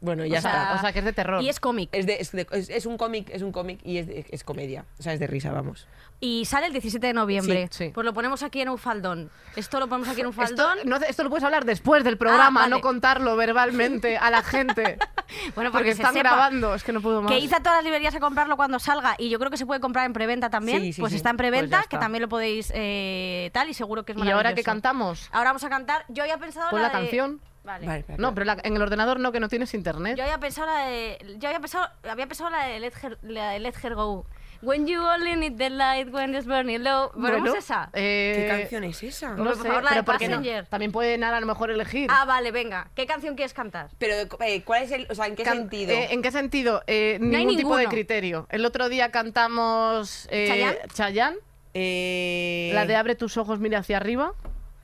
Bueno, 0.00 0.24
ya 0.24 0.38
o, 0.38 0.42
sea, 0.42 0.50
está. 0.62 0.74
o 0.74 0.80
sea, 0.80 0.92
que 0.92 1.00
es 1.00 1.04
de 1.04 1.12
terror. 1.12 1.42
Y 1.42 1.48
es 1.48 1.58
cómic. 1.58 1.88
Es, 1.92 2.06
de- 2.06 2.20
es, 2.20 2.30
de- 2.32 2.46
es- 2.52 2.70
es 2.70 2.86
un 2.86 2.96
cómic, 2.96 3.28
es 3.30 3.42
un 3.42 3.50
cómic 3.52 3.80
y 3.84 3.98
es, 3.98 4.06
de- 4.06 4.26
es 4.30 4.44
comedia. 4.44 4.84
O 4.98 5.02
sea, 5.02 5.12
es 5.12 5.18
de 5.20 5.26
risa, 5.26 5.50
vamos. 5.52 5.86
Y 6.20 6.44
sale 6.46 6.66
el 6.66 6.72
17 6.72 7.06
de 7.06 7.12
noviembre. 7.12 7.68
Sí, 7.70 7.86
sí. 7.86 7.90
Pues 7.94 8.04
lo 8.04 8.12
ponemos 8.12 8.42
aquí 8.42 8.60
en 8.60 8.68
un 8.68 8.78
faldón. 8.78 9.30
Esto 9.56 9.78
lo 9.80 9.88
ponemos 9.88 10.08
aquí 10.08 10.20
en 10.20 10.26
un 10.28 10.32
Esto, 10.32 10.42
faldón. 10.44 10.78
no, 10.84 10.96
esto 10.96 11.22
lo 11.24 11.30
puedes 11.30 11.44
hablar 11.44 11.64
después 11.64 12.02
del 12.04 12.16
programa, 12.18 12.60
Ah, 12.60 12.62
vale. 12.64 12.70
no 12.70 12.80
contarlo 12.80 13.36
verbalmente 13.36 14.16
a 14.18 14.30
la 14.30 14.42
gente. 14.42 14.98
Bueno, 15.54 15.70
porque 15.70 15.90
porque 15.90 15.94
se 15.94 16.00
están 16.02 16.14
sepa. 16.14 16.30
grabando, 16.30 16.74
es 16.74 16.82
que 16.82 16.90
no 16.92 17.02
puedo 17.02 17.20
más. 17.20 17.30
Que 17.30 17.38
hice 17.38 17.54
a 17.56 17.60
todas 17.60 17.76
las 17.78 17.84
librerías 17.84 18.14
a 18.14 18.18
comprarlo 18.20 18.56
cuando 18.56 18.78
salga 18.78 19.14
y 19.18 19.28
yo 19.28 19.38
creo 19.38 19.50
que 19.50 19.58
se 19.58 19.66
puede 19.66 19.78
comprar 19.78 20.06
en 20.06 20.14
preventa 20.14 20.48
también. 20.48 20.80
Sí, 20.80 20.94
sí, 20.94 21.00
pues 21.02 21.10
sí. 21.12 21.16
está 21.18 21.28
en 21.30 21.36
Pues 21.36 21.50
preventa, 21.50 21.82
ya 21.82 21.86
que 21.86 21.98
también 21.98 22.22
lo 22.22 22.30
podéis 22.30 22.72
eh, 22.74 23.50
tal 23.52 23.68
y 23.68 23.74
seguro 23.74 24.04
que 24.06 24.12
es 24.12 24.18
¿Y 24.18 24.30
ahora 24.30 24.54
que 24.54 24.62
cantamos? 24.62 25.28
Ahora 25.32 25.50
vamos 25.50 25.64
a 25.64 25.68
cantar. 25.68 26.06
Yo 26.08 26.22
había 26.22 26.38
pensado 26.38 26.70
Pon 26.70 26.80
la, 26.80 26.88
la 26.88 26.94
de- 26.94 27.02
canción. 27.04 27.40
Vale. 27.68 27.86
Vale, 27.86 27.98
espera, 28.00 28.16
No, 28.18 28.34
pero 28.34 28.46
la- 28.46 28.56
en 28.62 28.74
el 28.76 28.80
ordenador 28.82 29.20
no, 29.20 29.30
que 29.30 29.40
no 29.40 29.48
tienes 29.48 29.74
internet. 29.74 30.16
Yo 30.16 30.24
había 30.24 30.38
pensado 30.40 30.66
la 30.66 30.86
de. 30.86 31.18
Yo 31.38 31.48
había 31.48 31.60
pensado, 31.60 31.86
había 32.10 32.26
pensado 32.26 32.48
la 32.48 32.64
de 32.64 32.80
Let 32.80 32.92
Her, 33.02 33.18
la 33.22 33.50
de 33.50 33.58
Let 33.60 33.74
Her 33.82 33.94
Go. 33.94 34.24
When 34.62 34.86
you 34.88 35.00
only 35.02 35.36
need 35.36 35.56
the 35.58 35.68
light 35.70 36.12
when 36.12 36.34
it's 36.34 36.46
burning 36.46 36.82
low. 36.82 37.12
¿Ponemos 37.12 37.40
Bueno, 37.42 37.54
esa? 37.56 37.90
eh, 37.92 38.34
¿Qué 38.36 38.48
canción 38.60 38.84
es 38.84 39.02
esa? 39.02 39.34
No 39.34 39.44
Por 39.44 39.56
sé, 39.56 39.62
favor, 39.68 39.84
la 39.84 39.90
de 39.90 39.94
pero 39.96 40.04
¿por 40.06 40.18
qué 40.18 40.28
no? 40.28 40.36
Passenger. 40.38 40.66
También 40.66 40.90
pueden 40.92 41.22
a 41.22 41.38
lo 41.38 41.46
mejor 41.46 41.70
elegir. 41.70 42.08
Ah, 42.10 42.24
vale, 42.24 42.50
venga. 42.50 42.90
¿Qué 42.96 43.06
canción 43.06 43.36
quieres 43.36 43.52
cantar? 43.54 43.90
Pero, 43.98 44.14
eh, 44.40 44.62
¿cuál 44.64 44.82
es 44.82 44.90
el. 44.90 45.06
O 45.10 45.14
sea, 45.14 45.26
¿en 45.26 45.36
qué 45.36 45.44
Can- 45.44 45.58
sentido? 45.58 45.92
eh, 45.92 46.08
¿En 46.10 46.22
qué 46.22 46.32
sentido? 46.32 46.82
Eh, 46.88 47.18
No 47.20 47.36
hay 47.36 47.44
ningún 47.44 47.56
tipo 47.56 47.76
de 47.76 47.82
ninguno. 47.82 47.90
criterio. 47.90 48.46
El 48.50 48.64
otro 48.64 48.88
día 48.88 49.10
cantamos 49.12 50.26
eh, 50.30 50.46
¿Chayanne? 50.48 50.78
Chayanne, 50.94 51.36
Eh, 51.74 52.70
la 52.72 52.86
de 52.86 52.96
Abre 52.96 53.14
tus 53.14 53.36
ojos, 53.36 53.60
mira 53.60 53.78
hacia 53.80 53.98
arriba. 53.98 54.32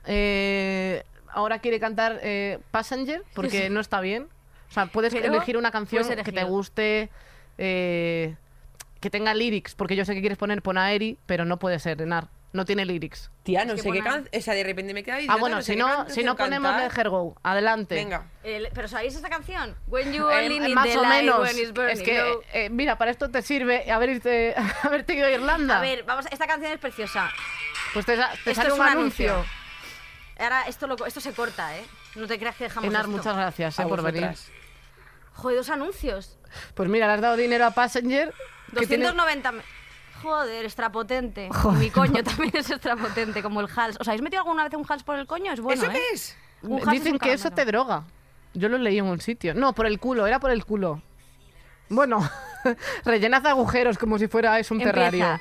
Eh, 0.05 1.03
ahora 1.35 1.59
quiere 1.59 1.79
cantar 1.79 2.19
eh, 2.23 2.59
Passenger 2.71 3.21
porque 3.35 3.69
no 3.69 3.79
está 3.79 4.01
bien. 4.01 4.27
O 4.69 4.73
sea, 4.73 4.87
puedes 4.87 5.13
Pero 5.13 5.27
elegir 5.33 5.57
una 5.57 5.69
canción 5.71 6.03
que 6.23 6.31
te 6.31 6.43
guste, 6.43 7.09
eh, 7.57 8.35
que 8.99 9.09
tenga 9.09 9.33
lyrics, 9.33 9.75
porque 9.75 9.95
yo 9.95 10.03
sé 10.05 10.13
que 10.15 10.19
quieres 10.21 10.37
poner 10.37 10.61
Ponaeri, 10.61 11.19
pero 11.25 11.45
no 11.45 11.59
puede 11.59 11.79
ser, 11.79 12.01
Enar. 12.01 12.29
No 12.51 12.63
tiene 12.63 12.85
lyrics. 12.85 13.29
Tía, 13.43 13.65
no 13.65 13.73
Es 13.73 13.83
que 13.83 13.89
sé 13.89 13.93
qué 13.93 14.01
canción. 14.01 14.29
O 14.33 14.41
sea, 14.41 14.53
de 14.53 14.63
repente 14.63 14.93
me 14.93 15.03
queda 15.03 15.17
Ah, 15.27 15.35
bueno, 15.35 15.61
si 15.61 15.75
no, 15.75 16.09
si 16.09 16.23
no 16.23 16.37
ponemos 16.37 16.73
Let 16.77 16.89
Her 16.99 17.09
Go, 17.09 17.35
adelante. 17.43 17.95
Venga. 17.95 18.27
¿Pero 18.73 18.87
sabéis 18.87 19.13
esta 19.13 19.29
canción? 19.29 19.75
When 19.87 20.13
you 20.13 20.29
Eh, 20.29 20.45
only 20.45 20.59
need 20.61 20.73
más 20.73 20.85
the 20.87 20.97
o 20.97 21.01
light 21.01 21.25
menos. 21.25 21.39
when 21.41 21.57
it's 21.59 21.73
burning 21.73 21.91
Es 21.93 22.01
que, 22.01 22.33
eh, 22.53 22.69
mira, 22.69 22.97
para 22.97 23.11
esto 23.11 23.29
te 23.29 23.41
sirve 23.41 23.91
haberte, 23.91 24.55
haberte 24.83 25.15
ido 25.15 25.27
a 25.27 25.31
Irlanda. 25.31 25.79
A 25.79 25.81
ver, 25.81 26.03
vamos, 26.03 26.25
esta 26.31 26.47
canción 26.47 26.71
es 26.71 26.79
preciosa. 26.79 27.29
Pues 27.93 28.05
te, 28.05 28.15
te 28.15 28.21
Esto 28.51 28.53
sale 28.53 28.69
es 28.69 28.73
un 28.75 28.79
un 28.79 28.87
anuncio. 28.87 29.33
anuncio. 29.33 29.64
Ahora 30.39 30.63
esto, 30.67 30.87
lo, 30.87 31.05
esto 31.05 31.19
se 31.21 31.31
corta, 31.33 31.77
¿eh? 31.77 31.85
No 32.15 32.27
te 32.27 32.37
creas 32.37 32.55
que 32.55 32.65
dejamos 32.65 32.89
Enar, 32.89 33.01
esto. 33.05 33.11
muchas 33.17 33.35
gracias 33.35 33.79
eh, 33.79 33.85
por 33.87 34.01
venir. 34.03 34.31
Joder, 35.33 35.57
dos 35.57 35.69
anuncios. 35.69 36.37
Pues 36.73 36.89
mira, 36.89 37.07
le 37.07 37.13
has 37.13 37.21
dado 37.21 37.35
dinero 37.37 37.65
a 37.65 37.71
Passenger. 37.71 38.33
que 38.77 38.87
tiene- 38.87 39.05
290... 39.05 39.51
me- 39.51 39.61
Joder, 40.21 40.65
extrapotente. 40.65 41.49
Mi 41.77 41.89
coño 41.91 42.23
también 42.23 42.55
es 42.55 42.69
extrapotente, 42.69 43.43
como 43.43 43.61
el 43.61 43.67
Hals. 43.75 43.97
¿Os 43.99 44.07
habéis 44.07 44.21
metido 44.23 44.41
alguna 44.41 44.63
vez 44.63 44.73
un 44.73 44.85
Hals 44.87 45.03
por 45.03 45.17
el 45.19 45.27
coño? 45.27 45.51
Es 45.53 45.59
bueno, 45.59 45.83
¿Eso 45.83 45.91
¿eh? 45.91 45.93
qué 45.95 46.15
es? 46.15 46.37
Un 46.63 46.79
Hals 46.79 46.87
es 46.87 46.91
Dicen 46.93 47.13
un 47.13 47.19
que 47.19 47.33
eso 47.33 47.51
te 47.51 47.63
droga. 47.65 48.03
Yo 48.53 48.69
lo 48.69 48.77
leí 48.77 48.97
en 48.97 49.05
un 49.05 49.19
sitio. 49.21 49.53
No, 49.53 49.73
por 49.73 49.85
el 49.85 49.99
culo, 49.99 50.25
era 50.25 50.39
por 50.39 50.49
el 50.51 50.65
culo. 50.65 51.01
Bueno, 51.89 52.27
rellenad 53.05 53.45
agujeros 53.45 53.97
como 53.97 54.17
si 54.17 54.27
fuera 54.27 54.57
es 54.57 54.71
un 54.71 54.77
Empieza. 54.81 54.93
terrario. 54.93 55.39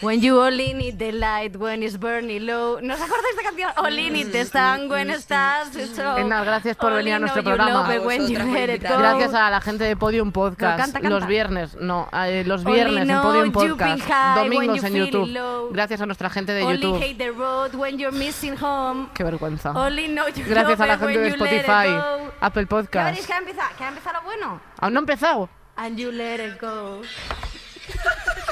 When 0.00 0.20
you 0.20 0.40
only 0.40 0.74
need 0.74 0.96
the 0.96 1.10
light 1.10 1.56
when 1.56 1.82
it's 1.82 1.96
burning 1.98 2.46
low. 2.46 2.78
¿No 2.80 2.94
os 2.94 3.00
acordáis 3.00 3.34
de 3.34 3.42
esta 3.42 3.42
canción? 3.42 3.72
Only 3.78 4.10
need 4.10 4.30
the 4.30 4.44
sun 4.44 4.88
when 4.88 5.10
estás 5.10 5.72
so. 5.72 6.16
Enar, 6.16 6.44
gracias 6.44 6.76
por 6.76 6.92
venir 6.92 7.14
a 7.14 7.18
nuestro 7.18 7.42
programa. 7.42 7.92
it 7.92 8.70
it. 8.70 8.82
Gracias 8.82 9.34
a 9.34 9.50
la 9.50 9.60
gente 9.60 9.82
de 9.82 9.96
Podium 9.96 10.30
Podcast. 10.30 10.78
No, 10.78 10.84
canta, 10.84 11.00
canta. 11.00 11.08
Los 11.08 11.26
viernes, 11.26 11.74
no, 11.74 12.08
eh, 12.12 12.44
los 12.46 12.62
viernes 12.62 13.08
en 13.08 13.20
Podium 13.20 13.50
Podcast. 13.50 14.38
Domingos 14.38 14.84
en 14.84 14.94
YouTube. 14.94 15.72
Gracias 15.72 16.00
a 16.00 16.06
nuestra 16.06 16.30
gente 16.30 16.52
de 16.52 16.62
Only 16.62 16.80
YouTube. 16.80 17.02
hate 17.02 17.18
the 17.18 17.32
road 17.32 17.74
when 17.74 17.98
you're 17.98 18.16
missing 18.16 18.56
home. 18.56 19.08
Qué 19.14 19.24
vergüenza. 19.24 19.72
Only 19.72 20.06
know 20.06 20.28
you 20.28 20.44
Gracias 20.46 20.78
a 20.78 20.86
la 20.86 20.94
it 20.94 21.00
gente 21.00 21.18
when 21.18 21.32
de 21.32 21.36
you 21.36 21.44
let 21.44 21.52
it 21.56 21.62
Spotify, 21.64 21.88
go. 21.88 22.32
Apple 22.40 22.66
Podcast. 22.66 23.26
que 23.26 23.32
ha 23.32 23.38
empezado, 23.38 23.68
que 23.76 23.82
ha 23.82 23.88
empezado 23.88 24.18
lo 24.20 24.22
bueno. 24.22 24.60
¿Aún 24.78 24.92
no 24.92 25.00
ha 25.00 25.02
empezado? 25.02 25.48
And 25.74 25.98
you 25.98 26.12
let 26.12 26.38
it 26.38 26.60
go. 26.60 27.02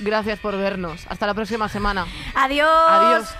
Gracias 0.00 0.38
por 0.38 0.56
vernos. 0.56 1.06
Hasta 1.08 1.26
la 1.26 1.34
próxima 1.34 1.68
semana. 1.68 2.06
Adiós. 2.34 2.68
Adiós. 2.88 3.36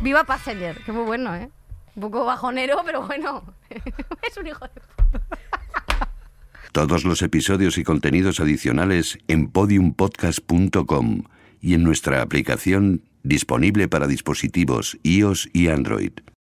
Viva 0.00 0.24
Passenger, 0.24 0.82
que 0.84 0.92
muy 0.92 1.04
bueno, 1.04 1.34
¿eh? 1.34 1.50
Un 1.94 2.02
poco 2.02 2.24
bajonero, 2.24 2.82
pero 2.84 3.06
bueno. 3.06 3.42
es 4.22 4.36
un 4.36 4.46
hijo 4.46 4.64
de... 4.66 4.80
Todos 6.72 7.04
los 7.04 7.22
episodios 7.22 7.78
y 7.78 7.82
contenidos 7.82 8.40
adicionales 8.40 9.18
en 9.26 9.48
podiumpodcast.com 9.50 11.22
y 11.60 11.74
en 11.74 11.82
nuestra 11.82 12.22
aplicación 12.22 13.02
disponible 13.22 13.88
para 13.88 14.06
dispositivos 14.06 14.96
iOS 15.02 15.48
y 15.52 15.68
Android. 15.68 16.12